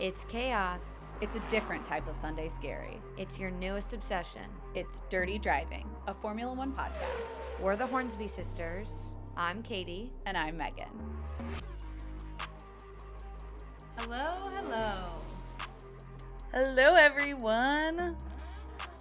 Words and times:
It's 0.00 0.24
chaos. 0.28 1.10
It's 1.20 1.34
a 1.34 1.42
different 1.50 1.84
type 1.84 2.06
of 2.08 2.16
Sunday 2.16 2.48
scary. 2.48 3.02
It's 3.16 3.36
your 3.36 3.50
newest 3.50 3.92
obsession. 3.92 4.44
It's 4.72 5.02
Dirty 5.10 5.40
Driving, 5.40 5.90
a 6.06 6.14
Formula 6.14 6.52
One 6.52 6.72
podcast. 6.72 7.60
We're 7.60 7.74
the 7.74 7.88
Hornsby 7.88 8.28
sisters. 8.28 9.12
I'm 9.36 9.60
Katie. 9.60 10.12
And 10.24 10.38
I'm 10.38 10.56
Megan. 10.56 10.86
Hello, 13.98 14.36
hello. 14.58 15.18
Hello, 16.54 16.94
everyone. 16.94 18.16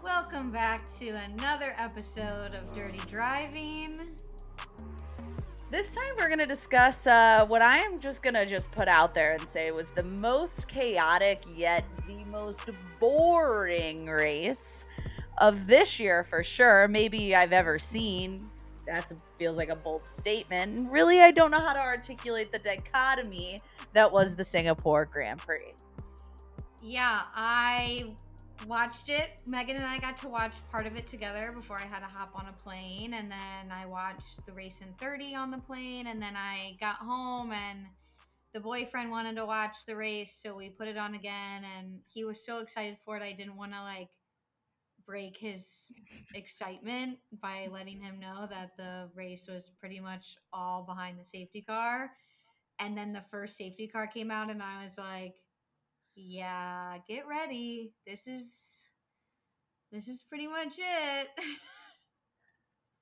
Welcome 0.04 0.50
back 0.50 0.82
to 0.98 1.10
another 1.10 1.76
episode 1.78 2.56
of 2.56 2.76
Dirty 2.76 3.02
Driving. 3.08 4.02
This 5.70 5.94
time 5.94 6.14
we're 6.18 6.28
going 6.28 6.40
to 6.40 6.46
discuss 6.46 7.06
uh, 7.08 7.46
what 7.46 7.62
I 7.62 7.80
am 7.80 8.00
just 8.00 8.24
going 8.24 8.36
to 8.36 8.46
just 8.46 8.72
put 8.72 8.88
out 8.88 9.14
there 9.14 9.34
and 9.34 9.50
say 9.50 9.72
was 9.72 9.90
the 9.90 10.04
most 10.04 10.70
chaotic 10.70 11.42
yet 11.54 11.84
the 12.08 12.24
most 12.24 12.70
boring 12.98 14.06
race 14.06 14.86
of 15.40 15.68
this 15.68 16.00
year 16.00 16.24
for 16.24 16.42
sure. 16.42 16.88
Maybe 16.88 17.36
I've 17.36 17.52
ever 17.52 17.78
seen. 17.78 18.50
That 18.86 19.12
feels 19.38 19.58
like 19.58 19.68
a 19.68 19.76
bold 19.76 20.04
statement. 20.08 20.90
Really, 20.90 21.20
I 21.20 21.32
don't 21.32 21.52
know 21.52 21.60
how 21.60 21.74
to 21.74 21.82
articulate 21.82 22.54
the 22.54 22.60
dichotomy 22.60 23.60
that 23.92 24.10
was 24.10 24.36
the 24.36 24.46
Singapore 24.46 25.10
Grand 25.12 25.40
Prix. 25.40 25.74
Yeah, 26.82 27.24
I 27.36 28.16
watched 28.66 29.10
it. 29.10 29.42
Megan 29.46 29.76
and 29.76 29.86
I 29.86 29.98
got 30.00 30.18
to 30.18 30.28
watch 30.28 30.54
part 30.72 30.88
of 30.88 30.96
it 30.96 31.08
together 31.08 31.54
before 31.56 31.78
I 31.78 31.86
had 31.86 32.00
to 32.00 32.06
hop 32.06 32.32
on 32.36 32.48
a 32.48 32.54
plane. 32.62 33.14
And 33.14 33.30
then 33.32 33.72
I 33.72 33.86
watched 33.86 34.46
the 34.46 34.54
race 34.54 34.82
in 34.82 34.94
30 34.94 35.36
on 35.36 35.52
the 35.52 35.58
plane. 35.60 36.08
And 36.08 36.22
then 36.22 36.36
I 36.36 36.78
got 36.80 36.96
home 36.96 37.52
and 37.52 37.86
the 38.54 38.60
boyfriend 38.60 39.12
wanted 39.12 39.36
to 39.36 39.46
watch 39.46 39.78
the 39.86 39.96
race. 39.96 40.40
So 40.42 40.56
we 40.56 40.70
put 40.70 40.88
it 40.88 40.98
on 40.98 41.14
again. 41.14 41.64
And 41.78 42.00
he 42.08 42.24
was 42.24 42.46
so 42.46 42.60
excited 42.60 42.98
for 43.04 43.18
it. 43.18 43.24
I 43.24 43.34
didn't 43.34 43.58
want 43.58 43.74
to 43.74 43.82
like 43.82 44.10
break 45.06 45.38
his 45.38 45.90
excitement 46.36 47.18
by 47.42 47.68
letting 47.72 48.02
him 48.02 48.20
know 48.20 48.46
that 48.50 48.76
the 48.78 49.10
race 49.16 49.48
was 49.48 49.72
pretty 49.80 50.00
much 50.00 50.36
all 50.52 50.84
behind 50.84 51.18
the 51.18 51.24
safety 51.24 51.62
car. 51.62 52.12
And 52.80 52.96
then 52.96 53.14
the 53.14 53.24
first 53.32 53.58
safety 53.58 53.88
car 53.88 54.06
came 54.06 54.30
out, 54.30 54.52
and 54.52 54.62
I 54.62 54.84
was 54.84 54.98
like, 55.00 55.34
yeah, 56.18 56.98
get 57.08 57.28
ready. 57.28 57.94
This 58.08 58.26
is 58.26 58.88
this 59.92 60.08
is 60.08 60.24
pretty 60.24 60.48
much 60.48 60.74
it. 60.78 61.28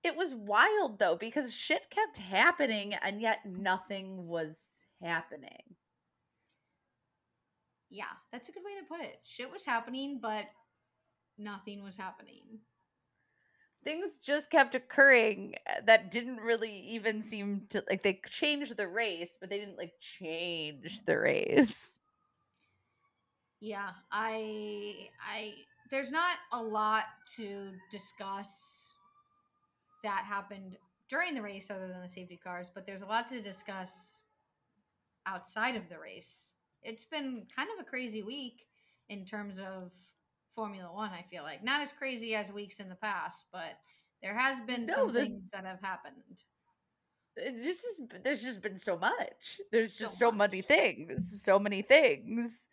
it 0.04 0.16
was 0.18 0.36
wild 0.36 1.00
though 1.00 1.16
because 1.16 1.54
shit 1.54 1.90
kept 1.90 2.18
happening 2.18 2.94
and 3.02 3.22
yet 3.22 3.40
nothing 3.46 4.28
was 4.28 4.84
happening. 5.02 5.78
Yeah, 7.90 8.04
that's 8.34 8.50
a 8.50 8.52
good 8.52 8.64
way 8.66 8.74
to 8.82 8.88
put 8.94 9.02
it. 9.02 9.20
Shit 9.24 9.50
was 9.50 9.64
happening, 9.64 10.20
but 10.22 10.46
nothing 11.38 11.84
was 11.84 11.96
happening. 11.96 12.60
Things 13.86 14.18
just 14.18 14.52
kept 14.52 14.76
occurring 14.76 15.54
uh, 15.70 15.82
that 15.86 16.12
didn't 16.12 16.38
really 16.38 16.80
even 16.90 17.22
seem 17.22 17.62
to 17.70 17.82
like 17.90 18.04
they 18.04 18.20
changed 18.30 18.76
the 18.76 18.90
race, 18.90 19.38
but 19.40 19.50
they 19.50 19.60
didn't 19.60 19.78
like 19.78 19.94
change 20.02 21.06
the 21.06 21.18
race. 21.18 21.95
Yeah, 23.62 23.92
I 24.12 25.10
I 25.20 25.54
there's 25.92 26.12
not 26.12 26.38
a 26.52 26.62
lot 26.62 27.06
to 27.38 27.72
discuss 27.92 28.94
that 30.04 30.24
happened 30.26 30.78
during 31.10 31.36
the 31.36 31.42
race 31.42 31.70
other 31.70 31.88
than 31.88 32.02
the 32.02 32.10
safety 32.10 32.40
cars, 32.42 32.68
but 32.74 32.86
there's 32.86 33.02
a 33.02 33.06
lot 33.06 33.28
to 33.28 33.42
discuss 33.42 34.26
outside 35.26 35.76
of 35.76 35.90
the 35.90 36.00
race. 36.00 36.54
It's 36.84 37.06
been 37.06 37.44
kind 37.56 37.70
of 37.74 37.86
a 37.86 37.90
crazy 37.90 38.24
week 38.24 38.66
in 39.10 39.26
terms 39.26 39.58
of 39.58 39.92
Formula 40.56 40.92
1, 40.94 41.12
I 41.12 41.24
feel 41.24 41.44
like. 41.44 41.64
Not 41.64 41.82
as 41.82 41.92
crazy 41.92 42.36
as 42.36 42.52
weeks 42.52 42.80
in 42.80 42.90
the 42.90 42.96
past, 42.96 43.46
but 43.52 43.78
there 44.22 44.38
has 44.38 44.58
been 44.66 44.86
no, 44.86 44.96
some 44.96 45.14
this, 45.14 45.30
things 45.30 45.50
that 45.52 45.66
have 45.66 45.82
happened. 45.82 46.16
It's 47.36 47.66
just 47.66 48.24
there's 48.24 48.42
just 48.42 48.62
been 48.62 48.78
so 48.78 48.98
much. 48.98 49.60
There's 49.72 49.98
just 49.98 50.18
so, 50.18 50.30
so 50.30 50.32
many 50.32 50.62
things. 50.62 51.44
So 51.44 51.60
many 51.60 51.82
things. 51.82 52.68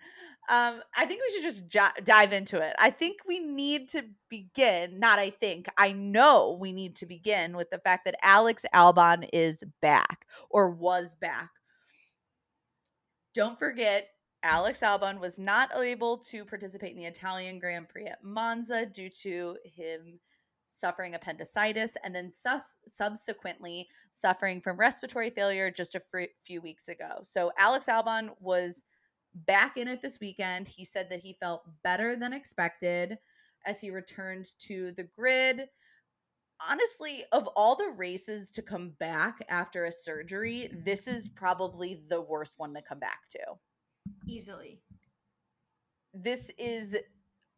Um, 0.48 0.80
I 0.96 1.06
think 1.06 1.20
we 1.22 1.34
should 1.34 1.44
just 1.44 2.04
dive 2.04 2.32
into 2.32 2.60
it. 2.60 2.74
I 2.78 2.90
think 2.90 3.18
we 3.26 3.38
need 3.38 3.88
to 3.90 4.02
begin, 4.28 4.98
not 4.98 5.18
I 5.18 5.30
think, 5.30 5.66
I 5.78 5.92
know 5.92 6.58
we 6.60 6.72
need 6.72 6.96
to 6.96 7.06
begin 7.06 7.56
with 7.56 7.70
the 7.70 7.78
fact 7.78 8.04
that 8.06 8.16
Alex 8.22 8.64
Albon 8.74 9.28
is 9.32 9.62
back 9.80 10.26
or 10.50 10.68
was 10.68 11.14
back. 11.14 11.50
Don't 13.34 13.58
forget, 13.58 14.08
Alex 14.42 14.80
Albon 14.80 15.20
was 15.20 15.38
not 15.38 15.70
able 15.76 16.18
to 16.18 16.44
participate 16.44 16.90
in 16.90 16.98
the 16.98 17.04
Italian 17.06 17.60
Grand 17.60 17.88
Prix 17.88 18.06
at 18.06 18.24
Monza 18.24 18.84
due 18.84 19.08
to 19.22 19.56
him 19.64 20.18
suffering 20.70 21.14
appendicitis 21.14 21.96
and 22.02 22.14
then 22.14 22.32
sus- 22.32 22.78
subsequently 22.86 23.86
suffering 24.12 24.60
from 24.60 24.76
respiratory 24.76 25.30
failure 25.30 25.70
just 25.70 25.94
a 25.94 26.00
few 26.42 26.60
weeks 26.60 26.88
ago. 26.88 27.20
So 27.22 27.52
Alex 27.58 27.86
Albon 27.86 28.30
was 28.40 28.82
back 29.34 29.76
in 29.76 29.88
it 29.88 30.02
this 30.02 30.18
weekend. 30.20 30.68
He 30.68 30.84
said 30.84 31.08
that 31.10 31.20
he 31.20 31.36
felt 31.40 31.62
better 31.82 32.16
than 32.16 32.32
expected 32.32 33.18
as 33.66 33.80
he 33.80 33.90
returned 33.90 34.46
to 34.60 34.92
the 34.92 35.08
grid. 35.16 35.68
Honestly, 36.68 37.24
of 37.32 37.48
all 37.48 37.74
the 37.74 37.92
races 37.96 38.50
to 38.52 38.62
come 38.62 38.90
back 39.00 39.38
after 39.48 39.84
a 39.84 39.92
surgery, 39.92 40.70
this 40.84 41.08
is 41.08 41.28
probably 41.28 42.00
the 42.08 42.20
worst 42.20 42.54
one 42.58 42.74
to 42.74 42.82
come 42.82 43.00
back 43.00 43.28
to. 43.30 43.38
Easily. 44.28 44.80
This 46.14 46.50
is 46.58 46.96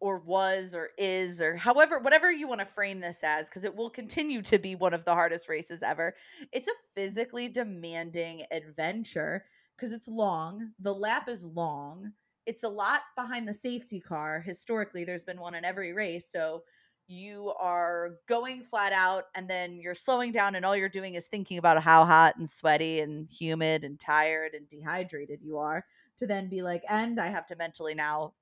or 0.00 0.18
was 0.18 0.74
or 0.74 0.90
is 0.98 1.40
or 1.40 1.56
however 1.56 1.98
whatever 1.98 2.30
you 2.30 2.46
want 2.46 2.60
to 2.60 2.64
frame 2.64 3.00
this 3.00 3.20
as 3.22 3.48
because 3.48 3.64
it 3.64 3.74
will 3.74 3.88
continue 3.88 4.42
to 4.42 4.58
be 4.58 4.74
one 4.74 4.92
of 4.92 5.04
the 5.04 5.14
hardest 5.14 5.48
races 5.48 5.82
ever. 5.82 6.14
It's 6.52 6.68
a 6.68 6.72
physically 6.94 7.48
demanding 7.48 8.42
adventure 8.50 9.44
because 9.76 9.92
it's 9.92 10.08
long. 10.08 10.72
The 10.78 10.94
lap 10.94 11.28
is 11.28 11.44
long. 11.44 12.12
It's 12.46 12.62
a 12.62 12.68
lot 12.68 13.02
behind 13.16 13.48
the 13.48 13.54
safety 13.54 14.00
car. 14.00 14.40
Historically, 14.40 15.04
there's 15.04 15.24
been 15.24 15.40
one 15.40 15.54
in 15.54 15.64
every 15.64 15.92
race. 15.92 16.30
So 16.30 16.62
you 17.06 17.52
are 17.60 18.16
going 18.28 18.62
flat 18.62 18.92
out 18.92 19.24
and 19.34 19.48
then 19.48 19.78
you're 19.78 19.94
slowing 19.94 20.32
down, 20.32 20.54
and 20.54 20.64
all 20.64 20.76
you're 20.76 20.88
doing 20.88 21.14
is 21.14 21.26
thinking 21.26 21.58
about 21.58 21.82
how 21.82 22.04
hot 22.04 22.36
and 22.36 22.48
sweaty 22.48 23.00
and 23.00 23.28
humid 23.30 23.84
and 23.84 24.00
tired 24.00 24.54
and 24.54 24.68
dehydrated 24.68 25.40
you 25.42 25.58
are 25.58 25.84
to 26.16 26.26
then 26.26 26.48
be 26.48 26.62
like, 26.62 26.82
and 26.88 27.20
I 27.20 27.26
have 27.26 27.46
to 27.46 27.56
mentally 27.56 27.94
now 27.94 28.34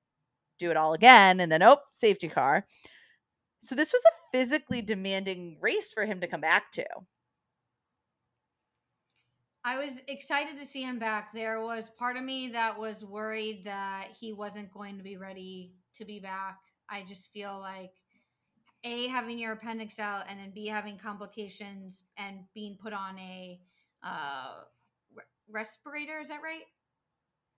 do 0.59 0.69
it 0.71 0.77
all 0.77 0.93
again. 0.93 1.39
And 1.39 1.51
then, 1.51 1.63
oh, 1.63 1.77
safety 1.93 2.29
car. 2.29 2.65
So 3.61 3.75
this 3.75 3.91
was 3.91 4.01
a 4.05 4.37
physically 4.37 4.81
demanding 4.81 5.57
race 5.61 5.91
for 5.91 6.05
him 6.05 6.21
to 6.21 6.27
come 6.27 6.41
back 6.41 6.71
to. 6.73 6.85
I 9.65 9.77
was 9.77 10.01
excited 10.07 10.57
to 10.59 10.65
see 10.65 10.81
him 10.81 10.99
back. 10.99 11.33
There 11.33 11.61
was 11.61 11.89
part 11.97 12.17
of 12.17 12.23
me 12.23 12.49
that 12.49 12.77
was 12.77 13.05
worried 13.05 13.63
that 13.65 14.09
he 14.19 14.33
wasn't 14.33 14.73
going 14.73 14.97
to 14.97 15.03
be 15.03 15.15
ready 15.15 15.73
to 15.95 16.05
be 16.05 16.19
back. 16.19 16.59
I 16.89 17.03
just 17.07 17.31
feel 17.31 17.59
like 17.59 17.91
a 18.83 19.07
having 19.07 19.39
your 19.39 19.53
appendix 19.53 19.99
out 19.99 20.25
and 20.29 20.37
then 20.37 20.51
b 20.53 20.67
having 20.67 20.97
complications 20.97 22.03
and 22.17 22.39
being 22.53 22.77
put 22.81 22.91
on 22.91 23.17
a 23.17 23.61
uh, 24.03 24.55
re- 25.15 25.23
respirator. 25.49 26.19
Is 26.19 26.27
that 26.27 26.41
right? 26.43 26.63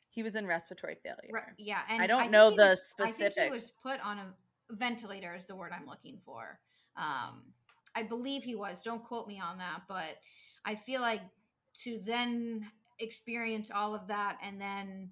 He 0.10 0.22
was 0.22 0.36
in 0.36 0.46
respiratory 0.46 0.98
failure. 1.02 1.32
Re- 1.32 1.42
yeah, 1.58 1.82
and 1.90 2.02
I 2.02 2.08
don't 2.08 2.24
I 2.24 2.28
know 2.28 2.52
the 2.52 2.68
was, 2.68 2.88
specifics. 2.88 3.38
I 3.38 3.42
think 3.42 3.54
he 3.54 3.60
was 3.60 3.72
put 3.82 4.00
on 4.06 4.20
a 4.20 4.28
ventilator. 4.70 5.34
Is 5.34 5.46
the 5.46 5.56
word 5.56 5.72
I'm 5.76 5.88
looking 5.88 6.20
for. 6.24 6.60
Um, 6.96 7.42
I 7.96 8.04
believe 8.04 8.44
he 8.44 8.56
was. 8.56 8.82
Don't 8.84 9.04
quote 9.04 9.28
me 9.28 9.40
on 9.40 9.58
that, 9.58 9.82
but 9.90 10.18
I 10.66 10.76
feel 10.76 11.02
like 11.02 11.22
to 11.84 12.00
then 12.06 12.66
experience 13.00 13.72
all 13.74 13.94
of 13.94 14.08
that 14.08 14.38
and 14.42 14.60
then 14.60 15.10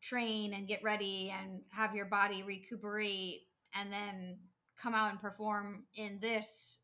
train 0.00 0.54
and 0.54 0.68
get 0.68 0.82
ready 0.82 1.34
and 1.38 1.60
have 1.70 1.94
your 1.94 2.06
body 2.06 2.42
recuperate 2.42 3.42
and 3.74 3.92
then 3.92 4.38
come 4.80 4.94
out 4.94 5.10
and 5.10 5.20
perform 5.20 5.84
in 5.96 6.18
this 6.20 6.78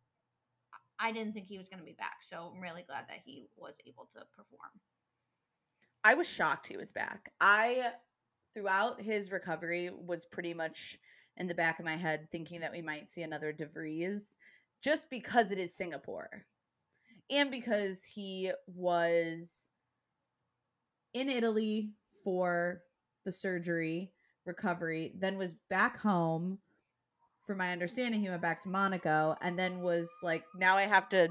i 0.99 1.13
didn't 1.13 1.33
think 1.33 1.47
he 1.47 1.59
was 1.59 1.69
going 1.69 1.79
to 1.79 1.85
be 1.85 1.97
back. 1.99 2.17
So 2.23 2.53
i'm 2.55 2.61
really 2.61 2.85
glad 2.87 3.07
that 3.09 3.21
he 3.25 3.49
was 3.57 3.75
able 3.87 4.09
to 4.15 4.21
perform. 4.37 4.71
I 6.03 6.15
was 6.15 6.29
shocked 6.29 6.67
he 6.67 6.77
was 6.77 6.93
back. 6.93 7.33
I 7.41 7.93
throughout 8.55 9.01
his 9.01 9.33
recovery 9.33 9.91
was 9.91 10.27
pretty 10.27 10.55
much 10.55 10.99
in 11.37 11.47
the 11.47 11.55
back 11.55 11.79
of 11.79 11.85
my 11.85 11.97
head 11.97 12.29
thinking 12.31 12.61
that 12.61 12.73
we 12.73 12.83
might 12.83 13.11
see 13.11 13.23
another 13.23 13.53
devries 13.53 14.37
just 14.83 15.11
because 15.11 15.51
it 15.51 15.59
is 15.59 15.75
singapore 15.75 16.47
and 17.31 17.51
because 17.51 18.05
he 18.05 18.53
was 18.67 19.71
in 21.13 21.29
Italy 21.29 21.91
for 22.25 22.83
the 23.25 23.33
surgery 23.33 24.13
recovery, 24.45 25.13
then 25.19 25.39
was 25.39 25.55
back 25.71 25.99
home. 26.01 26.59
For 27.43 27.55
my 27.55 27.73
understanding, 27.73 28.21
he 28.21 28.29
went 28.29 28.43
back 28.43 28.63
to 28.63 28.69
Monaco 28.69 29.37
and 29.41 29.59
then 29.59 29.81
was 29.81 30.11
like, 30.23 30.45
now 30.57 30.77
I 30.77 30.83
have 30.83 31.09
to 31.11 31.29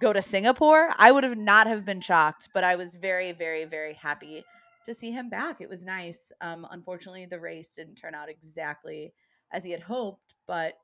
go 0.00 0.12
to 0.12 0.22
Singapore. 0.22 0.90
I 0.96 1.12
would 1.12 1.24
have 1.24 1.36
not 1.36 1.66
have 1.66 1.84
been 1.84 2.00
shocked, 2.00 2.48
but 2.54 2.64
I 2.64 2.76
was 2.76 2.94
very, 2.96 3.32
very, 3.32 3.64
very 3.64 3.94
happy 3.94 4.44
to 4.86 4.94
see 4.94 5.10
him 5.10 5.28
back. 5.28 5.60
It 5.60 5.68
was 5.68 5.84
nice. 5.84 6.32
Um, 6.40 6.66
unfortunately, 6.70 7.26
the 7.26 7.40
race 7.40 7.74
didn't 7.74 7.96
turn 7.96 8.14
out 8.14 8.28
exactly 8.28 9.12
as 9.52 9.64
he 9.64 9.70
had 9.70 9.82
hoped, 9.82 10.34
but 10.46 10.74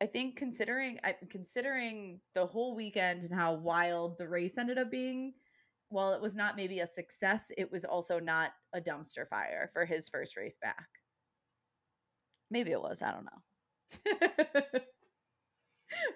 I 0.00 0.06
think 0.06 0.36
considering 0.36 1.00
considering 1.28 2.20
the 2.34 2.46
whole 2.46 2.76
weekend 2.76 3.24
and 3.24 3.34
how 3.34 3.54
wild 3.54 4.18
the 4.18 4.28
race 4.28 4.56
ended 4.56 4.78
up 4.78 4.90
being, 4.90 5.34
while 5.88 6.12
it 6.12 6.20
was 6.20 6.36
not 6.36 6.56
maybe 6.56 6.80
a 6.80 6.86
success, 6.86 7.50
it 7.56 7.72
was 7.72 7.84
also 7.84 8.20
not 8.20 8.52
a 8.72 8.80
dumpster 8.80 9.28
fire 9.28 9.70
for 9.72 9.84
his 9.84 10.08
first 10.08 10.36
race 10.36 10.56
back. 10.60 10.86
Maybe 12.50 12.70
it 12.70 12.80
was. 12.80 13.02
I 13.02 13.12
don't 13.12 13.26
know. 13.26 14.78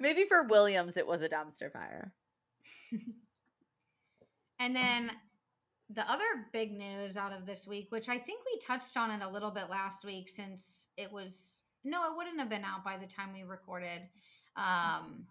maybe 0.00 0.24
for 0.24 0.44
Williams, 0.44 0.96
it 0.96 1.06
was 1.06 1.22
a 1.22 1.28
dumpster 1.28 1.72
fire. 1.72 2.12
and 4.60 4.76
then 4.76 5.10
the 5.90 6.08
other 6.10 6.24
big 6.52 6.72
news 6.72 7.16
out 7.16 7.32
of 7.32 7.46
this 7.46 7.66
week, 7.66 7.88
which 7.90 8.08
I 8.08 8.18
think 8.18 8.40
we 8.44 8.60
touched 8.60 8.96
on 8.96 9.10
it 9.10 9.22
a 9.22 9.30
little 9.30 9.50
bit 9.50 9.68
last 9.70 10.04
week 10.04 10.28
since 10.28 10.88
it 10.96 11.10
was 11.10 11.61
no, 11.84 12.10
it 12.10 12.16
wouldn't 12.16 12.38
have 12.38 12.48
been 12.48 12.64
out 12.64 12.84
by 12.84 12.96
the 12.96 13.06
time 13.06 13.32
we 13.32 13.42
recorded. 13.42 14.02
Um, 14.56 15.26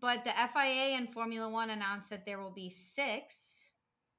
but 0.00 0.24
the 0.24 0.32
FIA 0.52 0.96
and 0.96 1.12
Formula 1.12 1.48
One 1.48 1.70
announced 1.70 2.10
that 2.10 2.26
there 2.26 2.40
will 2.40 2.50
be 2.50 2.70
six, 2.70 3.72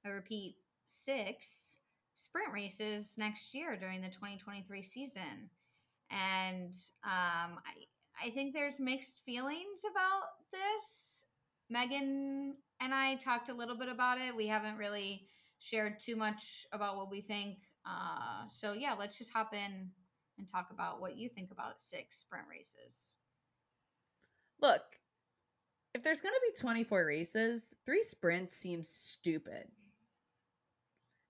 I 0.05 0.09
repeat, 0.09 0.55
six 0.87 1.77
sprint 2.15 2.51
races 2.53 3.13
next 3.17 3.53
year 3.53 3.77
during 3.77 4.01
the 4.01 4.07
2023 4.07 4.81
season. 4.83 5.49
And 6.09 6.73
um, 7.03 7.59
I, 7.63 8.23
I 8.23 8.29
think 8.31 8.53
there's 8.53 8.79
mixed 8.79 9.19
feelings 9.25 9.81
about 9.89 10.23
this. 10.51 11.25
Megan 11.69 12.55
and 12.79 12.93
I 12.93 13.15
talked 13.15 13.49
a 13.49 13.53
little 13.53 13.77
bit 13.77 13.89
about 13.89 14.19
it. 14.19 14.35
We 14.35 14.47
haven't 14.47 14.77
really 14.77 15.27
shared 15.59 15.99
too 15.99 16.15
much 16.15 16.65
about 16.71 16.95
what 16.97 17.09
we 17.09 17.21
think. 17.21 17.57
Uh, 17.85 18.47
so 18.49 18.73
yeah, 18.73 18.95
let's 18.97 19.17
just 19.17 19.31
hop 19.31 19.53
in 19.53 19.89
and 20.37 20.47
talk 20.47 20.69
about 20.71 21.01
what 21.01 21.17
you 21.17 21.29
think 21.29 21.51
about 21.51 21.81
six 21.81 22.17
sprint 22.17 22.45
races. 22.49 23.15
Look, 24.61 24.81
if 25.93 26.03
there's 26.03 26.21
going 26.21 26.33
to 26.33 26.53
be 26.53 26.59
24 26.59 27.05
races, 27.05 27.73
three 27.85 28.03
sprints 28.03 28.53
seems 28.53 28.89
stupid. 28.89 29.67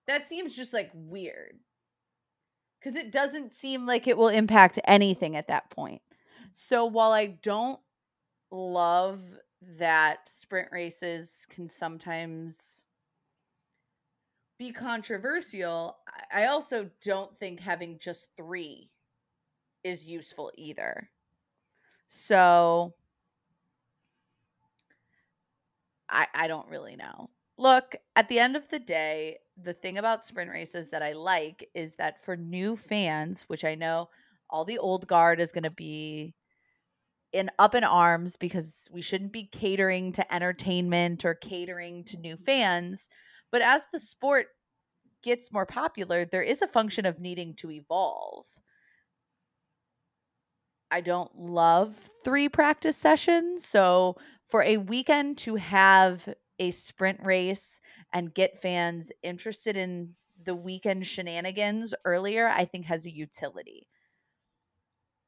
That 0.07 0.27
seems 0.27 0.55
just 0.55 0.73
like 0.73 0.91
weird. 0.93 1.59
Because 2.79 2.95
it 2.95 3.11
doesn't 3.11 3.51
seem 3.51 3.85
like 3.85 4.07
it 4.07 4.17
will 4.17 4.29
impact 4.29 4.79
anything 4.85 5.35
at 5.35 5.47
that 5.47 5.69
point. 5.69 6.01
So 6.53 6.85
while 6.85 7.11
I 7.11 7.25
don't 7.25 7.79
love 8.51 9.21
that 9.77 10.29
sprint 10.29 10.69
races 10.71 11.45
can 11.49 11.67
sometimes 11.67 12.83
be 14.57 14.71
controversial, 14.71 15.97
I 16.33 16.45
also 16.45 16.89
don't 17.03 17.35
think 17.35 17.59
having 17.59 17.99
just 17.99 18.27
three 18.37 18.91
is 19.85 20.03
useful 20.03 20.51
either. 20.57 21.09
So 22.09 22.95
I 26.09 26.27
I 26.33 26.47
don't 26.47 26.67
really 26.67 26.95
know. 26.95 27.29
Look, 27.57 27.95
at 28.15 28.27
the 28.27 28.39
end 28.39 28.57
of 28.57 28.67
the 28.69 28.79
day, 28.79 29.37
the 29.61 29.73
thing 29.73 29.97
about 29.97 30.25
sprint 30.25 30.51
races 30.51 30.89
that 30.89 31.01
I 31.01 31.13
like 31.13 31.69
is 31.73 31.95
that 31.95 32.19
for 32.19 32.35
new 32.35 32.75
fans, 32.75 33.43
which 33.47 33.63
I 33.63 33.75
know 33.75 34.09
all 34.49 34.65
the 34.65 34.79
old 34.79 35.07
guard 35.07 35.39
is 35.39 35.53
going 35.53 35.63
to 35.63 35.73
be 35.73 36.33
in 37.31 37.49
up 37.59 37.75
in 37.75 37.83
arms 37.83 38.37
because 38.37 38.89
we 38.91 39.01
shouldn't 39.01 39.31
be 39.31 39.43
catering 39.45 40.11
to 40.13 40.33
entertainment 40.33 41.23
or 41.25 41.35
catering 41.35 42.03
to 42.05 42.17
new 42.17 42.35
fans, 42.37 43.07
but 43.51 43.61
as 43.61 43.83
the 43.93 43.99
sport 43.99 44.47
gets 45.23 45.51
more 45.51 45.65
popular, 45.65 46.25
there 46.25 46.43
is 46.43 46.61
a 46.61 46.67
function 46.67 47.05
of 47.05 47.19
needing 47.19 47.53
to 47.55 47.71
evolve. 47.71 48.45
I 50.91 51.01
don't 51.01 51.37
love 51.37 52.09
three 52.23 52.47
practice 52.49 52.97
sessions. 52.97 53.65
So 53.65 54.15
for 54.47 54.63
a 54.63 54.77
weekend 54.77 55.37
to 55.39 55.55
have 55.55 56.33
a 56.59 56.71
sprint 56.71 57.19
race 57.23 57.81
and 58.13 58.33
get 58.33 58.61
fans 58.61 59.11
interested 59.23 59.75
in 59.75 60.15
the 60.43 60.55
weekend 60.55 61.07
shenanigans 61.07 61.93
earlier, 62.05 62.47
I 62.47 62.65
think 62.65 62.85
has 62.85 63.05
a 63.05 63.11
utility. 63.11 63.87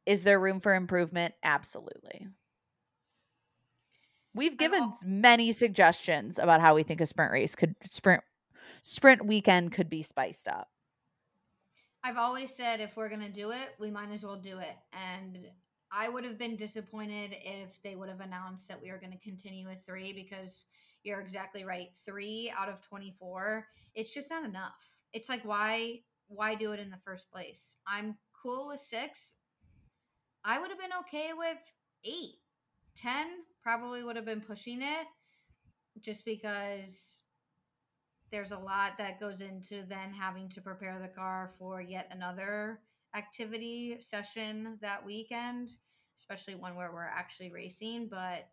Is 0.05 0.23
there 0.23 0.39
room 0.39 0.59
for 0.59 0.73
improvement? 0.73 1.33
Absolutely. 1.43 2.27
We've 4.33 4.57
given 4.57 4.93
many 5.03 5.51
suggestions 5.51 6.37
about 6.37 6.61
how 6.61 6.75
we 6.75 6.83
think 6.83 7.01
a 7.01 7.07
sprint 7.07 7.31
race 7.31 7.55
could 7.55 7.75
sprint 7.83 8.23
sprint 8.83 9.25
weekend 9.25 9.71
could 9.73 9.89
be 9.89 10.03
spiced 10.03 10.47
up. 10.47 10.69
I've 12.03 12.17
always 12.17 12.55
said 12.55 12.79
if 12.79 12.95
we're 12.95 13.09
going 13.09 13.21
to 13.21 13.31
do 13.31 13.51
it, 13.51 13.75
we 13.79 13.91
might 13.91 14.11
as 14.11 14.23
well 14.23 14.37
do 14.37 14.59
it. 14.59 14.75
And 14.93 15.47
I 15.91 16.09
would 16.09 16.23
have 16.25 16.37
been 16.37 16.55
disappointed 16.55 17.35
if 17.43 17.81
they 17.83 17.95
would 17.95 18.09
have 18.09 18.21
announced 18.21 18.67
that 18.67 18.81
we 18.81 18.91
were 18.91 18.97
going 18.97 19.11
to 19.11 19.17
continue 19.17 19.67
with 19.67 19.85
three 19.85 20.13
because 20.13 20.65
you're 21.03 21.19
exactly 21.21 21.63
right. 21.63 21.89
Three 22.05 22.51
out 22.57 22.69
of 22.69 22.81
24, 22.81 23.65
it's 23.95 24.13
just 24.13 24.29
not 24.29 24.43
enough. 24.43 24.83
It's 25.13 25.29
like, 25.29 25.43
why, 25.43 26.01
why 26.27 26.55
do 26.55 26.71
it 26.71 26.79
in 26.79 26.89
the 26.89 26.99
first 27.05 27.31
place? 27.31 27.77
I'm 27.87 28.17
cool 28.41 28.67
with 28.67 28.79
six. 28.79 29.35
I 30.43 30.59
would 30.59 30.69
have 30.69 30.79
been 30.79 30.97
okay 31.01 31.31
with 31.37 31.57
eight. 32.05 32.35
10 32.95 33.27
probably 33.61 34.03
would 34.03 34.15
have 34.15 34.25
been 34.25 34.41
pushing 34.41 34.81
it 34.81 35.07
just 36.01 36.25
because 36.25 37.21
there's 38.31 38.51
a 38.51 38.57
lot 38.57 38.97
that 38.97 39.19
goes 39.19 39.41
into 39.41 39.83
then 39.87 40.11
having 40.11 40.49
to 40.49 40.61
prepare 40.61 40.99
the 40.99 41.07
car 41.07 41.51
for 41.57 41.81
yet 41.81 42.09
another 42.11 42.81
activity 43.15 43.97
session 44.01 44.77
that 44.81 45.05
weekend, 45.05 45.69
especially 46.17 46.55
one 46.55 46.75
where 46.75 46.91
we're 46.91 47.03
actually 47.03 47.51
racing. 47.51 48.07
But 48.09 48.47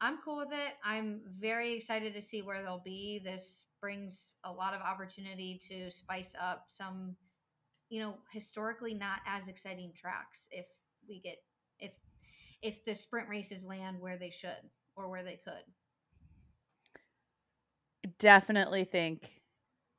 I'm 0.00 0.18
cool 0.24 0.38
with 0.38 0.52
it. 0.52 0.74
I'm 0.84 1.20
very 1.26 1.74
excited 1.74 2.14
to 2.14 2.22
see 2.22 2.42
where 2.42 2.62
they'll 2.62 2.82
be. 2.84 3.20
This 3.22 3.66
brings 3.80 4.36
a 4.44 4.52
lot 4.52 4.74
of 4.74 4.80
opportunity 4.80 5.60
to 5.68 5.90
spice 5.90 6.34
up 6.40 6.64
some, 6.68 7.16
you 7.90 8.00
know, 8.00 8.14
historically 8.30 8.94
not 8.94 9.20
as 9.26 9.48
exciting 9.48 9.92
tracks 9.94 10.48
if 10.50 10.66
we 11.08 11.20
get 11.20 11.38
if 11.80 11.92
if 12.62 12.84
the 12.84 12.94
sprint 12.94 13.28
races 13.28 13.64
land 13.64 14.00
where 14.00 14.16
they 14.16 14.30
should 14.30 14.70
or 14.96 15.08
where 15.08 15.22
they 15.22 15.40
could 15.44 15.62
definitely 18.18 18.84
think 18.84 19.30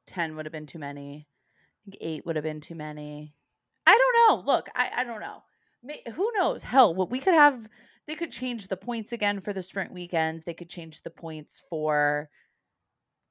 10 0.07 0.35
would 0.35 0.45
have 0.45 0.53
been 0.53 0.65
too 0.65 0.79
many. 0.79 1.27
I 1.27 1.91
think 1.91 1.97
8 2.01 2.25
would 2.25 2.35
have 2.35 2.43
been 2.43 2.61
too 2.61 2.75
many. 2.75 3.33
I 3.85 3.97
don't 3.97 4.45
know. 4.45 4.51
Look, 4.51 4.67
I, 4.75 4.89
I 4.97 5.03
don't 5.03 5.21
know. 5.21 5.43
May, 5.83 6.03
who 6.13 6.31
knows? 6.37 6.63
Hell, 6.63 6.93
what 6.93 7.09
we 7.09 7.19
could 7.19 7.33
have, 7.33 7.67
they 8.07 8.15
could 8.15 8.31
change 8.31 8.67
the 8.67 8.77
points 8.77 9.11
again 9.11 9.39
for 9.39 9.53
the 9.53 9.63
sprint 9.63 9.93
weekends. 9.93 10.43
They 10.43 10.53
could 10.53 10.69
change 10.69 11.03
the 11.03 11.09
points 11.09 11.61
for 11.69 12.29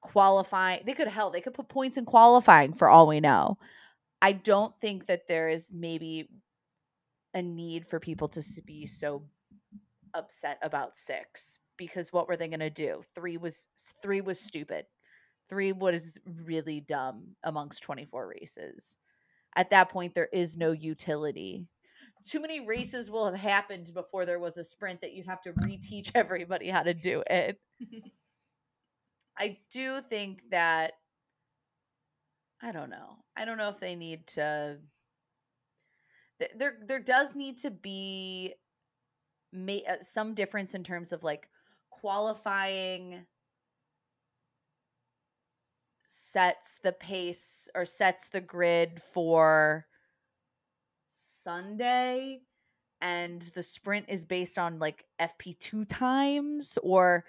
qualifying. 0.01 0.83
They 0.87 0.95
could, 0.95 1.09
hell, 1.09 1.31
they 1.31 1.41
could 1.41 1.55
put 1.55 1.69
points 1.69 1.97
in 1.97 2.05
qualifying 2.05 2.73
for 2.73 2.89
all 2.89 3.07
we 3.07 3.21
know. 3.21 3.59
I 4.21 4.33
don't 4.33 4.75
think 4.81 5.07
that 5.07 5.29
there 5.29 5.49
is 5.49 5.71
maybe 5.73 6.29
a 7.35 7.43
need 7.43 7.87
for 7.87 8.01
people 8.01 8.29
to 8.29 8.43
be 8.65 8.87
so 8.87 9.25
upset 10.15 10.59
about 10.63 10.97
six 10.97 11.59
because 11.77 12.13
what 12.13 12.29
were 12.29 12.37
they 12.37 12.49
going 12.49 12.61
to 12.61 12.71
do? 12.71 13.03
Three 13.15 13.37
was 13.37 13.67
three 14.03 14.21
was 14.21 14.41
stupid. 14.41 14.87
Three 15.49 15.73
was 15.73 16.19
really 16.45 16.81
dumb 16.81 17.37
amongst 17.43 17.83
24 17.83 18.35
races. 18.41 18.99
At 19.57 19.71
that 19.71 19.91
point 19.91 20.15
there 20.15 20.29
is 20.33 20.57
no 20.57 20.73
utility. 20.73 21.67
Too 22.27 22.41
many 22.41 22.67
races 22.67 23.11
will 23.11 23.25
have 23.25 23.41
happened 23.41 23.93
before 23.95 24.27
there 24.27 24.39
was 24.39 24.59
a 24.59 24.65
sprint 24.65 25.01
that 25.01 25.15
you'd 25.15 25.27
have 25.27 25.41
to 25.43 25.53
reteach 25.53 26.11
everybody 26.15 26.69
how 26.69 26.83
to 26.83 26.95
do 26.95 27.23
it. 27.29 27.59
I 29.39 29.59
do 29.73 30.01
think 30.03 30.43
that 30.51 30.95
I 32.61 32.73
don't 32.73 32.91
know. 32.91 33.19
I 33.37 33.45
don't 33.45 33.57
know 33.57 33.69
if 33.69 33.79
they 33.79 33.95
need 33.95 34.27
to 34.29 34.79
there 36.57 36.75
there 36.87 37.01
does 37.01 37.35
need 37.35 37.59
to 37.59 37.71
be 37.71 38.55
uh, 39.55 39.95
some 40.03 40.35
difference 40.35 40.75
in 40.75 40.85
terms 40.85 41.13
of 41.13 41.23
like 41.25 41.49
qualifying 41.91 43.27
sets 46.07 46.79
the 46.83 46.93
pace 46.93 47.69
or 47.75 47.85
sets 47.85 48.29
the 48.29 48.41
grid 48.41 49.01
for 49.01 49.87
Sunday 51.09 52.41
and 53.01 53.43
the 53.55 53.63
sprint 53.63 54.07
is 54.09 54.25
based 54.25 54.59
on 54.59 54.79
like 54.79 55.05
FP2 55.21 55.87
times 55.89 56.79
or 56.83 57.25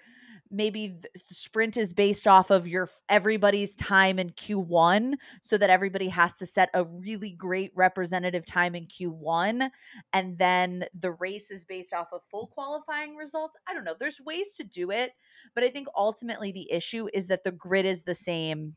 maybe 0.50 0.88
the 1.02 1.34
sprint 1.34 1.76
is 1.76 1.92
based 1.92 2.26
off 2.26 2.50
of 2.50 2.66
your 2.66 2.88
everybody's 3.08 3.74
time 3.76 4.18
in 4.18 4.30
Q1 4.30 5.14
so 5.42 5.56
that 5.58 5.70
everybody 5.70 6.08
has 6.08 6.36
to 6.38 6.46
set 6.46 6.70
a 6.74 6.84
really 6.84 7.30
great 7.30 7.72
representative 7.74 8.46
time 8.46 8.74
in 8.74 8.86
Q1 8.86 9.70
and 10.12 10.38
then 10.38 10.84
the 10.98 11.12
race 11.12 11.50
is 11.50 11.64
based 11.64 11.92
off 11.92 12.08
of 12.12 12.22
full 12.30 12.48
qualifying 12.48 13.16
results. 13.16 13.56
I 13.68 13.74
don't 13.74 13.84
know. 13.84 13.94
There's 13.98 14.20
ways 14.20 14.54
to 14.56 14.64
do 14.64 14.90
it, 14.90 15.12
but 15.54 15.64
I 15.64 15.70
think 15.70 15.88
ultimately 15.96 16.52
the 16.52 16.70
issue 16.72 17.08
is 17.14 17.28
that 17.28 17.44
the 17.44 17.52
grid 17.52 17.86
is 17.86 18.02
the 18.02 18.14
same 18.14 18.76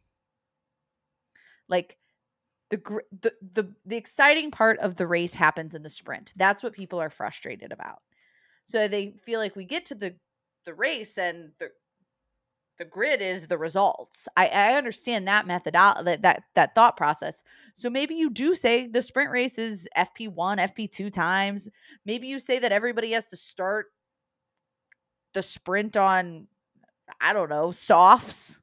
Like 1.70 1.98
the 2.70 2.78
gr- 2.78 3.02
the 3.22 3.34
the 3.54 3.74
the 3.86 3.98
exciting 3.98 4.52
part 4.52 4.80
of 4.80 4.98
the 4.98 5.08
race 5.08 5.36
happens 5.36 5.76
in 5.76 5.84
the 5.84 5.90
sprint. 5.90 6.34
That's 6.36 6.64
what 6.64 6.74
people 6.74 7.00
are 7.02 7.10
frustrated 7.10 7.72
about. 7.72 8.02
So 8.66 8.88
they 8.88 9.16
feel 9.24 9.40
like 9.40 9.56
we 9.56 9.66
get 9.66 9.86
to 9.88 9.96
the 9.96 10.16
the 10.66 10.74
race 10.74 11.18
and 11.18 11.52
the 11.60 11.70
the 12.80 12.86
grid 12.86 13.22
is 13.22 13.48
the 13.48 13.58
results. 13.58 14.28
I, 14.36 14.48
I 14.48 14.74
understand 14.74 15.28
that 15.28 15.46
method 15.46 15.76
that, 15.76 16.22
that 16.24 16.44
that 16.56 16.76
thought 16.76 16.98
process. 16.98 17.44
So 17.76 17.90
maybe 17.90 18.16
you 18.16 18.32
do 18.32 18.56
say 18.56 18.88
the 18.88 19.02
sprint 19.02 19.30
race 19.30 19.60
is 19.60 19.88
FP 19.96 20.30
one, 20.30 20.58
FP 20.58 20.92
two 20.92 21.12
times. 21.12 21.70
Maybe 22.06 22.28
you 22.28 22.40
say 22.40 22.58
that 22.60 22.72
everybody 22.72 23.12
has 23.12 23.30
to 23.30 23.38
start 23.38 23.88
the 25.34 25.42
sprint 25.42 25.96
on 25.96 26.48
I 27.22 27.34
don't 27.34 27.50
know, 27.50 27.72
softs. 27.72 28.60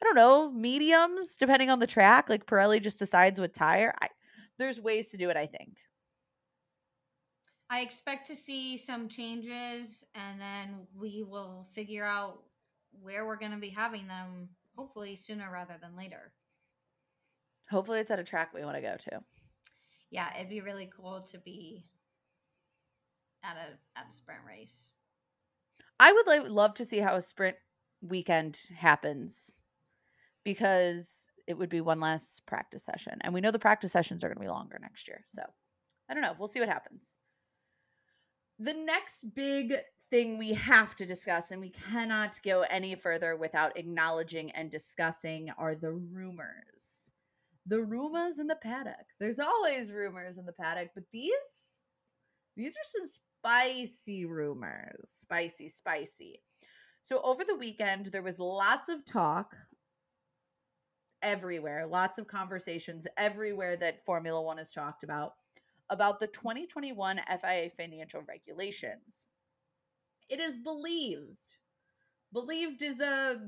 I 0.00 0.04
don't 0.04 0.14
know, 0.14 0.50
mediums, 0.50 1.36
depending 1.36 1.70
on 1.70 1.78
the 1.78 1.86
track. 1.86 2.28
Like 2.28 2.46
Pirelli 2.46 2.82
just 2.82 2.98
decides 2.98 3.40
what 3.40 3.54
tire. 3.54 3.94
I, 4.00 4.08
there's 4.58 4.80
ways 4.80 5.10
to 5.10 5.16
do 5.16 5.30
it, 5.30 5.36
I 5.36 5.46
think. 5.46 5.76
I 7.68 7.80
expect 7.80 8.26
to 8.28 8.36
see 8.36 8.78
some 8.78 9.08
changes 9.08 10.04
and 10.14 10.40
then 10.40 10.86
we 10.94 11.24
will 11.28 11.66
figure 11.72 12.04
out 12.04 12.42
where 13.02 13.26
we're 13.26 13.38
going 13.38 13.52
to 13.52 13.58
be 13.58 13.70
having 13.70 14.06
them 14.06 14.48
hopefully 14.76 15.16
sooner 15.16 15.50
rather 15.50 15.74
than 15.80 15.96
later. 15.96 16.32
Hopefully 17.70 17.98
it's 17.98 18.10
at 18.10 18.20
a 18.20 18.24
track 18.24 18.54
we 18.54 18.64
want 18.64 18.76
to 18.76 18.82
go 18.82 18.96
to. 18.96 19.20
Yeah, 20.10 20.32
it'd 20.36 20.48
be 20.48 20.60
really 20.60 20.88
cool 20.96 21.26
to 21.32 21.38
be 21.38 21.84
at 23.42 23.56
a 23.56 23.98
at 23.98 24.08
a 24.08 24.12
sprint 24.12 24.42
race. 24.46 24.92
I 25.98 26.12
would 26.12 26.26
like, 26.26 26.42
love 26.48 26.74
to 26.74 26.84
see 26.84 26.98
how 26.98 27.16
a 27.16 27.22
sprint 27.22 27.56
weekend 28.00 28.60
happens 28.76 29.56
because 30.44 31.30
it 31.46 31.58
would 31.58 31.70
be 31.70 31.80
one 31.80 32.00
less 32.00 32.40
practice 32.46 32.84
session. 32.84 33.18
And 33.22 33.34
we 33.34 33.40
know 33.40 33.50
the 33.50 33.58
practice 33.58 33.92
sessions 33.92 34.22
are 34.22 34.28
going 34.28 34.36
to 34.36 34.42
be 34.42 34.48
longer 34.48 34.78
next 34.80 35.08
year. 35.08 35.22
So 35.26 35.42
I 36.08 36.14
don't 36.14 36.22
know. 36.22 36.34
We'll 36.38 36.48
see 36.48 36.60
what 36.60 36.68
happens. 36.68 37.18
The 38.58 38.74
next 38.74 39.34
big 39.34 39.74
thing 40.10 40.38
we 40.38 40.54
have 40.54 40.94
to 40.96 41.06
discuss, 41.06 41.50
and 41.50 41.60
we 41.60 41.70
cannot 41.70 42.40
go 42.42 42.62
any 42.62 42.94
further 42.94 43.36
without 43.36 43.76
acknowledging 43.76 44.50
and 44.52 44.70
discussing, 44.70 45.50
are 45.58 45.74
the 45.74 45.92
rumors. 45.92 47.12
The 47.66 47.82
rumors 47.82 48.38
in 48.38 48.46
the 48.46 48.56
paddock. 48.56 49.06
There's 49.18 49.40
always 49.40 49.92
rumors 49.92 50.38
in 50.38 50.46
the 50.46 50.52
paddock, 50.52 50.90
but 50.94 51.04
these 51.12 51.80
these 52.56 52.74
are 52.74 52.84
some 52.84 53.06
spicy 53.06 54.24
rumors. 54.24 55.10
Spicy, 55.10 55.68
spicy. 55.68 56.40
So 57.02 57.20
over 57.22 57.44
the 57.44 57.56
weekend, 57.56 58.06
there 58.06 58.22
was 58.22 58.38
lots 58.38 58.88
of 58.88 59.04
talk 59.04 59.54
everywhere, 61.22 61.86
lots 61.86 62.18
of 62.18 62.26
conversations 62.26 63.06
everywhere 63.18 63.76
that 63.76 64.04
Formula 64.06 64.40
One 64.40 64.58
is 64.58 64.72
talked 64.72 65.02
about 65.02 65.34
about 65.90 66.20
the 66.20 66.26
2021 66.28 67.20
FIA 67.40 67.70
financial 67.70 68.22
regulations. 68.26 69.26
It 70.28 70.40
is 70.40 70.56
believed. 70.58 71.56
Believed 72.32 72.82
is 72.82 73.00
a 73.00 73.40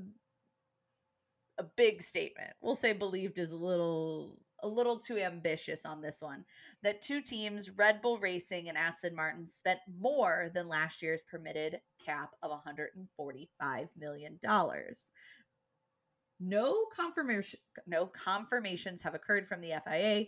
a 1.59 1.65
big 1.77 2.01
statement. 2.03 2.51
We'll 2.61 2.77
say 2.77 2.93
believed 2.93 3.39
is 3.39 3.51
a 3.51 3.57
little 3.57 4.39
a 4.63 4.69
little 4.69 4.99
too 4.99 5.19
ambitious 5.19 5.85
on 5.85 6.01
this 6.01 6.21
one. 6.21 6.45
That 6.83 7.03
two 7.03 7.21
teams, 7.21 7.71
Red 7.77 8.03
Bull 8.03 8.19
Racing 8.19 8.69
and 8.69 8.79
Aston 8.79 9.15
Martin, 9.15 9.47
spent 9.47 9.79
more 10.01 10.51
than 10.55 10.69
last 10.69 11.03
year's 11.03 11.23
permitted 11.25 11.81
cap 12.05 12.31
of 12.43 12.51
145 12.51 13.89
million 13.97 14.39
dollars. 14.43 15.13
No 16.41 16.87
confirmation 16.95 17.61
no 17.87 18.07
confirmations 18.07 19.03
have 19.03 19.15
occurred 19.15 19.47
from 19.47 19.61
the 19.61 19.73
FIA, 19.85 20.27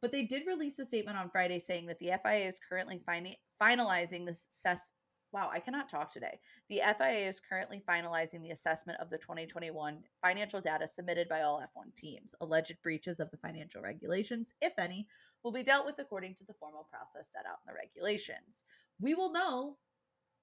but 0.00 0.12
they 0.12 0.22
did 0.22 0.46
release 0.46 0.78
a 0.78 0.84
statement 0.84 1.18
on 1.18 1.30
Friday 1.30 1.58
saying 1.58 1.86
that 1.86 1.98
the 1.98 2.12
FIA 2.22 2.46
is 2.46 2.60
currently 2.68 3.00
fin- 3.06 3.34
finalizing 3.60 4.24
the 4.24 4.32
assess- 4.32 4.92
Wow, 5.30 5.50
I 5.52 5.60
cannot 5.60 5.90
talk 5.90 6.10
today. 6.10 6.40
The 6.70 6.80
FIA 6.80 7.28
is 7.28 7.38
currently 7.38 7.82
finalizing 7.86 8.40
the 8.42 8.50
assessment 8.50 8.98
of 8.98 9.10
the 9.10 9.18
2021 9.18 10.02
financial 10.22 10.60
data 10.60 10.86
submitted 10.86 11.28
by 11.28 11.42
all 11.42 11.60
F1 11.60 11.94
teams. 11.94 12.34
Alleged 12.40 12.80
breaches 12.82 13.20
of 13.20 13.30
the 13.30 13.36
financial 13.36 13.82
regulations, 13.82 14.54
if 14.62 14.78
any, 14.78 15.06
will 15.42 15.52
be 15.52 15.62
dealt 15.62 15.84
with 15.84 15.98
according 15.98 16.34
to 16.36 16.44
the 16.44 16.54
formal 16.54 16.88
process 16.90 17.30
set 17.30 17.44
out 17.46 17.58
in 17.66 17.72
the 17.72 17.78
regulations. 17.78 18.64
We 19.00 19.14
will 19.14 19.30
know 19.30 19.76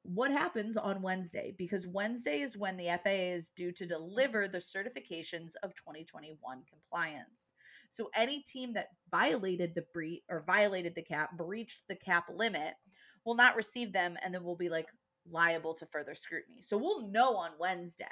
what 0.03 0.29
happens 0.29 0.77
on 0.77 1.01
Wednesday 1.01 1.55
because 1.57 1.87
Wednesday 1.87 2.41
is 2.41 2.55
when 2.55 2.77
the 2.77 2.89
FIA 3.03 3.33
is 3.35 3.49
due 3.55 3.71
to 3.71 3.87
deliver 3.87 4.47
the 4.47 4.59
certifications 4.59 5.53
of 5.63 5.73
2021 5.73 6.37
compliance. 6.69 7.53
So 7.91 8.09
any 8.15 8.41
team 8.41 8.73
that 8.73 8.89
violated 9.11 9.73
the 9.75 9.85
breach 9.93 10.23
or 10.29 10.43
violated 10.45 10.95
the 10.95 11.01
cap, 11.01 11.37
breached 11.37 11.83
the 11.87 11.95
cap 11.95 12.25
limit, 12.33 12.73
will 13.25 13.35
not 13.35 13.55
receive 13.55 13.91
them 13.93 14.17
and 14.23 14.33
then 14.33 14.43
will 14.43 14.55
be 14.55 14.69
like 14.69 14.87
liable 15.29 15.73
to 15.75 15.85
further 15.85 16.15
scrutiny. 16.15 16.61
So 16.61 16.77
we'll 16.77 17.07
know 17.09 17.35
on 17.37 17.51
Wednesday, 17.59 18.05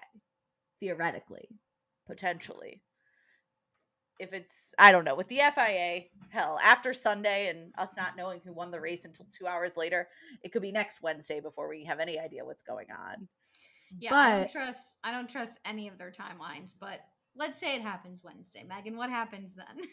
theoretically, 0.79 1.47
potentially. 2.07 2.81
If 4.19 4.31
it's, 4.31 4.69
I 4.77 4.91
don't 4.91 5.05
know, 5.05 5.15
with 5.15 5.27
the 5.27 5.41
FIA, 5.53 6.03
hell, 6.29 6.59
after 6.63 6.93
Sunday 6.93 7.49
and 7.49 7.73
us 7.77 7.93
not 7.97 8.15
knowing 8.15 8.41
who 8.45 8.53
won 8.53 8.71
the 8.71 8.79
race 8.79 9.05
until 9.05 9.27
two 9.37 9.47
hours 9.47 9.75
later, 9.75 10.07
it 10.43 10.51
could 10.51 10.61
be 10.61 10.71
next 10.71 11.01
Wednesday 11.01 11.39
before 11.39 11.67
we 11.67 11.83
have 11.85 11.99
any 11.99 12.19
idea 12.19 12.45
what's 12.45 12.63
going 12.63 12.87
on. 12.91 13.27
Yeah, 13.99 14.11
but, 14.11 14.17
I 14.17 14.37
don't 14.39 14.51
trust. 14.51 14.97
I 15.03 15.11
don't 15.11 15.29
trust 15.29 15.59
any 15.65 15.87
of 15.87 15.97
their 15.97 16.11
timelines. 16.11 16.73
But 16.79 16.99
let's 17.35 17.59
say 17.59 17.75
it 17.75 17.81
happens 17.81 18.23
Wednesday, 18.23 18.65
Megan. 18.67 18.97
What 18.97 19.09
happens 19.09 19.55
then? 19.55 19.87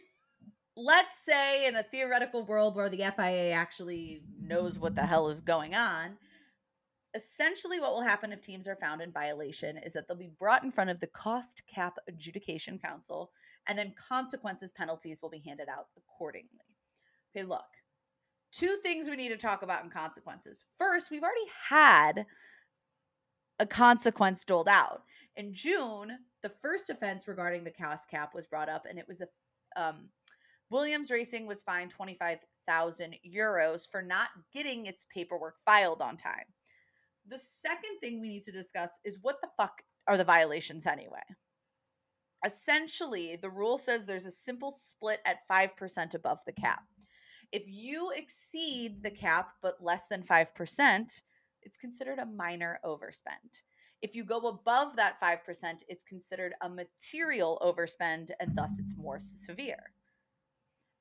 let's 0.76 1.18
say 1.18 1.66
in 1.66 1.76
a 1.76 1.82
theoretical 1.82 2.44
world 2.44 2.74
where 2.74 2.88
the 2.88 3.12
FIA 3.16 3.52
actually 3.52 4.22
knows 4.40 4.78
what 4.78 4.94
the 4.94 5.06
hell 5.06 5.28
is 5.28 5.40
going 5.40 5.74
on, 5.74 6.16
essentially 7.14 7.80
what 7.80 7.92
will 7.92 8.02
happen 8.02 8.32
if 8.32 8.40
teams 8.40 8.68
are 8.68 8.76
found 8.76 9.02
in 9.02 9.12
violation 9.12 9.78
is 9.78 9.92
that 9.92 10.06
they'll 10.06 10.16
be 10.16 10.30
brought 10.38 10.62
in 10.62 10.70
front 10.70 10.90
of 10.90 11.00
the 11.00 11.06
cost 11.08 11.62
cap 11.72 11.98
adjudication 12.08 12.78
council 12.78 13.30
and 13.66 13.78
then 13.78 13.94
consequences 14.08 14.72
penalties 14.72 15.20
will 15.20 15.30
be 15.30 15.42
handed 15.44 15.68
out 15.68 15.86
accordingly. 15.96 16.48
Okay, 17.36 17.44
look. 17.44 17.60
Two 18.52 18.78
things 18.82 19.08
we 19.08 19.16
need 19.16 19.28
to 19.28 19.36
talk 19.36 19.62
about 19.62 19.84
in 19.84 19.90
consequences. 19.90 20.64
First, 20.76 21.10
we've 21.10 21.22
already 21.22 21.40
had 21.68 22.26
a 23.60 23.66
consequence 23.66 24.44
doled 24.44 24.66
out. 24.66 25.02
In 25.36 25.54
June, 25.54 26.18
the 26.42 26.48
first 26.48 26.90
offense 26.90 27.28
regarding 27.28 27.64
the 27.64 27.70
cost 27.70 28.08
cap 28.08 28.34
was 28.34 28.46
brought 28.46 28.68
up, 28.68 28.86
and 28.88 28.98
it 28.98 29.06
was 29.08 29.20
a 29.20 29.26
um, 29.80 30.08
Williams 30.70 31.10
Racing 31.10 31.46
was 31.46 31.62
fined 31.62 31.90
25,000 31.90 33.16
euros 33.28 33.90
for 33.90 34.02
not 34.02 34.28
getting 34.54 34.86
its 34.86 35.04
paperwork 35.12 35.56
filed 35.66 36.00
on 36.00 36.16
time. 36.16 36.44
The 37.28 37.38
second 37.38 37.98
thing 38.00 38.20
we 38.20 38.28
need 38.28 38.44
to 38.44 38.52
discuss 38.52 38.92
is 39.04 39.18
what 39.20 39.36
the 39.42 39.48
fuck 39.56 39.82
are 40.06 40.16
the 40.16 40.24
violations 40.24 40.86
anyway? 40.86 41.22
Essentially, 42.46 43.36
the 43.36 43.50
rule 43.50 43.78
says 43.78 44.06
there's 44.06 44.26
a 44.26 44.30
simple 44.30 44.70
split 44.70 45.20
at 45.26 45.46
5% 45.50 46.14
above 46.14 46.38
the 46.46 46.52
cap. 46.52 46.84
If 47.52 47.64
you 47.66 48.12
exceed 48.16 49.02
the 49.02 49.10
cap 49.10 49.50
but 49.60 49.82
less 49.82 50.04
than 50.08 50.22
5%, 50.22 51.20
it's 51.62 51.76
considered 51.76 52.18
a 52.18 52.26
minor 52.26 52.80
overspend. 52.84 53.62
If 54.02 54.14
you 54.14 54.24
go 54.24 54.38
above 54.48 54.96
that 54.96 55.20
5%, 55.20 55.38
it's 55.88 56.02
considered 56.02 56.54
a 56.62 56.68
material 56.68 57.58
overspend 57.62 58.30
and 58.40 58.56
thus 58.56 58.78
it's 58.78 58.96
more 58.96 59.18
severe. 59.20 59.92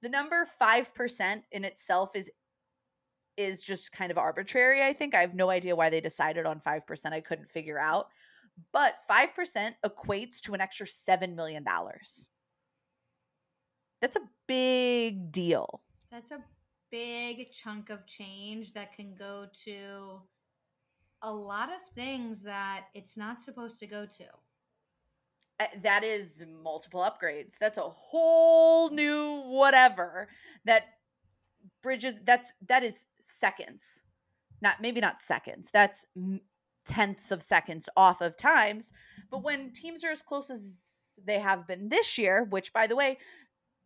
The 0.01 0.09
number 0.09 0.45
5% 0.61 1.43
in 1.51 1.65
itself 1.65 2.15
is 2.15 2.29
is 3.37 3.63
just 3.63 3.93
kind 3.93 4.11
of 4.11 4.17
arbitrary 4.17 4.83
i 4.83 4.91
think. 4.91 5.15
I 5.15 5.21
have 5.21 5.33
no 5.33 5.49
idea 5.49 5.73
why 5.73 5.89
they 5.89 6.01
decided 6.01 6.45
on 6.45 6.59
5% 6.59 7.13
i 7.13 7.21
couldn't 7.21 7.47
figure 7.47 7.79
out. 7.79 8.07
But 8.73 8.95
5% 9.09 9.75
equates 9.85 10.41
to 10.41 10.53
an 10.53 10.59
extra 10.59 10.85
$7 10.85 11.35
million 11.35 11.63
that's 14.01 14.15
a 14.15 14.21
big 14.47 15.31
deal. 15.31 15.81
That's 16.11 16.31
a 16.31 16.43
big 16.89 17.51
chunk 17.51 17.89
of 17.89 18.05
change 18.05 18.73
that 18.73 18.95
can 18.95 19.13
go 19.13 19.47
to 19.65 20.21
a 21.21 21.33
lot 21.33 21.69
of 21.69 21.81
things 21.93 22.43
that 22.43 22.85
it's 22.93 23.17
not 23.17 23.41
supposed 23.41 23.79
to 23.79 23.87
go 23.87 24.05
to 24.05 24.25
uh, 25.59 25.65
that 25.83 26.03
is 26.03 26.43
multiple 26.63 27.01
upgrades. 27.01 27.57
That's 27.59 27.77
a 27.77 27.81
whole 27.81 28.89
new 28.91 29.43
whatever 29.47 30.29
that 30.65 30.83
bridges 31.83 32.15
that's 32.25 32.51
that 32.67 32.83
is 32.83 33.05
seconds. 33.21 34.03
Not 34.61 34.81
maybe 34.81 35.01
not 35.01 35.21
seconds. 35.21 35.69
That's 35.73 36.05
tenths 36.85 37.31
of 37.31 37.43
seconds 37.43 37.89
off 37.97 38.21
of 38.21 38.37
times. 38.37 38.91
But 39.29 39.43
when 39.43 39.71
teams 39.71 40.03
are 40.03 40.11
as 40.11 40.21
close 40.21 40.49
as 40.49 41.19
they 41.23 41.39
have 41.39 41.67
been 41.67 41.89
this 41.89 42.17
year, 42.17 42.47
which 42.49 42.71
by 42.73 42.87
the 42.87 42.95
way, 42.95 43.17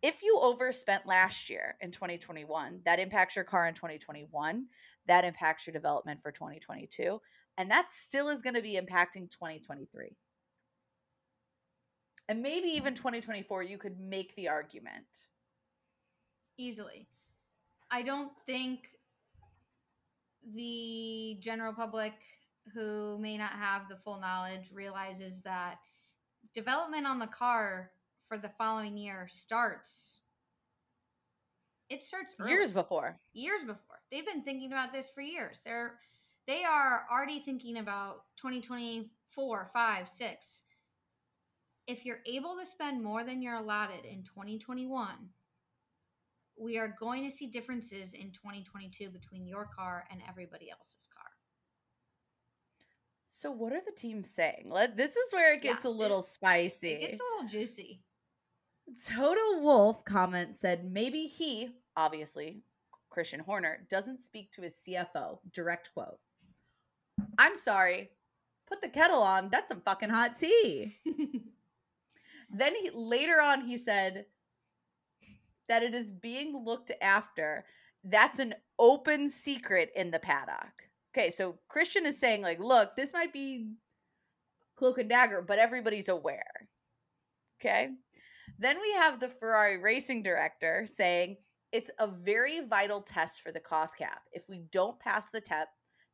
if 0.04 0.22
you 0.22 0.38
overspent 0.42 1.08
last 1.08 1.50
year 1.50 1.76
in 1.82 1.92
2021, 1.92 2.82
that 2.86 3.00
impacts 3.00 3.36
your 3.36 3.46
car 3.46 3.68
in 3.68 3.74
2021, 3.74 4.66
that 5.08 5.26
impacts 5.26 5.68
your 5.68 5.74
development 5.74 6.22
for 6.22 6.32
2022, 6.32 7.20
and 7.58 7.70
that 7.70 7.92
still 7.92 8.30
is 8.30 8.42
going 8.42 8.56
to 8.56 8.62
be 8.62 8.80
impacting 8.80 9.30
2023 9.30 10.16
And 12.30 12.42
maybe 12.42 12.68
even 12.70 12.96
2024, 12.96 13.64
you 13.64 13.78
could 13.78 14.00
make 14.00 14.36
the 14.36 14.48
argument. 14.48 15.06
Easily. 16.58 17.08
I 17.92 18.02
don't 18.02 18.32
think 18.46 18.88
the 20.56 21.38
general 21.40 21.74
public 21.74 22.14
who 22.74 23.18
may 23.20 23.38
not 23.38 23.52
have 23.52 23.90
the 23.90 23.98
full 23.98 24.20
knowledge 24.20 24.72
realizes 24.74 25.42
that 25.42 25.80
development 26.54 27.06
on 27.06 27.20
the 27.20 27.28
car 27.28 27.92
for 28.28 28.38
the 28.38 28.52
following 28.58 28.98
year 28.98 29.28
starts 29.30 30.22
it 31.94 32.04
starts 32.04 32.36
early. 32.40 32.52
Years 32.52 32.72
before. 32.72 33.18
years 33.34 33.62
before 33.62 34.00
they've 34.12 34.26
been 34.26 34.44
thinking 34.44 34.72
about 34.72 34.92
this 34.94 35.08
for 35.14 35.22
years 35.22 35.60
they're 35.66 36.00
they 36.48 36.64
are 36.64 37.06
already 37.12 37.40
thinking 37.40 37.78
about 37.78 38.24
2024 38.38 39.70
5 39.74 40.10
6 40.10 40.62
if 41.88 42.06
you're 42.06 42.22
able 42.26 42.56
to 42.60 42.66
spend 42.66 43.04
more 43.04 43.24
than 43.24 43.42
you're 43.42 43.56
allotted 43.56 44.06
in 44.06 44.24
2021 44.24 45.08
we 46.58 46.78
are 46.78 46.96
going 47.00 47.24
to 47.30 47.36
see 47.36 47.48
differences 47.48 48.14
in 48.14 48.32
2022 48.32 49.10
between 49.10 49.48
your 49.48 49.66
car 49.76 50.06
and 50.12 50.22
everybody 50.30 50.70
else's 50.70 51.08
car 51.16 51.24
So, 53.26 53.50
what 53.52 53.74
are 53.74 53.82
the 53.84 53.92
teams 54.00 54.30
saying? 54.30 54.66
Let, 54.70 54.96
this 54.96 55.16
is 55.16 55.34
where 55.34 55.54
it 55.56 55.64
Yeah, 55.64 55.72
gets 55.74 55.86
a 55.86 55.90
little 55.90 56.22
spicy. 56.22 56.92
it 56.92 57.02
gets 57.02 57.20
a 57.20 57.24
little 57.36 57.50
juicy 57.50 58.02
Toto 59.08 59.60
Wolff 59.62 60.04
comment 60.06 60.60
said 60.60 60.86
maybe 60.92 61.24
he, 61.26 61.70
obviously 61.96 62.64
Christian 63.14 63.42
Horner, 63.42 63.86
doesn't 63.90 64.22
speak 64.22 64.52
to 64.52 64.62
his 64.62 64.76
CFO. 64.76 65.40
Direct 65.52 65.92
quote. 65.94 66.20
I'm 67.38 67.56
sorry. 67.56 68.10
Put 68.68 68.82
the 68.82 68.90
kettle 68.90 69.22
on. 69.22 69.50
That's 69.52 69.70
some 69.70 69.82
fucking 69.82 70.10
hot 70.10 70.36
tea. 70.38 70.98
then 72.50 72.74
he 72.76 72.90
later 72.94 73.40
on 73.42 73.66
he 73.66 73.78
said 73.78 74.26
that 75.70 75.84
it 75.84 75.94
is 75.94 76.12
being 76.12 76.64
looked 76.66 76.92
after. 77.02 77.66
That's 78.04 78.40
an 78.40 78.56
open 78.80 79.30
secret 79.30 79.92
in 79.96 80.12
the 80.12 80.20
paddock. 80.20 80.90
Okay, 81.16 81.30
so 81.30 81.60
Christian 81.68 82.08
is 82.08 82.20
saying 82.20 82.42
like, 82.42 82.60
look, 82.60 82.96
this 82.96 83.14
might 83.14 83.32
be 83.32 83.74
cloak 84.76 84.98
and 84.98 85.10
dagger, 85.10 85.44
but 85.44 85.60
everybody's 85.60 86.10
aware. 86.10 86.68
Okay? 87.62 87.90
Then 88.58 88.78
we 88.82 88.92
have 88.94 89.20
the 89.20 89.30
Ferrari 89.30 89.78
racing 89.78 90.24
director 90.24 90.86
saying 90.88 91.38
it's 91.74 91.90
a 92.00 92.08
very 92.08 92.62
vital 92.62 93.02
test 93.02 93.42
for 93.42 93.52
the 93.52 93.60
cost 93.60 93.98
cap. 93.98 94.22
If 94.32 94.48
we 94.48 94.62
don't 94.72 95.00
pass 95.00 95.30
the 95.30 95.42
te- 95.42 95.56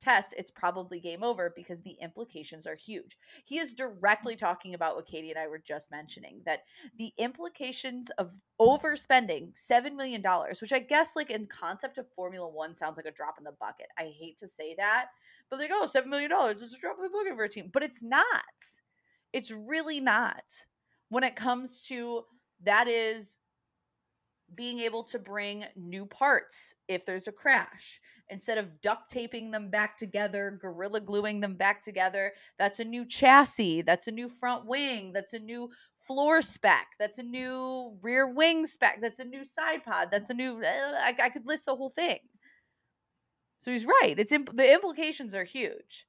test, 0.01 0.33
it's 0.37 0.51
probably 0.51 1.01
game 1.01 1.21
over 1.21 1.51
because 1.53 1.81
the 1.81 1.97
implications 2.01 2.65
are 2.65 2.75
huge. 2.75 3.17
He 3.43 3.59
is 3.59 3.73
directly 3.73 4.37
talking 4.37 4.73
about 4.73 4.95
what 4.95 5.05
Katie 5.05 5.31
and 5.31 5.37
I 5.37 5.47
were 5.47 5.61
just 5.63 5.91
mentioning 5.91 6.41
that 6.45 6.61
the 6.97 7.11
implications 7.17 8.09
of 8.17 8.31
overspending 8.59 9.51
$7 9.53 9.95
million, 9.95 10.23
which 10.61 10.71
I 10.71 10.79
guess, 10.79 11.17
like 11.17 11.29
in 11.29 11.45
concept 11.47 11.97
of 11.97 12.09
Formula 12.13 12.47
One, 12.47 12.73
sounds 12.73 12.95
like 12.95 13.05
a 13.05 13.11
drop 13.11 13.35
in 13.37 13.43
the 13.43 13.51
bucket. 13.51 13.87
I 13.97 14.13
hate 14.17 14.37
to 14.37 14.47
say 14.47 14.75
that, 14.77 15.07
but 15.49 15.59
like, 15.59 15.71
oh, 15.73 15.89
$7 15.93 16.05
million 16.05 16.31
is 16.31 16.73
a 16.73 16.79
drop 16.79 16.95
in 16.97 17.03
the 17.03 17.09
bucket 17.09 17.35
for 17.35 17.43
a 17.43 17.49
team. 17.49 17.69
But 17.71 17.83
it's 17.83 18.01
not. 18.01 18.25
It's 19.33 19.51
really 19.51 19.99
not 19.99 20.43
when 21.09 21.25
it 21.25 21.35
comes 21.35 21.81
to 21.87 22.23
that 22.63 22.87
is 22.87 23.35
being 24.55 24.79
able 24.79 25.03
to 25.03 25.19
bring 25.19 25.65
new 25.75 26.05
parts 26.05 26.75
if 26.87 27.05
there's 27.05 27.27
a 27.27 27.31
crash. 27.31 27.99
Instead 28.31 28.59
of 28.59 28.79
duct 28.81 29.09
taping 29.09 29.49
them 29.49 29.69
back 29.69 29.97
together 29.97 30.57
gorilla 30.61 31.01
gluing 31.01 31.39
them 31.39 31.55
back 31.55 31.81
together 31.81 32.33
that's 32.59 32.79
a 32.79 32.83
new 32.83 33.03
chassis 33.03 33.81
that's 33.81 34.05
a 34.05 34.11
new 34.11 34.29
front 34.29 34.67
wing 34.67 35.11
that's 35.13 35.33
a 35.33 35.39
new 35.39 35.71
floor 35.95 36.39
spec 36.41 36.89
that's 36.99 37.17
a 37.17 37.23
new 37.23 37.97
rear 38.03 38.31
wing 38.31 38.67
spec 38.67 38.99
that's 39.01 39.17
a 39.17 39.25
new 39.25 39.43
side 39.43 39.83
pod 39.83 40.09
that's 40.11 40.29
a 40.29 40.33
new 40.35 40.61
uh, 40.63 40.67
I, 40.67 41.15
I 41.23 41.29
could 41.29 41.47
list 41.47 41.65
the 41.65 41.75
whole 41.75 41.89
thing. 41.89 42.19
So 43.57 43.71
he's 43.71 43.85
right 43.85 44.15
it's 44.15 44.31
imp- 44.31 44.55
the 44.55 44.73
implications 44.73 45.33
are 45.33 45.43
huge. 45.43 46.05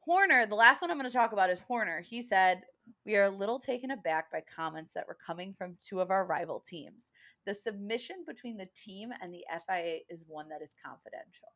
Horner 0.00 0.44
the 0.44 0.54
last 0.54 0.82
one 0.82 0.90
i'm 0.90 0.98
going 0.98 1.10
to 1.10 1.16
talk 1.16 1.32
about 1.32 1.48
is 1.48 1.60
horner. 1.60 2.02
He 2.02 2.20
said 2.20 2.64
we 3.04 3.16
are 3.16 3.24
a 3.24 3.30
little 3.30 3.58
taken 3.58 3.90
aback 3.90 4.30
by 4.30 4.42
comments 4.54 4.92
that 4.92 5.06
were 5.08 5.16
coming 5.26 5.52
from 5.52 5.76
two 5.84 6.00
of 6.00 6.10
our 6.10 6.24
rival 6.24 6.60
teams. 6.60 7.12
The 7.44 7.54
submission 7.54 8.24
between 8.26 8.56
the 8.56 8.68
team 8.76 9.10
and 9.20 9.34
the 9.34 9.44
FIA 9.66 9.98
is 10.08 10.24
one 10.28 10.48
that 10.50 10.62
is 10.62 10.74
confidential. 10.84 11.48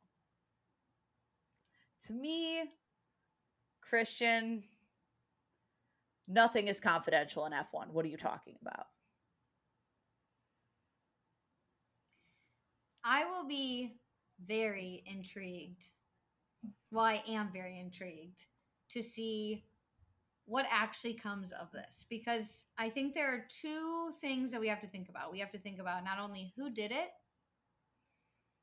To 2.06 2.12
me, 2.12 2.62
Christian, 3.80 4.64
nothing 6.26 6.68
is 6.68 6.80
confidential 6.80 7.46
in 7.46 7.52
F1. 7.52 7.90
What 7.90 8.04
are 8.04 8.08
you 8.08 8.16
talking 8.16 8.56
about? 8.60 8.86
I 13.04 13.24
will 13.24 13.46
be 13.46 13.94
very 14.44 15.04
intrigued. 15.06 15.84
Well, 16.90 17.04
I 17.04 17.22
am 17.28 17.50
very 17.52 17.78
intrigued 17.78 18.44
to 18.90 19.02
see 19.02 19.64
what 20.46 20.66
actually 20.70 21.14
comes 21.14 21.52
of 21.52 21.70
this 21.72 22.06
because 22.08 22.66
I 22.78 22.88
think 22.88 23.14
there 23.14 23.28
are 23.32 23.44
two 23.60 24.12
things 24.20 24.52
that 24.52 24.60
we 24.60 24.68
have 24.68 24.80
to 24.80 24.86
think 24.86 25.08
about. 25.08 25.32
We 25.32 25.40
have 25.40 25.50
to 25.52 25.58
think 25.58 25.80
about 25.80 26.04
not 26.04 26.18
only 26.20 26.52
who 26.56 26.70
did 26.70 26.92
it, 26.92 27.08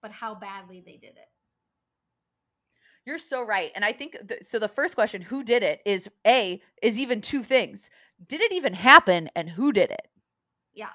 but 0.02 0.12
how 0.12 0.34
badly 0.36 0.82
they 0.86 0.98
did 0.98 1.17
it. 1.17 1.28
You're 3.06 3.17
so 3.17 3.46
right. 3.46 3.72
And 3.76 3.84
I 3.84 3.91
think 3.91 4.15
th- 4.28 4.43
so. 4.43 4.60
The 4.60 4.69
first 4.69 4.96
question, 4.96 5.24
who 5.24 5.43
did 5.43 5.62
it, 5.62 5.82
is 5.86 6.10
A, 6.26 6.62
is 6.82 6.98
even 6.98 7.19
two 7.19 7.43
things. 7.43 7.89
Did 8.26 8.39
it 8.39 8.54
even 8.54 8.74
happen 8.74 9.30
and 9.36 9.50
who 9.50 9.74
did 9.74 9.91
it? 9.91 10.08
Yeah. 10.74 10.89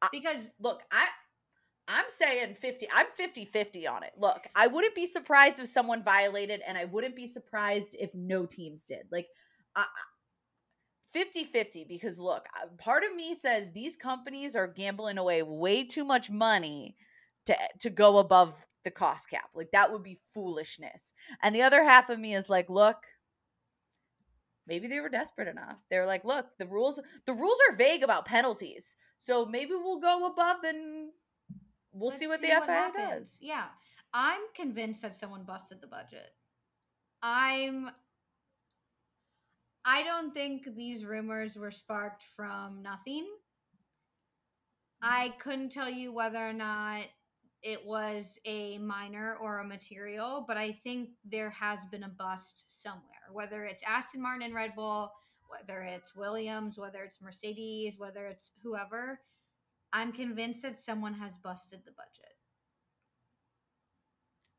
I- 0.00 0.08
Because 0.10 0.50
Look, 0.58 0.80
I 0.90 1.06
I'm 1.86 2.04
saying 2.08 2.54
50. 2.54 2.86
I'm 2.94 3.06
50-50 3.08 3.86
on 3.90 4.04
it. 4.04 4.12
Look, 4.16 4.46
I 4.54 4.68
wouldn't 4.68 4.94
be 4.94 5.06
surprised 5.06 5.58
if 5.58 5.66
someone 5.66 6.02
violated 6.04 6.62
and 6.66 6.78
I 6.78 6.84
wouldn't 6.86 7.16
be 7.16 7.26
surprised 7.26 7.94
if 7.98 8.14
no 8.14 8.46
teams 8.46 8.86
did. 8.86 9.06
Like 9.10 9.26
I 9.76 9.84
50-50 11.14 11.88
because 11.88 12.18
look, 12.18 12.44
uh, 12.56 12.66
part 12.78 13.02
of 13.04 13.14
me 13.14 13.34
says 13.34 13.70
these 13.72 13.96
companies 13.96 14.54
are 14.54 14.66
gambling 14.66 15.18
away 15.18 15.42
way 15.42 15.84
too 15.84 16.04
much 16.04 16.30
money 16.30 16.96
to 17.46 17.56
to 17.80 17.90
go 17.90 18.18
above 18.18 18.66
the 18.84 18.90
cost 18.90 19.30
cap. 19.30 19.50
Like 19.54 19.70
that 19.72 19.92
would 19.92 20.02
be 20.02 20.18
foolishness. 20.32 21.12
And 21.42 21.54
the 21.54 21.62
other 21.62 21.84
half 21.84 22.10
of 22.10 22.18
me 22.18 22.34
is 22.34 22.48
like, 22.48 22.70
look, 22.70 22.96
maybe 24.66 24.86
they 24.86 25.00
were 25.00 25.08
desperate 25.08 25.48
enough. 25.48 25.78
They're 25.90 26.06
like, 26.06 26.24
look, 26.24 26.46
the 26.58 26.66
rules 26.66 27.00
the 27.26 27.34
rules 27.34 27.58
are 27.68 27.76
vague 27.76 28.02
about 28.02 28.26
penalties. 28.26 28.96
So 29.18 29.44
maybe 29.44 29.72
we'll 29.72 30.00
go 30.00 30.26
above 30.26 30.64
and 30.64 31.10
we'll 31.92 32.10
see 32.10 32.26
what 32.26 32.40
let's 32.40 32.66
the 32.66 32.66
FIA 32.66 32.92
does. 32.96 33.38
Yeah. 33.42 33.66
I'm 34.12 34.40
convinced 34.54 35.02
that 35.02 35.16
someone 35.16 35.44
busted 35.44 35.80
the 35.80 35.86
budget. 35.86 36.30
I'm 37.22 37.90
I 39.84 40.02
don't 40.02 40.34
think 40.34 40.74
these 40.76 41.04
rumors 41.04 41.56
were 41.56 41.70
sparked 41.70 42.24
from 42.36 42.82
nothing. 42.82 43.26
I 45.02 45.34
couldn't 45.38 45.70
tell 45.70 45.88
you 45.88 46.12
whether 46.12 46.38
or 46.38 46.52
not 46.52 47.04
it 47.62 47.84
was 47.84 48.38
a 48.44 48.78
minor 48.78 49.36
or 49.40 49.58
a 49.58 49.64
material, 49.64 50.44
but 50.46 50.56
I 50.56 50.78
think 50.84 51.10
there 51.24 51.50
has 51.50 51.80
been 51.90 52.04
a 52.04 52.08
bust 52.08 52.64
somewhere. 52.68 53.02
Whether 53.32 53.64
it's 53.64 53.82
Aston 53.86 54.22
Martin 54.22 54.42
and 54.42 54.54
Red 54.54 54.74
Bull, 54.74 55.10
whether 55.48 55.80
it's 55.82 56.14
Williams, 56.14 56.78
whether 56.78 57.02
it's 57.02 57.20
Mercedes, 57.20 57.98
whether 57.98 58.26
it's 58.26 58.50
whoever, 58.62 59.20
I'm 59.92 60.12
convinced 60.12 60.62
that 60.62 60.78
someone 60.78 61.14
has 61.14 61.36
busted 61.36 61.80
the 61.84 61.92
budget. 61.92 62.36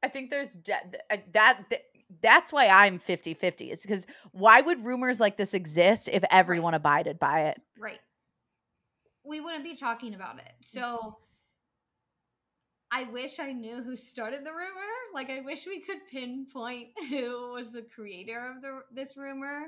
I 0.03 0.07
think 0.07 0.29
there's 0.29 0.55
de- 0.55 0.73
uh, 1.11 1.17
that, 1.33 1.63
th- 1.69 1.83
that's 2.21 2.51
why 2.51 2.67
I'm 2.67 2.99
50-50. 2.99 3.71
Is 3.71 3.81
because 3.81 4.05
why 4.31 4.61
would 4.61 4.83
rumors 4.85 5.19
like 5.19 5.37
this 5.37 5.53
exist 5.53 6.09
if 6.11 6.23
everyone 6.29 6.73
abided 6.73 7.19
by 7.19 7.47
it? 7.47 7.61
Right. 7.79 7.99
We 9.23 9.39
wouldn't 9.39 9.63
be 9.63 9.75
talking 9.75 10.13
about 10.13 10.39
it. 10.39 10.51
Mm. 10.61 10.65
So 10.65 11.17
I 12.91 13.03
wish 13.03 13.39
I 13.39 13.53
knew 13.53 13.81
who 13.81 13.95
started 13.95 14.45
the 14.45 14.51
rumor. 14.51 14.89
Like 15.13 15.29
I 15.29 15.39
wish 15.39 15.65
we 15.65 15.79
could 15.79 15.99
pinpoint 16.11 16.89
who 17.09 17.53
was 17.53 17.71
the 17.71 17.83
creator 17.83 18.53
of 18.53 18.61
the 18.61 18.81
this 18.93 19.15
rumor 19.15 19.67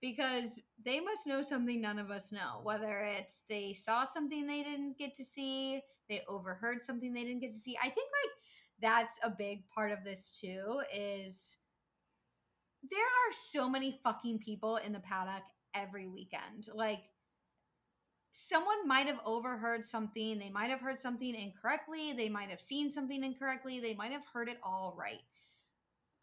because 0.00 0.58
they 0.84 0.98
must 0.98 1.26
know 1.26 1.42
something 1.42 1.80
none 1.80 1.98
of 1.98 2.10
us 2.10 2.32
know. 2.32 2.60
Whether 2.62 3.00
it's 3.18 3.42
they 3.48 3.74
saw 3.74 4.04
something 4.04 4.46
they 4.46 4.62
didn't 4.62 4.98
get 4.98 5.14
to 5.16 5.24
see, 5.24 5.82
they 6.08 6.22
overheard 6.28 6.82
something 6.82 7.12
they 7.12 7.24
didn't 7.24 7.40
get 7.40 7.52
to 7.52 7.58
see. 7.58 7.76
I 7.76 7.88
think 7.90 8.08
like 8.22 8.32
that's 8.80 9.18
a 9.22 9.30
big 9.30 9.68
part 9.68 9.92
of 9.92 10.02
this 10.02 10.30
too 10.40 10.80
is 10.92 11.58
there 12.90 13.00
are 13.00 13.32
so 13.32 13.68
many 13.68 13.98
fucking 14.02 14.38
people 14.40 14.76
in 14.76 14.92
the 14.92 15.00
paddock 15.00 15.42
every 15.74 16.08
weekend. 16.08 16.68
Like 16.74 17.02
someone 18.32 18.86
might 18.86 19.06
have 19.06 19.20
overheard 19.24 19.84
something, 19.86 20.38
they 20.38 20.50
might 20.50 20.70
have 20.70 20.80
heard 20.80 21.00
something 21.00 21.34
incorrectly, 21.34 22.12
they 22.12 22.28
might 22.28 22.48
have 22.50 22.60
seen 22.60 22.90
something 22.90 23.22
incorrectly, 23.22 23.80
they 23.80 23.94
might 23.94 24.12
have 24.12 24.24
heard 24.32 24.48
it 24.48 24.58
all 24.62 24.94
right. 24.98 25.20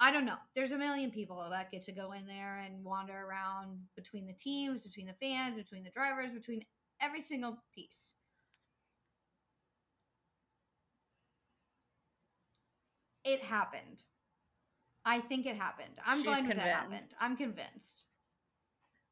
I 0.01 0.11
don't 0.11 0.25
know. 0.25 0.37
There's 0.55 0.71
a 0.71 0.77
million 0.77 1.11
people 1.11 1.45
that 1.49 1.71
get 1.71 1.81
to 1.83 1.91
go 1.91 2.13
in 2.13 2.25
there 2.25 2.63
and 2.65 2.85
wander 2.85 3.13
around 3.13 3.79
between 3.95 4.25
the 4.27 4.33
teams, 4.33 4.83
between 4.83 5.07
the 5.07 5.13
fans, 5.13 5.57
between 5.57 5.83
the 5.83 5.89
drivers, 5.89 6.31
between 6.31 6.63
every 7.01 7.21
single 7.21 7.57
piece. 7.75 8.13
It 13.23 13.41
happened. 13.41 14.03
I 15.05 15.19
think 15.21 15.45
it 15.45 15.55
happened. 15.55 15.99
I'm 16.05 16.17
She's 16.17 16.25
going 16.25 16.47
with 16.47 16.57
it 16.57 16.59
happened. 16.59 16.91
convinced. 16.91 17.15
I'm 17.19 17.37
convinced. 17.37 18.05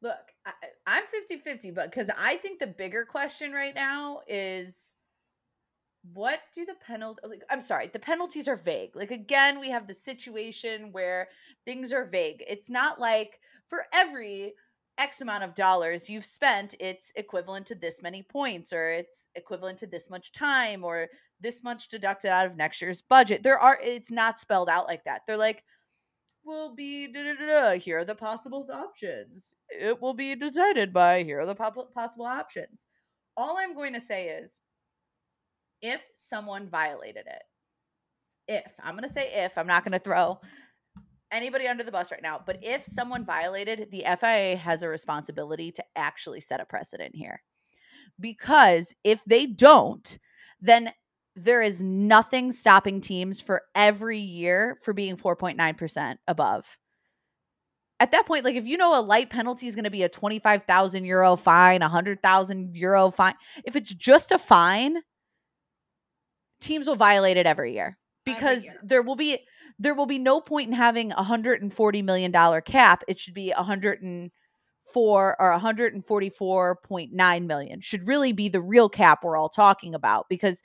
Look, 0.01 0.17
I, 0.45 0.51
I'm 0.85 1.03
50 1.07 1.37
50, 1.37 1.71
but 1.71 1.89
because 1.89 2.09
I 2.17 2.35
think 2.37 2.59
the 2.59 2.67
bigger 2.67 3.03
question 3.05 3.51
right 3.51 3.73
now 3.73 4.21
is 4.27 4.93
what 6.13 6.39
do 6.53 6.65
the 6.65 6.75
penalty 6.85 7.21
like 7.27 7.41
I'm 7.49 7.61
sorry, 7.61 7.89
the 7.91 7.99
penalties 7.99 8.47
are 8.47 8.55
vague. 8.55 8.95
Like 8.95 9.11
again, 9.11 9.59
we 9.59 9.71
have 9.71 9.87
the 9.87 9.93
situation 9.93 10.91
where 10.91 11.29
things 11.65 11.91
are 11.91 12.05
vague. 12.05 12.43
It's 12.47 12.69
not 12.69 12.99
like 12.99 13.39
for 13.67 13.85
every 13.93 14.53
X 14.97 15.21
amount 15.21 15.43
of 15.43 15.55
dollars 15.55 16.09
you've 16.09 16.25
spent, 16.25 16.73
it's 16.79 17.11
equivalent 17.15 17.67
to 17.67 17.75
this 17.75 18.01
many 18.01 18.23
points, 18.23 18.73
or 18.73 18.89
it's 18.89 19.25
equivalent 19.35 19.77
to 19.79 19.87
this 19.87 20.09
much 20.09 20.31
time, 20.31 20.83
or 20.83 21.07
this 21.39 21.63
much 21.63 21.89
deducted 21.89 22.31
out 22.31 22.47
of 22.47 22.57
next 22.57 22.81
year's 22.81 23.01
budget. 23.01 23.43
There 23.43 23.59
are 23.59 23.77
it's 23.81 24.11
not 24.11 24.39
spelled 24.39 24.69
out 24.69 24.87
like 24.87 25.03
that. 25.05 25.21
They're 25.27 25.37
like, 25.37 25.63
will 26.47 26.73
be 26.73 27.11
da, 27.11 27.23
da, 27.23 27.33
da, 27.35 27.79
here 27.79 27.99
are 27.99 28.05
the 28.05 28.15
possible 28.15 28.65
options. 28.73 29.53
It 29.69 30.01
will 30.01 30.13
be 30.13 30.35
decided 30.35 30.93
by 30.93 31.23
here 31.23 31.41
are 31.41 31.45
the 31.45 31.55
possible 31.55 32.25
options. 32.25 32.87
All 33.35 33.57
I'm 33.59 33.75
going 33.75 33.93
to 33.93 33.99
say 33.99 34.29
is 34.29 34.59
if 35.81 36.03
someone 36.15 36.69
violated 36.69 37.25
it, 37.27 37.43
if 38.47 38.73
I'm 38.81 38.93
going 38.93 39.03
to 39.03 39.13
say 39.13 39.29
if, 39.31 39.57
I'm 39.57 39.67
not 39.67 39.83
going 39.83 39.91
to 39.91 39.99
throw 39.99 40.39
anybody 41.31 41.67
under 41.67 41.83
the 41.83 41.91
bus 41.91 42.11
right 42.11 42.23
now, 42.23 42.41
but 42.43 42.59
if 42.63 42.83
someone 42.83 43.25
violated, 43.25 43.89
the 43.91 44.05
FIA 44.19 44.55
has 44.55 44.81
a 44.81 44.87
responsibility 44.87 45.71
to 45.73 45.83
actually 45.95 46.41
set 46.41 46.61
a 46.61 46.65
precedent 46.65 47.15
here. 47.15 47.43
Because 48.19 48.95
if 49.03 49.23
they 49.25 49.45
don't, 49.45 50.17
then 50.61 50.93
there 51.37 51.61
is 51.61 51.81
nothing 51.83 52.51
stopping 52.51 52.99
teams 52.99 53.39
for 53.39 53.61
every 53.75 54.19
year 54.19 54.77
for 54.81 54.93
being 54.93 55.15
4.9% 55.15 56.15
above. 56.27 56.65
At 57.99 58.11
that 58.11 58.25
point, 58.25 58.43
like 58.43 58.55
if 58.55 58.65
you 58.65 58.77
know 58.77 58.99
a 58.99 59.01
light 59.01 59.29
penalty 59.29 59.67
is 59.67 59.75
going 59.75 59.85
to 59.85 59.91
be 59.91 60.03
a 60.03 60.09
25,000 60.09 61.05
euro 61.05 61.35
fine, 61.35 61.81
a 61.81 61.85
100,000 61.85 62.75
euro 62.75 63.09
fine, 63.11 63.35
if 63.65 63.75
it's 63.75 63.93
just 63.93 64.31
a 64.31 64.37
fine, 64.37 64.97
teams 66.59 66.87
will 66.87 66.95
violate 66.95 67.37
it 67.37 67.45
every 67.45 67.73
year 67.73 67.97
Every 68.25 68.33
because 68.39 68.63
year. 68.63 68.75
there 68.83 69.01
will 69.03 69.15
be 69.15 69.39
there 69.79 69.93
will 69.93 70.07
be 70.07 70.17
no 70.19 70.41
point 70.41 70.67
in 70.69 70.73
having 70.73 71.11
a 71.11 71.15
140 71.17 72.01
million 72.01 72.31
dollar 72.31 72.61
cap. 72.61 73.03
It 73.07 73.19
should 73.19 73.35
be 73.35 73.51
a 73.51 73.57
104 73.57 75.35
or 75.39 75.59
144.9 75.59 77.45
million. 77.45 77.81
Should 77.81 78.07
really 78.07 78.31
be 78.33 78.49
the 78.49 78.61
real 78.61 78.89
cap 78.89 79.23
we're 79.23 79.37
all 79.37 79.49
talking 79.49 79.93
about 79.93 80.25
because 80.29 80.61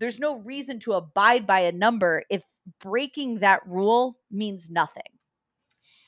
there's 0.00 0.18
no 0.18 0.40
reason 0.40 0.80
to 0.80 0.94
abide 0.94 1.46
by 1.46 1.60
a 1.60 1.72
number 1.72 2.24
if 2.30 2.42
breaking 2.80 3.40
that 3.40 3.60
rule 3.66 4.18
means 4.30 4.70
nothing. 4.70 5.02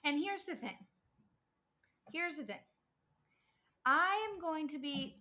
And 0.05 0.19
here's 0.19 0.45
the 0.45 0.57
thing. 0.57 0.79
Here's 2.13 2.37
the 2.37 2.45
thing. 2.45 2.57
I 3.87 4.29
am 4.31 4.41
going 4.41 4.69
to 4.69 4.79
be 4.79 5.15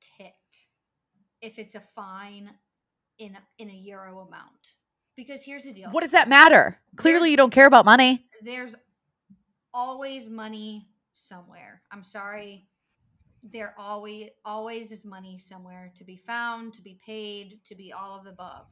ticked 0.00 0.58
if 1.40 1.58
it's 1.58 1.74
a 1.74 1.80
fine 1.80 2.50
in 3.18 3.36
in 3.58 3.70
a 3.70 3.74
euro 3.74 4.20
amount. 4.20 4.74
Because 5.16 5.42
here's 5.42 5.64
the 5.64 5.72
deal. 5.72 5.90
What 5.90 6.02
does 6.02 6.12
that 6.12 6.28
matter? 6.28 6.78
Clearly 6.96 7.30
you 7.30 7.36
don't 7.36 7.50
care 7.52 7.66
about 7.66 7.84
money. 7.84 8.24
there's 8.42 8.74
always 9.74 10.28
money 10.28 10.88
somewhere. 11.12 11.82
I'm 11.90 12.04
sorry. 12.04 12.68
There 13.42 13.74
always 13.76 14.30
always 14.44 14.92
is 14.92 15.04
money 15.04 15.38
somewhere 15.38 15.92
to 15.96 16.04
be 16.04 16.16
found, 16.16 16.74
to 16.74 16.82
be 16.82 16.98
paid, 17.04 17.60
to 17.64 17.74
be 17.74 17.92
all 17.92 18.16
of 18.16 18.24
the 18.24 18.30
above. 18.30 18.66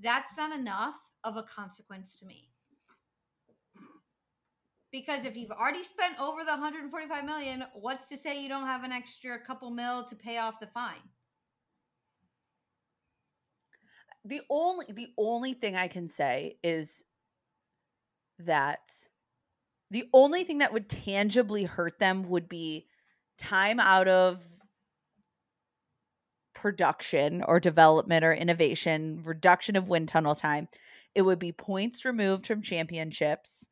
That's 0.00 0.36
not 0.36 0.56
enough 0.56 0.96
of 1.24 1.36
a 1.36 1.42
consequence 1.42 2.14
to 2.16 2.26
me. 2.26 2.50
Because 4.90 5.26
if 5.26 5.36
you've 5.36 5.50
already 5.50 5.82
spent 5.82 6.18
over 6.18 6.44
the 6.44 6.52
145 6.52 7.24
million, 7.24 7.64
what's 7.74 8.08
to 8.08 8.16
say 8.16 8.40
you 8.40 8.48
don't 8.48 8.66
have 8.66 8.84
an 8.84 8.92
extra 8.92 9.38
couple 9.38 9.70
mil 9.70 10.04
to 10.04 10.16
pay 10.16 10.38
off 10.38 10.60
the 10.60 10.66
fine? 10.66 11.02
the 14.28 14.42
only 14.50 14.86
the 14.90 15.08
only 15.16 15.54
thing 15.54 15.74
I 15.74 15.88
can 15.88 16.08
say 16.08 16.58
is 16.62 17.02
that 18.38 18.90
the 19.90 20.04
only 20.12 20.44
thing 20.44 20.58
that 20.58 20.72
would 20.72 20.88
tangibly 20.88 21.64
hurt 21.64 21.98
them 21.98 22.28
would 22.28 22.48
be 22.48 22.87
time 23.38 23.80
out 23.80 24.08
of 24.08 24.44
production 26.54 27.42
or 27.46 27.60
development 27.60 28.24
or 28.24 28.32
innovation, 28.32 29.22
reduction 29.24 29.76
of 29.76 29.88
wind 29.88 30.08
tunnel 30.08 30.34
time. 30.34 30.68
It 31.14 31.22
would 31.22 31.38
be 31.38 31.52
points 31.52 32.04
removed 32.04 32.46
from 32.46 32.62
championships 32.62 33.64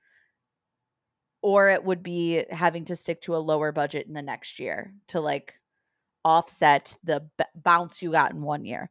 or 1.42 1.70
it 1.70 1.84
would 1.84 2.02
be 2.02 2.44
having 2.50 2.84
to 2.86 2.96
stick 2.96 3.20
to 3.22 3.36
a 3.36 3.38
lower 3.38 3.72
budget 3.72 4.06
in 4.06 4.14
the 4.14 4.22
next 4.22 4.58
year 4.58 4.92
to 5.08 5.20
like 5.20 5.54
offset 6.24 6.96
the 7.04 7.28
b- 7.38 7.44
bounce 7.54 8.02
you 8.02 8.10
got 8.10 8.32
in 8.32 8.42
one 8.42 8.64
year. 8.64 8.90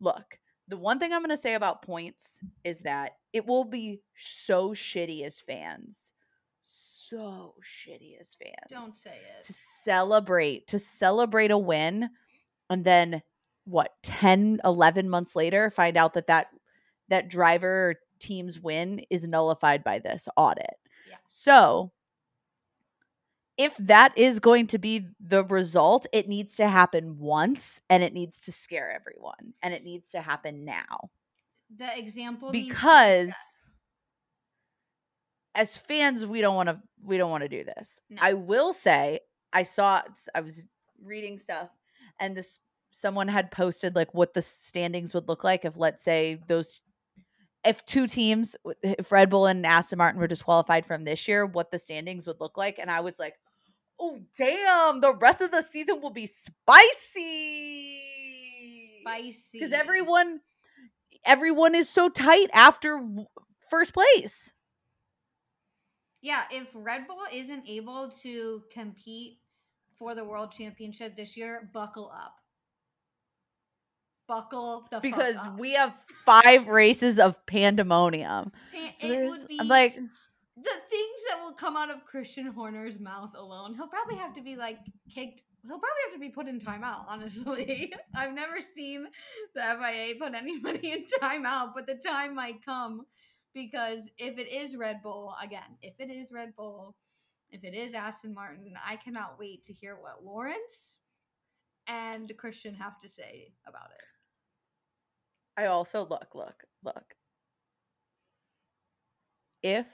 Look, 0.00 0.38
the 0.68 0.76
one 0.76 0.98
thing 0.98 1.12
I'm 1.12 1.20
going 1.20 1.30
to 1.30 1.36
say 1.36 1.54
about 1.54 1.82
points 1.82 2.38
is 2.64 2.80
that 2.80 3.16
it 3.32 3.46
will 3.46 3.64
be 3.64 4.02
so 4.16 4.70
shitty 4.70 5.24
as 5.24 5.40
fans. 5.40 6.12
So 7.08 7.54
shitty 7.62 8.20
as 8.20 8.34
fans. 8.34 8.54
Don't 8.68 8.84
say 8.90 9.18
it. 9.38 9.44
to 9.44 9.52
celebrate 9.52 10.66
to 10.68 10.78
celebrate 10.78 11.50
a 11.50 11.58
win 11.58 12.10
and 12.68 12.84
then 12.84 13.22
what 13.64 13.92
10 14.02 14.60
11 14.64 15.08
months 15.08 15.36
later 15.36 15.70
find 15.70 15.96
out 15.96 16.14
that 16.14 16.26
that 16.26 16.48
that 17.08 17.28
driver 17.28 17.96
team's 18.18 18.58
win 18.58 19.02
is 19.10 19.26
nullified 19.26 19.84
by 19.84 19.98
this 19.98 20.26
audit. 20.36 20.74
Yeah. 21.08 21.16
So 21.28 21.92
if 23.56 23.76
that 23.78 24.16
is 24.18 24.40
going 24.40 24.66
to 24.68 24.78
be 24.78 25.06
the 25.20 25.44
result, 25.44 26.06
it 26.12 26.28
needs 26.28 26.56
to 26.56 26.68
happen 26.68 27.18
once 27.18 27.80
and 27.88 28.02
it 28.02 28.12
needs 28.12 28.40
to 28.42 28.52
scare 28.52 28.90
everyone 28.90 29.54
and 29.62 29.72
it 29.72 29.84
needs 29.84 30.10
to 30.10 30.20
happen 30.20 30.64
now. 30.64 31.10
The 31.74 31.96
example 31.98 32.50
Because. 32.50 33.32
As 35.56 35.76
fans 35.76 36.24
we 36.24 36.40
don't 36.40 36.54
want 36.54 36.68
to 36.68 36.78
we 37.02 37.16
don't 37.16 37.30
want 37.30 37.42
to 37.42 37.48
do 37.48 37.64
this. 37.64 38.00
No. 38.10 38.18
I 38.20 38.34
will 38.34 38.72
say 38.72 39.20
I 39.52 39.64
saw 39.64 40.02
I 40.34 40.40
was 40.42 40.64
reading 41.02 41.38
stuff 41.38 41.70
and 42.20 42.36
this 42.36 42.60
someone 42.92 43.28
had 43.28 43.50
posted 43.50 43.96
like 43.96 44.14
what 44.14 44.34
the 44.34 44.42
standings 44.42 45.14
would 45.14 45.28
look 45.28 45.42
like 45.42 45.64
if 45.64 45.76
let's 45.76 46.04
say 46.04 46.38
those 46.46 46.80
if 47.64 47.84
two 47.84 48.06
teams 48.06 48.54
if 48.82 49.10
Red 49.10 49.30
Bull 49.30 49.46
and 49.46 49.66
Aston 49.66 49.98
Martin 49.98 50.20
were 50.20 50.28
disqualified 50.28 50.86
from 50.86 51.04
this 51.04 51.26
year 51.26 51.44
what 51.46 51.70
the 51.70 51.78
standings 51.78 52.26
would 52.26 52.40
look 52.40 52.56
like 52.56 52.78
and 52.78 52.90
I 52.90 53.00
was 53.00 53.18
like 53.18 53.34
oh 53.98 54.20
damn 54.38 55.00
the 55.00 55.14
rest 55.14 55.40
of 55.40 55.50
the 55.50 55.64
season 55.72 56.00
will 56.02 56.10
be 56.10 56.26
spicy 56.26 58.00
spicy 59.00 59.58
because 59.58 59.72
everyone 59.72 60.40
everyone 61.24 61.74
is 61.74 61.88
so 61.88 62.08
tight 62.08 62.50
after 62.52 63.00
first 63.70 63.94
place 63.94 64.52
Yeah, 66.26 66.42
if 66.50 66.66
Red 66.74 67.06
Bull 67.06 67.22
isn't 67.32 67.68
able 67.68 68.10
to 68.22 68.64
compete 68.72 69.38
for 69.96 70.16
the 70.16 70.24
world 70.24 70.50
championship 70.50 71.16
this 71.16 71.36
year, 71.36 71.70
buckle 71.72 72.10
up. 72.12 72.34
Buckle 74.26 74.88
the 74.90 74.96
fuck 74.96 75.02
because 75.02 75.36
we 75.56 75.74
have 75.74 75.94
five 76.24 76.66
races 76.66 77.20
of 77.20 77.36
pandemonium. 77.46 78.50
Pa- 78.74 78.92
So 78.96 79.06
it 79.06 79.28
would 79.28 79.46
be 79.46 79.56
I'm 79.60 79.68
like, 79.68 79.94
the 79.94 80.00
things 80.90 81.20
that 81.30 81.44
will 81.44 81.52
come 81.52 81.76
out 81.76 81.90
of 81.92 82.04
Christian 82.04 82.48
Horner's 82.48 82.98
mouth 82.98 83.30
alone. 83.36 83.76
He'll 83.76 83.86
probably 83.86 84.16
have 84.16 84.34
to 84.34 84.42
be 84.42 84.56
like 84.56 84.78
kicked. 85.14 85.42
He'll 85.62 85.78
probably 85.78 86.02
have 86.06 86.14
to 86.14 86.18
be 86.18 86.30
put 86.30 86.48
in 86.48 86.58
timeout. 86.58 87.04
Honestly, 87.06 87.92
I've 88.16 88.34
never 88.34 88.60
seen 88.62 89.06
the 89.54 89.60
FIA 89.62 90.16
put 90.18 90.34
anybody 90.34 90.90
in 90.90 91.04
timeout, 91.22 91.70
but 91.72 91.86
the 91.86 91.94
time 91.94 92.34
might 92.34 92.64
come 92.64 93.06
because 93.56 94.10
if 94.18 94.38
it 94.38 94.52
is 94.52 94.76
Red 94.76 95.02
Bull 95.02 95.34
again, 95.42 95.78
if 95.80 95.94
it 95.98 96.10
is 96.10 96.30
Red 96.30 96.54
Bull, 96.54 96.94
if 97.48 97.64
it 97.64 97.74
is 97.74 97.94
Aston 97.94 98.34
Martin, 98.34 98.74
I 98.86 98.96
cannot 98.96 99.38
wait 99.38 99.64
to 99.64 99.72
hear 99.72 99.96
what 99.96 100.22
Lawrence 100.22 100.98
and 101.88 102.30
Christian 102.36 102.74
have 102.74 103.00
to 103.00 103.08
say 103.08 103.54
about 103.66 103.88
it. 103.96 105.60
I 105.60 105.66
also 105.66 106.06
look, 106.06 106.34
look, 106.34 106.64
look. 106.84 107.14
If 109.62 109.86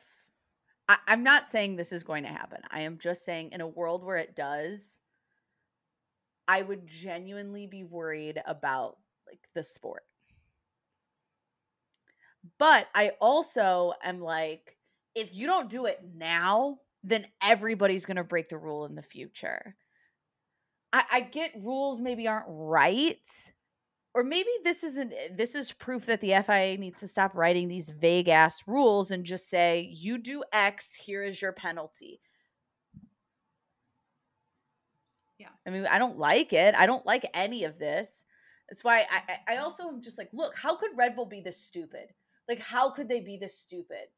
I, 0.88 0.96
I'm 1.06 1.22
not 1.22 1.48
saying 1.48 1.76
this 1.76 1.92
is 1.92 2.02
going 2.02 2.24
to 2.24 2.30
happen, 2.30 2.62
I 2.68 2.80
am 2.80 2.98
just 2.98 3.24
saying 3.24 3.50
in 3.52 3.60
a 3.60 3.68
world 3.68 4.02
where 4.02 4.16
it 4.16 4.34
does, 4.34 4.98
I 6.48 6.62
would 6.62 6.88
genuinely 6.88 7.68
be 7.68 7.84
worried 7.84 8.42
about 8.44 8.96
like 9.28 9.38
the 9.54 9.62
sport. 9.62 10.02
But 12.58 12.88
I 12.94 13.12
also 13.20 13.92
am 14.02 14.20
like, 14.20 14.76
if 15.14 15.34
you 15.34 15.46
don't 15.46 15.70
do 15.70 15.86
it 15.86 16.00
now, 16.14 16.78
then 17.04 17.26
everybody's 17.42 18.04
going 18.04 18.16
to 18.16 18.24
break 18.24 18.48
the 18.48 18.58
rule 18.58 18.84
in 18.84 18.94
the 18.94 19.02
future. 19.02 19.76
I, 20.92 21.04
I 21.10 21.20
get 21.20 21.52
rules 21.56 22.00
maybe 22.00 22.28
aren't 22.28 22.46
right. 22.48 23.18
Or 24.14 24.22
maybe 24.22 24.50
this 24.62 24.84
isn't 24.84 25.12
eh, 25.12 25.28
this 25.34 25.54
is 25.54 25.72
proof 25.72 26.06
that 26.06 26.20
the 26.20 26.34
FIA 26.46 26.76
needs 26.76 27.00
to 27.00 27.08
stop 27.08 27.34
writing 27.34 27.68
these 27.68 27.90
vague 27.90 28.28
ass 28.28 28.62
rules 28.66 29.10
and 29.10 29.24
just 29.24 29.48
say, 29.48 29.88
you 29.90 30.18
do 30.18 30.44
X, 30.52 30.94
here 30.94 31.22
is 31.22 31.40
your 31.40 31.52
penalty. 31.52 32.20
Yeah. 35.38 35.48
I 35.66 35.70
mean, 35.70 35.86
I 35.86 35.98
don't 35.98 36.18
like 36.18 36.52
it. 36.52 36.74
I 36.74 36.86
don't 36.86 37.06
like 37.06 37.28
any 37.34 37.64
of 37.64 37.78
this. 37.78 38.24
That's 38.68 38.84
why 38.84 39.06
I, 39.10 39.54
I 39.54 39.56
also 39.58 39.88
am 39.88 40.02
just 40.02 40.18
like, 40.18 40.28
look, 40.32 40.56
how 40.56 40.76
could 40.76 40.90
Red 40.96 41.16
Bull 41.16 41.26
be 41.26 41.40
this 41.40 41.58
stupid? 41.58 42.12
Like, 42.52 42.60
how 42.60 42.90
could 42.90 43.08
they 43.08 43.20
be 43.20 43.38
this 43.38 43.58
stupid? 43.58 44.08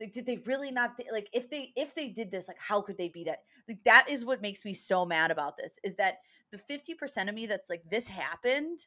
Like, 0.00 0.12
did 0.12 0.26
they 0.26 0.38
really 0.38 0.72
not 0.72 0.96
th- 0.96 1.10
like 1.12 1.28
if 1.32 1.48
they 1.48 1.72
if 1.76 1.94
they 1.94 2.08
did 2.08 2.32
this, 2.32 2.48
like, 2.48 2.58
how 2.58 2.80
could 2.80 2.98
they 2.98 3.08
be 3.08 3.22
that? 3.24 3.44
Like, 3.68 3.84
that 3.84 4.08
is 4.10 4.24
what 4.24 4.42
makes 4.42 4.64
me 4.64 4.74
so 4.74 5.06
mad 5.06 5.30
about 5.30 5.56
this. 5.56 5.78
Is 5.84 5.94
that 5.94 6.16
the 6.50 6.58
fifty 6.58 6.92
percent 6.94 7.28
of 7.28 7.36
me 7.36 7.46
that's 7.46 7.70
like, 7.70 7.84
this 7.88 8.08
happened, 8.08 8.80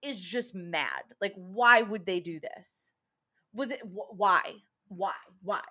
is 0.00 0.20
just 0.20 0.54
mad. 0.54 1.02
Like, 1.20 1.34
why 1.34 1.82
would 1.82 2.06
they 2.06 2.20
do 2.20 2.38
this? 2.38 2.92
Was 3.52 3.70
it 3.70 3.80
wh- 3.80 4.16
why? 4.16 4.42
Why? 4.86 5.14
Why? 5.42 5.62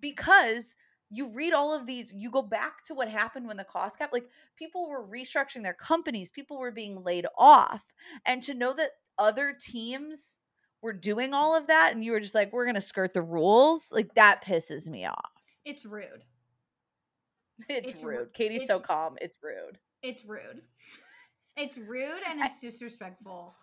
Because 0.00 0.74
you 1.08 1.28
read 1.32 1.52
all 1.52 1.72
of 1.72 1.86
these, 1.86 2.12
you 2.12 2.32
go 2.32 2.42
back 2.42 2.82
to 2.86 2.94
what 2.94 3.08
happened 3.08 3.46
when 3.46 3.58
the 3.58 3.64
cost 3.64 3.98
cap, 3.98 4.10
like 4.12 4.26
people 4.56 4.90
were 4.90 5.06
restructuring 5.06 5.62
their 5.62 5.74
companies, 5.74 6.32
people 6.32 6.58
were 6.58 6.72
being 6.72 7.04
laid 7.04 7.26
off. 7.38 7.84
And 8.26 8.42
to 8.42 8.54
know 8.54 8.72
that 8.74 8.90
other 9.16 9.56
teams 9.60 10.40
were 10.82 10.92
doing 10.92 11.34
all 11.34 11.56
of 11.56 11.66
that 11.66 11.92
and 11.94 12.04
you 12.04 12.12
were 12.12 12.20
just 12.20 12.34
like, 12.34 12.52
we're 12.52 12.64
going 12.64 12.74
to 12.74 12.80
skirt 12.80 13.14
the 13.14 13.22
rules, 13.22 13.90
like 13.92 14.14
that 14.14 14.44
pisses 14.44 14.88
me 14.88 15.06
off. 15.06 15.30
It's 15.64 15.84
rude. 15.84 16.24
It's, 17.68 17.90
It's 17.90 18.02
rude. 18.02 18.32
Katie's 18.32 18.66
so 18.66 18.80
calm. 18.80 19.16
It's 19.20 19.38
rude. 19.42 19.78
It's 20.02 20.24
rude. 20.24 20.62
It's 21.56 21.76
rude 21.76 22.22
and 22.26 22.40
it's 22.40 22.60
disrespectful. 22.60 23.54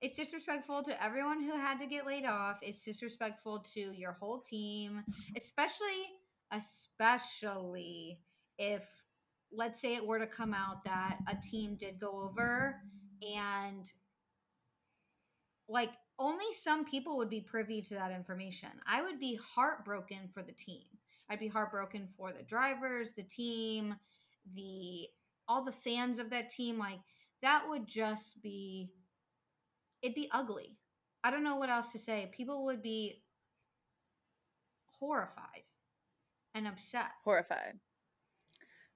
It's 0.00 0.16
disrespectful 0.16 0.84
to 0.84 1.02
everyone 1.02 1.42
who 1.42 1.52
had 1.52 1.80
to 1.80 1.86
get 1.86 2.06
laid 2.06 2.26
off. 2.26 2.58
It's 2.62 2.84
disrespectful 2.84 3.60
to 3.74 3.80
your 3.80 4.12
whole 4.12 4.40
team, 4.40 5.02
especially 5.36 6.12
especially 6.52 8.20
if 8.58 8.82
let's 9.52 9.80
say 9.80 9.94
it 9.94 10.06
were 10.06 10.18
to 10.18 10.26
come 10.26 10.54
out 10.54 10.84
that 10.84 11.18
a 11.26 11.36
team 11.36 11.76
did 11.76 11.98
go 11.98 12.20
over 12.20 12.76
and 13.22 13.90
like 15.68 15.90
only 16.18 16.44
some 16.52 16.84
people 16.84 17.16
would 17.16 17.30
be 17.30 17.40
privy 17.40 17.82
to 17.82 17.94
that 17.94 18.12
information. 18.12 18.70
I 18.86 19.02
would 19.02 19.18
be 19.18 19.38
heartbroken 19.54 20.28
for 20.32 20.42
the 20.42 20.52
team. 20.52 20.84
I'd 21.28 21.40
be 21.40 21.48
heartbroken 21.48 22.08
for 22.16 22.32
the 22.32 22.42
drivers, 22.42 23.12
the 23.12 23.22
team, 23.22 23.96
the 24.54 25.08
all 25.48 25.64
the 25.64 25.72
fans 25.72 26.18
of 26.18 26.30
that 26.30 26.50
team 26.50 26.78
like 26.78 27.00
that 27.42 27.64
would 27.68 27.86
just 27.86 28.40
be 28.42 28.90
it'd 30.02 30.14
be 30.14 30.30
ugly. 30.32 30.76
I 31.22 31.30
don't 31.30 31.44
know 31.44 31.56
what 31.56 31.70
else 31.70 31.92
to 31.92 31.98
say. 31.98 32.30
People 32.32 32.64
would 32.66 32.82
be 32.82 33.22
horrified 34.98 35.62
and 36.54 36.68
upset. 36.68 37.10
Horrified. 37.24 37.80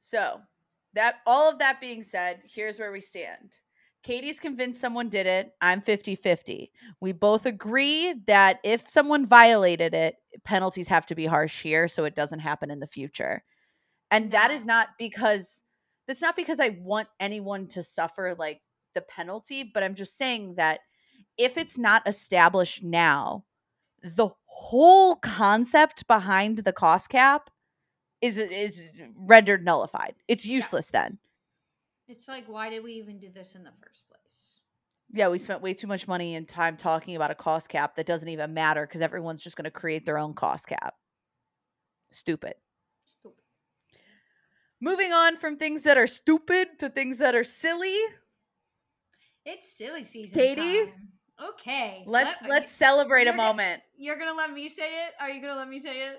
So, 0.00 0.40
that 0.94 1.16
all 1.26 1.50
of 1.50 1.58
that 1.58 1.80
being 1.80 2.02
said, 2.02 2.40
here's 2.44 2.78
where 2.78 2.92
we 2.92 3.00
stand. 3.00 3.52
Katie's 4.08 4.40
convinced 4.40 4.80
someone 4.80 5.10
did 5.10 5.26
it. 5.26 5.52
I'm 5.60 5.82
50 5.82 6.14
50. 6.14 6.72
We 6.98 7.12
both 7.12 7.44
agree 7.44 8.14
that 8.26 8.58
if 8.64 8.88
someone 8.88 9.26
violated 9.26 9.92
it, 9.92 10.14
penalties 10.44 10.88
have 10.88 11.04
to 11.06 11.14
be 11.14 11.26
harsh 11.26 11.60
here 11.60 11.88
so 11.88 12.04
it 12.04 12.14
doesn't 12.14 12.38
happen 12.38 12.70
in 12.70 12.80
the 12.80 12.86
future. 12.86 13.44
And 14.10 14.30
that 14.30 14.50
is 14.50 14.64
not 14.64 14.88
because 14.98 15.62
that's 16.06 16.22
not 16.22 16.36
because 16.36 16.58
I 16.58 16.78
want 16.80 17.08
anyone 17.20 17.66
to 17.68 17.82
suffer 17.82 18.34
like 18.38 18.62
the 18.94 19.02
penalty, 19.02 19.62
but 19.62 19.82
I'm 19.82 19.94
just 19.94 20.16
saying 20.16 20.54
that 20.54 20.80
if 21.36 21.58
it's 21.58 21.76
not 21.76 22.08
established 22.08 22.82
now, 22.82 23.44
the 24.02 24.30
whole 24.46 25.16
concept 25.16 26.06
behind 26.06 26.56
the 26.64 26.72
cost 26.72 27.10
cap 27.10 27.50
is 28.22 28.38
is 28.38 28.88
rendered 29.14 29.66
nullified. 29.66 30.14
It's 30.28 30.46
useless 30.46 30.86
then. 30.86 31.18
It's 32.08 32.26
like 32.26 32.44
why 32.46 32.70
did 32.70 32.82
we 32.82 32.94
even 32.94 33.18
do 33.18 33.28
this 33.30 33.54
in 33.54 33.62
the 33.64 33.70
first 33.82 34.08
place? 34.08 34.60
Yeah, 35.12 35.28
we 35.28 35.38
spent 35.38 35.62
way 35.62 35.74
too 35.74 35.86
much 35.86 36.06
money 36.08 36.34
and 36.34 36.46
time 36.48 36.76
talking 36.76 37.16
about 37.16 37.30
a 37.30 37.34
cost 37.34 37.68
cap 37.68 37.96
that 37.96 38.06
doesn't 38.06 38.28
even 38.28 38.52
matter 38.52 38.86
because 38.86 39.00
everyone's 39.00 39.42
just 39.42 39.56
going 39.56 39.64
to 39.64 39.70
create 39.70 40.04
their 40.04 40.18
own 40.18 40.34
cost 40.34 40.66
cap. 40.66 40.94
Stupid. 42.10 42.54
Stupid. 43.18 43.36
Moving 44.80 45.12
on 45.12 45.36
from 45.36 45.56
things 45.56 45.82
that 45.84 45.96
are 45.96 46.06
stupid 46.06 46.78
to 46.80 46.90
things 46.90 47.18
that 47.18 47.34
are 47.34 47.44
silly. 47.44 47.96
It's 49.46 49.76
silly 49.76 50.04
season. 50.04 50.34
Katie? 50.34 50.86
time. 50.86 51.08
Okay. 51.54 52.04
Let's 52.06 52.42
let- 52.42 52.50
let's 52.50 52.72
celebrate 52.72 53.22
a 53.22 53.24
you're 53.26 53.32
gonna- 53.36 53.48
moment. 53.48 53.82
You're 53.96 54.18
gonna 54.18 54.34
let 54.34 54.52
me 54.52 54.68
say 54.68 55.06
it? 55.06 55.14
Are 55.20 55.30
you 55.30 55.40
gonna 55.40 55.54
let 55.54 55.68
me 55.68 55.78
say 55.78 56.02
it? 56.08 56.18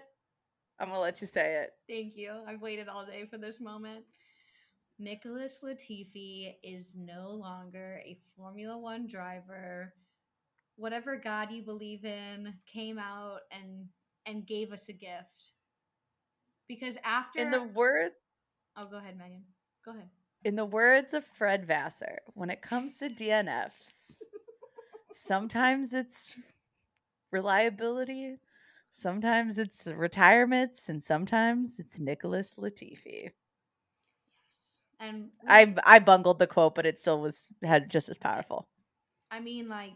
I'm 0.79 0.87
gonna 0.87 0.99
let 1.01 1.21
you 1.21 1.27
say 1.27 1.61
it. 1.63 1.73
Thank 1.87 2.15
you. 2.15 2.43
I've 2.47 2.61
waited 2.61 2.87
all 2.87 3.05
day 3.05 3.25
for 3.27 3.37
this 3.37 3.59
moment. 3.59 4.05
Nicholas 4.99 5.61
Latifi 5.63 6.55
is 6.61 6.93
no 6.95 7.29
longer 7.29 8.01
a 8.05 8.17
Formula 8.35 8.77
One 8.77 9.07
driver. 9.07 9.93
Whatever 10.75 11.15
God 11.15 11.51
you 11.51 11.63
believe 11.63 12.03
in 12.03 12.53
came 12.71 12.99
out 12.99 13.39
and 13.51 13.87
and 14.25 14.45
gave 14.45 14.73
us 14.73 14.89
a 14.89 14.93
gift. 14.93 15.53
Because 16.67 16.97
after 17.03 17.39
In 17.39 17.49
the 17.49 17.63
word 17.63 18.11
oh, 18.77 18.87
go 18.87 18.97
ahead, 18.97 19.17
Megan. 19.17 19.43
Go 19.85 19.91
ahead. 19.91 20.09
in 20.43 20.55
the 20.55 20.65
words 20.65 21.13
of 21.13 21.23
Fred 21.23 21.65
Vasseur, 21.65 22.19
when 22.33 22.49
it 22.49 22.61
comes 22.61 22.99
to 22.99 23.09
DNFs, 23.09 24.17
sometimes 25.13 25.93
it's 25.93 26.29
reliability, 27.31 28.37
sometimes 28.91 29.57
it's 29.57 29.87
retirements, 29.87 30.89
and 30.89 31.01
sometimes 31.01 31.79
it's 31.79 31.99
Nicholas 32.01 32.55
Latifi. 32.57 33.31
And 34.99 35.29
I 35.47 35.73
I 35.83 35.99
bungled 35.99 36.39
the 36.39 36.47
quote, 36.47 36.75
but 36.75 36.85
it 36.85 36.99
still 36.99 37.21
was 37.21 37.45
had 37.63 37.89
just 37.89 38.09
as 38.09 38.17
powerful. 38.17 38.67
I 39.31 39.39
mean, 39.39 39.69
like 39.69 39.93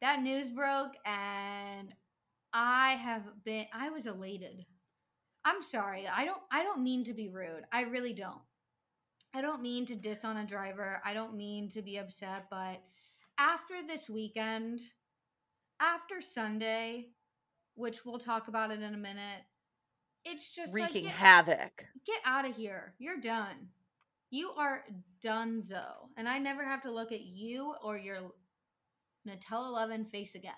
that 0.00 0.22
news 0.22 0.48
broke, 0.48 0.94
and 1.04 1.94
I 2.52 2.92
have 2.92 3.22
been. 3.44 3.66
I 3.72 3.90
was 3.90 4.06
elated. 4.06 4.64
I'm 5.44 5.62
sorry. 5.62 6.06
I 6.06 6.24
don't. 6.24 6.40
I 6.50 6.62
don't 6.62 6.82
mean 6.82 7.04
to 7.04 7.14
be 7.14 7.28
rude. 7.28 7.64
I 7.72 7.82
really 7.82 8.12
don't. 8.12 8.40
I 9.34 9.40
don't 9.40 9.62
mean 9.62 9.86
to 9.86 9.94
diss 9.94 10.24
on 10.24 10.36
a 10.36 10.46
driver. 10.46 11.00
I 11.04 11.14
don't 11.14 11.36
mean 11.36 11.68
to 11.70 11.82
be 11.82 11.96
upset, 11.96 12.46
but 12.50 12.82
after 13.38 13.74
this 13.86 14.10
weekend, 14.10 14.80
after 15.80 16.20
Sunday, 16.20 17.08
which 17.74 18.04
we'll 18.04 18.18
talk 18.18 18.48
about 18.48 18.70
it 18.70 18.82
in 18.82 18.94
a 18.94 18.98
minute, 18.98 19.42
it's 20.24 20.54
just 20.54 20.74
like 20.74 20.88
Wreaking 20.88 21.04
get, 21.04 21.12
havoc. 21.12 21.84
get 22.06 22.20
out 22.24 22.46
of 22.46 22.54
here. 22.54 22.94
You're 22.98 23.20
done. 23.20 23.68
You 24.32 24.50
are 24.56 24.84
donezo. 25.22 26.08
And 26.16 26.26
I 26.26 26.38
never 26.38 26.64
have 26.64 26.80
to 26.84 26.90
look 26.90 27.12
at 27.12 27.20
you 27.20 27.74
or 27.84 27.98
your 27.98 28.32
Nutella 29.28 29.68
11 29.68 30.06
face 30.06 30.34
again. 30.34 30.54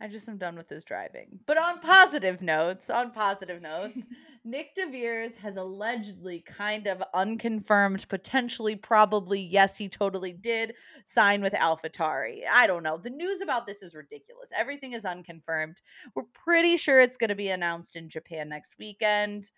I 0.00 0.08
just 0.08 0.28
am 0.28 0.36
done 0.36 0.56
with 0.56 0.68
his 0.68 0.82
driving. 0.82 1.38
But 1.46 1.58
on 1.58 1.78
positive 1.78 2.42
notes, 2.42 2.90
on 2.90 3.12
positive 3.12 3.62
notes, 3.62 4.04
Nyck 4.46 4.74
de 4.74 4.90
Vries 4.90 5.36
has 5.36 5.56
allegedly 5.56 6.40
kind 6.44 6.88
of 6.88 7.04
unconfirmed, 7.14 8.04
potentially, 8.08 8.74
probably, 8.74 9.40
yes, 9.40 9.76
he 9.76 9.88
totally 9.88 10.32
did 10.32 10.74
sign 11.04 11.40
with 11.40 11.52
AlphaTauri. 11.52 12.40
I 12.52 12.66
don't 12.66 12.82
know. 12.82 12.98
The 12.98 13.10
news 13.10 13.42
about 13.42 13.68
this 13.68 13.80
is 13.80 13.94
ridiculous. 13.94 14.50
Everything 14.58 14.92
is 14.92 15.04
unconfirmed. 15.04 15.82
We're 16.16 16.24
pretty 16.34 16.78
sure 16.78 17.00
it's 17.00 17.16
going 17.16 17.28
to 17.28 17.36
be 17.36 17.50
announced 17.50 17.94
in 17.94 18.08
Japan 18.08 18.48
next 18.48 18.74
weekend. 18.76 19.52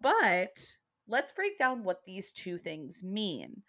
But 0.00 0.58
let's 1.10 1.32
break 1.32 1.58
down 1.58 1.82
what 1.82 2.04
these 2.06 2.30
two 2.30 2.56
things 2.56 3.02
mean. 3.02 3.62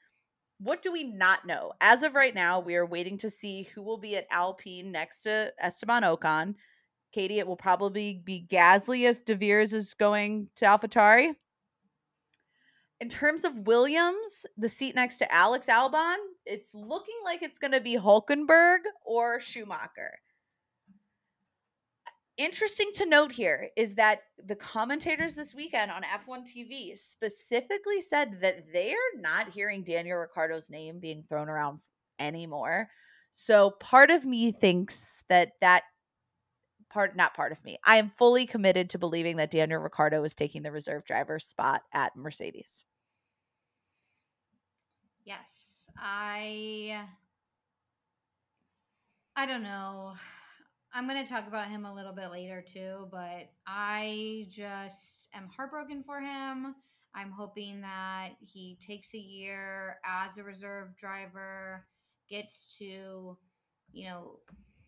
What 0.60 0.84
do 0.84 0.92
we 0.92 1.04
not 1.04 1.48
know? 1.48 1.74
As 1.82 2.04
of 2.04 2.14
right 2.14 2.36
now, 2.36 2.60
we 2.60 2.76
are 2.76 2.86
waiting 2.86 3.18
to 3.18 3.32
see 3.32 3.64
who 3.74 3.82
will 3.82 3.98
be 3.98 4.16
at 4.16 4.28
Alpine 4.30 4.92
next 4.92 5.24
to 5.24 5.52
Esteban 5.60 6.04
Ocon. 6.04 6.54
Katie, 7.12 7.40
it 7.40 7.48
will 7.48 7.58
probably 7.58 8.22
be 8.24 8.46
Gasly 8.48 9.10
if 9.10 9.26
De 9.26 9.36
Vries 9.36 9.74
is 9.74 9.96
going 9.96 10.50
to 10.58 10.66
AlphaTauri. 10.66 11.32
In 13.02 13.10
terms 13.10 13.44
of 13.44 13.66
Williams, 13.66 14.46
the 14.56 14.70
seat 14.70 14.94
next 14.94 15.18
to 15.18 15.34
Alex 15.34 15.66
Albon, 15.66 16.18
it's 16.46 16.76
looking 16.76 17.16
like 17.26 17.42
it's 17.42 17.58
going 17.58 17.72
to 17.72 17.82
be 17.82 17.98
Hulkenberg 17.98 18.82
or 19.04 19.40
Schumacher. 19.40 20.20
Interesting 22.38 22.92
to 22.96 23.06
note 23.06 23.32
here 23.32 23.70
is 23.76 23.96
that 23.96 24.20
the 24.44 24.56
commentators 24.56 25.36
this 25.36 25.54
weekend 25.54 25.92
on 25.92 26.02
F1 26.04 26.44
TV 26.48 26.98
specifically 26.98 28.02
said 28.02 28.40
that 28.42 28.72
they 28.74 28.92
are 28.92 29.20
not 29.20 29.52
hearing 29.52 29.84
Daniel 29.84 30.18
Ricciardo's 30.18 30.70
name 30.70 31.00
being 31.00 31.24
thrown 31.28 31.50
around 31.50 31.82
anymore. 32.20 32.90
So 33.32 33.72
part 33.80 34.10
of 34.10 34.26
me 34.26 34.52
thinks 34.52 35.24
that 35.30 35.52
that 35.62 35.84
part 36.92 37.16
not 37.16 37.34
part 37.34 37.52
of 37.52 37.64
me. 37.64 37.78
I 37.86 37.98
am 37.98 38.10
fully 38.10 38.46
committed 38.46 38.90
to 38.92 38.98
believing 38.98 39.38
that 39.38 39.52
Daniel 39.52 39.80
Ricciardo 39.80 40.24
is 40.24 40.36
taking 40.36 40.64
the 40.64 40.72
reserve 40.72 41.06
driver 41.06 41.40
spot 41.40 41.82
at 41.94 42.16
Mercedes. 42.16 42.84
Yes. 45.26 45.90
I 45.98 47.06
I 49.36 49.46
don't 49.46 49.64
know. 49.64 50.14
I'm 50.94 51.08
going 51.08 51.24
to 51.24 51.30
talk 51.30 51.48
about 51.48 51.70
him 51.70 51.86
a 51.86 51.94
little 51.94 52.12
bit 52.12 52.32
later 52.32 52.62
too, 52.62 53.08
but 53.12 53.50
I 53.66 54.48
just 54.50 55.30
am 55.34 55.50
heartbroken 55.56 56.04
for 56.04 56.20
him. 56.20 56.76
I'm 57.16 57.32
hoping 57.32 57.82
that 57.82 58.32
he 58.42 58.78
takes 58.86 59.14
a 59.14 59.18
year 59.20 59.98
as 60.06 60.38
a 60.38 60.44
reserve 60.44 60.98
driver, 60.98 61.86
gets 62.30 62.76
to, 62.80 63.38
you 63.94 64.06
know, 64.06 64.40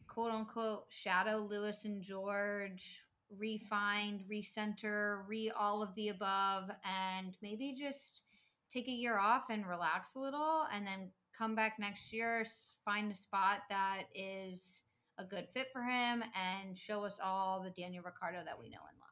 quote 0.07 0.31
unquote 0.31 0.85
shadow 0.89 1.37
Lewis 1.37 1.85
and 1.85 2.01
George, 2.01 3.01
refined, 3.37 4.25
recenter, 4.29 5.27
re 5.27 5.51
all 5.57 5.81
of 5.81 5.95
the 5.95 6.09
above, 6.09 6.69
and 6.83 7.37
maybe 7.41 7.73
just 7.77 8.23
take 8.69 8.87
a 8.89 8.91
year 8.91 9.17
off 9.17 9.45
and 9.49 9.67
relax 9.67 10.15
a 10.15 10.19
little 10.19 10.65
and 10.73 10.85
then 10.85 11.11
come 11.37 11.55
back 11.55 11.77
next 11.79 12.11
year, 12.11 12.45
find 12.83 13.11
a 13.11 13.15
spot 13.15 13.59
that 13.69 14.03
is 14.13 14.82
a 15.17 15.23
good 15.23 15.47
fit 15.53 15.67
for 15.71 15.81
him 15.83 16.23
and 16.35 16.77
show 16.77 17.03
us 17.03 17.19
all 17.23 17.61
the 17.61 17.69
Daniel 17.69 18.03
Ricciardo 18.03 18.43
that 18.45 18.59
we 18.59 18.69
know 18.69 18.79
and 18.89 18.97
love. 18.99 19.09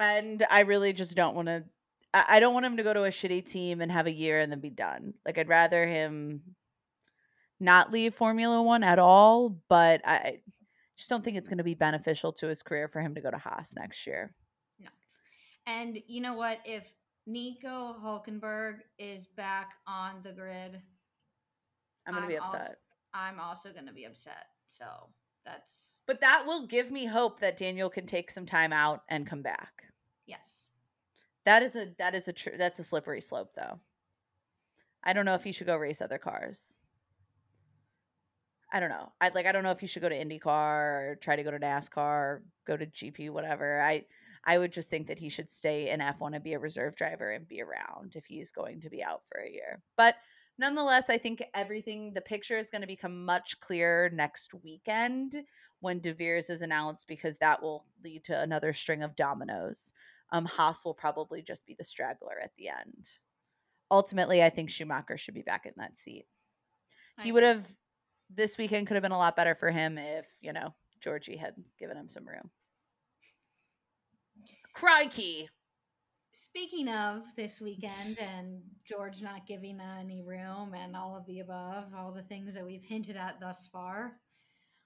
And 0.00 0.46
I 0.50 0.60
really 0.60 0.92
just 0.92 1.14
don't 1.14 1.34
want 1.34 1.48
to. 1.48 1.64
I 2.14 2.40
don't 2.40 2.52
want 2.52 2.66
him 2.66 2.76
to 2.76 2.82
go 2.82 2.92
to 2.92 3.04
a 3.04 3.08
shitty 3.08 3.50
team 3.50 3.80
and 3.80 3.90
have 3.90 4.06
a 4.06 4.12
year 4.12 4.38
and 4.38 4.52
then 4.52 4.60
be 4.60 4.68
done. 4.68 5.14
Like 5.24 5.38
I'd 5.38 5.48
rather 5.48 5.86
him 5.86 6.42
not 7.58 7.90
leave 7.90 8.14
Formula 8.14 8.62
One 8.62 8.84
at 8.84 8.98
all. 8.98 9.56
But 9.68 10.02
I 10.04 10.40
just 10.96 11.08
don't 11.08 11.24
think 11.24 11.38
it's 11.38 11.48
going 11.48 11.58
to 11.58 11.64
be 11.64 11.74
beneficial 11.74 12.32
to 12.34 12.48
his 12.48 12.62
career 12.62 12.86
for 12.86 13.00
him 13.00 13.14
to 13.14 13.22
go 13.22 13.30
to 13.30 13.38
Haas 13.38 13.72
next 13.74 14.06
year. 14.06 14.34
No. 14.78 14.90
And 15.66 15.98
you 16.06 16.20
know 16.20 16.34
what? 16.34 16.58
If 16.66 16.92
Nico 17.26 17.96
Hulkenberg 18.04 18.80
is 18.98 19.26
back 19.26 19.70
on 19.86 20.16
the 20.22 20.32
grid, 20.32 20.82
I'm 22.06 22.12
going 22.12 22.24
to 22.24 22.28
be 22.28 22.36
upset. 22.36 22.60
Also, 22.60 22.74
I'm 23.14 23.40
also 23.40 23.72
going 23.72 23.86
to 23.86 23.92
be 23.92 24.04
upset. 24.04 24.46
So 24.68 24.84
that's. 25.44 25.96
But 26.06 26.20
that 26.20 26.44
will 26.46 26.66
give 26.66 26.90
me 26.90 27.06
hope 27.06 27.40
that 27.40 27.56
Daniel 27.56 27.88
can 27.88 28.06
take 28.06 28.30
some 28.30 28.46
time 28.46 28.72
out 28.72 29.02
and 29.08 29.26
come 29.26 29.42
back. 29.42 29.84
Yes. 30.26 30.66
That 31.44 31.62
is 31.62 31.76
a 31.76 31.88
that 31.98 32.14
is 32.14 32.28
a 32.28 32.32
true 32.32 32.52
that's 32.56 32.78
a 32.78 32.84
slippery 32.84 33.20
slope 33.20 33.54
though. 33.54 33.80
I 35.02 35.12
don't 35.12 35.24
know 35.24 35.34
if 35.34 35.44
he 35.44 35.52
should 35.52 35.66
go 35.66 35.76
race 35.76 36.00
other 36.00 36.18
cars. 36.18 36.76
I 38.72 38.80
don't 38.80 38.88
know. 38.88 39.12
I 39.20 39.30
like 39.30 39.46
I 39.46 39.52
don't 39.52 39.64
know 39.64 39.70
if 39.70 39.80
he 39.80 39.86
should 39.86 40.02
go 40.02 40.08
to 40.08 40.24
IndyCar 40.24 40.46
or 40.46 41.18
try 41.20 41.36
to 41.36 41.42
go 41.42 41.50
to 41.50 41.58
NASCAR 41.58 41.96
or 41.98 42.42
go 42.66 42.76
to 42.76 42.86
GP 42.86 43.30
whatever. 43.30 43.82
I 43.82 44.04
I 44.44 44.58
would 44.58 44.72
just 44.72 44.90
think 44.90 45.08
that 45.08 45.18
he 45.18 45.28
should 45.28 45.50
stay 45.50 45.90
in 45.90 46.00
F1 46.00 46.34
and 46.34 46.42
be 46.42 46.54
a 46.54 46.58
reserve 46.58 46.96
driver 46.96 47.30
and 47.30 47.46
be 47.46 47.62
around 47.62 48.16
if 48.16 48.26
he's 48.26 48.50
going 48.50 48.80
to 48.80 48.90
be 48.90 49.02
out 49.02 49.22
for 49.26 49.40
a 49.40 49.50
year. 49.50 49.80
But 49.96 50.16
nonetheless, 50.62 51.10
I 51.10 51.18
think 51.18 51.42
everything, 51.54 52.12
the 52.14 52.20
picture 52.20 52.56
is 52.56 52.70
going 52.70 52.82
to 52.82 52.86
become 52.86 53.24
much 53.24 53.58
clearer 53.60 54.08
next 54.10 54.54
weekend 54.62 55.36
when 55.80 55.98
De 55.98 56.14
Vries 56.14 56.48
is 56.48 56.62
announced 56.62 57.08
because 57.08 57.36
that 57.38 57.60
will 57.60 57.84
lead 58.04 58.24
to 58.24 58.40
another 58.40 58.72
string 58.72 59.02
of 59.02 59.16
dominoes. 59.16 59.92
Um, 60.30 60.46
Haas 60.46 60.84
will 60.84 60.94
probably 60.94 61.42
just 61.42 61.66
be 61.66 61.74
the 61.76 61.84
straggler 61.84 62.38
at 62.42 62.52
the 62.56 62.68
end. 62.68 63.08
Ultimately, 63.90 64.42
I 64.42 64.50
think 64.50 64.70
Schumacher 64.70 65.18
should 65.18 65.34
be 65.34 65.42
back 65.42 65.66
in 65.66 65.72
that 65.76 65.98
seat. 65.98 66.26
I 67.18 67.24
he 67.24 67.32
would 67.32 67.42
have, 67.42 67.66
this 68.32 68.56
weekend 68.56 68.86
could 68.86 68.94
have 68.94 69.02
been 69.02 69.12
a 69.12 69.18
lot 69.18 69.36
better 69.36 69.56
for 69.56 69.70
him 69.70 69.98
if, 69.98 70.26
you 70.40 70.52
know, 70.52 70.72
Georgie 71.00 71.36
had 71.36 71.54
given 71.78 71.96
him 71.96 72.08
some 72.08 72.26
room. 72.26 72.50
Crikey. 74.72 75.50
Speaking 76.32 76.88
of 76.88 77.22
this 77.36 77.60
weekend 77.60 78.18
and 78.36 78.62
George 78.84 79.22
not 79.22 79.46
giving 79.46 79.80
any 79.80 80.22
room 80.22 80.74
and 80.74 80.96
all 80.96 81.16
of 81.16 81.26
the 81.26 81.40
above, 81.40 81.84
all 81.96 82.12
the 82.12 82.22
things 82.22 82.54
that 82.54 82.64
we've 82.64 82.84
hinted 82.84 83.16
at 83.16 83.38
thus 83.40 83.68
far, 83.70 84.18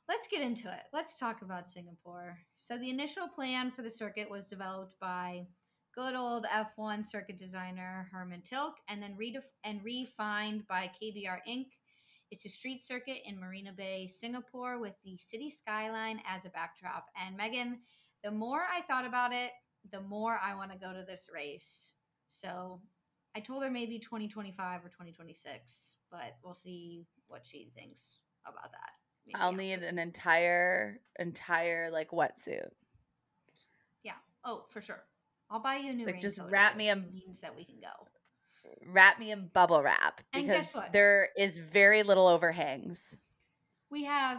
let's 0.09 0.29
get 0.29 0.43
into 0.43 0.69
it. 0.69 0.83
Let's 0.93 1.19
talk 1.19 1.43
about 1.43 1.69
Singapore. 1.69 2.39
So, 2.57 2.77
the 2.77 2.91
initial 2.91 3.29
plan 3.29 3.71
for 3.71 3.83
the 3.83 3.91
circuit 3.91 4.31
was 4.31 4.49
developed 4.49 4.95
by 5.01 5.47
good 5.95 6.15
old 6.15 6.47
F1 6.47 7.07
circuit 7.07 7.39
designer 7.39 8.09
Herman 8.13 8.43
Tilke 8.43 8.77
and 8.89 9.03
then 9.03 9.17
redef- 9.19 9.55
and 9.65 9.83
refined 9.83 10.67
by 10.69 10.91
KBR 11.01 11.39
Inc. 11.49 11.69
It's 12.31 12.45
a 12.45 12.49
street 12.49 12.83
circuit 12.83 13.19
in 13.25 13.39
Marina 13.39 13.73
Bay, 13.73 14.09
Singapore, 14.09 14.81
with 14.81 14.95
the 15.05 15.17
city 15.17 15.49
skyline 15.49 16.21
as 16.29 16.45
a 16.45 16.51
backdrop. 16.51 17.07
And 17.17 17.37
Megan, 17.37 17.79
the 18.25 18.33
more 18.33 18.63
I 18.63 18.83
thought 18.83 19.07
about 19.07 19.33
it, 19.33 19.53
the 19.91 20.01
more 20.01 20.39
I 20.43 20.55
want 20.55 20.73
to 20.73 20.79
go 20.79 20.93
to 20.93 21.05
this 21.05 21.29
race. 21.33 21.95
So 22.29 22.81
I 23.35 23.41
told 23.41 23.65
her 23.65 23.71
maybe 23.71 23.99
2025 23.99 24.85
or 24.85 24.89
2026, 24.89 25.97
but 26.11 26.37
we'll 26.43 26.55
see 26.55 27.07
what 27.29 27.47
she 27.47 27.71
thinks 27.77 28.19
about 28.47 28.73
that. 28.73 28.91
Maybe 29.27 29.41
I'll 29.41 29.53
need 29.53 29.83
an 29.83 29.99
entire, 29.99 31.01
entire 31.19 31.91
like 31.91 32.11
wetsuit. 32.11 32.69
Yeah. 34.03 34.15
Oh, 34.45 34.67
for 34.71 34.81
sure. 34.81 35.03
I'll 35.51 35.61
buy 35.61 35.77
you 35.77 35.91
a 35.91 35.95
new. 35.95 36.07
Like 36.07 36.21
just 36.21 36.39
wrap 36.49 36.77
me 36.77 36.89
in 36.89 37.13
means 37.13 37.41
that 37.41 37.57
we 37.57 37.65
can 37.65 37.77
go. 37.81 38.09
Wrap 38.85 39.21
me 39.21 39.31
in 39.31 39.49
bubble 39.53 39.83
wrap 39.83 40.21
because 40.33 40.75
there 40.93 41.29
is 41.37 41.59
very 41.59 42.03
little 42.03 42.27
overhangs. 42.27 43.21
We 43.91 44.05
have 44.05 44.39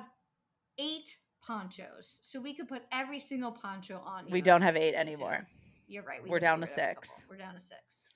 eight 0.77 1.17
ponchos. 1.47 2.19
So 2.21 2.41
we 2.41 2.53
could 2.53 2.67
put 2.67 2.83
every 2.91 3.19
single 3.19 3.51
poncho 3.51 4.01
on. 4.05 4.25
We 4.29 4.41
don't 4.41 4.61
have 4.61 4.75
eight 4.75 4.93
anymore. 4.93 5.47
You're 5.87 6.03
right. 6.03 6.21
We 6.21 6.29
are 6.31 6.39
down 6.39 6.59
to 6.59 6.67
six. 6.67 7.25
We're 7.29 7.37
down 7.37 7.53
to 7.53 7.61
six. 7.61 8.09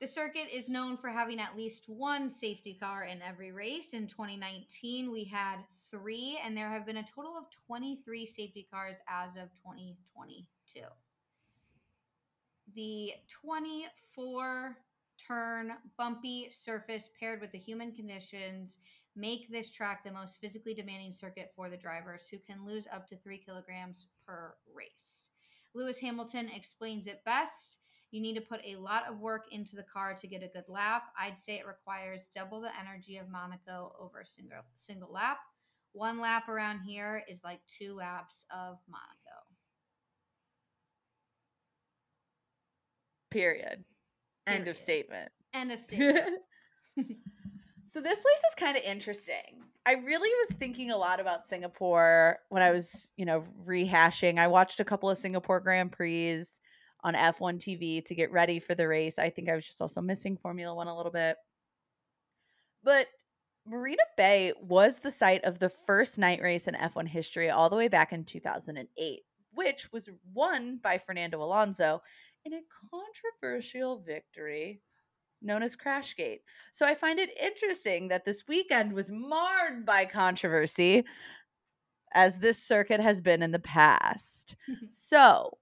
The 0.00 0.08
circuit 0.08 0.48
is 0.52 0.68
known 0.68 0.96
for 0.96 1.10
having 1.10 1.38
at 1.38 1.56
least 1.56 1.84
one 1.86 2.30
safety 2.30 2.76
car 2.80 3.04
in 3.04 3.20
every 3.22 3.52
race. 3.52 3.92
In 3.92 4.06
2019, 4.06 5.12
we 5.12 5.24
had 5.24 5.58
three, 5.90 6.40
and 6.42 6.56
there 6.56 6.70
have 6.70 6.86
been 6.86 6.96
a 6.96 7.04
total 7.04 7.36
of 7.36 7.44
23 7.66 8.26
safety 8.26 8.66
cars 8.72 8.96
as 9.08 9.36
of 9.36 9.50
2022. 9.62 10.80
The 12.74 13.12
24 13.28 14.76
turn 15.18 15.72
bumpy 15.98 16.48
surface 16.50 17.10
paired 17.18 17.42
with 17.42 17.52
the 17.52 17.58
human 17.58 17.92
conditions 17.92 18.78
make 19.16 19.50
this 19.50 19.70
track 19.70 20.04
the 20.04 20.12
most 20.12 20.40
physically 20.40 20.74
demanding 20.74 21.12
circuit 21.12 21.52
for 21.54 21.68
the 21.68 21.76
drivers 21.76 22.26
who 22.30 22.38
can 22.38 22.64
lose 22.64 22.86
up 22.92 23.08
to 23.08 23.16
three 23.16 23.38
kilograms 23.38 24.06
per 24.26 24.54
race. 24.74 25.30
Lewis 25.74 25.98
Hamilton 25.98 26.48
explains 26.54 27.06
it 27.06 27.24
best. 27.24 27.78
You 28.10 28.20
need 28.20 28.34
to 28.34 28.40
put 28.40 28.60
a 28.64 28.76
lot 28.76 29.08
of 29.08 29.20
work 29.20 29.44
into 29.52 29.76
the 29.76 29.84
car 29.84 30.14
to 30.14 30.26
get 30.26 30.42
a 30.42 30.48
good 30.48 30.64
lap. 30.68 31.04
I'd 31.18 31.38
say 31.38 31.54
it 31.54 31.66
requires 31.66 32.28
double 32.34 32.60
the 32.60 32.70
energy 32.78 33.18
of 33.18 33.28
Monaco 33.28 33.92
over 34.00 34.20
a 34.20 34.26
single 34.26 34.58
single 34.76 35.12
lap. 35.12 35.38
One 35.92 36.20
lap 36.20 36.48
around 36.48 36.80
here 36.80 37.22
is 37.28 37.42
like 37.44 37.60
two 37.68 37.94
laps 37.94 38.44
of 38.50 38.78
Monaco. 38.88 39.40
Period. 43.30 43.84
Period. 44.46 44.58
End 44.60 44.68
of 44.68 44.76
statement. 44.76 45.30
End 45.54 45.70
of 45.70 45.80
statement. 45.80 46.40
So 47.90 48.00
this 48.00 48.20
place 48.20 48.38
is 48.38 48.54
kind 48.56 48.76
of 48.76 48.84
interesting. 48.84 49.64
I 49.84 49.94
really 49.94 50.30
was 50.46 50.56
thinking 50.56 50.92
a 50.92 50.96
lot 50.96 51.18
about 51.18 51.44
Singapore 51.44 52.38
when 52.48 52.62
I 52.62 52.70
was, 52.70 53.10
you 53.16 53.24
know, 53.24 53.42
rehashing. 53.66 54.38
I 54.38 54.46
watched 54.46 54.78
a 54.78 54.84
couple 54.84 55.10
of 55.10 55.18
Singapore 55.18 55.58
Grand 55.58 55.90
Prix 55.90 56.44
on 57.02 57.14
F1 57.14 57.58
TV 57.58 58.04
to 58.04 58.14
get 58.14 58.30
ready 58.30 58.60
for 58.60 58.76
the 58.76 58.86
race. 58.86 59.18
I 59.18 59.28
think 59.28 59.48
I 59.48 59.56
was 59.56 59.66
just 59.66 59.80
also 59.80 60.00
missing 60.00 60.36
Formula 60.36 60.72
1 60.72 60.86
a 60.86 60.96
little 60.96 61.10
bit. 61.10 61.36
But 62.84 63.08
Marina 63.66 64.04
Bay 64.16 64.52
was 64.62 64.98
the 64.98 65.10
site 65.10 65.42
of 65.42 65.58
the 65.58 65.68
first 65.68 66.16
night 66.16 66.40
race 66.40 66.68
in 66.68 66.74
F1 66.74 67.08
history 67.08 67.50
all 67.50 67.70
the 67.70 67.76
way 67.76 67.88
back 67.88 68.12
in 68.12 68.22
2008, 68.22 69.20
which 69.52 69.92
was 69.92 70.08
won 70.32 70.78
by 70.80 70.96
Fernando 70.96 71.42
Alonso 71.42 72.02
in 72.44 72.52
a 72.52 72.60
controversial 72.88 73.98
victory 73.98 74.80
known 75.42 75.62
as 75.62 75.76
Crashgate. 75.76 76.40
So 76.72 76.86
I 76.86 76.94
find 76.94 77.18
it 77.18 77.30
interesting 77.40 78.08
that 78.08 78.24
this 78.24 78.44
weekend 78.48 78.92
was 78.92 79.10
marred 79.10 79.84
by 79.84 80.04
controversy 80.04 81.04
as 82.12 82.38
this 82.38 82.62
circuit 82.62 83.00
has 83.00 83.20
been 83.20 83.42
in 83.42 83.52
the 83.52 83.58
past. 83.58 84.56
so, 84.90 85.58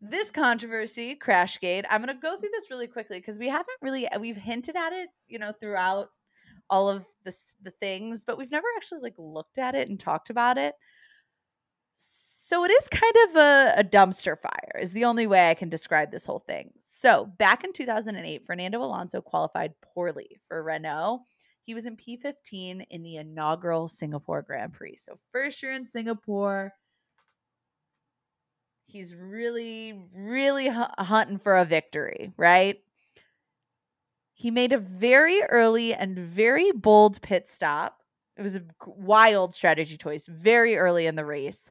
this 0.00 0.32
controversy, 0.32 1.14
Crashgate, 1.14 1.84
I'm 1.88 2.02
going 2.02 2.14
to 2.14 2.20
go 2.20 2.36
through 2.36 2.50
this 2.52 2.70
really 2.70 2.88
quickly 2.88 3.18
because 3.18 3.38
we 3.38 3.48
haven't 3.48 3.68
really 3.80 4.08
we've 4.18 4.36
hinted 4.36 4.74
at 4.74 4.92
it, 4.92 5.10
you 5.28 5.38
know, 5.38 5.52
throughout 5.52 6.08
all 6.68 6.88
of 6.88 7.06
this 7.24 7.54
the 7.62 7.70
things, 7.70 8.24
but 8.24 8.36
we've 8.36 8.50
never 8.50 8.66
actually 8.76 9.00
like 9.00 9.14
looked 9.16 9.58
at 9.58 9.74
it 9.74 9.88
and 9.88 10.00
talked 10.00 10.30
about 10.30 10.58
it. 10.58 10.74
So 12.52 12.64
it 12.64 12.70
is 12.70 12.86
kind 12.88 13.14
of 13.28 13.36
a, 13.36 13.74
a, 13.78 13.84
dumpster 13.84 14.36
fire, 14.36 14.78
is 14.78 14.92
the 14.92 15.06
only 15.06 15.26
way 15.26 15.48
I 15.48 15.54
can 15.54 15.70
describe 15.70 16.10
this 16.10 16.26
whole 16.26 16.40
thing. 16.40 16.72
So 16.78 17.24
back 17.38 17.64
in 17.64 17.72
2008, 17.72 18.44
Fernando 18.44 18.82
Alonso 18.82 19.22
qualified 19.22 19.72
poorly 19.80 20.36
for 20.46 20.62
Renault. 20.62 21.20
He 21.62 21.72
was 21.72 21.86
in 21.86 21.96
P15 21.96 22.84
in 22.90 23.02
the 23.02 23.16
inaugural 23.16 23.88
Singapore 23.88 24.42
Grand 24.42 24.74
Prix. 24.74 24.98
So, 24.98 25.14
first 25.32 25.62
year 25.62 25.72
in 25.72 25.86
Singapore, 25.86 26.74
he's 28.84 29.14
really, 29.14 29.98
really 30.14 30.68
hunting 30.68 31.38
for 31.38 31.56
a 31.56 31.64
victory, 31.64 32.34
right? 32.36 32.76
he 34.34 34.50
made 34.50 34.72
a 34.72 34.78
very 34.78 35.40
early 35.44 35.94
and 35.94 36.18
very 36.18 36.72
bold 36.72 37.22
pit 37.22 37.48
stop. 37.48 38.00
It 38.36 38.42
was 38.42 38.56
a 38.56 38.62
wild 38.84 39.54
strategy 39.54 39.96
choice 39.96 40.26
very 40.26 40.76
early 40.76 41.06
in 41.06 41.14
the 41.14 41.24
race. 41.24 41.70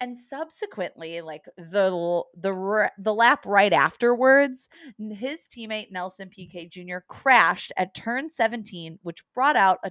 And 0.00 0.16
subsequently, 0.16 1.20
like 1.22 1.44
the 1.56 2.22
the 2.36 2.90
the 2.98 3.14
lap 3.14 3.44
right 3.44 3.72
afterwards, 3.72 4.68
his 4.98 5.48
teammate 5.48 5.90
Nelson 5.90 6.28
Piquet 6.28 6.66
Jr. 6.66 6.98
crashed 7.08 7.72
at 7.76 7.94
turn 7.94 8.30
17, 8.30 9.00
which 9.02 9.24
brought 9.34 9.56
out 9.56 9.78
a 9.82 9.90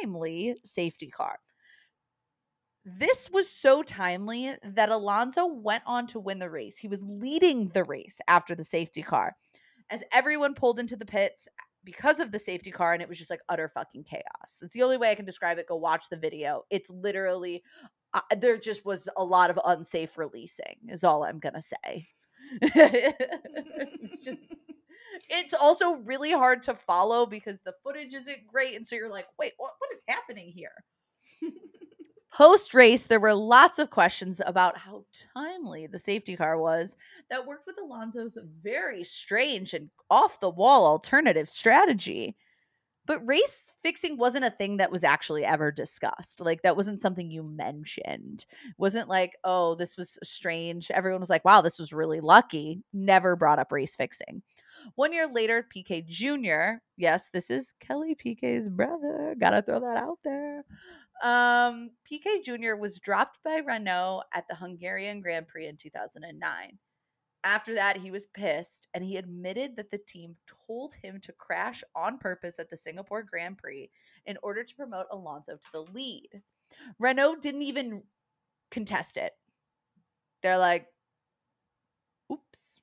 timely 0.00 0.56
safety 0.64 1.08
car. 1.08 1.40
This 2.84 3.28
was 3.30 3.50
so 3.50 3.82
timely 3.82 4.54
that 4.64 4.88
Alonso 4.88 5.44
went 5.46 5.82
on 5.86 6.06
to 6.08 6.20
win 6.20 6.38
the 6.38 6.48
race. 6.48 6.78
He 6.78 6.88
was 6.88 7.02
leading 7.02 7.68
the 7.68 7.84
race 7.84 8.18
after 8.28 8.54
the 8.54 8.64
safety 8.64 9.02
car. 9.02 9.36
As 9.90 10.02
everyone 10.12 10.54
pulled 10.54 10.78
into 10.78 10.96
the 10.96 11.04
pits 11.04 11.48
uh, 11.48 11.62
because 11.84 12.20
of 12.20 12.32
the 12.32 12.38
safety 12.38 12.70
car, 12.70 12.92
and 12.92 13.02
it 13.02 13.08
was 13.08 13.18
just 13.18 13.30
like 13.30 13.40
utter 13.48 13.68
fucking 13.68 14.04
chaos. 14.04 14.56
That's 14.60 14.72
the 14.72 14.82
only 14.82 14.96
way 14.96 15.10
I 15.10 15.14
can 15.14 15.24
describe 15.24 15.58
it. 15.58 15.68
Go 15.68 15.76
watch 15.76 16.08
the 16.10 16.16
video. 16.16 16.64
It's 16.70 16.88
literally, 16.88 17.62
uh, 18.14 18.20
there 18.38 18.56
just 18.56 18.84
was 18.84 19.08
a 19.16 19.24
lot 19.24 19.50
of 19.50 19.58
unsafe 19.64 20.18
releasing, 20.18 20.76
is 20.88 21.04
all 21.04 21.24
I'm 21.24 21.40
to 21.40 21.62
say. 21.62 22.08
it's 22.60 24.18
just 24.18 24.38
it's 25.28 25.54
also 25.54 25.96
really 25.96 26.32
hard 26.32 26.62
to 26.62 26.74
follow 26.74 27.26
because 27.26 27.60
the 27.64 27.74
footage 27.84 28.14
isn't 28.14 28.46
great 28.46 28.74
and 28.74 28.86
so 28.86 28.96
you're 28.96 29.10
like 29.10 29.26
wait 29.38 29.52
what, 29.58 29.72
what 29.78 29.92
is 29.92 30.02
happening 30.08 30.50
here 30.54 30.72
Post 32.32 32.74
race, 32.74 33.04
there 33.04 33.18
were 33.18 33.34
lots 33.34 33.78
of 33.78 33.90
questions 33.90 34.40
about 34.44 34.78
how 34.78 35.04
timely 35.34 35.86
the 35.86 35.98
safety 35.98 36.36
car 36.36 36.58
was 36.58 36.94
that 37.30 37.46
worked 37.46 37.66
with 37.66 37.76
Alonso's 37.82 38.38
very 38.62 39.02
strange 39.02 39.74
and 39.74 39.90
off 40.10 40.38
the 40.38 40.50
wall 40.50 40.86
alternative 40.86 41.48
strategy. 41.48 42.36
But 43.08 43.26
race 43.26 43.72
fixing 43.82 44.18
wasn't 44.18 44.44
a 44.44 44.50
thing 44.50 44.76
that 44.76 44.92
was 44.92 45.02
actually 45.02 45.42
ever 45.42 45.72
discussed. 45.72 46.40
Like, 46.40 46.60
that 46.60 46.76
wasn't 46.76 47.00
something 47.00 47.30
you 47.30 47.42
mentioned. 47.42 48.44
Wasn't 48.76 49.08
like, 49.08 49.32
oh, 49.42 49.74
this 49.74 49.96
was 49.96 50.18
strange. 50.22 50.90
Everyone 50.90 51.18
was 51.18 51.30
like, 51.30 51.44
wow, 51.44 51.62
this 51.62 51.78
was 51.78 51.90
really 51.90 52.20
lucky. 52.20 52.82
Never 52.92 53.34
brought 53.34 53.58
up 53.58 53.72
race 53.72 53.96
fixing. 53.96 54.42
One 54.94 55.14
year 55.14 55.26
later, 55.26 55.66
Piquet 55.68 56.02
Jr., 56.02 56.82
yes, 56.98 57.30
this 57.32 57.48
is 57.48 57.72
Kelly 57.80 58.14
Piquet's 58.14 58.68
brother. 58.68 59.34
Gotta 59.40 59.62
throw 59.62 59.80
that 59.80 59.96
out 59.96 60.18
there. 60.22 60.64
Um, 61.22 61.90
Piquet 62.04 62.42
Jr. 62.44 62.76
was 62.78 62.98
dropped 62.98 63.38
by 63.42 63.62
Renault 63.66 64.22
at 64.34 64.44
the 64.48 64.54
Hungarian 64.54 65.22
Grand 65.22 65.48
Prix 65.48 65.66
in 65.66 65.78
2009. 65.78 66.78
After 67.48 67.72
that, 67.76 67.96
he 67.96 68.10
was 68.10 68.26
pissed 68.26 68.88
and 68.92 69.02
he 69.02 69.16
admitted 69.16 69.76
that 69.76 69.90
the 69.90 69.96
team 69.96 70.36
told 70.66 70.92
him 71.02 71.18
to 71.22 71.32
crash 71.32 71.82
on 71.96 72.18
purpose 72.18 72.58
at 72.58 72.68
the 72.68 72.76
Singapore 72.76 73.22
Grand 73.22 73.56
Prix 73.56 73.88
in 74.26 74.36
order 74.42 74.62
to 74.62 74.74
promote 74.74 75.06
Alonso 75.10 75.56
to 75.56 75.68
the 75.72 75.80
lead. 75.90 76.42
Renault 76.98 77.36
didn't 77.36 77.62
even 77.62 78.02
contest 78.70 79.16
it. 79.16 79.32
They're 80.42 80.58
like, 80.58 80.88
oops. 82.30 82.80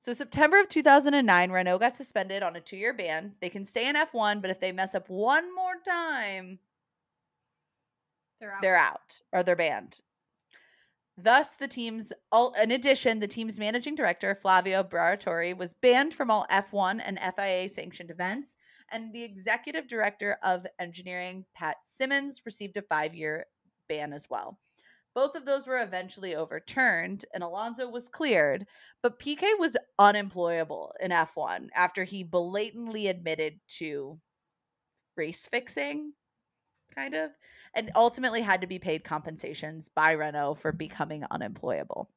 So, 0.00 0.12
September 0.12 0.60
of 0.60 0.68
2009, 0.68 1.50
Renault 1.50 1.78
got 1.78 1.96
suspended 1.96 2.42
on 2.42 2.56
a 2.56 2.60
two 2.60 2.76
year 2.76 2.92
ban. 2.92 3.36
They 3.40 3.48
can 3.48 3.64
stay 3.64 3.88
in 3.88 3.96
F1, 3.96 4.42
but 4.42 4.50
if 4.50 4.60
they 4.60 4.70
mess 4.70 4.94
up 4.94 5.08
one 5.08 5.54
more 5.54 5.76
time, 5.82 6.58
they're 8.38 8.52
out. 8.52 8.60
They're 8.60 8.76
out 8.76 9.20
or 9.32 9.42
they're 9.42 9.56
banned. 9.56 10.00
Thus, 11.22 11.54
the 11.54 11.68
team's 11.68 12.12
in 12.62 12.70
addition, 12.70 13.18
the 13.18 13.26
team's 13.26 13.58
managing 13.58 13.94
director 13.94 14.34
Flavio 14.34 14.82
Briatore 14.82 15.56
was 15.56 15.74
banned 15.74 16.14
from 16.14 16.30
all 16.30 16.46
F1 16.50 17.00
and 17.04 17.18
FIA 17.36 17.68
sanctioned 17.68 18.10
events, 18.10 18.56
and 18.90 19.12
the 19.12 19.22
executive 19.22 19.86
director 19.86 20.38
of 20.42 20.66
engineering 20.78 21.44
Pat 21.54 21.76
Symonds, 21.84 22.42
received 22.46 22.76
a 22.76 22.82
five-year 22.82 23.46
ban 23.88 24.12
as 24.12 24.26
well. 24.30 24.58
Both 25.14 25.34
of 25.34 25.44
those 25.44 25.66
were 25.66 25.82
eventually 25.82 26.34
overturned, 26.34 27.24
and 27.34 27.42
Alonso 27.42 27.88
was 27.88 28.08
cleared, 28.08 28.66
but 29.02 29.18
Piquet 29.18 29.54
was 29.58 29.76
unemployable 29.98 30.94
in 31.00 31.10
F1 31.10 31.68
after 31.74 32.04
he 32.04 32.22
blatantly 32.22 33.08
admitted 33.08 33.60
to 33.78 34.20
race 35.16 35.48
fixing, 35.50 36.12
kind 36.94 37.14
of 37.14 37.32
and 37.74 37.90
ultimately 37.94 38.42
had 38.42 38.60
to 38.60 38.66
be 38.66 38.78
paid 38.78 39.04
compensations 39.04 39.88
by 39.88 40.12
Renault 40.12 40.56
for 40.56 40.72
becoming 40.72 41.24
unemployable. 41.30 42.10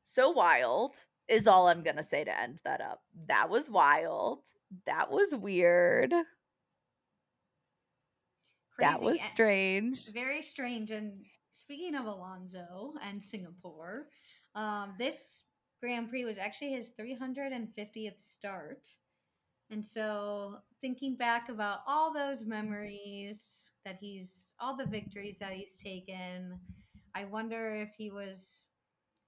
So 0.00 0.30
wild 0.30 0.92
is 1.28 1.46
all 1.46 1.68
I'm 1.68 1.82
going 1.82 1.96
to 1.96 2.02
say 2.02 2.24
to 2.24 2.40
end 2.40 2.58
that 2.64 2.80
up. 2.80 3.00
That 3.28 3.48
was 3.48 3.70
wild. 3.70 4.40
That 4.86 5.10
was 5.10 5.34
weird. 5.34 6.10
Crazy. 6.10 6.24
That 8.78 9.02
was 9.02 9.18
strange. 9.30 10.12
Very 10.12 10.42
strange. 10.42 10.90
And 10.90 11.24
speaking 11.52 11.94
of 11.94 12.06
Alonso 12.06 12.94
and 13.08 13.22
Singapore, 13.22 14.08
um, 14.54 14.94
this 14.98 15.42
Grand 15.80 16.08
Prix 16.08 16.24
was 16.24 16.38
actually 16.38 16.72
his 16.72 16.92
350th 16.98 18.20
start. 18.20 18.88
And 19.70 19.86
so, 19.86 20.58
thinking 20.80 21.16
back 21.16 21.48
about 21.48 21.80
all 21.86 22.12
those 22.12 22.44
memories 22.44 23.70
that 23.84 23.96
he's, 24.00 24.52
all 24.60 24.76
the 24.76 24.86
victories 24.86 25.38
that 25.38 25.52
he's 25.52 25.76
taken, 25.76 26.58
I 27.14 27.24
wonder 27.24 27.74
if 27.74 27.90
he 27.96 28.10
was 28.10 28.68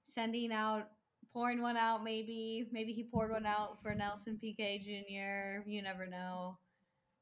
sending 0.04 0.52
out, 0.52 0.88
pouring 1.32 1.62
one 1.62 1.76
out, 1.76 2.04
maybe. 2.04 2.68
Maybe 2.72 2.92
he 2.92 3.04
poured 3.04 3.30
one 3.30 3.46
out 3.46 3.82
for 3.82 3.94
Nelson 3.94 4.38
Piquet 4.40 4.78
Jr. 4.84 5.68
You 5.68 5.82
never 5.82 6.06
know. 6.06 6.58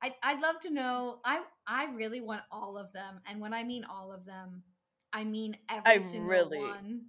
I, 0.03 0.15
I'd 0.23 0.41
love 0.41 0.61
to 0.61 0.71
know. 0.71 1.21
I, 1.25 1.43
I 1.67 1.87
really 1.95 2.21
want 2.21 2.43
all 2.51 2.77
of 2.77 2.93
them. 2.93 3.21
And 3.27 3.41
when 3.41 3.55
I 3.55 3.65
mean 3.65 3.85
all 3.85 4.13
of 4.13 4.27
them, 4.27 4.63
I 5.13 5.25
mean 5.25 5.57
every 5.71 5.93
I 5.93 5.99
single 6.01 6.29
really, 6.29 6.59
one 6.59 7.07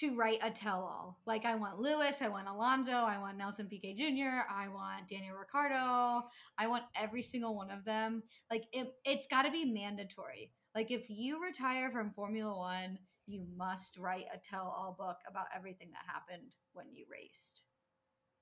to 0.00 0.16
write 0.16 0.38
a 0.42 0.50
tell 0.50 0.80
all. 0.82 1.18
Like 1.26 1.44
I 1.44 1.54
want 1.54 1.78
Lewis, 1.78 2.22
I 2.22 2.28
want 2.28 2.48
Alonso, 2.48 2.92
I 2.92 3.18
want 3.18 3.36
Nelson 3.36 3.66
Piquet 3.66 3.94
Jr., 3.94 4.46
I 4.50 4.68
want 4.68 5.08
Daniel 5.08 5.36
Ricciardo, 5.36 6.26
I 6.56 6.66
want 6.66 6.84
every 6.94 7.22
single 7.22 7.56
one 7.56 7.70
of 7.70 7.84
them. 7.84 8.22
Like 8.50 8.64
it, 8.72 8.92
it's 9.04 9.26
got 9.26 9.42
to 9.42 9.50
be 9.50 9.64
mandatory. 9.64 10.52
Like 10.74 10.90
if 10.90 11.06
you 11.08 11.42
retire 11.42 11.90
from 11.90 12.12
Formula 12.12 12.56
One, 12.56 12.98
you 13.26 13.44
must 13.56 13.98
write 13.98 14.26
a 14.32 14.38
tell 14.38 14.72
all 14.76 14.94
book 14.98 15.16
about 15.28 15.46
everything 15.54 15.90
that 15.90 16.12
happened 16.12 16.54
when 16.72 16.86
you 16.92 17.04
raced. 17.10 17.62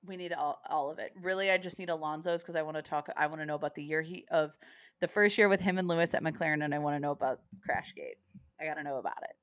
We 0.05 0.17
need 0.17 0.33
all, 0.33 0.61
all 0.69 0.91
of 0.91 0.99
it. 0.99 1.13
Really, 1.21 1.51
I 1.51 1.59
just 1.59 1.79
need 1.79 1.89
Alonso's 1.89 2.43
because 2.43 2.55
I 2.55 2.63
want 2.63 2.77
to 2.77 2.83
talk. 2.83 3.09
I 3.17 3.27
want 3.27 3.41
to 3.41 3.47
know 3.47 3.57
about 3.57 3.75
the 3.75 3.83
year 3.83 4.03
he 4.03 4.25
of 4.31 4.53
the 5.01 5.09
first 5.09 5.37
year 5.37 5.49
with 5.49 5.61
him 5.61 5.79
and 5.79 5.89
Lewis 5.89 6.15
at 6.15 6.23
McLaren, 6.23 6.65
and 6.65 6.75
I 6.75 6.79
want 6.79 6.95
to 6.97 7.01
know 7.01 7.11
about 7.11 7.41
Crashgate. 7.69 8.19
I 8.61 8.67
got 8.67 8.75
to 8.75 8.85
know 8.85 8.99
about 8.99 9.23
it. 9.23 9.37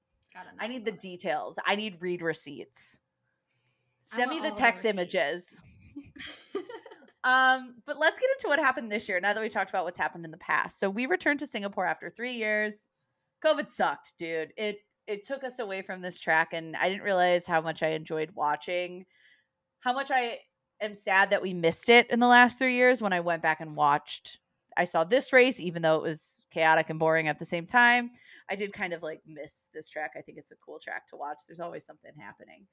I 0.59 0.67
need 0.67 0.85
the 0.85 0.91
details. 0.91 1.55
I 1.65 1.75
need 1.75 1.97
read 1.99 2.21
receipts. 2.21 2.97
Send 4.03 4.31
me 4.31 4.39
the 4.39 4.51
text 4.51 4.85
images. 4.85 5.57
um, 7.23 7.75
but 7.85 7.97
let's 7.97 8.19
get 8.19 8.29
into 8.37 8.47
what 8.47 8.59
happened 8.59 8.91
this 8.91 9.07
year. 9.07 9.19
Now 9.19 9.33
that 9.33 9.41
we 9.41 9.49
talked 9.49 9.69
about 9.69 9.85
what's 9.85 9.97
happened 9.97 10.25
in 10.25 10.31
the 10.31 10.37
past, 10.37 10.79
so 10.79 10.89
we 10.89 11.05
returned 11.05 11.39
to 11.39 11.47
Singapore 11.47 11.85
after 11.85 12.09
three 12.09 12.33
years. 12.33 12.89
COVID 13.43 13.71
sucked, 13.71 14.13
dude. 14.17 14.53
It 14.57 14.79
it 15.07 15.25
took 15.25 15.43
us 15.43 15.59
away 15.59 15.81
from 15.81 16.01
this 16.01 16.19
track, 16.19 16.53
and 16.53 16.75
I 16.75 16.89
didn't 16.89 17.03
realize 17.03 17.45
how 17.45 17.61
much 17.61 17.83
I 17.83 17.89
enjoyed 17.89 18.31
watching. 18.35 19.05
How 19.81 19.93
much 19.93 20.11
I 20.11 20.39
am 20.81 20.95
sad 20.95 21.29
that 21.31 21.41
we 21.41 21.53
missed 21.53 21.89
it 21.89 22.09
in 22.09 22.19
the 22.19 22.27
last 22.27 22.57
three 22.57 22.75
years 22.75 23.01
when 23.01 23.13
I 23.13 23.19
went 23.19 23.41
back 23.41 23.61
and 23.61 23.75
watched. 23.75 24.37
I 24.75 24.85
saw 24.85 25.03
this 25.03 25.31
race, 25.31 25.59
even 25.59 25.81
though 25.81 25.97
it 25.97 26.03
was 26.03 26.37
chaotic 26.51 26.89
and 26.89 26.99
boring 26.99 27.27
at 27.27 27.39
the 27.39 27.45
same 27.45 27.65
time. 27.65 28.11
I 28.53 28.55
did 28.55 28.71
kind 28.71 28.93
of 28.93 29.01
like 29.01 29.19
miss 29.25 29.69
this 29.73 29.89
track. 29.89 30.11
I 30.15 30.21
think 30.21 30.37
it's 30.37 30.51
a 30.51 30.55
cool 30.63 30.77
track 30.77 31.07
to 31.07 31.15
watch. 31.15 31.39
There's 31.47 31.59
always 31.59 31.83
something 31.83 32.11
happening. 32.15 32.67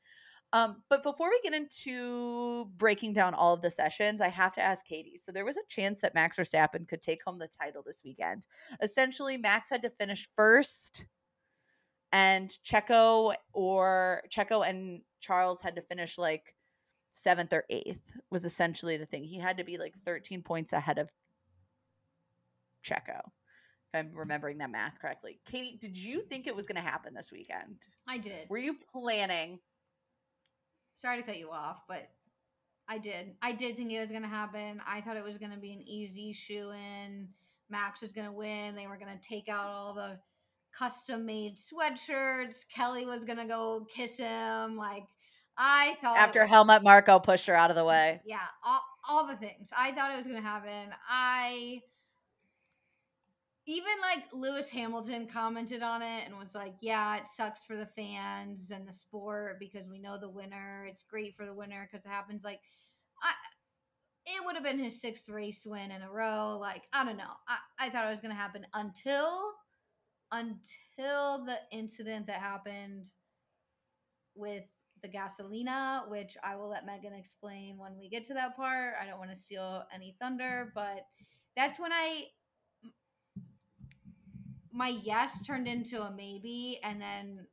Um, 0.52 0.82
but 0.90 1.02
before 1.02 1.30
we 1.30 1.40
get 1.42 1.54
into 1.54 2.66
breaking 2.76 3.14
down 3.14 3.32
all 3.32 3.54
of 3.54 3.62
the 3.62 3.70
sessions, 3.70 4.20
I 4.20 4.28
have 4.28 4.52
to 4.56 4.60
ask 4.60 4.84
Katie. 4.84 5.16
So 5.16 5.32
there 5.32 5.46
was 5.46 5.56
a 5.56 5.66
chance 5.70 6.02
that 6.02 6.14
Max 6.14 6.36
Verstappen 6.36 6.86
could 6.86 7.00
take 7.00 7.22
home 7.24 7.38
the 7.38 7.48
title 7.48 7.82
this 7.82 8.02
weekend. 8.04 8.46
Essentially, 8.82 9.38
Max 9.38 9.70
had 9.70 9.80
to 9.80 9.88
finish 9.88 10.28
first, 10.36 11.06
and 12.12 12.54
Checo 12.66 13.34
or 13.54 14.22
Checo 14.30 14.68
and 14.68 15.00
Charles 15.20 15.62
had 15.62 15.76
to 15.76 15.82
finish 15.82 16.18
like 16.18 16.54
seventh 17.10 17.54
or 17.54 17.64
eighth. 17.70 18.02
Was 18.28 18.44
essentially 18.44 18.98
the 18.98 19.06
thing. 19.06 19.24
He 19.24 19.38
had 19.38 19.56
to 19.56 19.64
be 19.64 19.78
like 19.78 19.94
13 20.04 20.42
points 20.42 20.74
ahead 20.74 20.98
of 20.98 21.08
Checo 22.84 23.30
if 23.92 23.98
I'm 23.98 24.10
remembering 24.14 24.58
that 24.58 24.70
math 24.70 24.98
correctly. 25.00 25.40
Katie, 25.50 25.78
did 25.80 25.96
you 25.96 26.22
think 26.22 26.46
it 26.46 26.54
was 26.54 26.66
going 26.66 26.76
to 26.76 26.88
happen 26.88 27.14
this 27.14 27.30
weekend? 27.32 27.76
I 28.08 28.18
did. 28.18 28.48
Were 28.48 28.58
you 28.58 28.76
planning? 28.92 29.58
Sorry 30.96 31.16
to 31.18 31.22
cut 31.22 31.38
you 31.38 31.50
off, 31.50 31.82
but 31.88 32.08
I 32.88 32.98
did. 32.98 33.34
I 33.42 33.52
did 33.52 33.76
think 33.76 33.92
it 33.92 34.00
was 34.00 34.10
going 34.10 34.22
to 34.22 34.28
happen. 34.28 34.80
I 34.86 35.00
thought 35.00 35.16
it 35.16 35.24
was 35.24 35.38
going 35.38 35.52
to 35.52 35.58
be 35.58 35.72
an 35.72 35.82
easy 35.86 36.32
shoe 36.32 36.70
in. 36.70 37.28
Max 37.68 38.02
was 38.02 38.12
going 38.12 38.26
to 38.26 38.32
win. 38.32 38.74
They 38.74 38.86
were 38.86 38.96
going 38.96 39.16
to 39.16 39.28
take 39.28 39.48
out 39.48 39.66
all 39.66 39.94
the 39.94 40.18
custom 40.76 41.26
made 41.26 41.56
sweatshirts. 41.56 42.64
Kelly 42.72 43.06
was 43.06 43.24
going 43.24 43.38
to 43.38 43.44
go 43.44 43.86
kiss 43.94 44.16
him. 44.16 44.76
Like, 44.76 45.04
I 45.56 45.96
thought 46.00 46.18
After 46.18 46.40
was, 46.40 46.48
Helmut 46.48 46.82
Marko 46.82 47.18
pushed 47.18 47.46
her 47.46 47.54
out 47.54 47.70
of 47.70 47.76
the 47.76 47.84
way. 47.84 48.20
Yeah, 48.24 48.38
all, 48.64 48.80
all 49.08 49.26
the 49.26 49.36
things. 49.36 49.70
I 49.76 49.92
thought 49.92 50.12
it 50.12 50.16
was 50.16 50.26
going 50.26 50.40
to 50.40 50.46
happen. 50.46 50.92
I 51.08 51.80
even 53.66 53.92
like 54.02 54.24
Lewis 54.32 54.70
Hamilton 54.70 55.26
commented 55.26 55.82
on 55.82 56.02
it 56.02 56.24
and 56.26 56.36
was 56.36 56.54
like, 56.54 56.74
"Yeah, 56.80 57.16
it 57.18 57.28
sucks 57.28 57.64
for 57.64 57.76
the 57.76 57.86
fans 57.86 58.70
and 58.70 58.86
the 58.86 58.92
sport 58.92 59.58
because 59.60 59.88
we 59.88 59.98
know 59.98 60.18
the 60.18 60.30
winner. 60.30 60.86
It's 60.88 61.02
great 61.02 61.34
for 61.34 61.46
the 61.46 61.54
winner 61.54 61.88
because 61.90 62.04
it 62.04 62.10
happens 62.10 62.42
like 62.44 62.60
I 63.22 63.32
it 64.26 64.44
would 64.44 64.54
have 64.54 64.64
been 64.64 64.78
his 64.78 65.00
sixth 65.00 65.28
race 65.28 65.64
win 65.66 65.90
in 65.90 66.02
a 66.02 66.10
row. 66.10 66.58
Like, 66.60 66.82
I 66.92 67.04
don't 67.04 67.16
know. 67.16 67.32
I, 67.48 67.86
I 67.86 67.90
thought 67.90 68.06
it 68.06 68.10
was 68.10 68.20
to 68.20 68.34
happen 68.34 68.66
until 68.74 69.52
until 70.32 71.44
the 71.44 71.58
incident 71.72 72.26
that 72.28 72.40
happened 72.40 73.10
with 74.36 74.64
the 75.02 75.08
gasolina, 75.08 76.08
which 76.08 76.36
I 76.44 76.56
will 76.56 76.68
let 76.68 76.86
Megan 76.86 77.14
explain 77.14 77.78
when 77.78 77.98
we 77.98 78.08
get 78.08 78.26
to 78.26 78.34
that 78.34 78.54
part. 78.54 78.94
I 79.00 79.06
don't 79.06 79.18
want 79.18 79.30
to 79.30 79.36
steal 79.36 79.84
any 79.92 80.16
thunder, 80.20 80.72
but 80.74 81.06
that's 81.56 81.80
when 81.80 81.92
I 81.92 82.26
my 84.72 84.88
yes 85.02 85.42
turned 85.46 85.66
into 85.66 86.02
a 86.02 86.12
maybe 86.12 86.78
and 86.84 87.00
then 87.00 87.46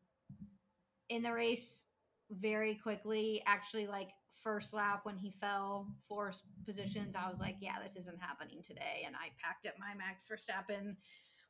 in 1.09 1.23
the 1.23 1.31
race 1.31 1.85
very 2.31 2.75
quickly 2.75 3.41
actually 3.45 3.87
like 3.87 4.09
first 4.43 4.73
lap 4.73 5.01
when 5.03 5.17
he 5.17 5.31
fell 5.31 5.87
four 6.07 6.31
positions 6.65 7.15
i 7.17 7.29
was 7.29 7.39
like 7.39 7.55
yeah 7.59 7.75
this 7.81 7.95
isn't 7.95 8.21
happening 8.21 8.61
today 8.65 9.03
and 9.05 9.15
i 9.15 9.29
packed 9.41 9.65
up 9.65 9.73
my 9.79 9.93
max 9.97 10.27
verstappen 10.31 10.95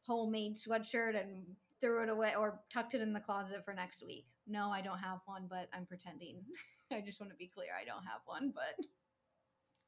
homemade 0.06 0.56
sweatshirt 0.56 1.20
and 1.20 1.44
threw 1.82 2.04
it 2.04 2.10
away 2.10 2.34
or 2.38 2.62
tucked 2.72 2.94
it 2.94 3.02
in 3.02 3.14
the 3.14 3.20
closet 3.20 3.64
for 3.66 3.74
next 3.74 4.06
week 4.06 4.26
no 4.48 4.70
i 4.70 4.82
don't 4.82 5.00
have 5.00 5.20
one 5.26 5.48
but 5.50 5.68
i'm 5.74 5.86
pretending 5.86 6.42
i 6.94 7.02
just 7.02 7.20
want 7.20 7.32
to 7.32 7.38
be 7.38 7.52
clear 7.54 7.70
i 7.80 7.86
don't 7.86 8.06
have 8.06 8.22
one 8.26 8.52
but 8.54 8.86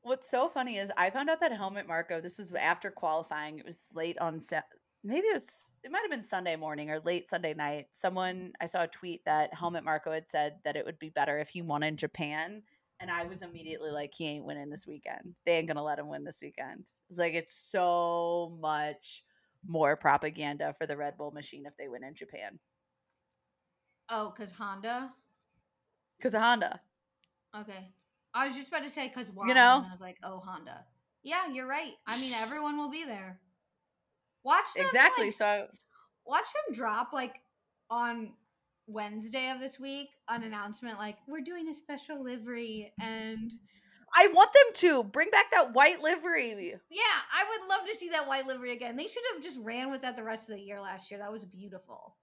What's 0.02 0.32
so 0.32 0.48
funny 0.48 0.78
is 0.78 0.90
I 0.96 1.10
found 1.10 1.30
out 1.30 1.42
that 1.42 1.52
Helmut 1.52 1.88
Marko 1.88 2.22
this 2.22 2.38
was 2.38 2.54
after 2.54 2.90
qualifying. 2.90 3.60
It 3.60 3.66
was 3.66 3.88
late 3.94 4.18
on 4.20 4.40
set. 4.40 4.64
Maybe 5.04 5.28
it 5.28 5.34
was, 5.34 5.72
it 5.84 5.92
might 5.92 6.02
have 6.02 6.12
been 6.12 6.24
Sunday 6.24 6.56
morning 6.56 6.90
or 6.90 7.00
late 7.00 7.28
Sunday 7.28 7.54
night. 7.54 7.88
Someone, 7.94 8.52
I 8.60 8.66
saw 8.66 8.84
a 8.84 8.88
tweet 8.88 9.24
that 9.26 9.54
Helmut 9.54 9.86
Marko 9.86 10.12
had 10.12 10.30
said 10.30 10.56
that 10.66 10.76
it 10.76 10.86
would 10.86 11.00
be 11.00 11.10
better 11.10 11.40
if 11.40 11.50
he 11.50 11.62
won 11.62 11.84
in 11.84 11.96
Japan. 11.96 12.64
And 13.00 13.10
I 13.10 13.24
was 13.24 13.42
immediately 13.42 13.92
like, 13.92 14.12
he 14.14 14.28
ain't 14.28 14.44
winning 14.44 14.70
this 14.70 14.86
weekend. 14.86 15.36
They 15.46 15.54
ain't 15.54 15.70
to 15.70 15.82
let 15.82 16.00
him 16.00 16.10
win 16.10 16.26
this 16.26 16.40
weekend. 16.42 16.86
It's 17.10 17.18
like, 17.18 17.34
it's 17.34 17.54
so 17.54 18.58
much 18.60 19.24
more 19.66 19.96
propaganda 19.96 20.74
for 20.74 20.86
the 20.86 20.98
Red 20.98 21.18
Bull 21.18 21.32
machine 21.32 21.66
if 21.66 21.78
they 21.78 21.88
win 21.88 22.04
in 22.04 22.16
Japan. 22.16 22.60
oh 24.10 24.34
because 24.36 24.52
honda 24.52 25.12
Because 26.18 26.34
of 26.34 26.42
Honda. 26.42 26.82
Okay. 27.58 27.92
I 28.34 28.48
was 28.48 28.56
just 28.56 28.68
about 28.68 28.84
to 28.84 28.90
say 28.90 29.08
because 29.08 29.32
why? 29.32 29.48
You 29.48 29.54
know? 29.54 29.78
And 29.78 29.88
I 29.88 29.92
was 29.92 30.02
like, 30.02 30.18
oh, 30.24 30.40
Honda. 30.46 30.86
Yeah, 31.24 31.48
you're 31.52 31.68
right. 31.68 31.94
I 32.08 32.20
mean, 32.20 32.34
everyone 32.34 32.78
will 32.78 32.90
be 32.90 33.06
there. 33.06 33.40
Watch 34.44 34.66
them, 34.76 34.86
Exactly. 34.86 35.26
like, 35.26 35.34
So, 35.34 35.68
watch 36.26 36.46
them 36.54 36.76
drop 36.76 37.12
like 37.14 37.36
on 37.90 38.34
Wednesday 38.88 39.52
of 39.52 39.60
this 39.60 39.80
week 39.80 40.10
an 40.28 40.44
announcement 40.44 40.98
like 40.98 41.18
we're 41.28 41.42
doing 41.42 41.68
a 41.70 41.74
special 41.76 42.24
livery 42.24 42.92
and 43.00 43.52
I 44.16 44.28
want 44.34 44.52
them 44.54 44.74
to 44.76 45.04
bring 45.04 45.30
back 45.30 45.52
that 45.52 45.74
white 45.74 46.02
livery. 46.02 46.50
yeah, 46.90 47.20
I 47.32 47.46
would 47.48 47.70
love 47.70 47.88
to 47.88 47.96
see 47.96 48.10
that 48.10 48.28
white 48.28 48.48
livery 48.48 48.72
again. 48.72 48.96
They 48.96 49.06
should 49.06 49.22
have 49.34 49.44
just 49.44 49.60
ran 49.62 49.92
with 49.92 50.02
that 50.02 50.18
the 50.18 50.24
rest 50.24 50.50
of 50.50 50.56
the 50.56 50.62
year 50.62 50.82
last 50.82 51.12
year. 51.12 51.20
That 51.20 51.32
was 51.32 51.46
beautiful. 51.46 52.16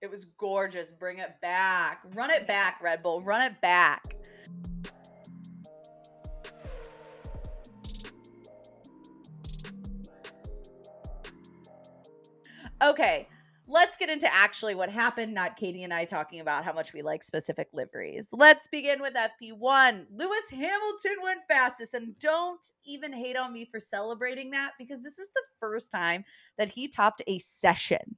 It 0.00 0.10
was 0.10 0.24
gorgeous. 0.24 0.92
Bring 0.92 1.18
it 1.18 1.34
back. 1.42 2.00
Run 2.14 2.30
it 2.30 2.46
back, 2.46 2.80
Red 2.82 3.02
Bull. 3.02 3.20
Run 3.22 3.42
it 3.42 3.60
back. 3.60 4.04
Okay, 12.86 13.26
let's 13.66 13.96
get 13.96 14.10
into 14.10 14.32
actually 14.32 14.76
what 14.76 14.88
happened, 14.88 15.34
not 15.34 15.56
Katie 15.56 15.82
and 15.82 15.92
I 15.92 16.04
talking 16.04 16.38
about 16.38 16.64
how 16.64 16.72
much 16.72 16.92
we 16.92 17.02
like 17.02 17.24
specific 17.24 17.66
liveries. 17.72 18.28
Let's 18.32 18.68
begin 18.68 19.00
with 19.00 19.14
FP1. 19.14 20.06
Lewis 20.14 20.50
Hamilton 20.52 21.16
went 21.20 21.40
fastest, 21.48 21.94
and 21.94 22.16
don't 22.20 22.64
even 22.84 23.12
hate 23.12 23.36
on 23.36 23.52
me 23.52 23.64
for 23.64 23.80
celebrating 23.80 24.52
that 24.52 24.74
because 24.78 25.02
this 25.02 25.18
is 25.18 25.26
the 25.34 25.42
first 25.58 25.90
time 25.90 26.24
that 26.58 26.68
he 26.68 26.86
topped 26.86 27.22
a 27.26 27.40
session 27.40 28.16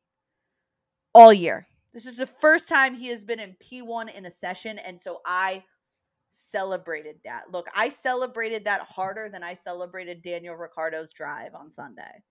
all 1.15 1.33
year. 1.33 1.67
This 1.95 2.05
is 2.05 2.19
the 2.19 2.27
first 2.27 2.69
time 2.69 2.95
he 2.95 3.09
has 3.09 3.25
been 3.25 3.41
in 3.41 3.57
P1 3.63 4.15
in 4.15 4.27
a 4.27 4.31
session. 4.31 4.79
And 4.79 5.01
so 5.01 5.21
I 5.25 5.65
celebrated 6.29 7.17
that. 7.25 7.45
Look, 7.51 7.69
I 7.75 7.89
celebrated 7.89 8.67
that 8.67 8.83
harder 8.83 9.31
than 9.31 9.43
I 9.43 9.55
celebrated 9.55 10.21
Daniel 10.21 10.57
Ricciardo's 10.57 11.11
drive 11.11 11.55
on 11.55 11.71
Sunday. 11.71 12.23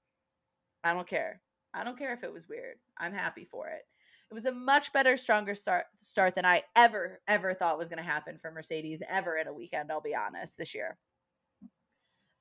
I 0.83 0.93
don't 0.93 1.07
care. 1.07 1.41
I 1.77 1.83
don't 1.83 1.97
care 1.97 2.13
if 2.13 2.23
it 2.23 2.33
was 2.33 2.49
weird. 2.49 2.77
I'm 2.97 3.13
happy 3.13 3.45
for 3.45 3.67
it. 3.67 3.83
It 4.29 4.33
was 4.33 4.45
a 4.45 4.51
much 4.51 4.91
better, 4.91 5.15
stronger 5.15 5.55
start 5.55 5.85
start 6.01 6.35
than 6.35 6.45
I 6.45 6.63
ever, 6.75 7.21
ever 7.27 7.53
thought 7.53 7.77
was 7.77 7.87
going 7.87 8.03
to 8.03 8.03
happen 8.03 8.37
for 8.37 8.51
Mercedes 8.51 9.03
ever 9.07 9.37
in 9.37 9.47
a 9.47 9.53
weekend, 9.53 9.91
I'll 9.91 10.01
be 10.01 10.15
honest, 10.15 10.57
this 10.57 10.75
year. 10.75 10.97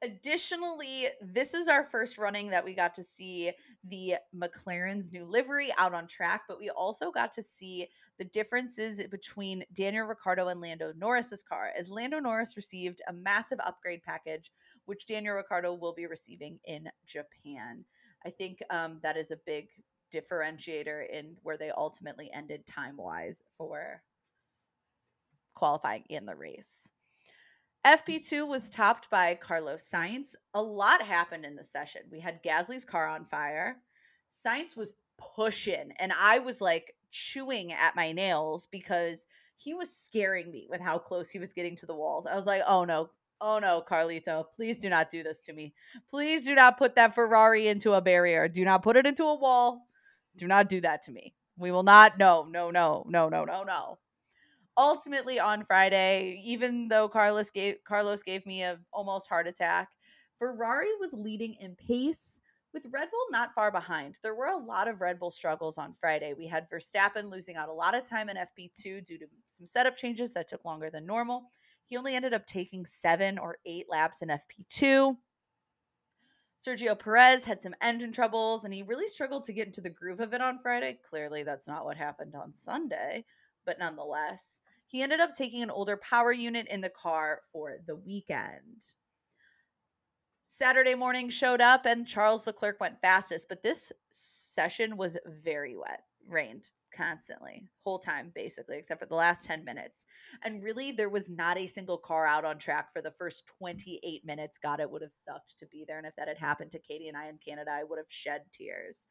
Additionally, 0.02 1.06
this 1.22 1.54
is 1.54 1.68
our 1.68 1.84
first 1.84 2.18
running 2.18 2.48
that 2.48 2.64
we 2.64 2.74
got 2.74 2.94
to 2.94 3.02
see 3.02 3.52
the 3.84 4.16
McLaren's 4.36 5.12
new 5.12 5.24
livery 5.24 5.72
out 5.78 5.94
on 5.94 6.06
track, 6.06 6.42
but 6.48 6.58
we 6.58 6.70
also 6.70 7.10
got 7.10 7.32
to 7.32 7.42
see 7.42 7.88
the 8.18 8.24
differences 8.24 9.00
between 9.10 9.64
Daniel 9.72 10.06
Ricciardo 10.06 10.48
and 10.48 10.60
Lando 10.60 10.92
Norris's 10.96 11.42
car, 11.42 11.70
as 11.78 11.90
Lando 11.90 12.18
Norris 12.18 12.56
received 12.56 13.00
a 13.08 13.12
massive 13.12 13.58
upgrade 13.64 14.02
package, 14.02 14.52
which 14.84 15.06
Daniel 15.06 15.34
Ricciardo 15.34 15.72
will 15.72 15.94
be 15.94 16.06
receiving 16.06 16.58
in 16.64 16.88
Japan. 17.06 17.84
I 18.26 18.30
think 18.30 18.58
um, 18.70 18.98
that 19.04 19.16
is 19.16 19.30
a 19.30 19.38
big 19.46 19.68
differentiator 20.12 21.08
in 21.08 21.36
where 21.42 21.56
they 21.56 21.70
ultimately 21.70 22.28
ended 22.34 22.66
time 22.66 22.96
wise 22.96 23.42
for 23.56 24.02
qualifying 25.54 26.02
in 26.08 26.26
the 26.26 26.34
race. 26.34 26.90
FP2 27.86 28.48
was 28.48 28.68
topped 28.68 29.08
by 29.10 29.36
Carlos 29.36 29.88
Sainz. 29.88 30.34
A 30.54 30.60
lot 30.60 31.02
happened 31.02 31.44
in 31.44 31.54
the 31.54 31.62
session. 31.62 32.02
We 32.10 32.18
had 32.18 32.42
Gasly's 32.42 32.84
car 32.84 33.06
on 33.06 33.24
fire. 33.24 33.76
Sainz 34.28 34.76
was 34.76 34.92
pushing, 35.36 35.92
and 36.00 36.12
I 36.12 36.40
was 36.40 36.60
like 36.60 36.94
chewing 37.12 37.72
at 37.72 37.94
my 37.94 38.10
nails 38.10 38.66
because 38.72 39.26
he 39.56 39.72
was 39.72 39.94
scaring 39.94 40.50
me 40.50 40.66
with 40.68 40.80
how 40.80 40.98
close 40.98 41.30
he 41.30 41.38
was 41.38 41.52
getting 41.52 41.76
to 41.76 41.86
the 41.86 41.94
walls. 41.94 42.26
I 42.26 42.34
was 42.34 42.44
like, 42.44 42.62
oh 42.66 42.84
no, 42.84 43.10
oh 43.40 43.58
no, 43.58 43.82
Carlito, 43.88 44.44
please 44.54 44.76
do 44.76 44.88
not 44.88 45.10
do 45.10 45.22
this 45.22 45.42
to 45.42 45.52
me. 45.52 45.74
Please 46.10 46.44
do 46.44 46.54
not 46.54 46.78
put 46.78 46.94
that 46.94 47.14
Ferrari 47.14 47.68
into 47.68 47.92
a 47.92 48.00
barrier. 48.00 48.48
Do 48.48 48.64
not 48.64 48.82
put 48.82 48.96
it 48.96 49.06
into 49.06 49.24
a 49.24 49.34
wall. 49.34 49.86
Do 50.36 50.46
not 50.46 50.68
do 50.68 50.80
that 50.82 51.02
to 51.04 51.12
me. 51.12 51.34
We 51.58 51.70
will 51.70 51.82
not. 51.82 52.18
No, 52.18 52.46
no, 52.50 52.70
no, 52.70 53.04
no, 53.08 53.28
no, 53.28 53.44
no, 53.44 53.62
no 53.62 53.98
ultimately 54.76 55.40
on 55.40 55.64
Friday, 55.64 56.40
even 56.44 56.88
though 56.88 57.08
Carlos 57.08 57.50
gave 57.50 57.76
Carlos 57.84 58.22
gave 58.22 58.46
me 58.46 58.62
a 58.62 58.78
almost 58.92 59.28
heart 59.28 59.46
attack, 59.46 59.90
Ferrari 60.38 60.90
was 61.00 61.12
leading 61.12 61.54
in 61.60 61.74
pace 61.74 62.40
with 62.74 62.86
Red 62.92 63.08
Bull 63.10 63.26
not 63.30 63.54
far 63.54 63.70
behind. 63.70 64.18
There 64.22 64.34
were 64.34 64.48
a 64.48 64.58
lot 64.58 64.88
of 64.88 65.00
Red 65.00 65.18
Bull 65.18 65.30
struggles 65.30 65.78
on 65.78 65.94
Friday. 65.94 66.34
We 66.36 66.46
had 66.46 66.68
Verstappen 66.68 67.30
losing 67.30 67.56
out 67.56 67.70
a 67.70 67.72
lot 67.72 67.94
of 67.94 68.04
time 68.04 68.28
in 68.28 68.36
FP2 68.36 69.04
due 69.04 69.18
to 69.18 69.26
some 69.48 69.66
setup 69.66 69.96
changes 69.96 70.32
that 70.32 70.48
took 70.48 70.64
longer 70.64 70.90
than 70.90 71.06
normal. 71.06 71.50
He 71.88 71.96
only 71.96 72.14
ended 72.14 72.34
up 72.34 72.46
taking 72.46 72.84
7 72.84 73.38
or 73.38 73.58
8 73.64 73.86
laps 73.88 74.22
in 74.22 74.28
FP2. 74.28 75.16
Sergio 76.64 76.98
Perez 76.98 77.44
had 77.44 77.62
some 77.62 77.74
engine 77.80 78.12
troubles 78.12 78.64
and 78.64 78.74
he 78.74 78.82
really 78.82 79.06
struggled 79.06 79.44
to 79.44 79.52
get 79.52 79.66
into 79.66 79.80
the 79.80 79.90
groove 79.90 80.20
of 80.20 80.32
it 80.32 80.40
on 80.40 80.58
Friday. 80.58 80.98
Clearly, 81.08 81.42
that's 81.42 81.68
not 81.68 81.84
what 81.84 81.96
happened 81.96 82.34
on 82.34 82.52
Sunday, 82.52 83.24
but 83.64 83.78
nonetheless, 83.78 84.60
he 84.86 85.02
ended 85.02 85.20
up 85.20 85.34
taking 85.34 85.62
an 85.62 85.70
older 85.70 85.96
power 85.96 86.32
unit 86.32 86.66
in 86.68 86.80
the 86.80 86.88
car 86.88 87.40
for 87.52 87.78
the 87.86 87.96
weekend. 87.96 88.82
Saturday 90.44 90.94
morning 90.94 91.28
showed 91.28 91.60
up 91.60 91.84
and 91.84 92.06
Charles 92.06 92.46
Leclerc 92.46 92.80
went 92.80 93.00
fastest, 93.00 93.48
but 93.48 93.62
this 93.62 93.92
session 94.12 94.96
was 94.96 95.18
very 95.26 95.76
wet, 95.76 96.04
rained 96.28 96.70
constantly, 96.96 97.68
whole 97.84 97.98
time 97.98 98.32
basically, 98.34 98.78
except 98.78 99.00
for 99.00 99.06
the 99.06 99.14
last 99.14 99.44
10 99.44 99.64
minutes. 99.64 100.06
And 100.42 100.62
really, 100.62 100.92
there 100.92 101.08
was 101.08 101.28
not 101.28 101.58
a 101.58 101.66
single 101.66 101.98
car 101.98 102.26
out 102.26 102.44
on 102.44 102.58
track 102.58 102.92
for 102.92 103.02
the 103.02 103.10
first 103.10 103.44
28 103.58 104.24
minutes. 104.24 104.58
God, 104.62 104.80
it 104.80 104.90
would 104.90 105.02
have 105.02 105.12
sucked 105.12 105.58
to 105.58 105.66
be 105.66 105.84
there. 105.86 105.98
And 105.98 106.06
if 106.06 106.16
that 106.16 106.28
had 106.28 106.38
happened 106.38 106.70
to 106.72 106.78
Katie 106.78 107.08
and 107.08 107.16
I 107.16 107.28
in 107.28 107.38
Canada, 107.46 107.70
I 107.72 107.84
would 107.84 107.98
have 107.98 108.10
shed 108.10 108.42
tears. 108.52 109.08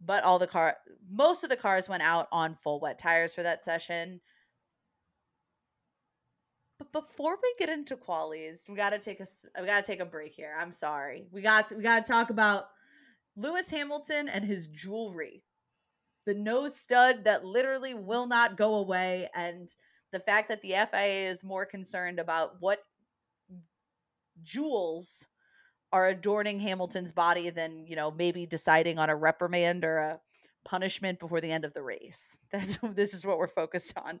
But 0.00 0.24
all 0.24 0.38
the 0.38 0.46
car, 0.46 0.76
most 1.10 1.44
of 1.44 1.50
the 1.50 1.56
cars 1.56 1.88
went 1.88 2.02
out 2.02 2.28
on 2.32 2.56
full 2.56 2.80
wet 2.80 2.98
tires 2.98 3.34
for 3.34 3.42
that 3.42 3.64
session. 3.64 4.20
But 6.78 6.92
before 6.92 7.36
we 7.42 7.54
get 7.58 7.68
into 7.68 7.96
qualies, 7.96 8.68
we 8.68 8.74
gotta 8.74 8.98
take 8.98 9.20
a 9.20 9.26
we 9.60 9.66
gotta 9.66 9.86
take 9.86 10.00
a 10.00 10.04
break 10.04 10.34
here. 10.34 10.54
I'm 10.58 10.72
sorry. 10.72 11.28
We 11.30 11.40
got 11.40 11.68
to, 11.68 11.76
we 11.76 11.82
gotta 11.82 12.06
talk 12.06 12.30
about 12.30 12.66
Lewis 13.36 13.70
Hamilton 13.70 14.28
and 14.28 14.44
his 14.44 14.68
jewelry, 14.68 15.42
the 16.26 16.34
nose 16.34 16.76
stud 16.76 17.24
that 17.24 17.44
literally 17.44 17.94
will 17.94 18.26
not 18.26 18.56
go 18.56 18.76
away, 18.76 19.28
and 19.34 19.68
the 20.12 20.20
fact 20.20 20.48
that 20.48 20.62
the 20.62 20.74
FIA 20.90 21.30
is 21.30 21.44
more 21.44 21.66
concerned 21.66 22.18
about 22.18 22.56
what 22.60 22.80
jewels 24.42 25.26
are 25.92 26.08
adorning 26.08 26.58
Hamilton's 26.60 27.12
body 27.12 27.50
than, 27.50 27.86
you 27.86 27.94
know, 27.94 28.10
maybe 28.10 28.46
deciding 28.46 28.98
on 28.98 29.10
a 29.10 29.16
reprimand 29.16 29.84
or 29.84 29.98
a 29.98 30.20
punishment 30.64 31.20
before 31.20 31.40
the 31.40 31.52
end 31.52 31.64
of 31.64 31.74
the 31.74 31.82
race. 31.82 32.38
That's 32.52 32.78
this 32.94 33.14
is 33.14 33.24
what 33.24 33.38
we're 33.38 33.46
focused 33.46 33.92
on. 33.96 34.20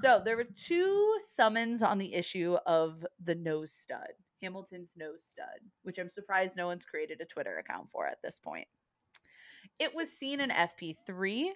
So 0.00 0.22
there 0.24 0.36
were 0.36 0.44
two 0.44 1.16
summons 1.28 1.82
on 1.82 1.98
the 1.98 2.14
issue 2.14 2.56
of 2.66 3.04
the 3.22 3.34
nose 3.34 3.72
stud, 3.72 4.12
Hamilton's 4.42 4.94
nose 4.96 5.22
stud, 5.24 5.60
which 5.82 5.98
I'm 5.98 6.08
surprised 6.08 6.56
no 6.56 6.66
one's 6.66 6.84
created 6.84 7.20
a 7.20 7.26
Twitter 7.26 7.58
account 7.58 7.90
for 7.90 8.06
at 8.06 8.18
this 8.22 8.38
point. 8.38 8.66
It 9.82 9.96
was 9.96 10.12
seen 10.12 10.40
in 10.40 10.50
FP3. 10.50 11.46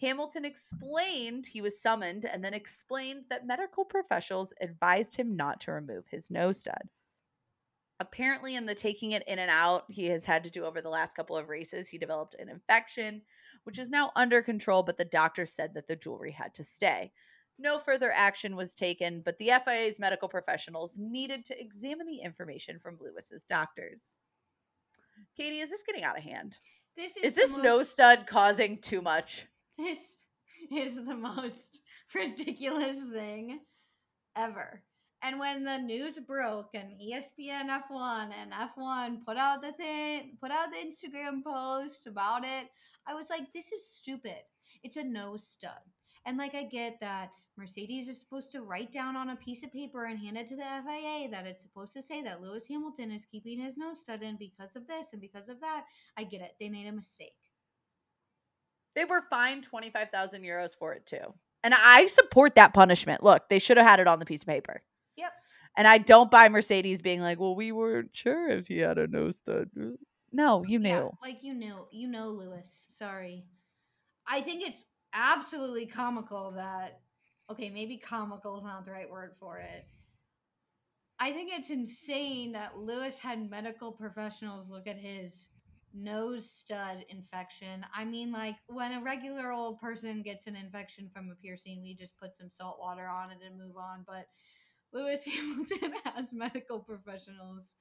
Hamilton 0.00 0.44
explained 0.44 1.44
he 1.44 1.60
was 1.60 1.82
summoned 1.82 2.24
and 2.24 2.44
then 2.44 2.54
explained 2.54 3.24
that 3.30 3.48
medical 3.48 3.84
professionals 3.84 4.52
advised 4.60 5.16
him 5.16 5.34
not 5.34 5.60
to 5.62 5.72
remove 5.72 6.06
his 6.06 6.30
nose 6.30 6.60
stud. 6.60 6.88
Apparently, 7.98 8.54
in 8.54 8.66
the 8.66 8.76
taking 8.76 9.10
it 9.10 9.24
in 9.26 9.40
and 9.40 9.50
out 9.50 9.86
he 9.88 10.06
has 10.06 10.24
had 10.24 10.44
to 10.44 10.50
do 10.50 10.64
over 10.64 10.80
the 10.80 10.88
last 10.88 11.16
couple 11.16 11.36
of 11.36 11.48
races, 11.48 11.88
he 11.88 11.98
developed 11.98 12.36
an 12.38 12.48
infection, 12.48 13.22
which 13.64 13.80
is 13.80 13.90
now 13.90 14.12
under 14.14 14.40
control, 14.40 14.84
but 14.84 14.96
the 14.96 15.04
doctor 15.04 15.44
said 15.44 15.74
that 15.74 15.88
the 15.88 15.96
jewelry 15.96 16.30
had 16.30 16.54
to 16.54 16.62
stay. 16.62 17.10
No 17.58 17.80
further 17.80 18.12
action 18.12 18.54
was 18.54 18.72
taken, 18.72 19.20
but 19.20 19.38
the 19.38 19.50
FIA's 19.64 19.98
medical 19.98 20.28
professionals 20.28 20.96
needed 20.96 21.44
to 21.46 21.60
examine 21.60 22.06
the 22.06 22.20
information 22.22 22.78
from 22.78 22.98
Lewis's 23.00 23.42
doctors. 23.42 24.18
Katie, 25.36 25.58
is 25.58 25.70
this 25.70 25.82
getting 25.82 26.04
out 26.04 26.16
of 26.16 26.22
hand? 26.22 26.58
This 26.96 27.16
is, 27.16 27.24
Is 27.24 27.34
this 27.34 27.50
most- 27.52 27.62
nose 27.64 27.90
stud 27.90 28.26
causing 28.26 28.78
too 28.78 29.02
much? 29.02 29.46
This 29.78 30.16
is 30.72 31.04
the 31.04 31.16
most 31.16 31.80
ridiculous 32.14 32.96
thing 33.12 33.60
ever. 34.36 34.82
And 35.22 35.38
when 35.38 35.64
the 35.64 35.78
news 35.78 36.18
broke 36.20 36.70
and 36.74 36.92
ESPN 36.92 37.68
F1 37.68 38.30
and 38.32 38.52
F1 38.52 39.24
put 39.26 39.36
out 39.36 39.62
the 39.62 39.72
thing, 39.72 40.36
put 40.40 40.50
out 40.50 40.68
the 40.70 40.76
Instagram 40.86 41.42
post 41.42 42.06
about 42.06 42.44
it, 42.44 42.68
I 43.06 43.14
was 43.14 43.28
like, 43.30 43.52
this 43.52 43.72
is 43.72 43.86
stupid. 43.88 44.42
It's 44.82 44.96
a 44.96 45.04
no 45.04 45.36
stud. 45.36 45.84
And 46.26 46.38
like, 46.38 46.54
I 46.54 46.64
get 46.64 46.98
that 47.00 47.30
Mercedes 47.56 48.08
is 48.08 48.18
supposed 48.18 48.50
to 48.52 48.62
write 48.62 48.92
down 48.92 49.16
on 49.16 49.30
a 49.30 49.36
piece 49.36 49.62
of 49.62 49.72
paper 49.72 50.06
and 50.06 50.18
hand 50.18 50.36
it 50.36 50.48
to 50.48 50.56
the 50.56 50.62
FIA 50.62 51.28
that 51.30 51.46
it's 51.46 51.62
supposed 51.62 51.94
to 51.94 52.02
say 52.02 52.22
that 52.22 52.40
Lewis 52.40 52.66
Hamilton 52.68 53.12
is 53.12 53.24
keeping 53.24 53.60
his 53.60 53.78
nose 53.78 54.00
stud 54.00 54.22
in 54.22 54.36
because 54.36 54.74
of 54.74 54.86
this 54.86 55.12
and 55.12 55.20
because 55.20 55.48
of 55.48 55.60
that. 55.60 55.84
I 56.16 56.24
get 56.24 56.40
it. 56.40 56.52
They 56.58 56.68
made 56.68 56.88
a 56.88 56.92
mistake. 56.92 57.32
They 58.96 59.04
were 59.04 59.22
fined 59.30 59.64
25,000 59.64 60.42
euros 60.42 60.72
for 60.72 60.92
it 60.94 61.06
too. 61.06 61.34
And 61.62 61.74
I 61.74 62.06
support 62.08 62.56
that 62.56 62.74
punishment. 62.74 63.22
Look, 63.22 63.48
they 63.48 63.58
should 63.58 63.76
have 63.76 63.86
had 63.86 64.00
it 64.00 64.06
on 64.06 64.18
the 64.18 64.26
piece 64.26 64.42
of 64.42 64.48
paper. 64.48 64.82
Yep. 65.16 65.32
And 65.76 65.88
I 65.88 65.98
don't 65.98 66.30
buy 66.30 66.48
Mercedes 66.48 67.00
being 67.00 67.20
like, 67.20 67.40
well, 67.40 67.56
we 67.56 67.72
weren't 67.72 68.10
sure 68.12 68.48
if 68.50 68.66
he 68.66 68.78
had 68.78 68.98
a 68.98 69.06
nose 69.06 69.38
stud. 69.38 69.70
No, 70.32 70.64
you 70.66 70.78
knew. 70.78 70.88
Yeah, 70.88 71.08
like 71.22 71.38
you 71.42 71.54
knew, 71.54 71.86
you 71.92 72.08
know, 72.08 72.28
Lewis. 72.30 72.86
Sorry. 72.90 73.44
I 74.26 74.40
think 74.40 74.66
it's 74.66 74.84
absolutely 75.12 75.86
comical 75.86 76.52
that. 76.56 77.00
Okay, 77.50 77.70
maybe 77.70 77.98
comical 77.98 78.56
is 78.56 78.64
not 78.64 78.84
the 78.84 78.92
right 78.92 79.10
word 79.10 79.32
for 79.38 79.58
it. 79.58 79.86
I 81.18 81.30
think 81.30 81.50
it's 81.52 81.70
insane 81.70 82.52
that 82.52 82.76
Lewis 82.76 83.18
had 83.18 83.50
medical 83.50 83.92
professionals 83.92 84.70
look 84.70 84.86
at 84.86 84.96
his 84.96 85.48
nose 85.94 86.50
stud 86.50 87.04
infection. 87.08 87.86
I 87.94 88.04
mean, 88.04 88.32
like 88.32 88.56
when 88.66 88.92
a 88.92 89.02
regular 89.02 89.52
old 89.52 89.78
person 89.78 90.22
gets 90.22 90.46
an 90.46 90.56
infection 90.56 91.08
from 91.12 91.30
a 91.30 91.34
piercing, 91.34 91.82
we 91.82 91.94
just 91.94 92.18
put 92.18 92.34
some 92.34 92.50
salt 92.50 92.78
water 92.80 93.06
on 93.06 93.30
it 93.30 93.38
and 93.46 93.58
move 93.58 93.76
on. 93.76 94.04
But 94.06 94.26
Lewis 94.92 95.24
Hamilton 95.26 95.94
has 96.04 96.32
medical 96.32 96.80
professionals 96.80 97.74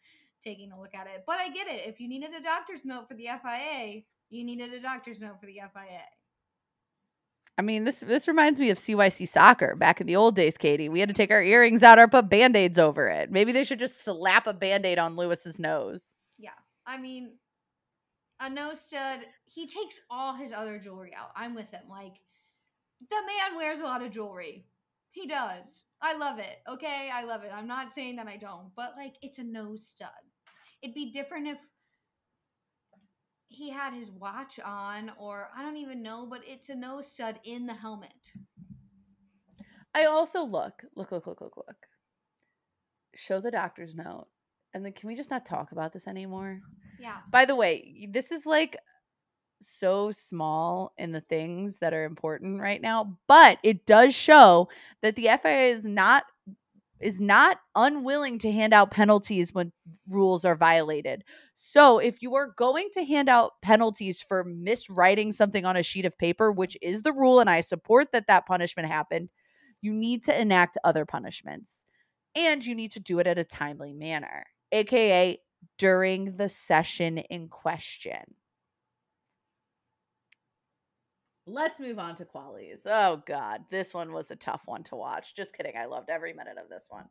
taking 0.44 0.72
a 0.72 0.80
look 0.80 0.94
at 0.94 1.08
it. 1.08 1.24
But 1.26 1.40
I 1.40 1.50
get 1.50 1.68
it. 1.68 1.88
If 1.88 2.00
you 2.00 2.08
needed 2.08 2.34
a 2.34 2.44
doctor's 2.44 2.86
note 2.86 3.08
for 3.08 3.16
the 3.16 3.30
FIA, 3.42 4.04
you 4.30 4.44
needed 4.44 4.74
a 4.74 4.82
doctor's 4.82 5.20
note 5.20 5.40
for 5.40 5.46
the 5.46 5.62
FIA. 5.74 6.04
I 7.58 7.62
mean, 7.62 7.84
this 7.84 8.00
this 8.00 8.28
reminds 8.28 8.60
me 8.60 8.72
of 8.72 8.80
CYC 8.80 9.30
soccer 9.30 9.76
back 9.76 10.02
in 10.02 10.08
the 10.08 10.16
old 10.16 10.36
days, 10.36 10.58
Katie. 10.58 10.90
We 10.90 11.00
had 11.00 11.10
to 11.10 11.14
take 11.14 11.32
our 11.32 11.44
earrings 11.44 11.84
out 11.84 12.00
or 12.00 12.08
put 12.08 12.30
band-aids 12.30 12.80
over 12.80 13.10
it. 13.10 13.32
Maybe 13.32 13.52
they 13.52 13.64
should 13.64 13.80
just 13.80 14.04
slap 14.04 14.48
a 14.48 14.54
band-aid 14.54 14.98
on 14.98 15.16
Lewis's 15.16 15.60
nose. 15.60 16.16
Yeah. 16.40 16.50
I 16.88 16.98
mean, 16.98 17.34
a 18.40 18.50
nose 18.50 18.82
stud, 18.82 19.20
he 19.46 19.68
takes 19.68 20.00
all 20.10 20.34
his 20.34 20.52
other 20.52 20.80
jewelry 20.80 21.14
out. 21.16 21.30
I'm 21.36 21.54
with 21.54 21.70
him. 21.70 21.84
Like, 21.90 22.16
the 23.10 23.16
man 23.16 23.56
wears 23.56 23.80
a 23.80 23.84
lot 23.84 24.04
of 24.04 24.12
jewelry. 24.12 24.66
He 25.12 25.28
does. 25.28 25.84
I 26.02 26.18
love 26.18 26.40
it. 26.40 26.58
Okay. 26.68 27.12
I 27.14 27.24
love 27.24 27.44
it. 27.44 27.52
I'm 27.54 27.68
not 27.68 27.94
saying 27.94 28.16
that 28.16 28.28
I 28.28 28.38
don't, 28.38 28.72
but 28.76 28.94
like, 28.98 29.14
it's 29.22 29.38
a 29.38 29.44
nose 29.44 29.88
stud. 29.88 30.10
It'd 30.82 30.96
be 30.96 31.12
different 31.12 31.48
if 31.48 31.60
he 33.54 33.70
had 33.70 33.94
his 33.94 34.10
watch 34.12 34.60
on, 34.60 35.12
or 35.18 35.50
I 35.56 35.62
don't 35.62 35.78
even 35.78 36.02
know, 36.02 36.26
but 36.30 36.42
it's 36.48 36.70
a 36.70 36.76
nose 36.76 37.08
stud 37.08 37.40
in 37.44 37.66
the 37.66 37.74
helmet. 37.74 38.34
I 39.94 40.06
also 40.06 40.44
look, 40.44 40.84
look, 40.96 41.12
look, 41.12 41.28
look, 41.28 41.40
look, 41.40 41.56
look. 41.56 41.76
Show 43.16 43.40
the 43.40 43.52
doctor's 43.52 43.94
note. 43.94 44.28
And 44.74 44.84
then 44.84 44.94
can 44.94 45.08
we 45.08 45.16
just 45.16 45.30
not 45.30 45.46
talk 45.46 45.72
about 45.72 45.94
this 45.94 46.08
anymore? 46.08 46.62
Yeah. 47.00 47.18
By 47.30 47.46
the 47.46 47.56
way, 47.56 48.10
this 48.12 48.32
is 48.32 48.48
like 48.48 48.76
so 49.62 50.12
small 50.12 50.94
in 50.98 51.12
the 51.12 51.22
things 51.22 51.78
that 51.78 51.94
are 51.94 52.06
important 52.06 52.60
right 52.60 52.82
now, 52.82 53.18
but 53.28 53.60
it 53.64 53.86
does 53.86 54.16
show 54.16 54.68
that 55.04 55.16
the 55.16 55.30
FIA 55.42 55.74
is 55.74 55.86
not 55.86 56.24
is 57.04 57.20
not 57.20 57.58
unwilling 57.76 58.40
to 58.40 58.52
hand 58.52 58.74
out 58.74 58.92
penalties 58.92 59.54
when 59.54 59.72
rules 60.08 60.46
are 60.46 60.56
violated. 60.56 61.24
So, 61.56 62.00
if 62.00 62.22
you 62.22 62.36
are 62.36 62.54
going 62.58 62.90
to 62.94 63.06
hand 63.06 63.30
out 63.30 63.54
penalties 63.62 64.22
for 64.22 64.46
miswriting 64.46 65.34
something 65.34 65.66
on 65.66 65.78
a 65.78 65.84
sheet 65.84 66.06
of 66.06 66.18
paper, 66.18 66.52
which 66.52 66.78
is 66.82 67.02
the 67.02 67.14
rule 67.14 67.40
and 67.40 67.50
I 67.50 67.62
support 67.62 68.10
that 68.14 68.28
that 68.28 68.46
punishment 68.46 68.88
happened, 68.90 69.30
you 69.82 69.94
need 69.94 70.24
to 70.24 70.40
enact 70.40 70.78
other 70.84 71.06
punishments. 71.06 71.86
And 72.36 72.66
you 72.66 72.74
need 72.74 72.92
to 72.94 73.00
do 73.00 73.20
it 73.20 73.28
at 73.28 73.38
a 73.38 73.44
timely 73.44 73.94
manner, 73.94 74.46
aka 74.72 75.40
during 75.78 76.38
the 76.38 76.50
session 76.50 77.20
in 77.20 77.48
question. 77.48 78.36
Let's 81.46 81.78
move 81.78 82.00
on 82.00 82.16
to 82.16 82.26
qualies. 82.26 82.84
Oh 82.86 83.22
god, 83.26 83.66
this 83.70 83.94
one 83.94 84.14
was 84.14 84.32
a 84.32 84.36
tough 84.36 84.64
one 84.66 84.82
to 84.84 84.96
watch. 84.96 85.36
Just 85.36 85.54
kidding. 85.54 85.76
I 85.78 85.86
loved 85.86 86.10
every 86.10 86.32
minute 86.32 86.58
of 86.58 86.70
this 86.70 86.88
one. 86.90 87.04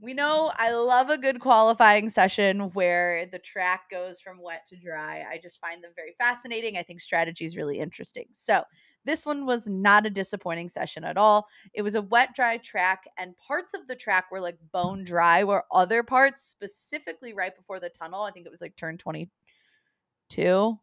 We 0.00 0.12
know 0.12 0.52
I 0.54 0.72
love 0.74 1.08
a 1.08 1.16
good 1.16 1.40
qualifying 1.40 2.10
session 2.10 2.72
where 2.74 3.24
the 3.24 3.38
track 3.38 3.90
goes 3.90 4.20
from 4.20 4.42
wet 4.42 4.66
to 4.68 4.76
dry. 4.76 5.24
I 5.30 5.38
just 5.38 5.60
find 5.60 5.82
them 5.82 5.92
very 5.96 6.14
fascinating. 6.18 6.76
I 6.76 6.82
think 6.82 7.00
strategy 7.00 7.46
is 7.46 7.56
really 7.56 7.78
interesting. 7.78 8.26
So, 8.32 8.64
this 9.06 9.24
one 9.24 9.46
was 9.46 9.66
not 9.66 10.06
a 10.06 10.10
disappointing 10.10 10.68
session 10.68 11.04
at 11.04 11.16
all. 11.16 11.46
It 11.72 11.82
was 11.82 11.94
a 11.94 12.02
wet 12.02 12.34
dry 12.34 12.58
track 12.58 13.04
and 13.18 13.36
parts 13.38 13.72
of 13.74 13.86
the 13.86 13.96
track 13.96 14.26
were 14.30 14.40
like 14.40 14.58
bone 14.72 15.04
dry 15.04 15.42
where 15.44 15.64
other 15.72 16.02
parts 16.02 16.42
specifically 16.42 17.32
right 17.32 17.54
before 17.56 17.80
the 17.80 17.90
tunnel, 17.90 18.22
I 18.22 18.30
think 18.30 18.44
it 18.46 18.52
was 18.52 18.62
like 18.62 18.76
turn 18.76 18.98
22 18.98 20.78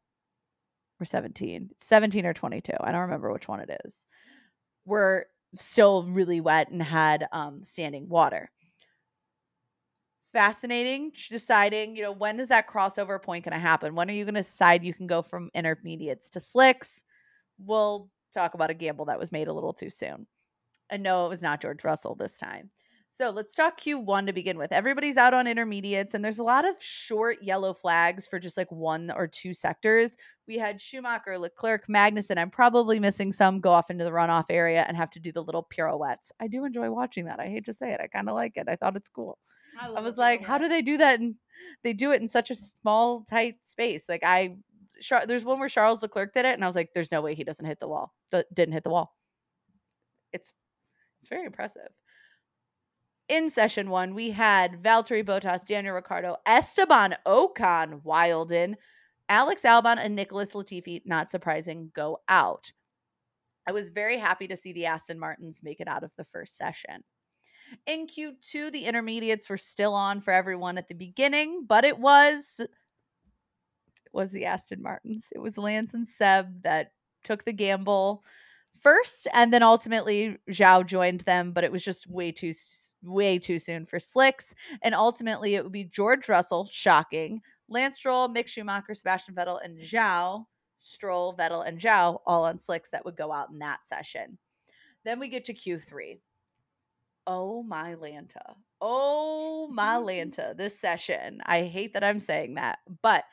or 1.01 1.05
17 1.05 1.71
17 1.79 2.25
or 2.25 2.33
22 2.33 2.73
i 2.79 2.91
don't 2.91 3.01
remember 3.01 3.31
which 3.31 3.47
one 3.47 3.59
it 3.59 3.81
is 3.85 4.05
were 4.85 5.27
still 5.57 6.07
really 6.07 6.39
wet 6.39 6.69
and 6.69 6.81
had 6.81 7.27
um, 7.31 7.63
standing 7.63 8.07
water. 8.07 8.49
Fascinating 10.33 11.11
deciding 11.29 11.97
you 11.97 12.03
know 12.03 12.13
when 12.13 12.39
is 12.39 12.47
that 12.47 12.69
crossover 12.69 13.21
point 13.21 13.43
going 13.43 13.53
to 13.53 13.59
happen? 13.59 13.95
When 13.95 14.09
are 14.09 14.13
you 14.13 14.23
going 14.23 14.35
to 14.35 14.43
decide 14.43 14.83
you 14.83 14.93
can 14.93 15.07
go 15.07 15.21
from 15.21 15.51
intermediates 15.53 16.29
to 16.31 16.39
slicks? 16.39 17.03
We'll 17.59 18.09
talk 18.33 18.53
about 18.53 18.69
a 18.69 18.73
gamble 18.73 19.05
that 19.05 19.19
was 19.19 19.33
made 19.33 19.49
a 19.49 19.53
little 19.53 19.73
too 19.73 19.89
soon. 19.89 20.27
And 20.89 21.03
no 21.03 21.25
it 21.25 21.29
was 21.29 21.41
not 21.41 21.61
george 21.61 21.83
russell 21.83 22.15
this 22.15 22.37
time 22.37 22.69
so 23.13 23.29
let's 23.29 23.55
talk 23.55 23.79
Q1 23.79 24.27
to 24.27 24.33
begin 24.33 24.57
with. 24.57 24.71
Everybody's 24.71 25.17
out 25.17 25.33
on 25.33 25.45
intermediates, 25.45 26.13
and 26.13 26.23
there's 26.23 26.39
a 26.39 26.43
lot 26.43 26.67
of 26.67 26.81
short 26.81 27.43
yellow 27.43 27.73
flags 27.73 28.25
for 28.25 28.39
just 28.39 28.55
like 28.55 28.71
one 28.71 29.11
or 29.11 29.27
two 29.27 29.53
sectors. 29.53 30.15
We 30.47 30.57
had 30.57 30.79
Schumacher, 30.79 31.37
Leclerc, 31.37 31.87
Magnussen. 31.87 32.37
I'm 32.37 32.49
probably 32.49 32.99
missing 33.01 33.33
some 33.33 33.59
go 33.59 33.71
off 33.71 33.89
into 33.89 34.05
the 34.05 34.11
runoff 34.11 34.45
area 34.49 34.85
and 34.87 34.95
have 34.95 35.09
to 35.11 35.19
do 35.19 35.33
the 35.33 35.43
little 35.43 35.63
pirouettes. 35.63 36.31
I 36.39 36.47
do 36.47 36.63
enjoy 36.63 36.89
watching 36.89 37.25
that. 37.25 37.41
I 37.41 37.47
hate 37.47 37.65
to 37.65 37.73
say 37.73 37.91
it. 37.91 37.99
I 38.01 38.07
kind 38.07 38.29
of 38.29 38.35
like 38.35 38.53
it. 38.55 38.69
I 38.69 38.77
thought 38.77 38.95
it's 38.95 39.09
cool. 39.09 39.37
I 39.79 39.89
love 39.89 40.05
was 40.05 40.17
like, 40.17 40.41
how 40.43 40.57
do 40.57 40.69
they 40.69 40.81
do 40.81 40.97
that? 40.97 41.19
And 41.19 41.35
they 41.83 41.91
do 41.91 42.13
it 42.13 42.21
in 42.21 42.29
such 42.29 42.49
a 42.49 42.55
small, 42.55 43.25
tight 43.29 43.57
space. 43.65 44.07
Like 44.07 44.23
I, 44.23 44.55
Char- 45.01 45.25
there's 45.25 45.43
one 45.43 45.59
where 45.59 45.67
Charles 45.67 46.01
Leclerc 46.01 46.33
did 46.33 46.45
it, 46.45 46.53
and 46.53 46.63
I 46.63 46.67
was 46.67 46.75
like, 46.77 46.91
there's 46.93 47.11
no 47.11 47.21
way 47.21 47.35
he 47.35 47.43
doesn't 47.43 47.65
hit 47.65 47.81
the 47.81 47.87
wall. 47.89 48.13
D- 48.31 48.43
didn't 48.53 48.73
hit 48.73 48.83
the 48.83 48.89
wall. 48.89 49.15
It's 50.31 50.53
it's 51.19 51.29
very 51.29 51.45
impressive. 51.45 51.89
In 53.31 53.49
session 53.49 53.89
one, 53.89 54.13
we 54.13 54.31
had 54.31 54.83
Valtteri 54.83 55.23
Bottas, 55.23 55.65
Daniel 55.65 55.95
Ricciardo, 55.95 56.35
Esteban 56.45 57.15
Ocon, 57.25 58.01
Wilden, 58.03 58.75
Alex 59.29 59.61
Albon, 59.61 59.97
and 59.97 60.17
Nicholas 60.17 60.51
Latifi. 60.51 61.01
Not 61.05 61.31
surprising, 61.31 61.93
go 61.95 62.19
out. 62.27 62.73
I 63.65 63.71
was 63.71 63.87
very 63.87 64.17
happy 64.17 64.49
to 64.49 64.57
see 64.57 64.73
the 64.73 64.87
Aston 64.87 65.17
Martins 65.17 65.61
make 65.63 65.79
it 65.79 65.87
out 65.87 66.03
of 66.03 66.11
the 66.17 66.25
first 66.25 66.57
session. 66.57 67.05
In 67.87 68.05
Q2, 68.05 68.69
the 68.69 68.83
intermediates 68.83 69.49
were 69.49 69.57
still 69.57 69.93
on 69.93 70.19
for 70.19 70.33
everyone 70.33 70.77
at 70.77 70.89
the 70.89 70.93
beginning, 70.93 71.63
but 71.65 71.85
it 71.85 71.99
was 71.99 72.55
it 72.59 72.69
was 74.11 74.33
the 74.33 74.43
Aston 74.43 74.81
Martins. 74.81 75.27
It 75.33 75.39
was 75.39 75.57
Lance 75.57 75.93
and 75.93 76.05
Seb 76.05 76.63
that 76.63 76.91
took 77.23 77.45
the 77.45 77.53
gamble 77.53 78.25
first, 78.77 79.25
and 79.31 79.53
then 79.53 79.63
ultimately 79.63 80.37
Zhou 80.49 80.85
joined 80.85 81.21
them, 81.21 81.53
but 81.53 81.63
it 81.63 81.71
was 81.71 81.81
just 81.81 82.09
way 82.09 82.33
too 82.33 82.51
way 83.03 83.39
too 83.39 83.59
soon 83.59 83.85
for 83.85 83.99
slicks. 83.99 84.53
And 84.81 84.95
ultimately, 84.95 85.55
it 85.55 85.63
would 85.63 85.71
be 85.71 85.85
George 85.85 86.29
Russell, 86.29 86.69
shocking, 86.71 87.41
Lance 87.67 87.95
Stroll, 87.95 88.29
Mick 88.29 88.47
Schumacher, 88.47 88.93
Sebastian 88.93 89.35
Vettel, 89.35 89.59
and 89.63 89.77
Zhou, 89.79 90.45
Stroll, 90.79 91.35
Vettel, 91.35 91.67
and 91.67 91.79
Zhou, 91.79 92.19
all 92.25 92.43
on 92.43 92.59
slicks 92.59 92.89
that 92.91 93.05
would 93.05 93.15
go 93.15 93.31
out 93.31 93.49
in 93.49 93.59
that 93.59 93.85
session. 93.85 94.37
Then 95.05 95.19
we 95.19 95.27
get 95.27 95.45
to 95.45 95.53
Q3. 95.53 96.19
Oh 97.27 97.63
my 97.63 97.95
Lanta. 97.95 98.55
Oh 98.81 99.69
my 99.71 99.95
Lanta. 100.01 100.55
This 100.55 100.79
session. 100.79 101.41
I 101.45 101.63
hate 101.63 101.93
that 101.93 102.03
I'm 102.03 102.19
saying 102.19 102.55
that, 102.55 102.79
but 103.01 103.23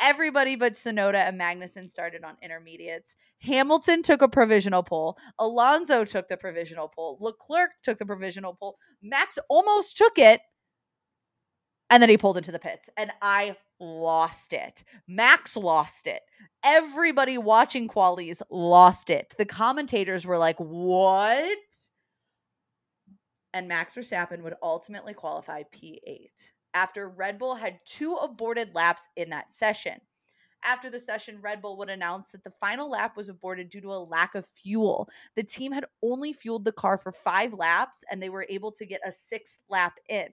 everybody 0.00 0.56
but 0.56 0.74
Tsunoda 0.74 1.16
and 1.16 1.40
Magnussen 1.40 1.90
started 1.90 2.24
on 2.24 2.36
intermediates. 2.42 3.16
Hamilton 3.40 4.02
took 4.02 4.22
a 4.22 4.28
provisional 4.28 4.82
pole. 4.82 5.16
Alonso 5.38 6.04
took 6.04 6.28
the 6.28 6.36
provisional 6.36 6.88
pole. 6.88 7.18
Leclerc 7.20 7.70
took 7.82 7.98
the 7.98 8.06
provisional 8.06 8.54
pole. 8.54 8.76
Max 9.02 9.38
almost 9.48 9.96
took 9.96 10.18
it. 10.18 10.40
And 11.90 12.02
then 12.02 12.10
he 12.10 12.18
pulled 12.18 12.36
into 12.36 12.52
the 12.52 12.58
pits. 12.58 12.88
And 12.96 13.10
I 13.20 13.56
lost 13.78 14.52
it. 14.52 14.84
Max 15.06 15.56
lost 15.56 16.06
it. 16.06 16.22
Everybody 16.64 17.38
watching 17.38 17.88
qualies 17.88 18.40
lost 18.50 19.10
it. 19.10 19.34
The 19.36 19.44
commentators 19.44 20.26
were 20.26 20.38
like, 20.38 20.56
what? 20.58 21.58
And 23.52 23.68
Max 23.68 23.94
Verstappen 23.94 24.42
would 24.42 24.54
ultimately 24.62 25.14
qualify 25.14 25.62
P8 25.62 26.50
after 26.74 27.08
Red 27.08 27.38
Bull 27.38 27.54
had 27.54 27.78
two 27.86 28.14
aborted 28.16 28.74
laps 28.74 29.08
in 29.16 29.30
that 29.30 29.54
session. 29.54 30.00
After 30.64 30.88
the 30.88 31.00
session, 31.00 31.40
Red 31.40 31.60
Bull 31.60 31.76
would 31.76 31.90
announce 31.90 32.30
that 32.30 32.42
the 32.42 32.50
final 32.50 32.90
lap 32.90 33.16
was 33.16 33.28
aborted 33.28 33.68
due 33.68 33.82
to 33.82 33.92
a 33.92 34.04
lack 34.04 34.34
of 34.34 34.46
fuel. 34.46 35.08
The 35.36 35.42
team 35.42 35.72
had 35.72 35.84
only 36.02 36.32
fueled 36.32 36.64
the 36.64 36.72
car 36.72 36.96
for 36.96 37.12
five 37.12 37.52
laps 37.52 38.02
and 38.10 38.22
they 38.22 38.30
were 38.30 38.46
able 38.48 38.72
to 38.72 38.86
get 38.86 39.02
a 39.06 39.12
sixth 39.12 39.58
lap 39.68 39.94
in. 40.08 40.28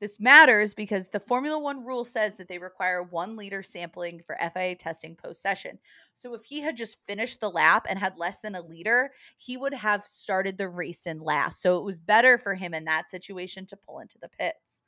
This 0.00 0.20
matters 0.20 0.74
because 0.74 1.08
the 1.08 1.18
Formula 1.18 1.58
One 1.58 1.84
rule 1.84 2.04
says 2.04 2.36
that 2.36 2.46
they 2.46 2.58
require 2.58 3.02
one 3.02 3.36
liter 3.36 3.64
sampling 3.64 4.22
for 4.24 4.38
FIA 4.54 4.76
testing 4.76 5.16
post 5.16 5.42
session. 5.42 5.78
So 6.14 6.34
if 6.34 6.44
he 6.44 6.60
had 6.60 6.76
just 6.76 6.98
finished 7.06 7.40
the 7.40 7.50
lap 7.50 7.84
and 7.88 7.98
had 7.98 8.16
less 8.16 8.38
than 8.38 8.54
a 8.54 8.62
liter, 8.62 9.10
he 9.38 9.56
would 9.56 9.74
have 9.74 10.04
started 10.04 10.56
the 10.56 10.68
race 10.68 11.04
in 11.04 11.18
last. 11.18 11.60
So 11.60 11.78
it 11.78 11.84
was 11.84 11.98
better 11.98 12.38
for 12.38 12.54
him 12.54 12.74
in 12.74 12.84
that 12.84 13.10
situation 13.10 13.66
to 13.66 13.76
pull 13.76 13.98
into 13.98 14.18
the 14.22 14.28
pits 14.28 14.82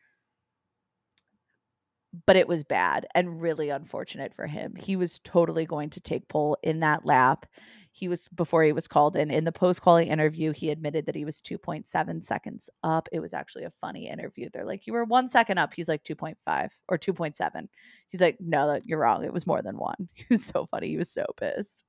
but 2.26 2.36
it 2.36 2.48
was 2.48 2.64
bad 2.64 3.06
and 3.14 3.40
really 3.40 3.70
unfortunate 3.70 4.34
for 4.34 4.46
him. 4.46 4.74
He 4.76 4.96
was 4.96 5.20
totally 5.22 5.66
going 5.66 5.90
to 5.90 6.00
take 6.00 6.28
pole 6.28 6.56
in 6.62 6.80
that 6.80 7.04
lap. 7.06 7.46
He 7.92 8.08
was 8.08 8.28
before 8.28 8.62
he 8.64 8.72
was 8.72 8.88
called 8.88 9.16
in. 9.16 9.30
In 9.30 9.44
the 9.44 9.52
post 9.52 9.82
quality 9.82 10.08
interview, 10.08 10.52
he 10.52 10.70
admitted 10.70 11.06
that 11.06 11.14
he 11.14 11.24
was 11.24 11.40
2.7 11.40 12.24
seconds 12.24 12.70
up. 12.82 13.08
It 13.12 13.20
was 13.20 13.34
actually 13.34 13.64
a 13.64 13.70
funny 13.70 14.08
interview. 14.08 14.48
They're 14.52 14.64
like, 14.64 14.86
You 14.86 14.92
were 14.92 15.04
one 15.04 15.28
second 15.28 15.58
up. 15.58 15.72
He's 15.74 15.88
like 15.88 16.04
2.5 16.04 16.70
or 16.88 16.98
2.7. 16.98 17.68
He's 18.08 18.20
like, 18.20 18.38
No, 18.40 18.68
that 18.68 18.86
you're 18.86 19.00
wrong. 19.00 19.24
It 19.24 19.32
was 19.32 19.46
more 19.46 19.62
than 19.62 19.76
one. 19.76 20.08
He 20.14 20.24
was 20.30 20.44
so 20.44 20.66
funny. 20.66 20.88
He 20.88 20.96
was 20.96 21.10
so 21.10 21.24
pissed. 21.36 21.84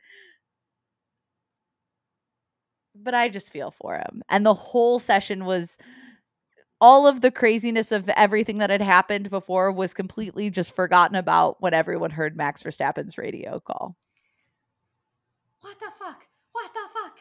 But 2.96 3.14
I 3.14 3.30
just 3.30 3.52
feel 3.52 3.72
for 3.72 3.96
him. 3.98 4.22
And 4.30 4.46
the 4.46 4.54
whole 4.54 5.00
session 5.00 5.46
was 5.46 5.78
all 6.82 7.06
of 7.08 7.22
the 7.22 7.30
craziness 7.30 7.92
of 7.92 8.10
everything 8.10 8.58
that 8.58 8.72
had 8.72 8.82
happened 8.82 9.30
before 9.30 9.72
was 9.72 9.94
completely 9.94 10.50
just 10.50 10.76
forgotten 10.76 11.16
about 11.16 11.62
when 11.62 11.76
everyone 11.76 12.10
heard 12.10 12.36
Max 12.36 12.64
Verstappen's 12.64 13.20
radio 13.20 13.60
call. 13.60 13.96
What 15.62 15.80
the 15.80 15.92
fuck? 15.98 16.26
What 16.52 16.74
the 16.74 16.80
fuck? 16.92 17.18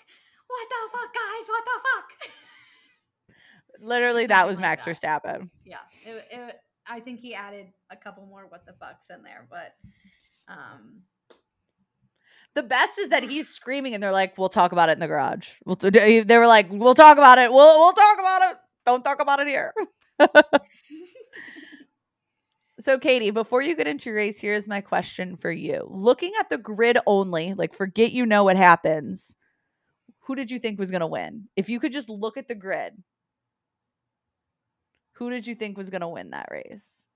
What 0.47 0.69
the 0.69 0.99
fuck, 0.99 1.15
guys? 1.15 1.47
What 1.47 1.65
the 1.65 1.81
fuck? 1.85 3.37
Literally, 3.83 4.27
that 4.27 4.47
was 4.47 4.57
like 4.57 4.63
Max 4.63 4.85
that. 4.85 5.23
Verstappen. 5.23 5.51
Yeah, 5.65 5.77
it, 6.05 6.27
it, 6.31 6.61
I 6.89 7.01
think 7.01 7.21
he 7.21 7.35
added 7.35 7.67
a 7.91 7.97
couple 7.97 8.27
more 8.27 8.47
what 8.49 8.65
the 8.65 8.73
fucks 8.73 9.15
in 9.15 9.23
there, 9.23 9.47
but 9.51 9.75
um, 10.49 11.03
the 12.55 12.63
best 12.63 12.99
is 12.99 13.11
that 13.11 13.23
he's 13.23 13.49
screaming 13.49 13.95
and 13.95 14.03
they're 14.03 14.11
like, 14.11 14.37
"We'll 14.37 14.49
talk 14.49 14.73
about 14.73 14.89
it 14.89 14.93
in 14.93 15.01
the 15.01 15.07
garage." 15.07 15.49
We'll 15.65 15.77
t- 15.77 16.21
they 16.21 16.39
were 16.39 16.47
like, 16.47 16.67
"We'll 16.71 16.95
talk 16.95 17.19
about 17.19 17.39
it. 17.39 17.53
We'll 17.53 17.79
we'll 17.79 17.93
talk 17.93 18.19
about 18.19 18.51
it." 18.51 18.57
Don't 18.91 19.05
talk 19.05 19.23
about 19.23 19.39
it 19.39 19.47
here. 19.47 19.73
so, 22.81 22.99
Katie, 22.99 23.31
before 23.31 23.63
you 23.63 23.77
get 23.77 23.87
into 23.87 24.11
your 24.11 24.17
race, 24.17 24.41
here's 24.41 24.67
my 24.67 24.81
question 24.81 25.37
for 25.37 25.53
you. 25.53 25.87
Looking 25.89 26.33
at 26.41 26.51
the 26.51 26.59
grid 26.59 26.99
only, 27.07 27.55
like 27.55 27.73
forget 27.73 28.11
you 28.11 28.27
know 28.27 28.43
what 28.43 28.57
happens, 28.57 29.37
who 30.23 30.35
did 30.35 30.51
you 30.51 30.59
think 30.59 30.81
was 30.81 30.91
going 30.91 31.03
to 31.03 31.07
win? 31.07 31.45
If 31.55 31.69
you 31.69 31.79
could 31.79 31.93
just 31.93 32.09
look 32.09 32.37
at 32.37 32.49
the 32.49 32.57
grid, 32.57 32.95
who 35.13 35.31
did 35.31 35.47
you 35.47 35.55
think 35.55 35.79
was 35.79 35.91
going 35.91 36.01
to 36.01 36.09
win 36.09 36.31
that 36.31 36.49
race? 36.51 37.07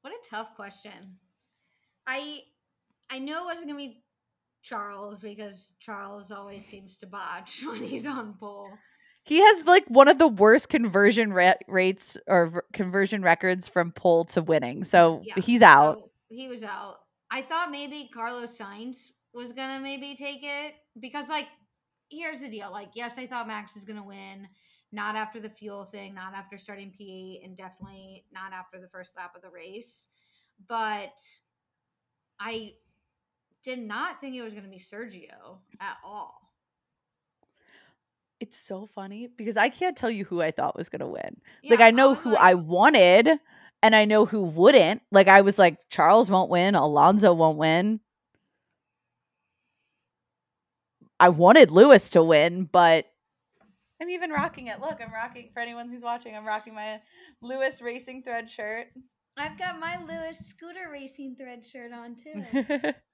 What 0.00 0.14
a 0.14 0.30
tough 0.30 0.54
question. 0.56 1.18
I 2.06 2.44
I 3.10 3.18
know 3.18 3.42
it 3.42 3.44
wasn't 3.44 3.68
going 3.68 3.78
to 3.78 3.94
be 3.94 4.02
Charles 4.68 5.20
because 5.20 5.72
Charles 5.80 6.30
always 6.30 6.64
seems 6.66 6.98
to 6.98 7.06
botch 7.06 7.62
when 7.66 7.82
he's 7.82 8.06
on 8.06 8.34
pole. 8.38 8.70
He 9.24 9.40
has 9.40 9.66
like 9.66 9.84
one 9.88 10.08
of 10.08 10.18
the 10.18 10.28
worst 10.28 10.68
conversion 10.68 11.32
ra- 11.32 11.54
rates 11.66 12.16
or 12.26 12.46
v- 12.46 12.58
conversion 12.72 13.22
records 13.22 13.68
from 13.68 13.92
pole 13.92 14.24
to 14.26 14.42
winning. 14.42 14.84
So 14.84 15.22
yeah, 15.24 15.34
he's 15.42 15.62
out. 15.62 15.96
So 15.98 16.10
he 16.28 16.48
was 16.48 16.62
out. 16.62 16.96
I 17.30 17.42
thought 17.42 17.70
maybe 17.70 18.08
Carlos 18.12 18.56
Sainz 18.56 19.10
was 19.34 19.52
gonna 19.52 19.80
maybe 19.80 20.14
take 20.16 20.40
it 20.42 20.74
because 20.98 21.28
like 21.28 21.46
here's 22.10 22.40
the 22.40 22.48
deal. 22.48 22.70
Like 22.70 22.90
yes, 22.94 23.18
I 23.18 23.26
thought 23.26 23.46
Max 23.46 23.74
was 23.74 23.84
gonna 23.84 24.04
win. 24.06 24.48
Not 24.90 25.16
after 25.16 25.38
the 25.38 25.50
fuel 25.50 25.84
thing, 25.84 26.14
not 26.14 26.32
after 26.34 26.56
starting 26.56 26.94
P8, 26.98 27.44
and 27.44 27.54
definitely 27.54 28.24
not 28.32 28.54
after 28.54 28.80
the 28.80 28.88
first 28.88 29.10
lap 29.14 29.32
of 29.36 29.42
the 29.42 29.50
race. 29.50 30.06
But 30.66 31.12
I 32.40 32.72
did 33.68 33.80
not 33.80 34.18
think 34.18 34.34
it 34.34 34.40
was 34.40 34.54
going 34.54 34.64
to 34.64 34.70
be 34.70 34.78
Sergio 34.78 35.58
at 35.78 35.98
all. 36.02 36.50
It's 38.40 38.56
so 38.56 38.86
funny 38.86 39.28
because 39.36 39.58
I 39.58 39.68
can't 39.68 39.94
tell 39.94 40.10
you 40.10 40.24
who 40.24 40.40
I 40.40 40.52
thought 40.52 40.74
was 40.74 40.88
going 40.88 41.00
to 41.00 41.06
win. 41.06 41.42
Yeah, 41.62 41.72
like 41.72 41.80
I 41.80 41.90
know 41.90 42.12
I 42.12 42.14
who 42.14 42.30
like, 42.30 42.40
I 42.40 42.54
wanted 42.54 43.28
and 43.82 43.94
I 43.94 44.06
know 44.06 44.24
who 44.24 44.42
wouldn't. 44.42 45.02
Like 45.12 45.28
I 45.28 45.42
was 45.42 45.58
like 45.58 45.76
Charles 45.90 46.30
won't 46.30 46.48
win, 46.48 46.76
Alonso 46.76 47.34
won't 47.34 47.58
win. 47.58 48.00
I 51.20 51.28
wanted 51.28 51.70
Lewis 51.70 52.08
to 52.10 52.22
win, 52.22 52.70
but 52.72 53.04
I'm 54.00 54.08
even 54.08 54.30
rocking 54.30 54.68
it. 54.68 54.80
Look, 54.80 54.98
I'm 55.04 55.12
rocking 55.12 55.50
for 55.52 55.60
anyone 55.60 55.90
who's 55.90 56.02
watching. 56.02 56.34
I'm 56.34 56.46
rocking 56.46 56.74
my 56.74 57.00
Lewis 57.42 57.82
Racing 57.82 58.22
Thread 58.22 58.50
shirt. 58.50 58.86
I've 59.36 59.58
got 59.58 59.78
my 59.78 59.98
Lewis 60.02 60.38
Scooter 60.38 60.88
Racing 60.90 61.36
Thread 61.36 61.64
shirt 61.64 61.92
on 61.92 62.14
too. 62.14 62.92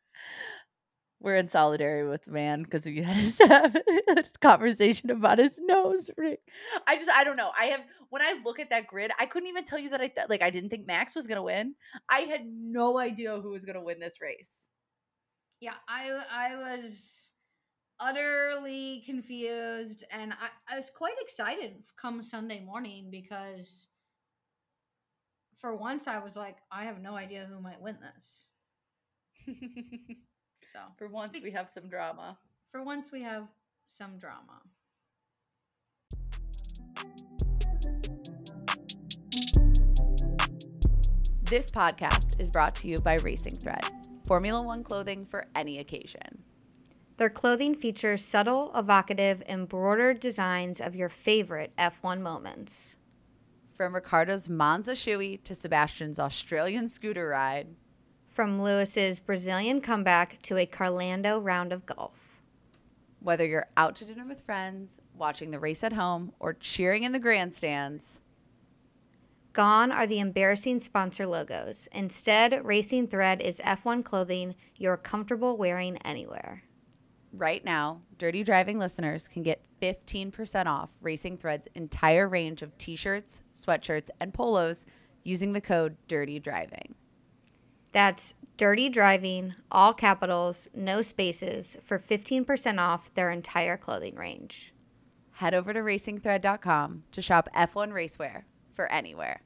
We're 1.21 1.37
in 1.37 1.49
solidarity 1.49 2.07
with 2.09 2.29
man 2.29 2.65
because 2.65 2.85
we 2.85 3.01
had 3.01 3.35
to 3.37 3.47
have 3.49 3.77
a 3.77 4.25
conversation 4.41 5.11
about 5.11 5.39
his 5.39 5.59
nose 5.59 6.11
ring. 6.19 6.37
I 6.87 6.97
just, 6.97 7.11
I 7.11 7.25
don't 7.25 7.37
know. 7.37 7.51
I 7.59 7.67
have, 7.67 7.81
when 8.11 8.21
I 8.21 8.39
look 8.45 8.59
at 8.59 8.69
that 8.71 8.87
grid, 8.87 9.11
I 9.19 9.25
couldn't 9.25 9.49
even 9.49 9.65
tell 9.65 9.79
you 9.79 9.89
that 9.91 10.01
I, 10.03 10.09
th- 10.09 10.29
like, 10.29 10.43
I 10.43 10.51
didn't 10.51 10.69
think 10.69 10.87
Max 10.87 11.15
was 11.15 11.27
to 11.37 11.43
win. 11.43 11.77
I 12.11 12.21
had 12.21 12.43
no 12.45 12.99
idea 12.99 13.41
who 13.41 13.53
was 13.53 13.65
to 13.77 13.81
win 13.81 14.01
this 14.01 14.21
race. 14.21 14.69
Yeah, 15.61 15.75
I, 15.89 16.11
I 16.31 16.57
was 16.57 17.31
utterly 18.01 19.03
confused 19.07 20.05
and 20.11 20.33
I, 20.33 20.75
I 20.75 20.77
was 20.77 20.91
quite 20.91 21.15
excited 21.21 21.85
come 21.97 22.23
Sunday 22.23 22.61
morning 22.61 23.09
because 23.11 23.89
for 25.57 25.77
once 25.77 26.07
I 26.07 26.19
was 26.19 26.37
like, 26.37 26.57
I 26.71 26.85
have 26.85 27.01
no 27.01 27.17
idea 27.17 27.49
who 27.51 27.61
might 27.61 27.81
win 27.81 27.97
this. 28.15 28.49
so 30.73 30.79
for 30.97 31.09
once 31.09 31.33
speak- 31.33 31.45
we 31.45 31.51
have 31.53 31.69
some 31.69 31.89
drama. 31.89 32.39
For 32.71 32.83
once 32.83 33.13
we 33.13 33.23
have 33.23 33.47
some 33.87 34.19
drama. 34.19 34.61
This 41.43 41.71
podcast 41.71 42.41
is 42.41 42.51
brought 42.51 42.75
to 42.77 42.89
you 42.89 42.99
by 42.99 43.17
Racing 43.17 43.55
Thread, 43.57 43.85
Formula 44.27 44.63
One 44.63 44.83
clothing 44.83 45.25
for 45.27 45.47
any 45.55 45.79
occasion. 45.79 46.43
Their 47.17 47.31
clothing 47.31 47.75
features 47.77 48.25
subtle, 48.25 48.73
evocative, 48.75 49.43
embroidered 49.49 50.19
designs 50.19 50.81
of 50.81 50.97
your 50.97 51.09
favorite 51.09 51.73
F1 51.79 52.21
moments. 52.21 52.97
From 53.73 53.95
Ricciardo's 53.95 54.49
Monza 54.49 54.93
shoey 54.93 55.43
to 55.45 55.55
Sebastian's 55.55 56.19
Australian 56.19 56.89
scooter 56.89 57.29
ride, 57.29 57.77
From 58.35 58.61
Lewis's 58.61 59.21
Brazilian 59.21 59.81
comeback 59.81 60.43
to 60.43 60.57
a 60.57 60.67
Carlando 60.67 61.41
round 61.41 61.73
of 61.73 61.87
golf. 61.87 62.41
Whether 63.21 63.47
you're 63.47 63.69
out 63.77 63.95
to 63.95 64.05
dinner 64.05 64.27
with 64.27 64.41
friends, 64.41 64.99
watching 65.17 65.53
the 65.53 65.61
race 65.61 65.85
at 65.85 65.93
home, 65.93 66.33
or 66.41 66.53
cheering 66.53 67.05
in 67.05 67.13
the 67.13 67.21
grandstands, 67.21 68.19
Gone 69.53 69.93
are 69.93 70.09
the 70.09 70.19
embarrassing 70.19 70.81
sponsor 70.81 71.29
logos. 71.29 71.89
Instead, 71.93 72.65
Racing 72.65 73.07
Thread 73.07 73.41
is 73.41 73.61
F1 73.61 74.05
clothing 74.05 74.57
you're 74.75 74.97
comfortable 74.97 75.57
wearing 75.57 75.97
anywhere. 75.99 76.65
right 77.33 77.65
now, 77.65 78.01
Dirty 78.19 78.43
Driving 78.43 78.81
listeners 78.81 79.29
can 79.29 79.45
get 79.45 79.63
15% 79.81 80.67
off 80.67 80.91
Racing 81.01 81.39
Thread's 81.39 81.69
entire 81.77 82.29
range 82.29 82.63
of 82.63 82.77
t 82.79 82.97
shirts, 82.97 83.43
sweatshirts, 83.55 84.11
and 84.19 84.35
polos 84.35 84.87
using 85.23 85.53
the 85.53 85.61
code 85.61 85.97
Dirty 86.09 86.41
Driving. 86.41 86.97
That's 87.95 88.35
Dirty 88.57 88.89
Driving, 88.89 89.55
all 89.71 89.95
capitals, 89.95 90.67
no 90.75 91.01
spaces, 91.01 91.77
for 91.81 91.97
15% 91.97 92.81
off 92.81 93.15
their 93.15 93.31
entire 93.31 93.77
clothing 93.77 94.17
range. 94.17 94.75
Head 95.35 95.55
over 95.55 95.73
to 95.73 95.79
racingthread.com 95.79 97.05
to 97.13 97.23
shop 97.23 97.49
F1 97.55 97.93
racewear 97.93 98.43
for 98.73 98.91
anywhere. 98.91 99.43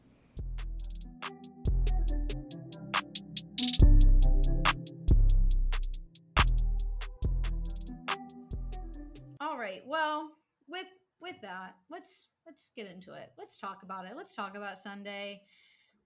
All 9.42 9.58
right. 9.58 9.82
Well, 9.86 10.30
with 10.66 10.86
with 11.20 11.36
that, 11.42 11.74
let's 11.90 12.28
let's 12.46 12.70
get 12.74 12.90
into 12.90 13.12
it. 13.12 13.30
Let's 13.36 13.58
talk 13.58 13.82
about 13.82 14.06
it. 14.06 14.12
Let's 14.16 14.34
talk 14.34 14.56
about 14.56 14.78
Sunday. 14.78 15.42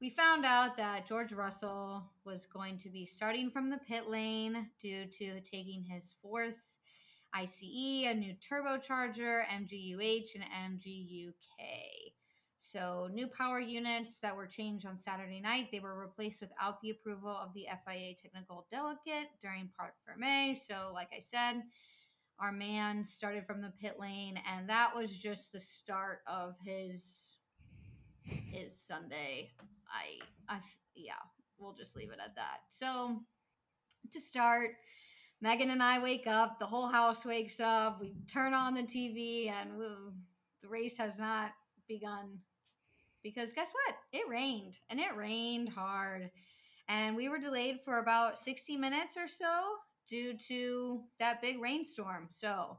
We 0.02 0.10
found 0.10 0.44
out 0.44 0.76
that 0.78 1.06
George 1.06 1.32
Russell 1.32 2.10
was 2.24 2.44
going 2.44 2.76
to 2.78 2.90
be 2.90 3.06
starting 3.06 3.52
from 3.52 3.70
the 3.70 3.78
pit 3.88 4.08
lane 4.08 4.68
due 4.80 5.06
to 5.06 5.40
taking 5.42 5.84
his 5.84 6.16
fourth 6.20 6.58
ICE, 7.32 7.62
a 7.62 8.12
new 8.12 8.34
turbocharger, 8.34 9.44
MGUH, 9.46 10.34
and 10.34 10.80
MGUK. 10.80 11.34
So, 12.58 13.10
new 13.12 13.28
power 13.28 13.60
units 13.60 14.18
that 14.18 14.36
were 14.36 14.48
changed 14.48 14.86
on 14.86 14.98
Saturday 14.98 15.40
night, 15.40 15.68
they 15.70 15.78
were 15.78 15.96
replaced 15.96 16.40
without 16.40 16.80
the 16.80 16.90
approval 16.90 17.30
of 17.30 17.54
the 17.54 17.68
FIA 17.86 18.16
technical 18.20 18.66
delegate 18.72 19.28
during 19.40 19.70
Parc 19.78 19.94
Fermé. 20.02 20.56
So, 20.56 20.90
like 20.92 21.10
I 21.16 21.20
said, 21.20 21.62
our 22.40 22.50
man 22.50 23.04
started 23.04 23.46
from 23.46 23.62
the 23.62 23.72
pit 23.80 24.00
lane 24.00 24.40
and 24.52 24.68
that 24.68 24.96
was 24.96 25.16
just 25.16 25.52
the 25.52 25.60
start 25.60 26.22
of 26.26 26.56
his 26.64 27.36
his 28.24 28.78
sunday 28.78 29.50
i 29.92 30.18
i 30.48 30.58
yeah 30.94 31.14
we'll 31.58 31.74
just 31.74 31.96
leave 31.96 32.10
it 32.10 32.18
at 32.24 32.34
that 32.34 32.60
so 32.70 33.20
to 34.12 34.20
start 34.20 34.70
megan 35.40 35.70
and 35.70 35.82
i 35.82 36.02
wake 36.02 36.26
up 36.26 36.58
the 36.58 36.66
whole 36.66 36.88
house 36.88 37.24
wakes 37.24 37.60
up 37.60 38.00
we 38.00 38.14
turn 38.32 38.52
on 38.54 38.74
the 38.74 38.82
tv 38.82 39.50
and 39.50 39.76
woo, 39.76 40.12
the 40.62 40.68
race 40.68 40.96
has 40.96 41.18
not 41.18 41.52
begun 41.88 42.38
because 43.22 43.52
guess 43.52 43.70
what 43.72 43.96
it 44.12 44.28
rained 44.28 44.78
and 44.90 44.98
it 44.98 45.16
rained 45.16 45.68
hard 45.68 46.30
and 46.88 47.16
we 47.16 47.28
were 47.28 47.38
delayed 47.38 47.80
for 47.84 47.98
about 47.98 48.38
60 48.38 48.76
minutes 48.76 49.16
or 49.16 49.28
so 49.28 49.76
due 50.08 50.34
to 50.48 51.00
that 51.18 51.40
big 51.40 51.60
rainstorm. 51.60 52.26
So 52.30 52.76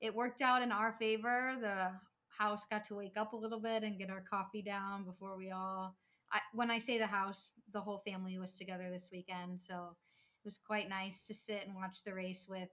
it 0.00 0.14
worked 0.14 0.40
out 0.40 0.62
in 0.62 0.72
our 0.72 0.96
favor. 0.98 1.56
The 1.60 1.92
house 2.36 2.64
got 2.70 2.84
to 2.86 2.96
wake 2.96 3.16
up 3.16 3.32
a 3.32 3.36
little 3.36 3.60
bit 3.60 3.82
and 3.82 3.98
get 3.98 4.10
our 4.10 4.24
coffee 4.28 4.62
down 4.62 5.04
before 5.04 5.36
we 5.36 5.50
all. 5.50 5.96
I, 6.32 6.40
when 6.52 6.70
I 6.70 6.78
say 6.78 6.98
the 6.98 7.06
house, 7.06 7.50
the 7.72 7.80
whole 7.80 7.98
family 7.98 8.38
was 8.38 8.54
together 8.54 8.88
this 8.90 9.08
weekend. 9.12 9.60
So 9.60 9.96
it 10.44 10.46
was 10.46 10.58
quite 10.64 10.88
nice 10.88 11.22
to 11.22 11.34
sit 11.34 11.64
and 11.66 11.74
watch 11.76 12.04
the 12.04 12.14
race 12.14 12.46
with 12.48 12.68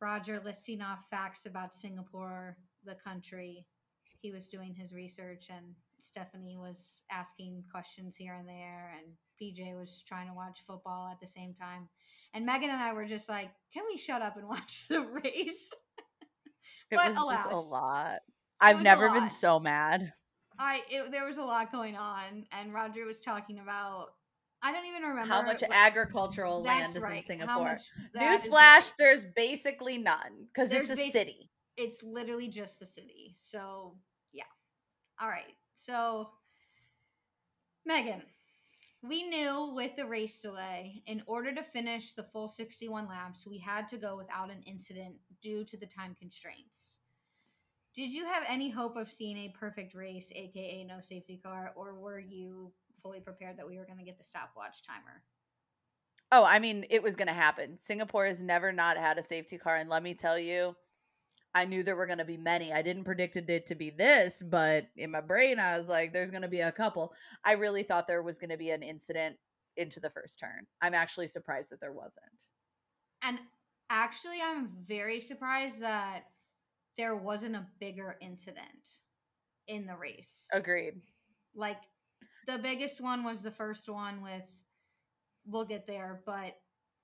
Roger 0.00 0.40
listing 0.44 0.82
off 0.82 1.06
facts 1.10 1.46
about 1.46 1.74
Singapore, 1.74 2.56
the 2.84 2.96
country. 2.96 3.66
He 4.20 4.32
was 4.32 4.48
doing 4.48 4.74
his 4.74 4.92
research, 4.92 5.46
and 5.50 5.74
Stephanie 6.00 6.56
was 6.56 7.02
asking 7.10 7.64
questions 7.70 8.16
here 8.16 8.34
and 8.34 8.48
there, 8.48 8.92
and 8.98 9.12
PJ 9.40 9.74
was 9.78 10.02
trying 10.06 10.28
to 10.28 10.34
watch 10.34 10.60
football 10.66 11.08
at 11.10 11.20
the 11.20 11.26
same 11.26 11.54
time. 11.54 11.88
And 12.32 12.44
Megan 12.44 12.70
and 12.70 12.82
I 12.82 12.92
were 12.92 13.06
just 13.06 13.28
like, 13.28 13.50
can 13.72 13.84
we 13.90 13.98
shut 13.98 14.22
up 14.22 14.36
and 14.36 14.48
watch 14.48 14.86
the 14.88 15.00
race? 15.02 15.72
It 16.90 16.96
But 16.96 17.14
was 17.14 17.30
just 17.30 17.52
a 17.52 17.58
lot. 17.58 18.20
I've 18.60 18.82
never 18.82 19.10
been 19.10 19.30
so 19.30 19.60
mad. 19.60 20.12
I 20.58 20.82
it, 20.90 21.10
there 21.10 21.26
was 21.26 21.36
a 21.36 21.42
lot 21.42 21.72
going 21.72 21.96
on, 21.96 22.46
and 22.52 22.72
Roger 22.72 23.04
was 23.04 23.20
talking 23.20 23.58
about 23.58 24.08
I 24.62 24.72
don't 24.72 24.86
even 24.86 25.02
remember 25.02 25.32
How 25.32 25.42
much 25.42 25.62
agricultural 25.70 26.62
land 26.62 26.96
is 26.96 27.02
right, 27.02 27.18
in 27.18 27.22
Singapore? 27.22 27.64
much 27.64 27.82
that 28.14 28.32
is 28.32 28.48
Newsflash, 28.48 28.92
there's 28.98 29.26
basically 29.36 29.98
none 29.98 30.48
because 30.52 30.72
it's 30.72 30.90
a 30.90 30.96
basi- 30.96 31.10
city. 31.10 31.50
It's 31.76 32.02
literally 32.02 32.48
just 32.48 32.80
the 32.80 32.86
city. 32.86 33.34
So 33.36 33.96
yeah. 34.32 34.44
All 35.20 35.28
right. 35.28 35.54
So 35.76 36.30
Megan, 37.84 38.22
we 39.02 39.24
knew 39.24 39.72
with 39.74 39.96
the 39.96 40.06
race 40.06 40.38
delay, 40.38 41.02
in 41.06 41.22
order 41.26 41.54
to 41.54 41.62
finish 41.62 42.14
the 42.14 42.22
full 42.22 42.48
61 42.48 43.06
laps, 43.06 43.46
we 43.46 43.58
had 43.58 43.86
to 43.90 43.98
go 43.98 44.16
without 44.16 44.50
an 44.50 44.62
incident 44.66 45.16
due 45.42 45.64
to 45.64 45.76
the 45.76 45.86
time 45.86 46.16
constraints. 46.18 47.00
Did 47.94 48.12
you 48.12 48.24
have 48.24 48.44
any 48.48 48.70
hope 48.70 48.96
of 48.96 49.10
seeing 49.10 49.36
a 49.38 49.54
perfect 49.58 49.94
race, 49.94 50.30
aka 50.34 50.84
no 50.84 51.00
safety 51.00 51.40
car, 51.42 51.72
or 51.76 51.94
were 51.94 52.18
you 52.18 52.72
fully 53.02 53.20
prepared 53.20 53.56
that 53.58 53.68
we 53.68 53.78
were 53.78 53.84
going 53.84 53.98
to 53.98 54.04
get 54.04 54.18
the 54.18 54.24
stopwatch 54.24 54.82
timer? 54.82 55.22
Oh, 56.32 56.44
I 56.44 56.58
mean, 56.58 56.86
it 56.90 57.02
was 57.02 57.14
going 57.14 57.28
to 57.28 57.34
happen. 57.34 57.78
Singapore 57.78 58.26
has 58.26 58.42
never 58.42 58.72
not 58.72 58.96
had 58.96 59.18
a 59.18 59.22
safety 59.22 59.58
car. 59.58 59.76
And 59.76 59.88
let 59.88 60.02
me 60.02 60.14
tell 60.14 60.36
you, 60.36 60.74
I 61.54 61.64
knew 61.66 61.84
there 61.84 61.94
were 61.94 62.06
going 62.06 62.18
to 62.18 62.24
be 62.24 62.36
many. 62.36 62.72
I 62.72 62.82
didn't 62.82 63.04
predict 63.04 63.36
it 63.36 63.66
to 63.66 63.74
be 63.76 63.90
this, 63.90 64.42
but 64.44 64.88
in 64.96 65.12
my 65.12 65.20
brain, 65.20 65.60
I 65.60 65.78
was 65.78 65.88
like, 65.88 66.12
there's 66.12 66.30
going 66.30 66.42
to 66.42 66.48
be 66.48 66.60
a 66.60 66.72
couple. 66.72 67.12
I 67.44 67.52
really 67.52 67.84
thought 67.84 68.08
there 68.08 68.22
was 68.22 68.38
going 68.38 68.50
to 68.50 68.56
be 68.56 68.70
an 68.70 68.82
incident 68.82 69.36
into 69.76 70.00
the 70.00 70.08
first 70.08 70.40
turn. 70.40 70.66
I'm 70.82 70.94
actually 70.94 71.28
surprised 71.28 71.70
that 71.70 71.80
there 71.80 71.92
wasn't. 71.92 72.26
And 73.22 73.38
actually, 73.88 74.38
I'm 74.42 74.70
very 74.88 75.20
surprised 75.20 75.80
that 75.80 76.24
there 76.96 77.16
wasn't 77.16 77.56
a 77.56 77.66
bigger 77.80 78.16
incident 78.20 78.98
in 79.68 79.86
the 79.86 79.96
race. 79.96 80.46
Agreed. 80.52 80.94
Like 81.54 81.80
the 82.46 82.58
biggest 82.58 83.00
one 83.00 83.24
was 83.24 83.42
the 83.42 83.50
first 83.50 83.88
one 83.88 84.22
with 84.22 84.48
we'll 85.46 85.64
get 85.64 85.86
there, 85.86 86.22
but 86.26 86.54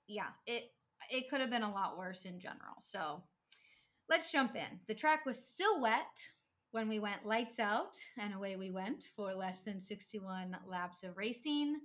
yeah, 0.07 0.29
it 0.47 0.65
it 1.11 1.31
could 1.31 1.41
have 1.41 1.51
been 1.51 1.63
a 1.63 1.73
lot 1.73 1.99
worse 1.99 2.25
in 2.25 2.39
general. 2.39 2.77
So 2.81 3.23
let's 4.09 4.33
jump 4.33 4.55
in. 4.55 4.81
The 4.87 4.95
track 4.95 5.25
was 5.25 5.47
still 5.47 5.81
wet 5.81 6.19
when 6.73 6.89
we 6.89 7.01
went 7.01 7.27
lights 7.27 7.59
out, 7.59 7.97
and 8.19 8.35
away 8.35 8.57
we 8.57 8.71
went 8.71 9.05
for 9.17 9.35
less 9.35 9.63
than 9.63 9.81
61 9.81 10.57
laps 10.67 11.03
of 11.03 11.17
racing. 11.17 11.77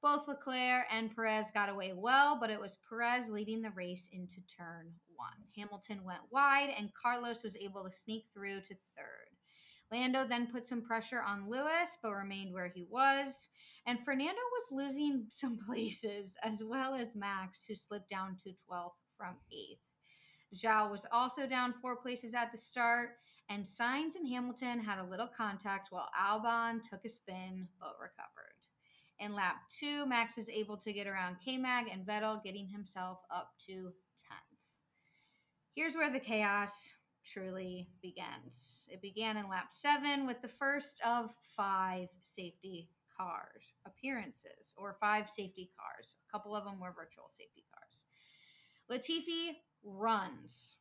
Both 0.00 0.28
Leclerc 0.28 0.86
and 0.92 1.14
Perez 1.14 1.50
got 1.52 1.68
away 1.68 1.92
well, 1.92 2.38
but 2.40 2.50
it 2.50 2.60
was 2.60 2.78
Perez 2.88 3.28
leading 3.28 3.62
the 3.62 3.70
race 3.70 4.08
into 4.12 4.40
turn 4.42 4.92
Hamilton 5.56 6.04
went 6.04 6.20
wide, 6.30 6.74
and 6.76 6.94
Carlos 6.94 7.42
was 7.42 7.56
able 7.56 7.84
to 7.84 7.90
sneak 7.90 8.26
through 8.32 8.60
to 8.62 8.74
third. 8.96 9.28
Lando 9.90 10.26
then 10.26 10.48
put 10.48 10.66
some 10.66 10.82
pressure 10.82 11.22
on 11.22 11.48
Lewis, 11.48 11.96
but 12.02 12.12
remained 12.12 12.52
where 12.52 12.68
he 12.68 12.84
was. 12.90 13.48
And 13.86 13.98
Fernando 13.98 14.32
was 14.32 14.66
losing 14.70 15.26
some 15.30 15.58
places, 15.58 16.36
as 16.42 16.62
well 16.62 16.94
as 16.94 17.14
Max, 17.16 17.64
who 17.64 17.74
slipped 17.74 18.10
down 18.10 18.36
to 18.44 18.50
12th 18.50 18.92
from 19.16 19.36
8th. 19.52 19.78
Zhou 20.54 20.90
was 20.90 21.06
also 21.12 21.46
down 21.46 21.74
four 21.80 21.96
places 21.96 22.34
at 22.34 22.52
the 22.52 22.58
start, 22.58 23.10
and 23.50 23.64
Sainz 23.64 24.14
and 24.14 24.26
Hamilton 24.28 24.80
had 24.80 24.98
a 24.98 25.08
little 25.08 25.26
contact 25.28 25.88
while 25.90 26.08
Albon 26.18 26.82
took 26.82 27.04
a 27.04 27.08
spin 27.08 27.68
but 27.80 27.96
recovered. 28.00 28.54
In 29.20 29.34
lap 29.34 29.56
two, 29.68 30.06
Max 30.06 30.36
was 30.36 30.48
able 30.48 30.76
to 30.78 30.92
get 30.92 31.06
around 31.06 31.36
K 31.44 31.56
Mag 31.56 31.88
and 31.92 32.06
Vettel, 32.06 32.42
getting 32.42 32.68
himself 32.68 33.18
up 33.30 33.52
to 33.66 33.72
10th. 33.72 34.47
Here's 35.78 35.94
where 35.94 36.10
the 36.10 36.18
chaos 36.18 36.92
truly 37.24 37.86
begins. 38.02 38.88
It 38.90 39.00
began 39.00 39.36
in 39.36 39.48
lap 39.48 39.68
seven 39.70 40.26
with 40.26 40.42
the 40.42 40.48
first 40.48 41.00
of 41.06 41.30
five 41.56 42.08
safety 42.20 42.88
cars 43.16 43.62
appearances, 43.86 44.74
or 44.76 44.96
five 45.00 45.30
safety 45.30 45.70
cars. 45.78 46.16
A 46.28 46.32
couple 46.36 46.56
of 46.56 46.64
them 46.64 46.80
were 46.80 46.92
virtual 46.92 47.26
safety 47.30 47.64
cars. 47.72 48.02
Latifi 48.90 49.52
runs, 49.84 50.78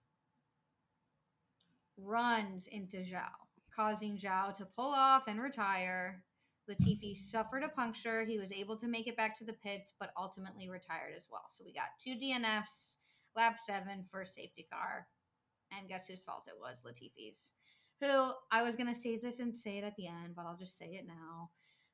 runs 1.96 2.66
into 2.66 2.98
Zhou, 2.98 3.30
causing 3.76 4.18
Zhou 4.18 4.56
to 4.56 4.66
pull 4.66 4.96
off 4.96 5.28
and 5.28 5.40
retire. 5.40 6.24
Latifi 6.68 7.16
suffered 7.16 7.62
a 7.62 7.70
puncture. 7.70 8.26
He 8.26 8.40
was 8.40 8.52
able 8.52 8.78
to 8.78 8.88
make 8.88 9.06
it 9.06 9.16
back 9.16 9.38
to 9.38 9.46
the 9.46 9.54
pits, 9.54 9.94
but 10.00 10.10
ultimately 10.18 10.68
retired 10.72 11.14
as 11.16 11.28
well. 11.32 11.46
So 11.50 11.64
we 11.64 11.72
got 11.72 12.00
two 12.04 12.16
DNFs, 12.16 12.96
lap 13.38 13.58
seven, 13.66 14.04
first 14.12 14.36
safety 14.36 14.68
car. 14.70 15.08
And 15.72 15.88
guess 15.88 16.08
whose 16.08 16.24
fault 16.24 16.48
it 16.48 16.56
was? 16.60 16.78
Latifi's. 16.86 17.54
Who 18.02 18.32
I 18.52 18.64
was 18.64 18.76
going 18.76 18.94
to 18.94 19.00
save 19.00 19.22
this 19.22 19.40
and 19.40 19.56
say 19.56 19.78
it 19.78 19.84
at 19.84 19.96
the 19.96 20.08
end, 20.08 20.34
but 20.36 20.46
I'll 20.46 20.58
just 20.58 20.78
say 20.78 20.88
it 20.88 21.06
now. 21.08 21.50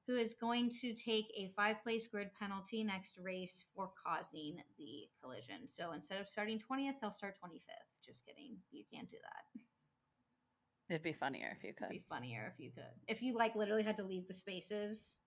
who 0.07 0.15
is 0.17 0.33
going 0.33 0.69
to 0.81 0.93
take 0.93 1.25
a 1.37 1.51
five 1.55 1.81
place 1.81 2.07
grid 2.07 2.29
penalty 2.39 2.83
next 2.83 3.17
race 3.23 3.63
for 3.73 3.89
causing 4.05 4.57
the 4.77 5.07
collision. 5.21 5.67
So 5.67 5.93
instead 5.93 6.19
of 6.19 6.27
starting 6.27 6.59
20th, 6.59 6.95
he'll 6.99 7.11
start 7.11 7.35
25th. 7.43 8.03
Just 8.05 8.25
kidding. 8.25 8.57
You 8.71 8.83
can't 8.93 9.09
do 9.09 9.17
that. 9.21 9.61
It'd 10.89 11.03
be 11.03 11.13
funnier 11.13 11.55
if 11.57 11.63
you 11.63 11.73
could. 11.73 11.85
It'd 11.85 12.01
be 12.01 12.05
funnier 12.09 12.53
if 12.53 12.59
you 12.63 12.71
could. 12.71 12.83
If 13.07 13.21
you 13.21 13.33
like 13.33 13.55
literally 13.55 13.83
had 13.83 13.95
to 13.97 14.03
leave 14.03 14.27
the 14.27 14.33
spaces 14.33 15.17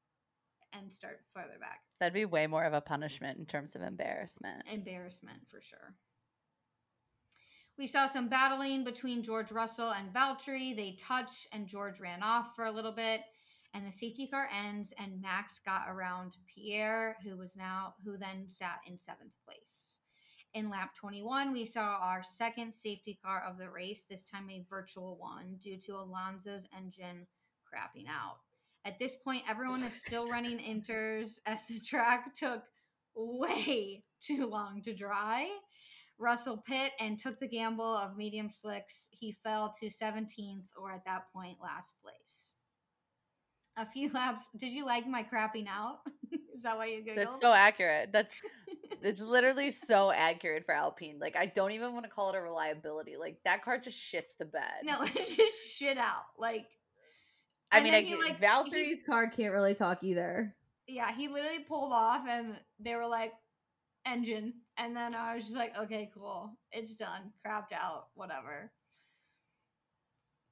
and 0.75 0.93
start 0.93 1.21
further 1.33 1.59
back. 1.59 1.81
That'd 1.99 2.13
be 2.13 2.27
way 2.27 2.47
more 2.47 2.65
of 2.65 2.75
a 2.75 2.83
punishment 2.83 3.39
in 3.39 3.47
terms 3.47 3.75
of 3.75 3.81
embarrassment. 3.83 4.63
Embarrassment 4.71 5.39
for 5.49 5.63
sure. 5.63 5.95
We 7.79 7.87
saw 7.87 8.07
some 8.07 8.29
battling 8.29 8.85
between 8.85 9.23
George 9.23 9.53
Russell 9.53 9.91
and 9.91 10.13
Valtteri. 10.13 10.75
They 10.75 10.97
touch 10.99 11.47
and 11.53 11.67
George 11.67 12.01
ran 12.01 12.23
off 12.23 12.57
for 12.57 12.65
a 12.65 12.73
little 12.73 12.93
bit 12.93 13.21
and 13.75 13.87
the 13.87 13.93
safety 13.93 14.27
car 14.27 14.49
ends 14.51 14.95
and 14.99 15.21
Max 15.21 15.61
got 15.65 15.83
around 15.89 16.39
Pierre 16.47 17.17
who 17.23 17.37
was 17.37 17.57
now 17.57 17.95
who 18.05 18.17
then 18.17 18.47
sat 18.49 18.79
in 18.87 18.95
7th 18.95 19.37
place. 19.45 19.99
In 20.55 20.71
lap 20.71 20.95
21, 20.95 21.53
we 21.53 21.67
saw 21.67 21.99
our 22.01 22.23
second 22.23 22.75
safety 22.75 23.19
car 23.23 23.45
of 23.47 23.59
the 23.59 23.69
race, 23.69 24.05
this 24.09 24.25
time 24.25 24.49
a 24.49 24.65
virtual 24.71 25.19
one 25.19 25.59
due 25.63 25.79
to 25.81 25.97
Alonso's 25.97 26.67
engine 26.75 27.27
crapping 27.67 28.09
out. 28.09 28.39
At 28.87 28.99
this 28.99 29.17
point, 29.17 29.43
everyone 29.47 29.83
is 29.83 30.01
still 30.01 30.27
running 30.31 30.59
inters 30.59 31.39
as 31.45 31.67
the 31.67 31.79
track 31.81 32.35
took 32.35 32.63
way 33.15 34.03
too 34.23 34.47
long 34.47 34.81
to 34.85 34.95
dry. 34.95 35.51
Russell 36.19 36.63
Pitt 36.67 36.93
and 36.99 37.19
took 37.19 37.39
the 37.41 37.49
gamble 37.49 37.97
of 37.97 38.17
medium 38.17 38.51
slicks. 38.51 39.09
He 39.11 39.33
fell 39.33 39.75
to 39.81 39.87
17th, 39.87 40.65
or 40.81 40.93
at 40.93 41.05
that 41.05 41.25
point, 41.33 41.59
last 41.63 41.95
place. 42.03 42.55
A 43.77 43.87
few 43.87 44.11
laps. 44.15 44.49
Did 44.57 44.73
you 44.73 44.87
like 44.87 45.07
my 45.07 45.23
crapping 45.23 45.67
out? 45.69 45.99
Is 46.55 46.63
that 46.63 46.77
why 46.77 46.87
you 46.87 47.03
giggled? 47.03 47.27
That's 47.27 47.41
so 47.41 47.53
accurate. 47.53 48.11
That's 48.13 48.35
it's 49.03 49.21
literally 49.21 49.71
so 49.71 50.11
accurate 50.11 50.65
for 50.65 50.75
Alpine. 50.75 51.19
Like 51.21 51.37
I 51.37 51.47
don't 51.47 51.73
even 51.73 51.93
want 51.93 52.07
to 52.07 52.11
call 52.11 52.31
it 52.31 52.37
a 52.37 52.41
reliability. 52.41 53.17
Like 53.19 53.39
that 53.45 53.63
car 53.63 53.79
just 53.79 53.99
shits 53.99 54.37
the 54.39 54.47
bed. 54.47 54.63
No, 54.85 55.03
it 55.03 55.37
just 55.37 55.77
shit 55.77 55.99
out. 55.99 56.25
Like 56.39 56.67
I 57.71 57.83
mean, 57.83 57.95
I 57.95 58.03
he, 58.03 58.15
like, 58.17 58.41
Valtteri's 58.41 58.89
His 58.89 59.03
car 59.03 59.29
can't 59.29 59.53
really 59.53 59.75
talk 59.75 60.03
either. 60.03 60.55
yeah, 60.87 61.13
he 61.13 61.29
literally 61.29 61.59
pulled 61.59 61.93
off 61.93 62.27
and 62.29 62.55
they 62.81 62.95
were 62.95 63.07
like, 63.07 63.33
engine. 64.07 64.55
And 64.79 64.97
then 64.97 65.15
I 65.15 65.35
was 65.35 65.45
just 65.45 65.57
like, 65.57 65.77
okay, 65.79 66.11
cool. 66.15 66.57
It's 66.73 66.95
done. 66.95 67.33
Crapped 67.47 67.73
out. 67.73 68.07
Whatever. 68.15 68.71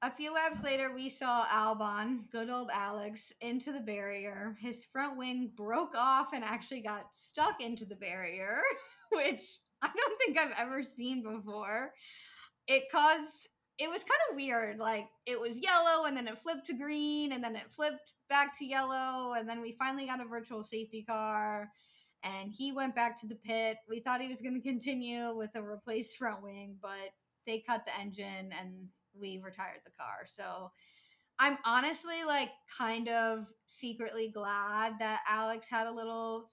A 0.01 0.11
few 0.11 0.33
laps 0.33 0.63
later, 0.63 0.93
we 0.93 1.09
saw 1.09 1.45
Albon, 1.45 2.29
good 2.31 2.49
old 2.49 2.69
Alex, 2.71 3.31
into 3.41 3.71
the 3.71 3.79
barrier. 3.79 4.55
His 4.61 4.85
front 4.85 5.17
wing 5.17 5.51
broke 5.55 5.95
off 5.95 6.27
and 6.33 6.43
actually 6.43 6.81
got 6.81 7.15
stuck 7.15 7.61
into 7.61 7.85
the 7.85 7.95
barrier, 7.95 8.61
which 9.11 9.57
I 9.81 9.87
don't 9.87 10.19
think 10.19 10.37
I've 10.37 10.53
ever 10.59 10.83
seen 10.83 11.23
before. 11.23 11.91
It 12.67 12.83
caused, 12.91 13.47
it 13.79 13.89
was 13.89 14.03
kind 14.03 14.19
of 14.29 14.35
weird. 14.35 14.77
Like, 14.77 15.07
it 15.25 15.39
was 15.39 15.59
yellow 15.59 16.05
and 16.05 16.15
then 16.15 16.27
it 16.27 16.37
flipped 16.37 16.67
to 16.67 16.73
green 16.73 17.31
and 17.31 17.43
then 17.43 17.55
it 17.55 17.71
flipped 17.71 18.13
back 18.29 18.55
to 18.59 18.65
yellow. 18.65 19.33
And 19.33 19.47
then 19.47 19.61
we 19.61 19.71
finally 19.71 20.05
got 20.05 20.21
a 20.21 20.25
virtual 20.25 20.61
safety 20.61 21.03
car 21.07 21.71
and 22.25 22.51
he 22.51 22.71
went 22.71 22.95
back 22.95 23.19
to 23.21 23.27
the 23.27 23.35
pit. 23.35 23.77
We 23.87 23.99
thought 23.99 24.19
he 24.19 24.27
was 24.27 24.41
going 24.41 24.55
to 24.55 24.67
continue 24.67 25.35
with 25.35 25.51
a 25.55 25.61
replaced 25.61 26.17
front 26.17 26.41
wing, 26.41 26.77
but 26.81 27.13
they 27.45 27.63
cut 27.65 27.85
the 27.85 27.97
engine 27.99 28.49
and 28.59 28.87
we 29.13 29.39
retired 29.43 29.81
the 29.85 29.91
car. 29.91 30.25
So 30.25 30.71
I'm 31.37 31.57
honestly 31.63 32.23
like 32.25 32.49
kind 32.75 33.07
of 33.09 33.45
secretly 33.67 34.31
glad 34.33 34.93
that 34.99 35.21
Alex 35.29 35.67
had 35.69 35.85
a 35.85 35.91
little 35.91 36.49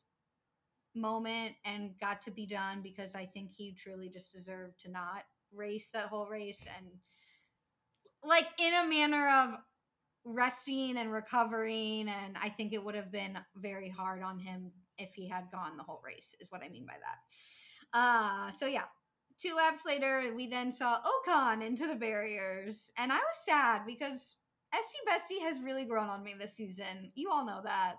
moment 0.95 1.55
and 1.65 1.99
got 2.01 2.21
to 2.23 2.31
be 2.31 2.47
done 2.47 2.83
because 2.83 3.15
I 3.15 3.25
think 3.25 3.53
he 3.53 3.73
truly 3.73 4.11
just 4.11 4.33
deserved 4.33 4.81
to 4.83 4.91
not 4.91 5.23
race 5.55 5.89
that 5.95 6.07
whole 6.07 6.29
race 6.29 6.67
and 6.77 6.87
like 8.25 8.47
in 8.59 8.75
a 8.75 8.89
manner 8.89 9.29
of 9.29 9.51
resting 10.25 10.99
and 10.99 11.11
recovering 11.11 12.09
and 12.09 12.37
I 12.41 12.51
think 12.51 12.73
it 12.73 12.85
would 12.85 12.95
have 12.95 13.11
been 13.11 13.39
very 13.57 13.89
hard 13.89 14.23
on 14.23 14.39
him 14.39 14.71
if 15.03 15.13
he 15.15 15.29
had 15.29 15.51
gone 15.53 15.77
the 15.77 15.83
whole 15.83 16.01
race 16.05 16.35
is 16.41 16.51
what 16.51 16.63
I 16.63 16.69
mean 16.69 16.87
by 16.87 16.95
that. 17.03 17.99
Uh 17.99 18.51
so 18.53 18.67
yeah, 18.67 18.85
two 19.41 19.55
laps 19.55 19.83
later 19.87 20.33
we 20.37 20.47
then 20.49 20.73
saw 20.73 20.99
Ocon 21.01 21.63
into 21.67 21.87
the 21.87 21.95
barriers 21.97 22.91
and 22.99 23.13
I 23.13 23.17
was 23.17 23.37
sad 23.45 23.83
because 23.87 24.37
ST 24.73 25.03
Bestie 25.07 25.45
has 25.47 25.61
really 25.61 25.85
grown 25.85 26.09
on 26.09 26.23
me 26.23 26.35
this 26.39 26.55
season. 26.55 27.13
You 27.15 27.31
all 27.31 27.45
know 27.45 27.61
that. 27.65 27.97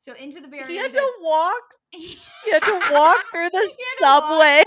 So 0.00 0.14
into 0.14 0.40
the 0.40 0.48
barriers 0.48 0.68
he 0.68 0.76
had 0.76 0.90
I- 0.90 0.94
to 0.94 1.12
walk. 1.22 1.62
He 1.92 2.50
had 2.52 2.62
to 2.62 2.80
walk 2.92 3.24
through 3.32 3.50
the 3.50 3.58
He 3.76 3.84
had 3.84 3.98
to 3.98 4.02
walk. 4.04 4.24
subway. 4.30 4.62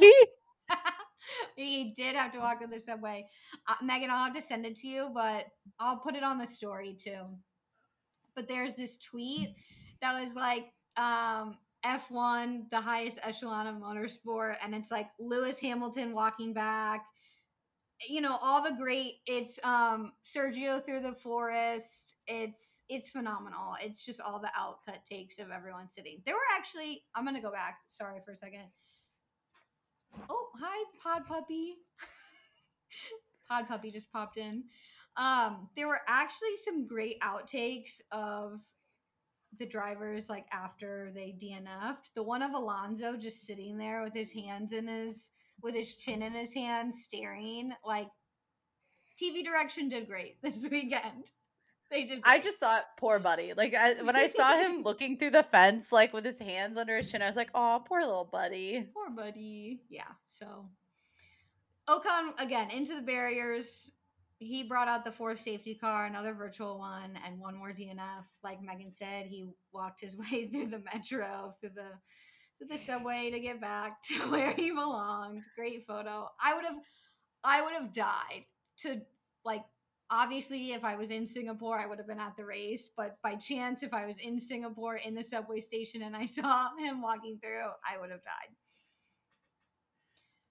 he 1.56 1.94
did 1.96 2.16
have 2.16 2.32
to 2.34 2.40
walk 2.40 2.60
through 2.60 2.68
the 2.68 2.80
subway. 2.80 3.26
Uh, 3.68 3.76
Megan, 3.82 4.10
I'll 4.10 4.26
have 4.26 4.36
to 4.36 4.42
send 4.42 4.66
it 4.66 4.78
to 4.80 4.88
you, 4.88 5.10
but 5.14 5.46
I'll 5.80 6.00
put 6.00 6.16
it 6.16 6.24
on 6.24 6.38
the 6.38 6.46
story 6.48 6.98
too. 7.02 7.24
But 8.36 8.48
there's 8.48 8.74
this 8.74 8.98
tweet 8.98 9.56
that 10.02 10.20
was 10.20 10.36
like, 10.36 10.66
um, 10.98 11.56
F1, 11.86 12.70
the 12.70 12.80
highest 12.82 13.20
echelon 13.24 13.68
of 13.68 13.76
motorsport, 13.76 14.56
and 14.64 14.74
it's 14.74 14.92
like 14.92 15.08
Lewis 15.20 15.60
Hamilton 15.60 16.14
walking 16.14 16.54
back. 16.54 17.06
You 18.08 18.22
know, 18.22 18.38
all 18.42 18.64
the 18.64 18.76
great 18.76 19.16
it's 19.26 19.60
um 19.64 20.14
Sergio 20.26 20.84
through 20.84 21.02
the 21.02 21.14
forest. 21.14 22.16
It's 22.28 22.84
it's 22.90 23.10
phenomenal. 23.10 23.76
It's 23.82 24.04
just 24.04 24.20
all 24.20 24.40
the 24.40 24.52
outcut 24.60 25.06
takes 25.06 25.40
of 25.40 25.52
everyone 25.52 25.88
sitting. 25.88 26.22
There 26.26 26.36
were 26.36 26.42
actually 26.56 27.04
I'm 27.16 27.26
gonna 27.26 27.42
go 27.42 27.52
back. 27.52 27.78
Sorry 27.90 28.20
for 28.26 28.32
a 28.32 28.38
second. 28.38 28.70
Oh, 30.30 30.50
hi, 30.60 30.84
Pod 31.02 31.26
Puppy. 31.26 31.76
Pod 33.50 33.68
Puppy 33.68 33.92
just 33.92 34.12
popped 34.12 34.38
in. 34.38 34.66
Um, 35.18 35.70
there 35.76 35.88
were 35.88 36.02
actually 36.08 36.58
some 36.64 36.88
great 36.88 37.20
outtakes 37.22 38.02
of 38.12 38.62
the 39.60 39.66
drivers 39.66 40.30
like 40.30 40.46
after 40.52 41.12
they 41.14 41.36
DNF'd. 41.42 42.10
The 42.16 42.24
one 42.24 42.42
of 42.42 42.54
Alonso 42.54 43.16
just 43.18 43.46
sitting 43.46 43.78
there 43.78 44.02
with 44.04 44.14
his 44.14 44.32
hands 44.32 44.74
in 44.74 44.88
his 44.88 45.32
with 45.62 45.76
his 45.76 45.96
chin 45.96 46.22
in 46.22 46.34
his 46.34 46.54
hands, 46.54 47.04
staring 47.04 47.74
like 47.86 48.08
TV 49.22 49.44
direction 49.44 49.90
did 49.90 50.08
great 50.08 50.38
this 50.42 50.68
weekend. 50.70 51.32
They 51.92 52.06
did. 52.06 52.22
I 52.24 52.40
just 52.40 52.60
thought, 52.60 52.86
poor 52.98 53.20
buddy. 53.20 53.54
Like 53.56 53.76
I, 53.76 54.02
when 54.02 54.16
I 54.16 54.28
saw 54.28 54.58
him 54.58 54.82
looking 54.84 55.18
through 55.18 55.32
the 55.32 55.44
fence, 55.44 55.92
like 55.92 56.12
with 56.12 56.26
his 56.26 56.40
hands 56.40 56.78
under 56.78 56.98
his 56.98 57.12
chin, 57.12 57.22
I 57.22 57.28
was 57.28 57.36
like, 57.36 57.50
"Oh, 57.54 57.84
poor 57.86 58.02
little 58.02 58.26
buddy." 58.26 58.88
Poor 58.94 59.12
buddy. 59.12 59.82
Yeah. 59.90 60.08
So 60.28 60.70
Ocon 61.88 62.32
again 62.40 62.72
into 62.72 62.96
the 62.96 63.02
barriers. 63.02 63.92
He 64.44 64.64
brought 64.64 64.88
out 64.88 65.06
the 65.06 65.12
fourth 65.12 65.42
safety 65.42 65.76
car, 65.76 66.06
another 66.06 66.34
virtual 66.34 66.78
one, 66.78 67.18
and 67.26 67.40
one 67.40 67.56
more 67.56 67.72
DNF. 67.72 68.26
Like 68.44 68.62
Megan 68.62 68.92
said, 68.92 69.26
he 69.26 69.50
walked 69.72 70.02
his 70.02 70.18
way 70.32 70.48
through 70.48 70.68
the 70.68 70.84
metro, 70.94 71.56
through 71.60 71.72
the 71.76 71.92
through 72.58 72.68
the 72.68 72.84
subway 72.84 73.32
to 73.32 73.40
get 73.40 73.60
back 73.60 74.02
to 74.04 74.16
where 74.32 74.54
he 74.54 74.70
belonged. 74.70 75.42
Great 75.56 75.86
photo. 75.88 76.30
I 76.44 76.54
would 76.54 76.66
have 76.66 76.78
I 77.44 77.62
would 77.62 77.74
have 77.74 77.94
died 77.94 78.46
to 78.80 79.02
like 79.44 79.64
obviously 80.10 80.74
if 80.74 80.84
I 80.84 80.96
was 80.96 81.10
in 81.10 81.26
Singapore 81.26 81.80
I 81.80 81.88
would 81.88 81.98
have 81.98 82.08
been 82.08 82.20
at 82.20 82.38
the 82.38 82.46
race, 82.46 82.90
but 82.96 83.18
by 83.24 83.36
chance 83.36 83.84
if 83.84 83.94
I 83.94 84.06
was 84.06 84.20
in 84.20 84.40
Singapore 84.40 84.98
in 84.98 85.16
the 85.16 85.24
subway 85.24 85.60
station 85.60 86.04
and 86.04 86.16
I 86.16 86.26
saw 86.28 86.70
him 86.78 87.02
walking 87.02 87.40
through, 87.42 87.70
I 87.90 88.00
would 88.00 88.12
have 88.12 88.24
died. 88.24 88.56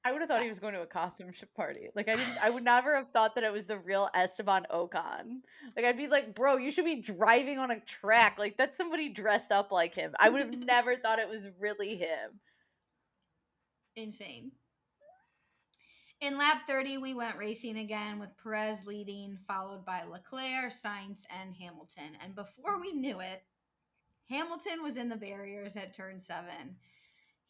I 0.05 0.11
would 0.11 0.21
have 0.21 0.29
thought 0.29 0.43
he 0.43 0.49
was 0.49 0.59
going 0.59 0.75
to 0.75 0.83
a 0.83 0.87
costume 0.87 1.33
sh- 1.33 1.45
party. 1.55 1.89
Like 1.95 2.09
I 2.09 2.17
didn't. 2.17 2.43
I 2.43 2.51
would 2.51 2.65
never 2.65 2.97
have 2.97 3.11
thought 3.13 3.37
that 3.37 3.45
it 3.45 3.53
was 3.53 3.67
the 3.67 3.79
real 3.79 4.09
Esteban 4.15 4.67
Ocon. 4.73 5.43
Like 5.77 5.85
I'd 5.85 5.97
be 5.97 6.09
like, 6.09 6.35
"Bro, 6.35 6.57
you 6.57 6.73
should 6.73 6.85
be 6.85 7.01
driving 7.01 7.59
on 7.59 7.71
a 7.71 7.79
track. 7.81 8.37
Like 8.39 8.57
that's 8.57 8.77
somebody 8.77 9.09
dressed 9.09 9.53
up 9.53 9.71
like 9.71 9.95
him." 9.95 10.15
I 10.19 10.29
would 10.29 10.41
have 10.41 10.59
never 10.67 10.97
thought 10.97 11.21
it 11.21 11.29
was 11.29 11.47
really 11.61 11.97
him. 11.97 12.41
insane. 13.95 14.53
In 16.21 16.39
lap 16.39 16.59
30, 16.69 16.99
we 16.99 17.15
went 17.15 17.37
racing 17.37 17.79
again 17.79 18.21
with 18.21 18.31
Perez 18.41 18.85
leading, 18.87 19.39
followed 19.49 19.85
by 19.85 20.05
Leclerc, 20.05 20.73
Sainz, 20.73 21.23
and 21.31 21.53
Hamilton. 21.53 22.17
And 22.23 22.37
before 22.37 22.81
we 22.81 22.93
knew 22.93 23.19
it, 23.19 23.43
Hamilton 24.29 24.83
was 24.85 24.97
in 24.97 25.09
the 25.09 25.17
barriers 25.17 25.75
at 25.75 25.93
turn 25.93 26.21
seven. 26.21 26.77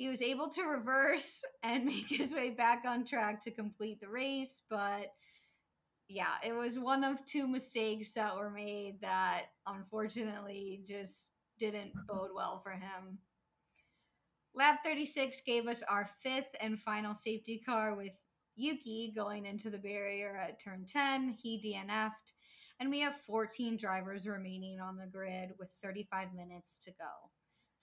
He 0.02 0.08
was 0.08 0.20
able 0.20 0.48
to 0.48 0.64
reverse 0.64 1.44
and 1.62 1.84
make 1.84 2.08
his 2.08 2.34
way 2.34 2.50
back 2.50 2.82
on 2.84 3.04
track 3.04 3.40
to 3.44 3.52
complete 3.52 4.00
the 4.00 4.08
race, 4.08 4.62
but 4.68 5.12
yeah, 6.08 6.34
it 6.44 6.52
was 6.52 6.76
one 6.76 7.04
of 7.04 7.24
two 7.24 7.46
mistakes 7.46 8.12
that 8.14 8.34
were 8.34 8.50
made 8.50 9.00
that 9.00 9.42
unfortunately 9.68 10.82
just 10.84 11.30
didn't 11.56 11.92
bode 12.08 12.30
well 12.34 12.58
for 12.64 12.72
him. 12.72 13.18
Lap 14.56 14.80
36 14.84 15.40
gave 15.46 15.68
us 15.68 15.84
our 15.88 16.10
fifth 16.20 16.56
and 16.60 16.80
final 16.80 17.14
safety 17.14 17.62
car 17.64 17.94
with 17.94 18.10
Yuki 18.56 19.12
going 19.14 19.46
into 19.46 19.70
the 19.70 19.78
barrier 19.78 20.36
at 20.36 20.60
turn 20.60 20.84
10. 20.84 21.36
He 21.40 21.60
DNF'd. 21.60 22.32
and 22.80 22.90
we 22.90 22.98
have 22.98 23.14
14 23.18 23.76
drivers 23.76 24.26
remaining 24.26 24.80
on 24.80 24.96
the 24.96 25.06
grid 25.06 25.52
with 25.60 25.70
35 25.70 26.34
minutes 26.34 26.76
to 26.86 26.90
go. 26.90 27.30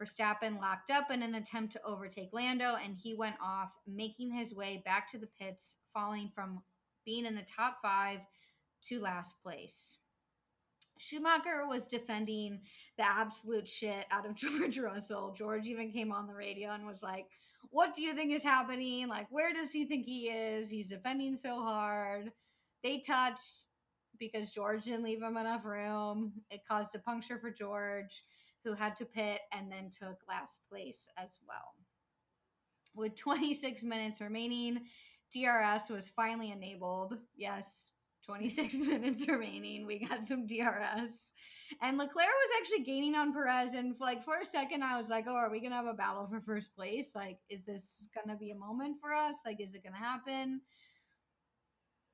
Verstappen 0.01 0.59
locked 0.59 0.89
up 0.89 1.11
in 1.11 1.21
an 1.21 1.35
attempt 1.35 1.73
to 1.73 1.83
overtake 1.83 2.29
Lando, 2.31 2.75
and 2.83 2.95
he 2.95 3.15
went 3.15 3.35
off, 3.41 3.75
making 3.87 4.31
his 4.31 4.53
way 4.53 4.81
back 4.85 5.11
to 5.11 5.17
the 5.17 5.29
pits, 5.39 5.77
falling 5.93 6.29
from 6.29 6.61
being 7.05 7.25
in 7.25 7.35
the 7.35 7.43
top 7.43 7.77
five 7.81 8.19
to 8.87 8.99
last 8.99 9.35
place. 9.43 9.97
Schumacher 10.97 11.65
was 11.67 11.87
defending 11.87 12.59
the 12.97 13.05
absolute 13.05 13.67
shit 13.67 14.05
out 14.11 14.25
of 14.25 14.35
George 14.35 14.77
Russell. 14.77 15.33
George 15.35 15.65
even 15.65 15.91
came 15.91 16.11
on 16.11 16.27
the 16.27 16.33
radio 16.33 16.71
and 16.71 16.85
was 16.85 17.01
like, 17.01 17.27
What 17.69 17.95
do 17.95 18.01
you 18.01 18.13
think 18.13 18.31
is 18.31 18.43
happening? 18.43 19.07
Like, 19.07 19.27
where 19.29 19.53
does 19.53 19.71
he 19.71 19.85
think 19.85 20.05
he 20.05 20.29
is? 20.29 20.69
He's 20.69 20.89
defending 20.89 21.35
so 21.35 21.61
hard. 21.61 22.31
They 22.83 22.99
touched 22.99 23.67
because 24.19 24.51
George 24.51 24.83
didn't 24.83 25.03
leave 25.03 25.21
him 25.21 25.37
enough 25.37 25.65
room. 25.65 26.33
It 26.51 26.67
caused 26.67 26.93
a 26.95 26.99
puncture 26.99 27.39
for 27.39 27.49
George, 27.49 28.23
who 28.63 28.73
had 28.73 28.95
to 28.97 29.05
pit 29.05 29.41
and 29.53 29.71
then 29.71 29.89
took 29.89 30.17
last 30.27 30.59
place 30.69 31.07
as 31.17 31.39
well. 31.47 31.75
With 32.95 33.15
26 33.15 33.83
minutes 33.83 34.19
remaining, 34.19 34.81
DRS 35.33 35.89
was 35.89 36.09
finally 36.09 36.51
enabled. 36.51 37.17
Yes, 37.35 37.91
26 38.25 38.73
minutes 38.79 39.27
remaining. 39.27 39.85
We 39.85 40.05
got 40.05 40.25
some 40.25 40.45
DRS. 40.47 41.31
And 41.81 41.97
Leclerc 41.97 42.25
was 42.25 42.51
actually 42.59 42.83
gaining 42.83 43.15
on 43.15 43.31
Perez. 43.31 43.73
And 43.73 43.95
for 43.95 44.03
like 44.03 44.23
for 44.23 44.39
a 44.41 44.45
second, 44.45 44.83
I 44.83 44.97
was 44.97 45.09
like, 45.09 45.25
oh, 45.27 45.35
are 45.35 45.51
we 45.51 45.59
going 45.59 45.71
to 45.71 45.77
have 45.77 45.85
a 45.85 45.93
battle 45.93 46.27
for 46.27 46.41
first 46.41 46.75
place? 46.75 47.13
Like, 47.15 47.37
is 47.49 47.65
this 47.65 48.07
going 48.15 48.35
to 48.35 48.39
be 48.39 48.51
a 48.51 48.55
moment 48.55 48.97
for 48.99 49.13
us? 49.13 49.35
Like, 49.45 49.61
is 49.61 49.75
it 49.75 49.83
going 49.83 49.93
to 49.93 49.99
happen? 49.99 50.61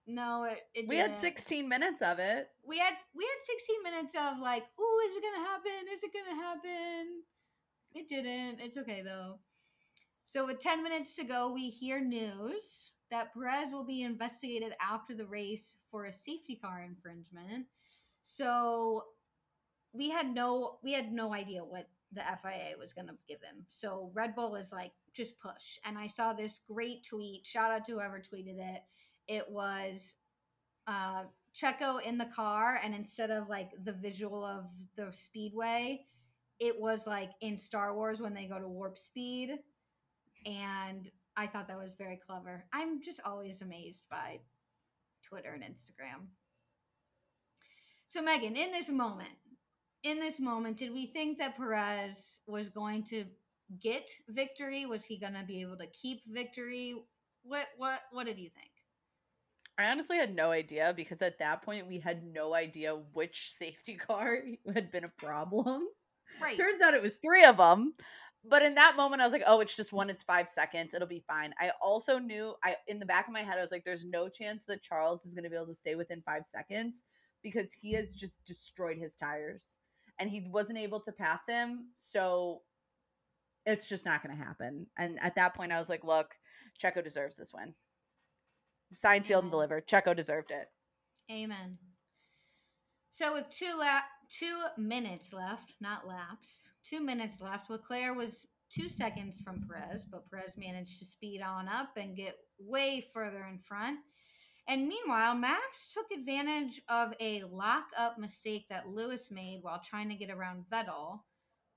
No, 0.08 0.44
it, 0.44 0.60
it 0.74 0.88
We 0.88 0.98
had 0.98 1.18
16 1.18 1.68
minutes 1.68 2.02
of 2.02 2.20
it. 2.20 2.50
We 2.68 2.78
had 2.78 2.94
we 3.16 3.24
had 3.24 3.44
16 3.44 3.84
minutes 3.84 4.16
of 4.16 4.40
like, 4.40 4.64
oh, 4.80 5.08
is 5.10 5.18
it 5.18 5.24
gonna 5.24 5.48
happen? 5.48 5.72
Is 5.92 6.04
it 6.04 6.12
gonna 6.14 6.42
happen? 6.42 7.24
It 7.94 8.08
didn't. 8.08 8.60
It's 8.60 8.78
okay 8.78 9.02
though. 9.02 9.40
So 10.24 10.46
with 10.46 10.60
10 10.60 10.84
minutes 10.84 11.16
to 11.16 11.24
go, 11.24 11.52
we 11.52 11.70
hear 11.70 12.04
news 12.04 12.92
that 13.12 13.34
Perez 13.34 13.72
will 13.72 13.86
be 13.86 14.04
investigated 14.04 14.74
after 14.82 15.16
the 15.16 15.26
race 15.26 15.78
for 15.90 16.06
a 16.06 16.14
safety 16.14 16.56
car 16.56 16.84
infringement. 16.88 17.68
So 18.24 19.06
we 19.94 20.10
had 20.10 20.34
no 20.34 20.78
we 20.84 20.92
had 20.94 21.12
no 21.12 21.34
idea 21.34 21.64
what 21.64 21.88
the 22.12 22.22
FIA 22.22 22.78
was 22.80 22.94
going 22.94 23.08
to 23.08 23.16
give 23.28 23.42
him. 23.42 23.66
So 23.68 24.12
Red 24.14 24.36
Bull 24.36 24.56
is 24.56 24.72
like 24.72 24.92
just 25.14 25.40
push. 25.40 25.80
And 25.84 25.98
I 25.98 26.08
saw 26.08 26.34
this 26.34 26.62
great 26.68 27.04
tweet. 27.04 27.46
Shout 27.46 27.72
out 27.72 27.86
to 27.86 27.94
whoever 27.94 28.20
tweeted 28.20 28.58
it. 28.60 28.82
It 29.28 29.50
was 29.50 30.16
uh 30.88 31.24
Checo 31.56 32.02
in 32.02 32.18
the 32.18 32.26
car 32.26 32.80
and 32.84 32.94
instead 32.94 33.32
of 33.32 33.48
like 33.48 33.72
the 33.84 33.94
visual 33.94 34.44
of 34.44 34.66
the 34.98 35.12
speedway, 35.12 36.06
it 36.60 36.80
was 36.80 37.08
like 37.08 37.32
in 37.42 37.58
Star 37.58 37.96
Wars 37.96 38.22
when 38.22 38.34
they 38.34 38.46
go 38.46 38.60
to 38.60 38.68
warp 38.68 38.98
speed 38.98 39.60
and 40.46 41.10
I 41.38 41.48
thought 41.48 41.68
that 41.68 41.78
was 41.78 41.96
very 41.96 42.18
clever. 42.18 42.66
I'm 42.74 43.02
just 43.02 43.20
always 43.26 43.62
amazed 43.62 44.04
by 44.10 44.40
Twitter 45.24 45.52
and 45.54 45.64
Instagram. 45.64 46.28
So, 48.08 48.22
Megan, 48.22 48.56
in 48.56 48.72
this 48.72 48.90
moment, 48.90 49.30
in 50.04 50.20
this 50.20 50.40
moment, 50.40 50.78
did 50.78 50.94
we 50.94 51.08
think 51.08 51.40
that 51.40 51.58
Perez 51.58 52.40
was 52.48 52.70
going 52.70 53.04
to 53.06 53.26
get 53.82 54.10
victory? 54.30 54.86
Was 54.86 55.04
he 55.04 55.18
going 55.18 55.34
to 55.34 55.44
be 55.46 55.62
able 55.62 55.78
to 55.78 55.88
keep 55.88 56.22
victory? 56.28 56.96
What 57.44 57.68
what 57.78 58.02
what 58.12 58.26
did 58.26 58.40
you 58.40 58.50
think? 58.50 58.72
I 59.78 59.92
honestly 59.92 60.18
had 60.18 60.36
no 60.36 60.52
idea 60.52 60.94
because 60.96 61.22
at 61.22 61.40
that 61.40 61.62
point 61.62 61.88
we 61.88 62.00
had 62.00 62.24
no 62.24 62.54
idea 62.54 62.96
which 63.14 63.52
safety 63.52 63.96
car 64.08 64.40
had 64.74 64.92
been 64.92 65.04
a 65.04 65.10
problem. 65.10 65.88
Right. 66.42 66.58
Turns 66.58 66.82
out 66.82 66.94
it 66.94 67.02
was 67.02 67.18
three 67.18 67.44
of 67.46 67.58
them. 67.58 67.94
But 68.48 68.62
in 68.62 68.76
that 68.76 68.96
moment, 68.96 69.22
I 69.22 69.26
was 69.26 69.34
like, 69.34 69.44
oh, 69.48 69.60
it's 69.60 69.76
just 69.76 69.92
one. 69.92 70.10
It's 70.10 70.24
five 70.24 70.48
seconds. 70.48 70.94
It'll 70.94 71.08
be 71.08 71.24
fine. 71.28 71.54
I 71.60 71.72
also 71.82 72.20
knew, 72.20 72.54
I 72.64 72.76
in 72.88 73.00
the 73.00 73.06
back 73.06 73.28
of 73.28 73.34
my 73.34 73.42
head, 73.42 73.58
I 73.58 73.62
was 73.62 73.72
like, 73.72 73.84
there's 73.84 74.06
no 74.06 74.30
chance 74.30 74.66
that 74.66 74.84
Charles 74.84 75.26
is 75.26 75.34
going 75.34 75.46
to 75.46 75.50
be 75.50 75.56
able 75.56 75.66
to 75.68 75.74
stay 75.74 75.96
within 75.96 76.22
five 76.22 76.46
seconds 76.46 77.04
because 77.42 77.74
he 77.74 77.94
has 77.94 78.14
just 78.14 78.44
destroyed 78.46 78.98
his 78.98 79.16
tires 79.16 79.80
and 80.20 80.30
he 80.30 80.48
wasn't 80.52 80.78
able 80.78 81.00
to 81.02 81.12
pass 81.12 81.48
him. 81.48 81.90
So 81.96 82.62
it's 83.66 83.90
just 83.90 84.06
not 84.06 84.22
going 84.24 84.38
to 84.38 84.44
happen. 84.44 84.88
And 84.98 85.20
at 85.22 85.36
that 85.36 85.56
point, 85.56 85.72
I 85.72 85.80
was 85.80 85.90
like, 85.90 86.04
look, 86.04 86.36
Checo 86.82 87.04
deserves 87.04 87.38
this 87.38 87.52
win. 87.54 87.74
Signed, 88.96 89.26
sealed, 89.26 89.44
and 89.44 89.52
Amen. 89.52 89.52
delivered. 89.52 89.88
Checo 89.88 90.16
deserved 90.16 90.52
it. 90.52 90.70
Amen. 91.32 91.78
So 93.12 93.34
with 93.34 93.50
two 93.50 93.74
la- 93.78 94.02
two 94.30 94.64
minutes 94.78 95.34
left, 95.34 95.76
not 95.82 96.08
laps, 96.08 96.70
two 96.84 97.00
minutes 97.00 97.42
left, 97.42 97.70
Leclerc 97.70 98.16
was 98.16 98.48
two 98.70 98.90
seconds 98.90 99.40
from 99.40 99.64
Perez, 99.68 100.06
but 100.06 100.30
Perez 100.30 100.54
managed 100.58 101.00
to 101.00 101.06
speed 101.06 101.42
on 101.42 101.68
up 101.68 101.92
and 101.98 102.18
get 102.18 102.36
way 102.60 103.06
further 103.14 103.46
in 103.46 103.60
front. 103.60 104.00
And 104.68 104.88
meanwhile, 104.88 105.36
Max 105.36 105.94
took 105.94 106.08
advantage 106.12 106.82
of 106.90 107.14
a 107.20 107.44
lock 107.44 107.86
up 107.98 108.18
mistake 108.18 108.66
that 108.70 108.90
Lewis 108.90 109.30
made 109.32 109.60
while 109.62 109.80
trying 109.84 110.10
to 110.10 110.16
get 110.16 110.32
around 110.32 110.66
Vettel, 110.72 111.20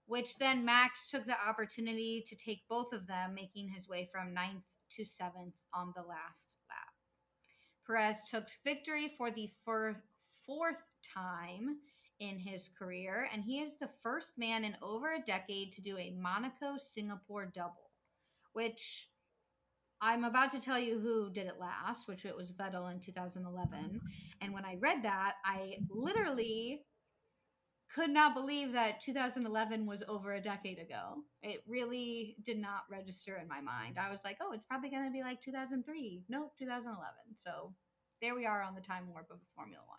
which 0.06 0.38
then 0.38 0.64
Max 0.64 1.08
took 1.08 1.26
the 1.26 1.36
opportunity 1.46 2.24
to 2.28 2.36
take 2.36 2.62
both 2.68 2.92
of 2.92 3.06
them, 3.06 3.34
making 3.34 3.68
his 3.68 3.88
way 3.88 4.08
from 4.10 4.32
ninth 4.32 4.64
to 4.96 5.04
seventh 5.04 5.54
on 5.74 5.92
the 5.94 6.02
last. 6.02 6.56
Perez 7.88 8.22
took 8.30 8.48
victory 8.64 9.12
for 9.16 9.30
the 9.30 9.50
fir- 9.64 10.02
fourth 10.46 10.82
time 11.14 11.78
in 12.20 12.38
his 12.38 12.68
career, 12.78 13.28
and 13.32 13.42
he 13.42 13.60
is 13.60 13.78
the 13.78 13.88
first 14.02 14.36
man 14.36 14.64
in 14.64 14.76
over 14.82 15.14
a 15.14 15.24
decade 15.24 15.72
to 15.72 15.80
do 15.80 15.96
a 15.96 16.10
Monaco 16.10 16.76
Singapore 16.76 17.46
double, 17.46 17.90
which 18.52 19.08
I'm 20.00 20.24
about 20.24 20.50
to 20.52 20.60
tell 20.60 20.78
you 20.78 20.98
who 20.98 21.30
did 21.30 21.46
it 21.46 21.58
last, 21.58 22.06
which 22.06 22.24
it 22.24 22.36
was 22.36 22.52
Vettel 22.52 22.90
in 22.92 23.00
2011. 23.00 24.00
And 24.40 24.52
when 24.52 24.64
I 24.64 24.76
read 24.76 25.02
that, 25.04 25.36
I 25.44 25.78
literally 25.88 26.84
could 27.94 28.10
not 28.10 28.34
believe 28.34 28.72
that 28.72 29.00
2011 29.00 29.86
was 29.86 30.02
over 30.08 30.34
a 30.34 30.40
decade 30.40 30.78
ago. 30.78 31.22
It 31.42 31.62
really 31.66 32.36
did 32.44 32.58
not 32.58 32.82
register 32.90 33.38
in 33.40 33.48
my 33.48 33.60
mind. 33.60 33.98
I 33.98 34.10
was 34.10 34.24
like, 34.24 34.38
oh, 34.40 34.52
it's 34.52 34.64
probably 34.64 34.90
going 34.90 35.06
to 35.06 35.10
be 35.10 35.22
like 35.22 35.40
2003. 35.40 36.24
Nope, 36.28 36.52
2011. 36.58 37.14
So 37.36 37.72
there 38.20 38.34
we 38.34 38.46
are 38.46 38.62
on 38.62 38.74
the 38.74 38.80
time 38.80 39.08
warp 39.10 39.30
of 39.30 39.38
Formula 39.56 39.82
One. 39.86 39.98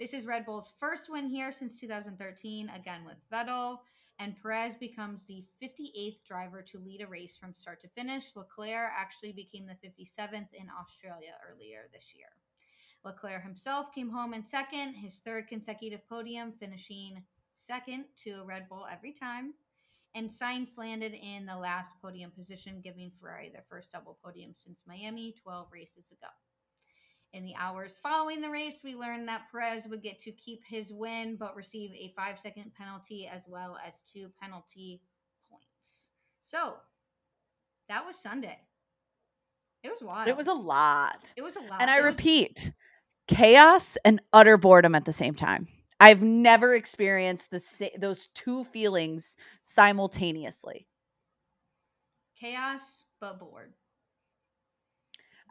This 0.00 0.12
is 0.14 0.26
Red 0.26 0.46
Bull's 0.46 0.74
first 0.78 1.10
win 1.10 1.28
here 1.28 1.52
since 1.52 1.80
2013, 1.80 2.70
again 2.74 3.00
with 3.04 3.16
Vettel. 3.32 3.78
And 4.20 4.34
Perez 4.40 4.74
becomes 4.74 5.24
the 5.26 5.44
58th 5.62 6.24
driver 6.24 6.60
to 6.62 6.78
lead 6.78 7.02
a 7.02 7.06
race 7.06 7.36
from 7.36 7.54
start 7.54 7.80
to 7.82 7.88
finish. 7.88 8.34
Leclerc 8.34 8.90
actually 8.96 9.32
became 9.32 9.66
the 9.66 9.74
57th 9.74 10.48
in 10.54 10.66
Australia 10.80 11.34
earlier 11.48 11.88
this 11.92 12.14
year. 12.16 12.28
Leclerc 13.04 13.42
himself 13.42 13.92
came 13.94 14.10
home 14.10 14.34
in 14.34 14.44
second, 14.44 14.94
his 14.94 15.20
third 15.20 15.46
consecutive 15.48 16.06
podium, 16.08 16.52
finishing 16.52 17.22
second 17.54 18.04
to 18.24 18.40
a 18.40 18.44
Red 18.44 18.68
Bull 18.68 18.86
every 18.90 19.12
time. 19.12 19.54
And 20.14 20.28
Sainz 20.28 20.76
landed 20.76 21.14
in 21.14 21.46
the 21.46 21.56
last 21.56 21.94
podium 22.02 22.30
position, 22.30 22.80
giving 22.82 23.10
Ferrari 23.10 23.50
their 23.50 23.64
first 23.68 23.92
double 23.92 24.18
podium 24.24 24.52
since 24.54 24.82
Miami 24.86 25.34
12 25.42 25.68
races 25.72 26.10
ago. 26.10 26.28
In 27.34 27.44
the 27.44 27.54
hours 27.58 27.98
following 28.02 28.40
the 28.40 28.48
race, 28.48 28.80
we 28.82 28.94
learned 28.94 29.28
that 29.28 29.48
Perez 29.52 29.86
would 29.86 30.02
get 30.02 30.18
to 30.20 30.32
keep 30.32 30.62
his 30.66 30.92
win 30.92 31.36
but 31.38 31.54
receive 31.54 31.90
a 31.92 32.12
five 32.16 32.38
second 32.38 32.72
penalty 32.74 33.28
as 33.30 33.44
well 33.46 33.76
as 33.86 34.00
two 34.10 34.30
penalty 34.40 35.02
points. 35.50 36.12
So 36.42 36.76
that 37.90 38.06
was 38.06 38.16
Sunday. 38.16 38.58
It 39.82 39.90
was 39.90 40.00
wild. 40.02 40.26
It 40.28 40.36
was 40.38 40.46
a 40.46 40.52
lot. 40.54 41.32
It 41.36 41.42
was 41.42 41.54
a 41.56 41.60
lot. 41.60 41.82
And 41.82 41.90
I 41.90 41.98
It 41.98 42.04
was- 42.04 42.14
repeat, 42.14 42.72
chaos 43.28 43.96
and 44.04 44.20
utter 44.32 44.56
boredom 44.56 44.94
at 44.94 45.04
the 45.06 45.12
same 45.12 45.34
time. 45.34 45.68
I've 46.00 46.22
never 46.22 46.74
experienced 46.74 47.50
the 47.50 47.60
sa- 47.60 47.86
those 47.98 48.28
two 48.34 48.64
feelings 48.64 49.36
simultaneously. 49.64 50.86
chaos 52.40 53.04
but 53.20 53.38
bored. 53.40 53.72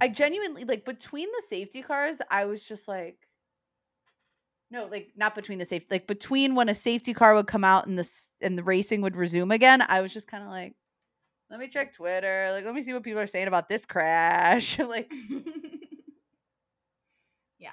I 0.02 0.08
genuinely 0.10 0.64
like 0.66 0.86
between 0.86 1.28
the 1.32 1.44
safety 1.48 1.82
cars, 1.82 2.22
I 2.32 2.45
was 2.45 2.64
just 2.64 2.88
like 2.88 3.18
no, 4.72 4.86
like 4.88 5.12
not 5.16 5.36
between 5.36 5.60
the 5.60 5.66
safety, 5.66 5.88
like 5.91 6.08
between 6.08 6.56
when 6.56 6.70
a 6.70 6.76
safety 6.76 7.14
car 7.14 7.36
would 7.36 7.48
come 7.48 7.64
out 7.64 7.88
and 7.88 7.98
the 7.99 8.10
and 8.41 8.58
the 8.58 8.64
racing 8.64 9.02
would 9.02 9.16
resume 9.16 9.52
again, 9.52 9.82
I 9.82 10.02
was 10.02 10.14
just 10.14 10.28
kind 10.28 10.44
of 10.44 10.49
like 10.49 10.76
let 11.49 11.60
me 11.60 11.68
check 11.70 11.94
Twitter, 11.94 12.49
like 12.54 12.66
let 12.66 12.74
me 12.76 12.82
see 12.84 12.94
what 12.94 13.04
people 13.04 13.22
are 13.22 13.28
saying 13.28 13.48
about 13.48 13.70
this 13.70 13.86
crash. 13.86 14.78
like 14.80 15.12
yeah. 17.60 17.72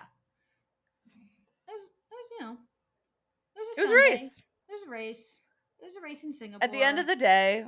It 1.68 1.72
was, 1.72 1.82
it 1.82 2.14
was, 2.14 2.23
you 2.38 2.46
know, 2.46 2.56
it 3.56 3.78
was 3.78 3.78
a, 3.78 3.80
it 3.80 3.84
was 3.84 3.90
a 3.90 3.96
race. 3.96 4.38
It 4.68 4.72
was 4.72 4.82
a 4.86 4.90
race. 4.90 5.38
It 5.80 5.84
was 5.84 5.96
a 5.96 6.00
race 6.00 6.24
in 6.24 6.32
Singapore. 6.32 6.64
At 6.64 6.72
the 6.72 6.82
end 6.82 6.98
of 6.98 7.06
the 7.06 7.16
day, 7.16 7.64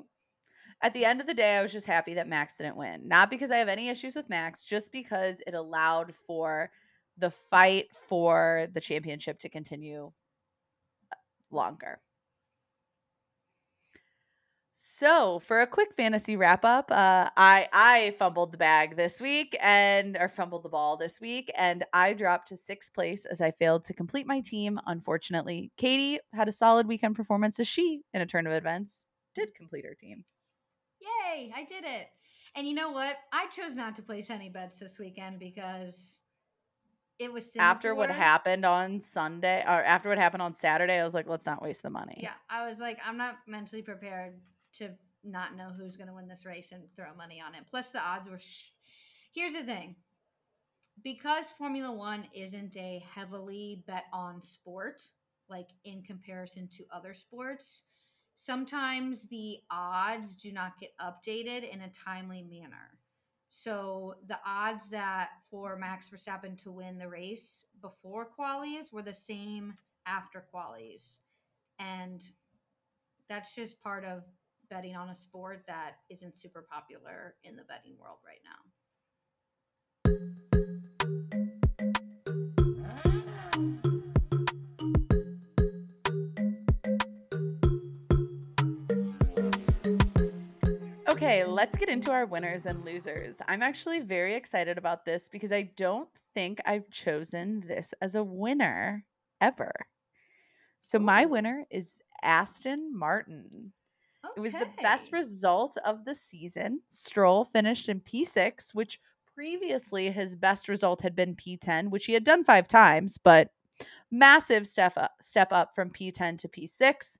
at 0.82 0.94
the 0.94 1.04
end 1.04 1.20
of 1.20 1.26
the 1.26 1.34
day, 1.34 1.56
I 1.56 1.62
was 1.62 1.72
just 1.72 1.86
happy 1.86 2.14
that 2.14 2.28
Max 2.28 2.56
didn't 2.56 2.76
win. 2.76 3.08
Not 3.08 3.30
because 3.30 3.50
I 3.50 3.56
have 3.56 3.68
any 3.68 3.88
issues 3.88 4.14
with 4.14 4.28
Max, 4.28 4.64
just 4.64 4.92
because 4.92 5.40
it 5.46 5.54
allowed 5.54 6.14
for 6.14 6.70
the 7.18 7.30
fight 7.30 7.86
for 7.94 8.68
the 8.72 8.80
championship 8.80 9.38
to 9.40 9.48
continue 9.48 10.12
uh, 11.12 11.16
longer. 11.50 11.98
So, 14.78 15.38
for 15.38 15.62
a 15.62 15.66
quick 15.66 15.94
fantasy 15.94 16.36
wrap 16.36 16.62
up, 16.62 16.90
uh, 16.90 17.30
I 17.34 17.66
I 17.72 18.14
fumbled 18.18 18.52
the 18.52 18.58
bag 18.58 18.96
this 18.96 19.22
week 19.22 19.56
and 19.62 20.18
or 20.18 20.28
fumbled 20.28 20.64
the 20.64 20.68
ball 20.68 20.98
this 20.98 21.18
week, 21.18 21.50
and 21.56 21.86
I 21.94 22.12
dropped 22.12 22.48
to 22.48 22.58
sixth 22.58 22.92
place 22.92 23.24
as 23.24 23.40
I 23.40 23.52
failed 23.52 23.86
to 23.86 23.94
complete 23.94 24.26
my 24.26 24.40
team. 24.40 24.78
Unfortunately, 24.86 25.72
Katie 25.78 26.20
had 26.34 26.46
a 26.46 26.52
solid 26.52 26.86
weekend 26.86 27.16
performance 27.16 27.58
as 27.58 27.66
she, 27.66 28.02
in 28.12 28.20
a 28.20 28.26
turn 28.26 28.46
of 28.46 28.52
events, 28.52 29.04
did 29.34 29.54
complete 29.54 29.86
her 29.86 29.94
team. 29.94 30.26
Yay, 31.00 31.50
I 31.56 31.64
did 31.64 31.84
it. 31.84 32.08
And 32.54 32.68
you 32.68 32.74
know 32.74 32.90
what? 32.90 33.16
I 33.32 33.46
chose 33.46 33.74
not 33.74 33.96
to 33.96 34.02
place 34.02 34.28
any 34.28 34.50
bets 34.50 34.78
this 34.78 34.98
weekend 34.98 35.38
because 35.38 36.20
it 37.18 37.32
was 37.32 37.50
After 37.58 37.94
what 37.94 38.10
happened 38.10 38.66
on 38.66 39.00
Sunday, 39.00 39.62
or 39.66 39.82
after 39.82 40.10
what 40.10 40.18
happened 40.18 40.42
on 40.42 40.52
Saturday, 40.52 41.00
I 41.00 41.04
was 41.04 41.14
like, 41.14 41.26
let's 41.26 41.46
not 41.46 41.62
waste 41.62 41.82
the 41.82 41.88
money. 41.88 42.18
Yeah, 42.18 42.34
I 42.50 42.68
was 42.68 42.78
like, 42.78 42.98
I'm 43.02 43.16
not 43.16 43.36
mentally 43.46 43.80
prepared 43.80 44.34
to 44.78 44.90
not 45.24 45.56
know 45.56 45.70
who's 45.76 45.96
going 45.96 46.08
to 46.08 46.14
win 46.14 46.28
this 46.28 46.46
race 46.46 46.72
and 46.72 46.82
throw 46.94 47.14
money 47.16 47.40
on 47.40 47.54
it. 47.54 47.64
Plus, 47.70 47.90
the 47.90 48.00
odds 48.00 48.28
were. 48.28 48.38
Sh- 48.38 48.70
Here's 49.32 49.52
the 49.52 49.64
thing 49.64 49.96
because 51.02 51.46
Formula 51.58 51.92
One 51.92 52.26
isn't 52.34 52.76
a 52.76 53.04
heavily 53.14 53.84
bet 53.86 54.04
on 54.12 54.40
sport, 54.42 55.02
like 55.48 55.68
in 55.84 56.02
comparison 56.02 56.68
to 56.76 56.84
other 56.92 57.14
sports, 57.14 57.82
sometimes 58.34 59.28
the 59.28 59.58
odds 59.70 60.34
do 60.34 60.52
not 60.52 60.78
get 60.80 60.90
updated 61.00 61.68
in 61.70 61.82
a 61.82 61.90
timely 61.90 62.42
manner. 62.42 62.98
So 63.48 64.14
the 64.26 64.38
odds 64.44 64.90
that 64.90 65.28
for 65.50 65.76
Max 65.76 66.10
Verstappen 66.10 66.58
to 66.62 66.70
win 66.72 66.98
the 66.98 67.08
race 67.08 67.64
before 67.80 68.28
qualies 68.38 68.92
were 68.92 69.02
the 69.02 69.14
same 69.14 69.74
after 70.06 70.44
qualies. 70.52 71.18
And 71.78 72.22
that's 73.28 73.54
just 73.54 73.80
part 73.82 74.04
of 74.04 74.22
betting 74.68 74.96
on 74.96 75.08
a 75.08 75.16
sport 75.16 75.64
that 75.66 75.96
isn't 76.10 76.36
super 76.36 76.66
popular 76.70 77.34
in 77.44 77.56
the 77.56 77.64
betting 77.64 77.96
world 77.98 78.18
right 78.26 78.40
now. 78.44 78.66
Okay, 91.08 91.44
let's 91.44 91.78
get 91.78 91.88
into 91.88 92.10
our 92.10 92.26
winners 92.26 92.66
and 92.66 92.84
losers. 92.84 93.40
I'm 93.48 93.62
actually 93.62 94.00
very 94.00 94.34
excited 94.34 94.76
about 94.76 95.04
this 95.04 95.28
because 95.28 95.50
I 95.50 95.62
don't 95.62 96.10
think 96.34 96.60
I've 96.66 96.90
chosen 96.90 97.64
this 97.66 97.94
as 98.02 98.14
a 98.14 98.22
winner 98.22 99.04
ever. 99.40 99.72
So 100.82 100.98
my 100.98 101.24
winner 101.24 101.64
is 101.70 102.00
Aston 102.22 102.96
Martin. 102.96 103.72
It 104.36 104.40
was 104.40 104.52
the 104.52 104.68
best 104.82 105.12
result 105.12 105.76
of 105.84 106.04
the 106.04 106.14
season. 106.14 106.80
Stroll 106.90 107.44
finished 107.44 107.88
in 107.88 108.00
P6, 108.00 108.74
which 108.74 109.00
previously 109.34 110.10
his 110.10 110.34
best 110.34 110.68
result 110.68 111.02
had 111.02 111.14
been 111.14 111.36
P10, 111.36 111.90
which 111.90 112.06
he 112.06 112.14
had 112.14 112.24
done 112.24 112.44
five 112.44 112.66
times, 112.66 113.18
but 113.18 113.50
massive 114.10 114.66
step 114.66 114.94
up, 114.96 115.12
step 115.20 115.52
up 115.52 115.74
from 115.74 115.90
P10 115.90 116.38
to 116.38 116.48
P6. 116.48 117.18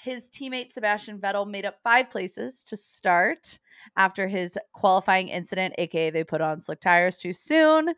His 0.00 0.28
teammate 0.28 0.72
Sebastian 0.72 1.18
Vettel 1.18 1.48
made 1.48 1.64
up 1.64 1.78
five 1.84 2.10
places 2.10 2.64
to 2.64 2.76
start 2.76 3.60
after 3.96 4.26
his 4.26 4.58
qualifying 4.72 5.28
incident, 5.28 5.74
aka 5.78 6.10
they 6.10 6.24
put 6.24 6.40
on 6.40 6.60
slick 6.60 6.80
tires 6.80 7.18
too 7.18 7.32
soon, 7.32 7.94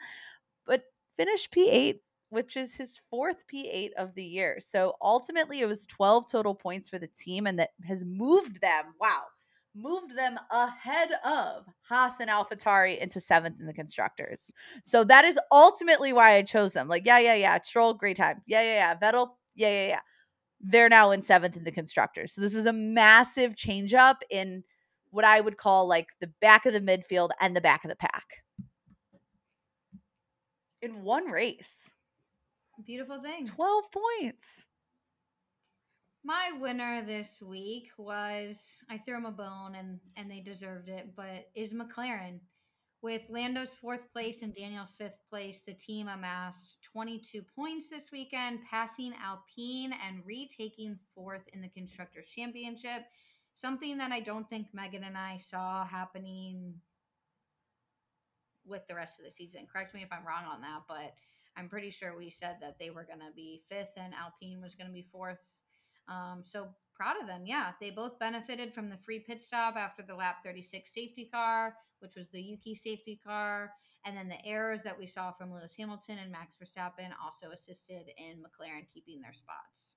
but 0.66 0.84
finished 1.16 1.51
P8, 1.51 2.01
which 2.35 2.56
is 2.56 2.74
his 2.74 2.98
fourth 2.98 3.44
P8 3.52 3.93
of 3.97 4.15
the 4.15 4.24
year. 4.24 4.59
So 4.61 4.97
ultimately, 5.01 5.61
it 5.61 5.69
was 5.69 5.86
12 5.86 6.31
total 6.31 6.55
points 6.55 6.90
for 6.90 6.98
the 6.98 7.09
team, 7.09 7.47
and 7.47 7.59
that 7.59 7.70
has 7.86 8.05
moved 8.05 8.61
them. 8.61 8.85
Wow. 9.01 9.23
Moved 9.77 10.16
them 10.16 10.39
ahead 10.52 11.09
of 11.24 11.66
Haas 11.89 12.20
and 12.20 12.31
AlphaTauri 12.31 12.98
into 12.98 13.20
seventh 13.20 13.59
in 13.59 13.66
the 13.66 13.73
constructors. 13.73 14.52
So 14.85 15.02
that 15.05 15.24
is 15.24 15.39
ultimately 15.51 16.12
why 16.12 16.35
I 16.35 16.43
chose 16.43 16.73
them. 16.73 16.86
Like, 16.86 17.06
yeah, 17.06 17.19
yeah, 17.19 17.35
yeah. 17.35 17.61
Stroll, 17.61 17.94
great 17.94 18.16
time. 18.16 18.43
Yeah, 18.47 18.62
yeah, 18.62 18.74
yeah. 18.74 18.94
Vettel, 18.97 19.31
yeah, 19.55 19.70
yeah, 19.70 19.89
yeah 19.89 20.01
they're 20.61 20.89
now 20.89 21.11
in 21.11 21.20
seventh 21.20 21.56
in 21.56 21.65
the 21.65 21.70
constructors. 21.70 22.32
So 22.32 22.40
this 22.40 22.55
was 22.55 22.66
a 22.66 22.73
massive 22.73 23.55
change 23.55 23.93
up 23.93 24.23
in 24.31 24.65
what 25.11 25.24
I 25.24 25.40
would 25.40 25.59
call 25.59 25.86
like 25.86 26.09
the 26.20 26.31
back 26.40 26.66
of 26.66 26.73
the 26.73 26.81
midfield 26.81 27.31
and 27.40 27.55
the 27.55 27.61
back 27.61 27.85
of 27.85 27.90
the 27.90 27.97
pack 27.97 28.24
in 30.82 31.02
one 31.02 31.27
race. 31.27 31.90
Beautiful 32.86 33.23
thing. 33.23 33.47
12 33.47 33.85
points. 34.20 34.66
My 36.23 36.52
winner 36.59 37.05
this 37.06 37.43
week 37.43 37.90
was 37.98 38.82
I 38.90 38.98
threw 38.98 39.16
him 39.16 39.27
a 39.27 39.31
bone 39.31 39.74
and 39.74 40.01
and 40.16 40.31
they 40.31 40.40
deserved 40.40 40.89
it, 40.89 41.15
but 41.16 41.51
is 41.55 41.73
McLaren. 41.73 42.40
With 43.02 43.23
Lando's 43.28 43.74
fourth 43.74 44.11
place 44.12 44.40
and 44.40 44.55
Daniel's 44.55 44.97
fifth 44.97 45.19
place, 45.28 45.61
the 45.61 45.74
team 45.74 46.09
amassed 46.09 46.78
22 46.90 47.43
points 47.55 47.90
this 47.90 48.11
weekend, 48.11 48.61
passing 48.70 49.12
Alpine 49.23 49.94
and 50.06 50.23
retaking 50.24 50.98
fourth 51.15 51.47
in 51.52 51.61
the 51.61 51.69
Constructors' 51.69 52.31
Championship. 52.31 53.02
Something 53.52 53.98
that 53.98 54.11
I 54.11 54.20
don't 54.20 54.48
think 54.48 54.69
Megan 54.73 55.05
and 55.05 55.19
I 55.19 55.36
saw 55.36 55.85
happening 55.85 56.81
with 58.65 58.86
the 58.89 58.94
rest 58.94 59.19
of 59.19 59.27
the 59.27 59.31
season. 59.31 59.66
Correct 59.70 59.94
me 59.94 60.02
if 60.02 60.11
I'm 60.11 60.27
wrong 60.27 60.44
on 60.51 60.62
that, 60.62 60.85
but 60.89 61.15
I'm 61.56 61.68
pretty 61.68 61.90
sure 61.90 62.16
we 62.16 62.31
said 62.31 62.56
that 62.60 62.78
they 62.78 62.90
were 62.90 63.05
going 63.05 63.20
to 63.20 63.32
be 63.35 63.62
fifth 63.68 63.93
and 63.97 64.12
Alpine 64.14 64.60
was 64.60 64.74
going 64.74 64.89
to 64.89 64.93
be 64.93 65.02
fourth. 65.02 65.39
Um, 66.09 66.43
so 66.44 66.68
proud 66.94 67.20
of 67.20 67.26
them. 67.26 67.43
Yeah, 67.44 67.72
they 67.81 67.90
both 67.90 68.18
benefited 68.18 68.72
from 68.72 68.89
the 68.89 68.98
free 68.98 69.20
pit 69.20 69.43
stop 69.43 69.76
after 69.76 70.02
the 70.02 70.14
lap 70.14 70.36
36 70.44 70.93
safety 70.93 71.28
car, 71.32 71.74
which 72.01 72.16
was 72.16 72.31
the 72.31 72.40
Yuki 72.40 72.74
safety 72.74 73.20
car. 73.24 73.72
And 74.05 74.16
then 74.16 74.28
the 74.28 74.44
errors 74.47 74.82
that 74.82 74.98
we 74.98 75.06
saw 75.06 75.32
from 75.32 75.52
Lewis 75.52 75.74
Hamilton 75.78 76.18
and 76.22 76.31
Max 76.31 76.56
Verstappen 76.62 77.10
also 77.22 77.52
assisted 77.52 78.10
in 78.18 78.43
McLaren 78.43 78.86
keeping 78.93 79.20
their 79.20 79.32
spots. 79.32 79.97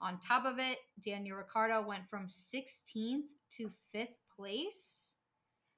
On 0.00 0.20
top 0.20 0.44
of 0.44 0.58
it, 0.58 0.78
Daniel 1.02 1.38
Ricciardo 1.38 1.86
went 1.86 2.06
from 2.08 2.26
16th 2.26 3.28
to 3.56 3.70
fifth 3.92 4.16
place. 4.36 5.05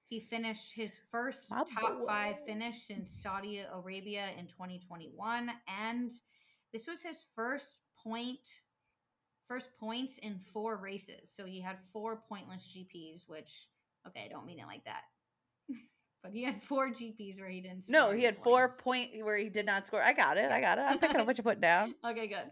He 0.09 0.21
finished 0.21 0.73
his 0.73 1.01
first 1.11 1.51
My 1.51 1.65
top 1.65 1.99
five 2.07 2.41
finish 2.47 2.89
in 2.89 3.07
Saudi 3.07 3.63
Arabia 3.73 4.29
in 4.39 4.47
2021. 4.47 5.51
And 5.69 6.11
this 6.73 6.87
was 6.87 7.03
his 7.03 7.25
first 7.35 7.75
point 8.03 8.41
first 9.47 9.69
points 9.79 10.19
in 10.19 10.39
four 10.53 10.77
races. 10.77 11.31
So 11.35 11.45
he 11.47 11.61
had 11.61 11.77
four 11.93 12.23
pointless 12.29 12.75
GPs, 12.75 13.29
which 13.29 13.69
okay, 14.07 14.25
I 14.25 14.29
don't 14.29 14.47
mean 14.47 14.59
it 14.59 14.67
like 14.67 14.85
that. 14.85 15.03
but 16.23 16.33
he 16.33 16.43
had 16.43 16.63
four 16.63 16.89
GPs 16.91 17.41
where 17.41 17.51
he 17.51 17.61
didn't 17.61 17.85
No, 17.89 18.11
he 18.11 18.25
had 18.25 18.37
four 18.37 18.69
points. 18.69 18.83
point 18.83 19.11
where 19.25 19.37
he 19.37 19.49
did 19.49 19.67
not 19.67 19.87
score. 19.87 20.03
I 20.03 20.13
got 20.15 20.39
it. 20.39 20.51
I 20.51 20.61
got 20.61 20.79
it. 20.79 20.83
I'm 20.83 20.99
picking 20.99 21.17
up 21.21 21.27
what 21.27 21.37
you 21.37 21.45
put 21.45 21.61
down. 21.61 21.95
Okay, 22.05 22.29
good. 22.29 22.51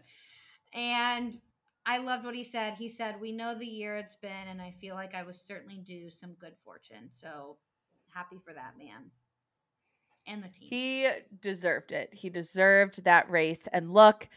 And 0.73 1.39
I 1.87 1.99
loved 1.99 2.25
what 2.25 2.35
he 2.35 2.43
said. 2.43 2.73
He 2.73 2.89
said, 2.89 3.15
We 3.21 3.31
know 3.31 3.57
the 3.57 3.65
year 3.65 3.95
it's 3.95 4.15
been, 4.15 4.49
and 4.49 4.61
I 4.61 4.71
feel 4.81 4.93
like 4.93 5.15
I 5.15 5.23
was 5.23 5.39
certainly 5.39 5.77
due 5.77 6.11
some 6.11 6.33
good 6.33 6.57
fortune. 6.63 7.09
So 7.09 7.57
happy 8.13 8.37
for 8.43 8.53
that 8.53 8.73
man 8.77 9.11
and 10.27 10.43
the 10.43 10.49
team. 10.49 10.67
He 10.69 11.07
deserved 11.41 11.93
it. 11.93 12.09
He 12.11 12.29
deserved 12.29 13.05
that 13.05 13.29
race. 13.31 13.67
And 13.71 13.93
look, 13.93 14.27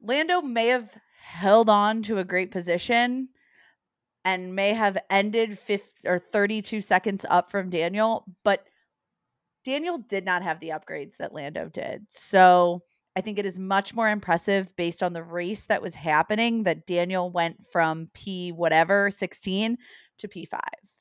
Lando 0.00 0.40
may 0.40 0.68
have 0.68 0.90
held 1.20 1.68
on 1.68 2.02
to 2.04 2.18
a 2.18 2.24
great 2.24 2.52
position 2.52 3.30
and 4.24 4.54
may 4.54 4.72
have 4.72 4.96
ended 5.10 5.58
50 5.58 6.06
or 6.06 6.18
32 6.18 6.80
seconds 6.80 7.26
up 7.28 7.50
from 7.50 7.70
Daniel, 7.70 8.24
but 8.44 8.64
Daniel 9.64 9.98
did 9.98 10.24
not 10.24 10.42
have 10.42 10.60
the 10.60 10.68
upgrades 10.68 11.16
that 11.18 11.34
Lando 11.34 11.68
did. 11.68 12.06
So 12.10 12.82
I 13.16 13.20
think 13.20 13.38
it 13.38 13.46
is 13.46 13.58
much 13.58 13.94
more 13.94 14.08
impressive 14.08 14.74
based 14.76 15.02
on 15.02 15.12
the 15.12 15.22
race 15.22 15.64
that 15.66 15.82
was 15.82 15.94
happening 15.94 16.64
that 16.64 16.86
Daniel 16.86 17.30
went 17.30 17.64
from 17.70 18.08
P 18.12 18.50
whatever 18.50 19.10
16 19.10 19.78
to 20.18 20.28
P5. 20.28 20.58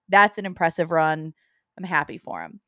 That's 0.10 0.38
an 0.38 0.46
impressive 0.46 0.92
run. 0.92 1.34
I'm 1.78 1.84
happy 1.84 2.18
for 2.18 2.42
him. 2.42 2.60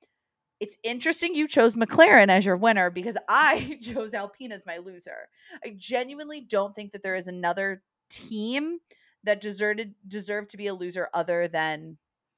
It's 0.60 0.78
interesting 0.84 1.36
you 1.36 1.48
chose 1.48 1.76
McLaren 1.76 2.30
as 2.30 2.46
your 2.46 2.58
winner 2.58 2.90
because 2.90 3.18
I 3.30 3.78
chose 3.82 4.14
Alpine 4.14 4.52
as 4.52 4.66
my 4.66 4.78
loser. 4.78 5.30
I 5.64 5.76
genuinely 5.78 6.42
don't 6.42 6.76
think 6.76 6.92
that 6.94 7.04
there 7.04 7.16
is 7.16 7.28
another 7.28 7.84
team 8.10 8.80
that 9.24 9.42
deserted 9.42 9.96
deserved 10.08 10.52
to 10.52 10.58
be 10.58 10.68
a 10.68 10.74
loser 10.74 11.10
other 11.14 11.48
than 11.48 11.98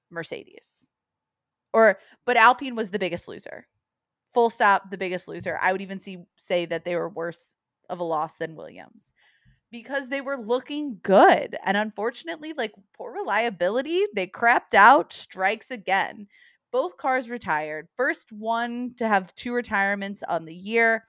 Mercedes. 0.09 0.87
Or 1.73 1.99
but 2.25 2.37
Alpine 2.37 2.75
was 2.75 2.89
the 2.89 2.99
biggest 2.99 3.27
loser. 3.27 3.67
Full 4.37 4.51
stop, 4.51 4.91
the 4.91 4.99
biggest 4.99 5.27
loser. 5.27 5.57
I 5.59 5.71
would 5.71 5.81
even 5.81 5.99
see 5.99 6.19
say 6.37 6.67
that 6.67 6.85
they 6.85 6.95
were 6.95 7.09
worse 7.09 7.55
of 7.89 7.99
a 7.99 8.03
loss 8.03 8.35
than 8.35 8.55
Williams 8.55 9.15
because 9.71 10.09
they 10.09 10.21
were 10.21 10.37
looking 10.37 10.99
good. 11.01 11.57
And 11.65 11.75
unfortunately, 11.75 12.53
like 12.55 12.73
poor 12.95 13.11
reliability, 13.11 14.03
they 14.13 14.27
crapped 14.27 14.75
out, 14.75 15.11
strikes 15.11 15.71
again. 15.71 16.27
Both 16.71 16.97
cars 16.97 17.31
retired. 17.31 17.87
First 17.97 18.31
one 18.31 18.93
to 18.99 19.07
have 19.07 19.33
two 19.33 19.53
retirements 19.53 20.21
on 20.21 20.45
the 20.45 20.53
year. 20.53 21.05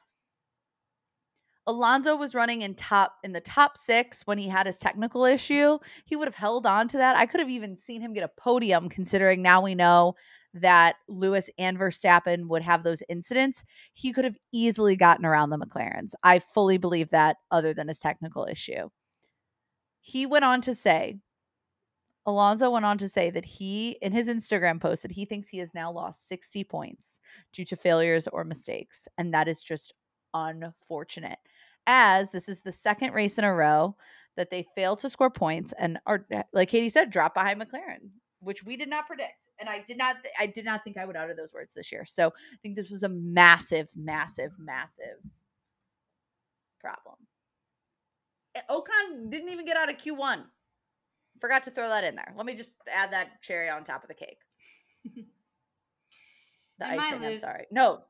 Alonso 1.67 2.17
was 2.17 2.35
running 2.35 2.63
in 2.63 2.75
top 2.77 3.17
in 3.23 3.33
the 3.33 3.43
top 3.43 3.77
six 3.77 4.23
when 4.25 4.39
he 4.39 4.49
had 4.49 4.65
his 4.65 4.79
technical 4.79 5.27
issue. 5.27 5.77
He 6.07 6.17
would 6.17 6.29
have 6.29 6.35
held 6.35 6.65
on 6.65 6.89
to 6.89 6.97
that. 6.97 7.15
I 7.15 7.27
could 7.27 7.41
have 7.41 7.51
even 7.51 7.77
seen 7.77 8.01
him 8.01 8.15
get 8.15 8.25
a 8.25 8.41
podium, 8.41 8.89
considering 8.89 9.43
now 9.43 9.61
we 9.61 9.75
know 9.75 10.15
that 10.55 10.97
Lewis 11.09 11.51
and 11.59 11.79
Verstappen 11.79 12.47
would 12.47 12.63
have 12.63 12.83
those 12.83 13.03
incidents. 13.09 13.63
He 13.93 14.13
could 14.13 14.25
have 14.25 14.37
easily 14.53 14.97
gotten 14.97 15.25
around 15.25 15.51
the 15.51 15.59
McLarens. 15.59 16.13
I 16.23 16.39
fully 16.39 16.79
believe 16.79 17.11
that, 17.11 17.37
other 17.51 17.75
than 17.75 17.89
his 17.89 17.99
technical 17.99 18.47
issue. 18.51 18.89
He 20.01 20.27
went 20.27 20.45
on 20.45 20.61
to 20.63 20.75
say, 20.75 21.19
Alonso 22.25 22.71
went 22.71 22.85
on 22.85 22.99
to 22.99 23.09
say 23.09 23.31
that 23.31 23.45
he, 23.45 23.99
in 24.03 24.13
his 24.13 24.29
Instagram 24.29 24.81
post, 24.81 25.03
that 25.03 25.13
he 25.13 25.25
thinks 25.25 25.49
he 25.49 25.59
has 25.59 25.73
now 25.75 25.91
lost 25.91 26.29
60 26.29 26.65
points 26.65 27.21
due 27.53 27.65
to 27.65 27.77
failures 27.77 28.29
or 28.31 28.45
mistakes. 28.45 29.09
And 29.17 29.33
that 29.33 29.49
is 29.49 29.63
just 29.63 29.95
unfortunate 30.35 31.39
as 31.87 32.31
this 32.31 32.49
is 32.49 32.61
the 32.61 32.71
second 32.71 33.15
race 33.15 33.39
in 33.39 33.45
a 33.45 33.53
row 33.53 33.97
that 34.37 34.51
they 34.51 34.63
failed 34.77 34.99
to 35.01 35.11
score 35.11 35.31
points 35.31 35.73
and 35.79 35.99
are 36.07 36.27
like 36.53 36.69
Katie 36.69 36.91
said, 36.91 37.11
drop 37.11 37.35
behind 37.35 37.61
McLaren, 37.61 38.11
which 38.41 38.65
we 38.65 38.77
did 38.77 38.89
not 38.89 39.07
predict. 39.07 39.49
And 39.59 39.69
I 39.69 39.83
did 39.87 39.99
not 39.99 40.17
I 40.39 40.47
did 40.47 40.65
not 40.65 40.85
think 40.85 40.97
I 40.97 41.05
would 41.05 41.17
utter 41.17 41.35
those 41.35 41.53
words 41.53 41.75
this 41.75 41.91
year. 41.93 42.05
So 42.07 42.29
I 42.29 42.57
think 42.63 42.77
this 42.77 42.91
was 42.91 43.03
a 43.03 43.09
massive, 43.09 43.89
massive, 43.97 44.53
massive 44.59 45.19
problem. 46.81 47.17
Eh, 48.55 48.61
Ocon 48.71 49.31
didn't 49.31 49.51
even 49.51 49.65
get 49.65 49.77
out 49.77 49.91
of 49.91 49.97
Q1. 49.97 50.45
Forgot 51.41 51.65
to 51.65 51.71
throw 51.71 51.89
that 51.89 52.05
in 52.05 52.17
there. 52.17 52.35
Let 52.37 52.47
me 52.47 52.55
just 52.55 52.75
add 52.93 53.13
that 53.13 53.43
cherry 53.43 53.69
on 53.69 53.85
top 53.85 54.03
of 54.03 54.09
the 54.09 54.15
cake. 54.15 54.39
the 56.79 56.87
icing, 56.87 57.25
I'm 57.25 57.37
sorry. 57.37 57.67
No, 57.71 58.01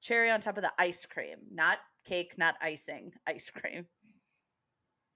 cherry 0.00 0.30
on 0.30 0.40
top 0.40 0.56
of 0.56 0.62
the 0.62 0.72
ice 0.78 1.04
cream, 1.06 1.36
not 1.52 1.78
cake, 2.04 2.34
not 2.38 2.54
icing, 2.62 3.12
ice 3.26 3.50
cream. 3.50 3.86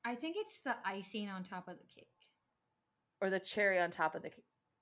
I 0.05 0.15
think 0.15 0.37
it's 0.39 0.61
the 0.61 0.77
icing 0.85 1.29
on 1.29 1.45
top 1.45 1.69
of 1.69 1.77
the 1.79 1.87
cake. 1.95 2.09
Or 3.21 3.31
the 3.31 3.41
cherry 3.41 3.79
on 3.79 3.91
top 3.91 4.15
of 4.15 4.23
the 4.23 4.31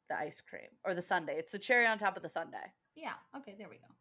the 0.08 0.18
ice 0.18 0.40
cream 0.40 0.68
or 0.84 0.94
the 0.94 1.02
sundae. 1.02 1.36
It's 1.36 1.52
the 1.52 1.58
cherry 1.58 1.86
on 1.86 1.98
top 1.98 2.16
of 2.16 2.22
the 2.22 2.28
sundae. 2.28 2.72
Yeah. 2.94 3.14
Okay, 3.36 3.54
there 3.58 3.68
we 3.68 3.76
go. 3.76 3.94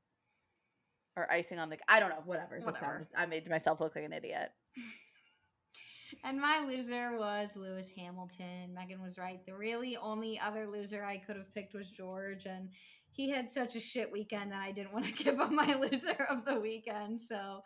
Or 1.15 1.31
icing 1.31 1.59
on 1.59 1.69
the 1.69 1.77
I 1.87 1.99
don't 1.99 2.09
know, 2.09 2.21
whatever. 2.25 2.59
whatever. 2.61 3.07
I 3.15 3.25
made 3.25 3.49
myself 3.49 3.79
look 3.79 3.95
like 3.95 4.05
an 4.05 4.13
idiot. 4.13 4.49
and 6.23 6.39
my 6.39 6.63
loser 6.65 7.17
was 7.17 7.55
Lewis 7.55 7.91
Hamilton. 7.95 8.73
Megan 8.73 9.01
was 9.01 9.17
right. 9.17 9.45
The 9.45 9.55
really 9.55 9.97
only 9.97 10.39
other 10.39 10.67
loser 10.67 11.03
I 11.03 11.17
could 11.17 11.35
have 11.35 11.53
picked 11.53 11.73
was 11.73 11.91
George 11.91 12.45
and 12.45 12.69
he 13.13 13.29
had 13.29 13.49
such 13.49 13.75
a 13.75 13.79
shit 13.79 14.09
weekend 14.11 14.51
that 14.51 14.61
I 14.61 14.71
didn't 14.71 14.93
want 14.93 15.05
to 15.05 15.23
give 15.23 15.39
him 15.39 15.55
my 15.55 15.75
loser 15.79 16.25
of 16.29 16.45
the 16.45 16.59
weekend. 16.59 17.19
So 17.19 17.61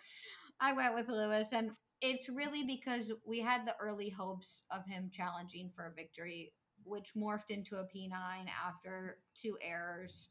I 0.60 0.74
went 0.74 0.96
with 0.96 1.08
Lewis. 1.08 1.50
And 1.54 1.72
it's 2.11 2.30
really 2.30 2.64
because 2.64 3.11
we 3.26 3.40
had 3.40 3.65
the 3.65 3.76
early 3.82 4.10
hopes 4.10 4.64
of 4.69 4.86
him 4.86 5.10
challenging 5.11 5.72
for 5.76 5.88
a 5.88 5.94
victory, 5.94 6.53
which 6.84 7.15
morphed 7.15 7.49
into 7.49 7.77
a 7.77 7.84
P9 7.84 8.11
after 8.65 9.18
two 9.34 9.57
errors. 9.60 10.30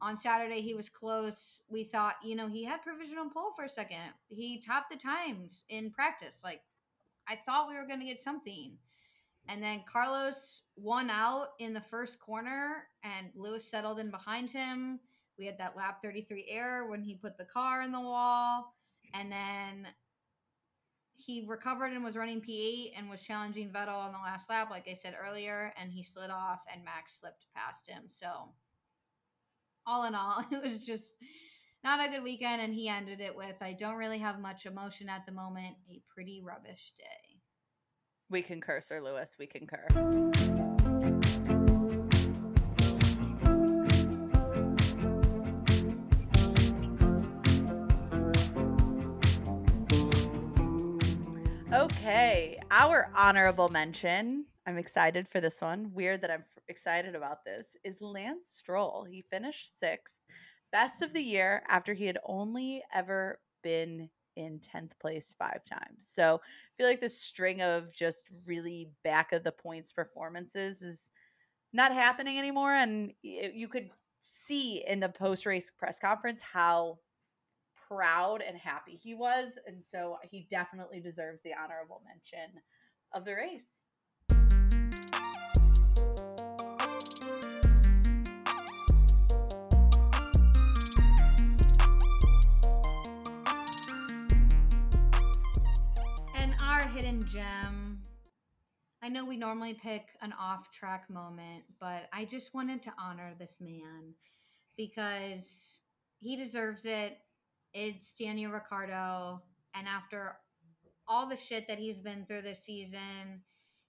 On 0.00 0.16
Saturday, 0.16 0.60
he 0.60 0.74
was 0.74 0.88
close. 0.88 1.62
We 1.68 1.82
thought, 1.82 2.14
you 2.22 2.36
know, 2.36 2.46
he 2.46 2.64
had 2.64 2.82
provisional 2.82 3.28
pole 3.30 3.52
for 3.56 3.64
a 3.64 3.68
second. 3.68 4.12
He 4.28 4.60
topped 4.60 4.92
the 4.92 4.96
times 4.96 5.64
in 5.68 5.90
practice. 5.90 6.42
Like, 6.44 6.60
I 7.26 7.34
thought 7.34 7.68
we 7.68 7.74
were 7.74 7.86
going 7.86 7.98
to 7.98 8.06
get 8.06 8.20
something. 8.20 8.78
And 9.48 9.60
then 9.60 9.82
Carlos 9.90 10.62
won 10.76 11.10
out 11.10 11.48
in 11.58 11.72
the 11.72 11.80
first 11.80 12.20
corner, 12.20 12.84
and 13.02 13.28
Lewis 13.34 13.68
settled 13.68 13.98
in 13.98 14.12
behind 14.12 14.50
him. 14.50 15.00
We 15.36 15.46
had 15.46 15.58
that 15.58 15.76
lap 15.76 15.98
33 16.02 16.46
error 16.48 16.88
when 16.88 17.02
he 17.02 17.16
put 17.16 17.36
the 17.36 17.44
car 17.44 17.82
in 17.82 17.90
the 17.90 18.00
wall. 18.00 18.72
And 19.14 19.32
then 19.32 19.88
he 21.18 21.44
recovered 21.46 21.92
and 21.92 22.04
was 22.04 22.16
running 22.16 22.40
P8 22.40 22.92
and 22.96 23.10
was 23.10 23.22
challenging 23.22 23.70
Vettel 23.70 23.98
on 23.98 24.12
the 24.12 24.18
last 24.18 24.48
lap, 24.48 24.68
like 24.70 24.86
I 24.88 24.94
said 24.94 25.16
earlier, 25.20 25.72
and 25.76 25.90
he 25.90 26.04
slid 26.04 26.30
off 26.30 26.60
and 26.72 26.84
Max 26.84 27.18
slipped 27.20 27.44
past 27.54 27.88
him. 27.88 28.04
So, 28.08 28.28
all 29.84 30.04
in 30.04 30.14
all, 30.14 30.44
it 30.52 30.62
was 30.62 30.86
just 30.86 31.14
not 31.82 32.06
a 32.06 32.10
good 32.10 32.22
weekend. 32.22 32.62
And 32.62 32.72
he 32.72 32.88
ended 32.88 33.20
it 33.20 33.36
with 33.36 33.56
I 33.60 33.72
don't 33.72 33.96
really 33.96 34.18
have 34.18 34.38
much 34.38 34.64
emotion 34.64 35.08
at 35.08 35.26
the 35.26 35.32
moment, 35.32 35.74
a 35.90 36.00
pretty 36.14 36.40
rubbish 36.44 36.92
day. 36.96 37.40
We 38.30 38.42
concur, 38.42 38.80
Sir 38.80 39.00
Lewis. 39.00 39.36
We 39.38 39.46
concur. 39.46 39.88
Okay, 51.90 52.60
our 52.70 53.10
honorable 53.16 53.70
mention. 53.70 54.44
I'm 54.66 54.76
excited 54.76 55.26
for 55.26 55.40
this 55.40 55.62
one. 55.62 55.90
Weird 55.94 56.20
that 56.20 56.30
I'm 56.30 56.40
f- 56.40 56.62
excited 56.68 57.14
about 57.14 57.46
this. 57.46 57.78
Is 57.82 58.02
Lance 58.02 58.50
Stroll. 58.50 59.04
He 59.04 59.22
finished 59.22 59.80
sixth, 59.80 60.18
best 60.70 61.00
of 61.00 61.14
the 61.14 61.22
year 61.22 61.62
after 61.66 61.94
he 61.94 62.04
had 62.04 62.18
only 62.26 62.82
ever 62.94 63.40
been 63.62 64.10
in 64.36 64.60
10th 64.60 64.98
place 65.00 65.34
five 65.38 65.64
times. 65.64 66.06
So 66.06 66.42
I 66.44 66.70
feel 66.76 66.86
like 66.86 67.00
this 67.00 67.18
string 67.18 67.62
of 67.62 67.94
just 67.94 68.28
really 68.44 68.90
back 69.02 69.32
of 69.32 69.42
the 69.42 69.52
points 69.52 69.90
performances 69.90 70.82
is 70.82 71.10
not 71.72 71.94
happening 71.94 72.38
anymore. 72.38 72.74
And 72.74 73.14
you 73.22 73.66
could 73.66 73.88
see 74.20 74.84
in 74.86 75.00
the 75.00 75.08
post 75.08 75.46
race 75.46 75.72
press 75.78 75.98
conference 75.98 76.42
how 76.42 76.98
proud 77.88 78.42
and 78.46 78.56
happy 78.56 78.96
he 78.96 79.14
was. 79.14 79.58
And 79.66 79.82
so 79.82 80.18
he 80.30 80.46
definitely 80.50 81.00
deserves 81.00 81.42
the 81.42 81.52
honorable 81.54 82.02
mention 82.06 82.60
of 83.14 83.24
the 83.24 83.34
race. 83.34 83.84
And 96.36 96.54
our 96.62 96.80
hidden 96.80 97.24
gem. 97.26 98.02
I 99.00 99.08
know 99.08 99.24
we 99.24 99.36
normally 99.36 99.74
pick 99.74 100.08
an 100.20 100.34
off 100.38 100.70
track 100.70 101.08
moment, 101.08 101.64
but 101.80 102.08
I 102.12 102.24
just 102.24 102.52
wanted 102.52 102.82
to 102.82 102.92
honor 103.00 103.32
this 103.38 103.58
man 103.60 104.14
because 104.76 105.80
he 106.18 106.36
deserves 106.36 106.84
it. 106.84 107.18
It's 107.74 108.12
Daniel 108.12 108.52
Ricciardo. 108.52 109.42
And 109.74 109.86
after 109.86 110.36
all 111.06 111.28
the 111.28 111.36
shit 111.36 111.66
that 111.68 111.78
he's 111.78 111.98
been 111.98 112.24
through 112.26 112.42
this 112.42 112.64
season, 112.64 113.42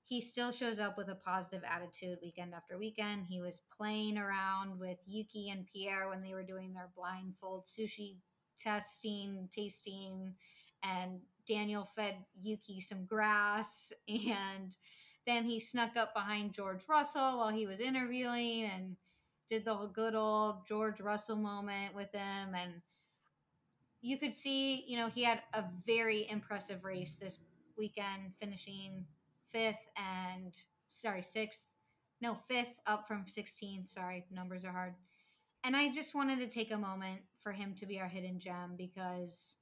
he 0.06 0.22
still 0.22 0.52
shows 0.52 0.80
up 0.80 0.98
with 0.98 1.10
a 1.10 1.16
positive 1.16 1.62
attitude 1.64 2.18
weekend 2.22 2.54
after 2.54 2.78
weekend. 2.78 3.26
He 3.30 3.42
was 3.42 3.62
playing 3.76 4.18
around 4.18 4.80
with 4.80 4.98
Yuki 5.06 5.50
and 5.50 5.68
Pierre 5.72 6.10
when 6.10 6.24
they 6.24 6.34
were 6.34 6.44
doing 6.44 6.74
their 6.74 6.90
blindfold 6.96 7.66
sushi 7.66 8.18
testing, 8.60 9.48
tasting, 9.56 10.34
and 10.84 11.20
Daniel 11.48 11.88
fed 11.96 12.16
Yuki 12.42 12.82
some 12.82 13.06
grass 13.06 13.92
and 14.08 14.76
then 15.26 15.44
he 15.44 15.60
snuck 15.60 15.96
up 15.98 16.14
behind 16.14 16.54
George 16.54 16.82
Russell 16.88 17.38
while 17.38 17.50
he 17.50 17.68
was 17.68 17.80
interviewing 17.80 18.64
and 18.64 18.96
did 19.50 19.66
the 19.66 19.90
good 19.94 20.16
old 20.16 20.68
George 20.68 21.02
Russell 21.02 21.36
moment 21.36 21.96
with 21.96 22.12
him 22.14 22.56
and 22.56 22.82
you 24.02 24.18
could 24.18 24.34
see, 24.34 24.86
you 24.88 24.98
know, 24.98 25.10
he 25.10 25.24
had 25.24 25.42
a 25.54 25.64
very 25.86 26.30
impressive 26.30 26.84
race 26.84 27.18
this 27.20 27.38
weekend 27.78 28.34
finishing 28.40 29.06
5th 29.54 29.76
and 29.98 30.54
sorry, 30.88 31.22
6th. 31.22 31.66
No, 32.22 32.38
5th 32.50 32.74
up 32.86 33.08
from 33.08 33.26
16th. 33.26 33.88
Sorry, 33.88 34.26
numbers 34.32 34.66
are 34.66 34.72
hard. 34.72 34.94
And 35.64 35.76
I 35.76 35.90
just 35.92 36.16
wanted 36.16 36.40
to 36.40 36.48
take 36.48 36.72
a 36.72 36.78
moment 36.78 37.22
for 37.40 37.52
him 37.52 37.76
to 37.80 37.86
be 37.86 38.00
our 38.00 38.08
hidden 38.08 38.40
gem 38.40 38.76
because 38.78 39.58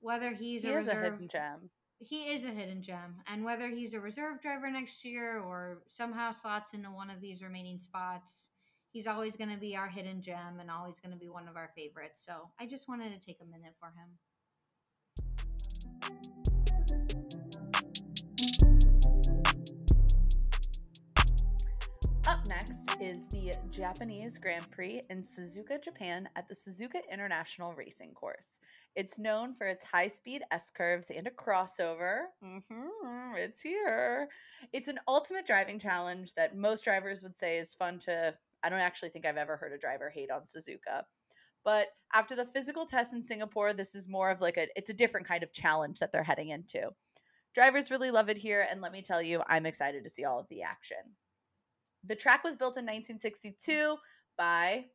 whether 0.00 0.32
he's 0.32 0.62
he 0.62 0.70
a 0.70 0.76
reserve, 0.76 0.96
a 0.96 1.10
hidden 1.10 1.28
gem. 1.28 1.70
He 1.98 2.22
is 2.32 2.44
a 2.44 2.48
hidden 2.50 2.82
gem, 2.82 3.16
and 3.26 3.44
whether 3.44 3.68
he's 3.68 3.94
a 3.94 4.00
reserve 4.00 4.40
driver 4.40 4.70
next 4.70 5.04
year 5.04 5.38
or 5.38 5.82
somehow 5.88 6.32
slots 6.32 6.72
into 6.72 6.90
one 6.90 7.10
of 7.10 7.20
these 7.20 7.42
remaining 7.42 7.78
spots, 7.78 8.50
he's 8.92 9.06
always 9.06 9.36
going 9.36 9.50
to 9.50 9.56
be 9.56 9.76
our 9.76 9.88
hidden 9.88 10.20
gem 10.20 10.58
and 10.60 10.70
always 10.70 10.98
going 10.98 11.12
to 11.12 11.18
be 11.18 11.28
one 11.28 11.46
of 11.48 11.56
our 11.56 11.70
favorites. 11.76 12.22
So 12.26 12.50
I 12.58 12.66
just 12.66 12.88
wanted 12.88 13.12
to 13.12 13.24
take 13.24 13.38
a 13.40 13.44
minute 13.44 13.74
for 13.78 13.86
him. 13.86 14.18
Up 22.26 22.46
next 22.48 22.96
is 23.00 23.26
the 23.28 23.52
Japanese 23.70 24.38
Grand 24.38 24.70
Prix 24.70 25.02
in 25.08 25.22
Suzuka, 25.22 25.82
Japan 25.82 26.28
at 26.36 26.48
the 26.48 26.54
Suzuka 26.54 27.00
International 27.12 27.72
Racing 27.72 28.12
Course. 28.12 28.58
It's 28.94 29.18
known 29.18 29.54
for 29.54 29.66
its 29.66 29.82
high 29.82 30.08
speed 30.08 30.42
S 30.52 30.70
curves 30.70 31.10
and 31.10 31.26
a 31.26 31.30
crossover. 31.30 32.24
Mm-hmm, 32.44 33.36
it's 33.36 33.62
here. 33.62 34.28
It's 34.72 34.88
an 34.88 34.98
ultimate 35.08 35.46
driving 35.46 35.78
challenge 35.78 36.34
that 36.34 36.56
most 36.56 36.84
drivers 36.84 37.22
would 37.22 37.36
say 37.36 37.58
is 37.58 37.74
fun 37.74 37.98
to 38.00 38.34
I 38.62 38.68
don't 38.68 38.80
actually 38.80 39.10
think 39.10 39.26
I've 39.26 39.36
ever 39.36 39.56
heard 39.56 39.72
a 39.72 39.78
driver 39.78 40.10
hate 40.10 40.30
on 40.30 40.42
Suzuka. 40.42 41.02
But 41.64 41.88
after 42.14 42.34
the 42.34 42.44
physical 42.44 42.86
test 42.86 43.12
in 43.12 43.22
Singapore, 43.22 43.72
this 43.72 43.94
is 43.94 44.08
more 44.08 44.30
of 44.30 44.40
like 44.40 44.56
a 44.56 44.66
it's 44.76 44.90
a 44.90 44.94
different 44.94 45.28
kind 45.28 45.42
of 45.42 45.52
challenge 45.52 45.98
that 45.98 46.12
they're 46.12 46.22
heading 46.22 46.48
into. 46.48 46.90
Drivers 47.54 47.90
really 47.90 48.10
love 48.10 48.28
it 48.28 48.38
here, 48.38 48.66
and 48.70 48.80
let 48.80 48.92
me 48.92 49.02
tell 49.02 49.20
you, 49.20 49.42
I'm 49.48 49.66
excited 49.66 50.04
to 50.04 50.10
see 50.10 50.24
all 50.24 50.38
of 50.38 50.46
the 50.48 50.62
action. 50.62 50.96
The 52.04 52.14
track 52.14 52.44
was 52.44 52.54
built 52.54 52.78
in 52.78 52.84
1962 52.84 53.96
by 54.38 54.86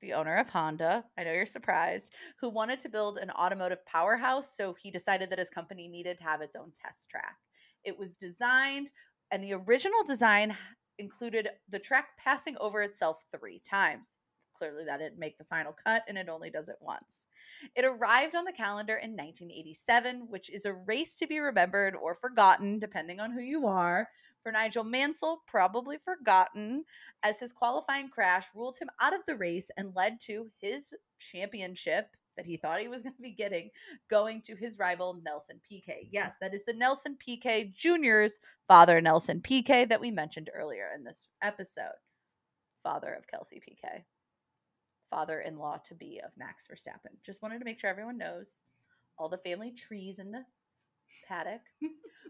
the 0.00 0.14
owner 0.14 0.36
of 0.36 0.48
Honda. 0.48 1.04
I 1.16 1.24
know 1.24 1.32
you're 1.32 1.46
surprised, 1.46 2.12
who 2.40 2.48
wanted 2.48 2.80
to 2.80 2.88
build 2.88 3.18
an 3.18 3.30
automotive 3.30 3.84
powerhouse, 3.86 4.56
so 4.56 4.74
he 4.74 4.90
decided 4.90 5.30
that 5.30 5.38
his 5.38 5.50
company 5.50 5.86
needed 5.86 6.18
to 6.18 6.24
have 6.24 6.40
its 6.40 6.56
own 6.56 6.72
test 6.84 7.08
track. 7.08 7.36
It 7.84 7.98
was 7.98 8.14
designed, 8.14 8.90
and 9.30 9.44
the 9.44 9.52
original 9.52 10.02
design 10.04 10.56
included 11.02 11.48
the 11.68 11.80
track 11.80 12.16
passing 12.16 12.56
over 12.60 12.80
itself 12.80 13.24
three 13.30 13.60
times. 13.68 14.20
Clearly, 14.54 14.84
that 14.84 14.98
didn't 14.98 15.18
make 15.18 15.36
the 15.36 15.44
final 15.44 15.72
cut, 15.72 16.04
and 16.06 16.16
it 16.16 16.28
only 16.28 16.48
does 16.48 16.68
it 16.68 16.76
once. 16.80 17.26
It 17.74 17.84
arrived 17.84 18.36
on 18.36 18.44
the 18.44 18.52
calendar 18.52 18.94
in 18.94 19.10
1987, 19.10 20.28
which 20.28 20.48
is 20.50 20.64
a 20.64 20.72
race 20.72 21.16
to 21.16 21.26
be 21.26 21.40
remembered 21.40 21.96
or 21.96 22.14
forgotten, 22.14 22.78
depending 22.78 23.18
on 23.18 23.32
who 23.32 23.42
you 23.42 23.66
are. 23.66 24.08
For 24.42 24.52
Nigel 24.52 24.84
Mansell, 24.84 25.42
probably 25.46 25.98
forgotten, 25.98 26.84
as 27.22 27.40
his 27.40 27.52
qualifying 27.52 28.08
crash 28.08 28.46
ruled 28.54 28.78
him 28.78 28.90
out 29.00 29.14
of 29.14 29.26
the 29.26 29.36
race 29.36 29.70
and 29.76 29.96
led 29.96 30.20
to 30.22 30.50
his 30.60 30.94
championship 31.18 32.16
that 32.36 32.46
he 32.46 32.56
thought 32.56 32.80
he 32.80 32.88
was 32.88 33.02
going 33.02 33.14
to 33.14 33.22
be 33.22 33.30
getting 33.30 33.70
going 34.08 34.42
to 34.42 34.54
his 34.54 34.78
rival 34.78 35.20
Nelson 35.24 35.60
Piquet. 35.68 36.08
Yes, 36.10 36.34
that 36.40 36.54
is 36.54 36.64
the 36.64 36.72
Nelson 36.72 37.16
Piquet 37.18 37.72
Jr.'s 37.76 38.40
father, 38.68 39.00
Nelson 39.00 39.40
Piquet, 39.40 39.86
that 39.86 40.00
we 40.00 40.10
mentioned 40.10 40.50
earlier 40.54 40.90
in 40.96 41.04
this 41.04 41.28
episode. 41.42 41.92
Father 42.82 43.14
of 43.14 43.26
Kelsey 43.26 43.60
Piquet. 43.60 44.04
Father 45.10 45.40
in 45.40 45.58
law 45.58 45.76
to 45.84 45.94
be 45.94 46.20
of 46.24 46.30
Max 46.36 46.66
Verstappen. 46.66 47.14
Just 47.22 47.42
wanted 47.42 47.58
to 47.58 47.64
make 47.64 47.78
sure 47.78 47.90
everyone 47.90 48.18
knows 48.18 48.62
all 49.18 49.28
the 49.28 49.38
family 49.38 49.70
trees 49.70 50.18
in 50.18 50.32
the 50.32 50.44
paddock. 51.28 51.60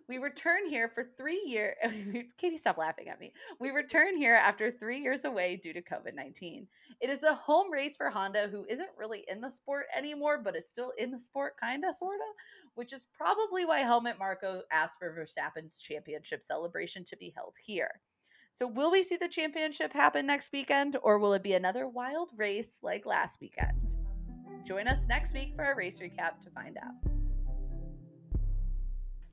we 0.08 0.18
return 0.18 0.68
here 0.68 0.88
for 0.88 1.04
three 1.16 1.42
years. 1.46 1.76
Katie, 2.38 2.56
stop 2.56 2.78
laughing 2.78 3.08
at 3.08 3.20
me. 3.20 3.32
We 3.60 3.70
return 3.70 4.16
here 4.16 4.34
after 4.34 4.70
three 4.70 5.00
years 5.00 5.24
away 5.24 5.60
due 5.62 5.72
to 5.72 5.82
COVID 5.82 6.14
19. 6.14 6.66
It 7.00 7.10
is 7.10 7.18
the 7.18 7.34
home 7.34 7.70
race 7.70 7.96
for 7.96 8.10
Honda, 8.10 8.48
who 8.50 8.64
isn't 8.68 8.90
really 8.98 9.24
in 9.28 9.40
the 9.40 9.50
sport 9.50 9.86
anymore, 9.96 10.40
but 10.42 10.56
is 10.56 10.68
still 10.68 10.92
in 10.98 11.10
the 11.10 11.18
sport, 11.18 11.54
kind 11.60 11.84
of, 11.84 11.96
sort 11.96 12.16
of, 12.16 12.34
which 12.74 12.92
is 12.92 13.06
probably 13.16 13.64
why 13.64 13.80
Helmut 13.80 14.18
Marko 14.18 14.62
asked 14.70 14.98
for 14.98 15.14
Verstappen's 15.14 15.80
championship 15.80 16.42
celebration 16.42 17.04
to 17.04 17.16
be 17.16 17.32
held 17.36 17.56
here. 17.64 18.00
So, 18.54 18.66
will 18.66 18.90
we 18.90 19.02
see 19.02 19.16
the 19.16 19.28
championship 19.28 19.92
happen 19.92 20.26
next 20.26 20.52
weekend, 20.52 20.96
or 21.02 21.18
will 21.18 21.32
it 21.32 21.42
be 21.42 21.54
another 21.54 21.88
wild 21.88 22.30
race 22.36 22.80
like 22.82 23.06
last 23.06 23.40
weekend? 23.40 23.94
Join 24.64 24.86
us 24.86 25.06
next 25.08 25.34
week 25.34 25.54
for 25.56 25.64
a 25.64 25.74
race 25.74 25.98
recap 25.98 26.38
to 26.44 26.50
find 26.50 26.76
out. 26.76 27.11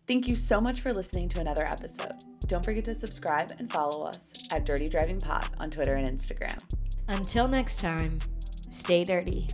Thank 0.10 0.27
you 0.27 0.36
so 0.36 0.60
much 0.60 0.81
for 0.81 0.91
listening 0.91 1.30
to 1.30 1.40
another 1.40 1.61
episode. 1.68 2.15
Don't 2.48 2.65
forget 2.65 2.84
to 2.86 2.95
subscribe 2.95 3.52
and 3.60 3.72
follow 3.72 4.07
us 4.07 4.34
at 4.52 4.65
Dirty 4.65 4.90
Driving 4.90 5.19
Pod 5.19 5.48
on 5.60 5.69
Twitter 5.69 5.94
and 5.98 6.07
Instagram. 6.10 6.57
Until 7.10 7.48
next 7.48 7.77
time, 7.77 8.18
stay 8.72 9.03
dirty. 9.03 9.45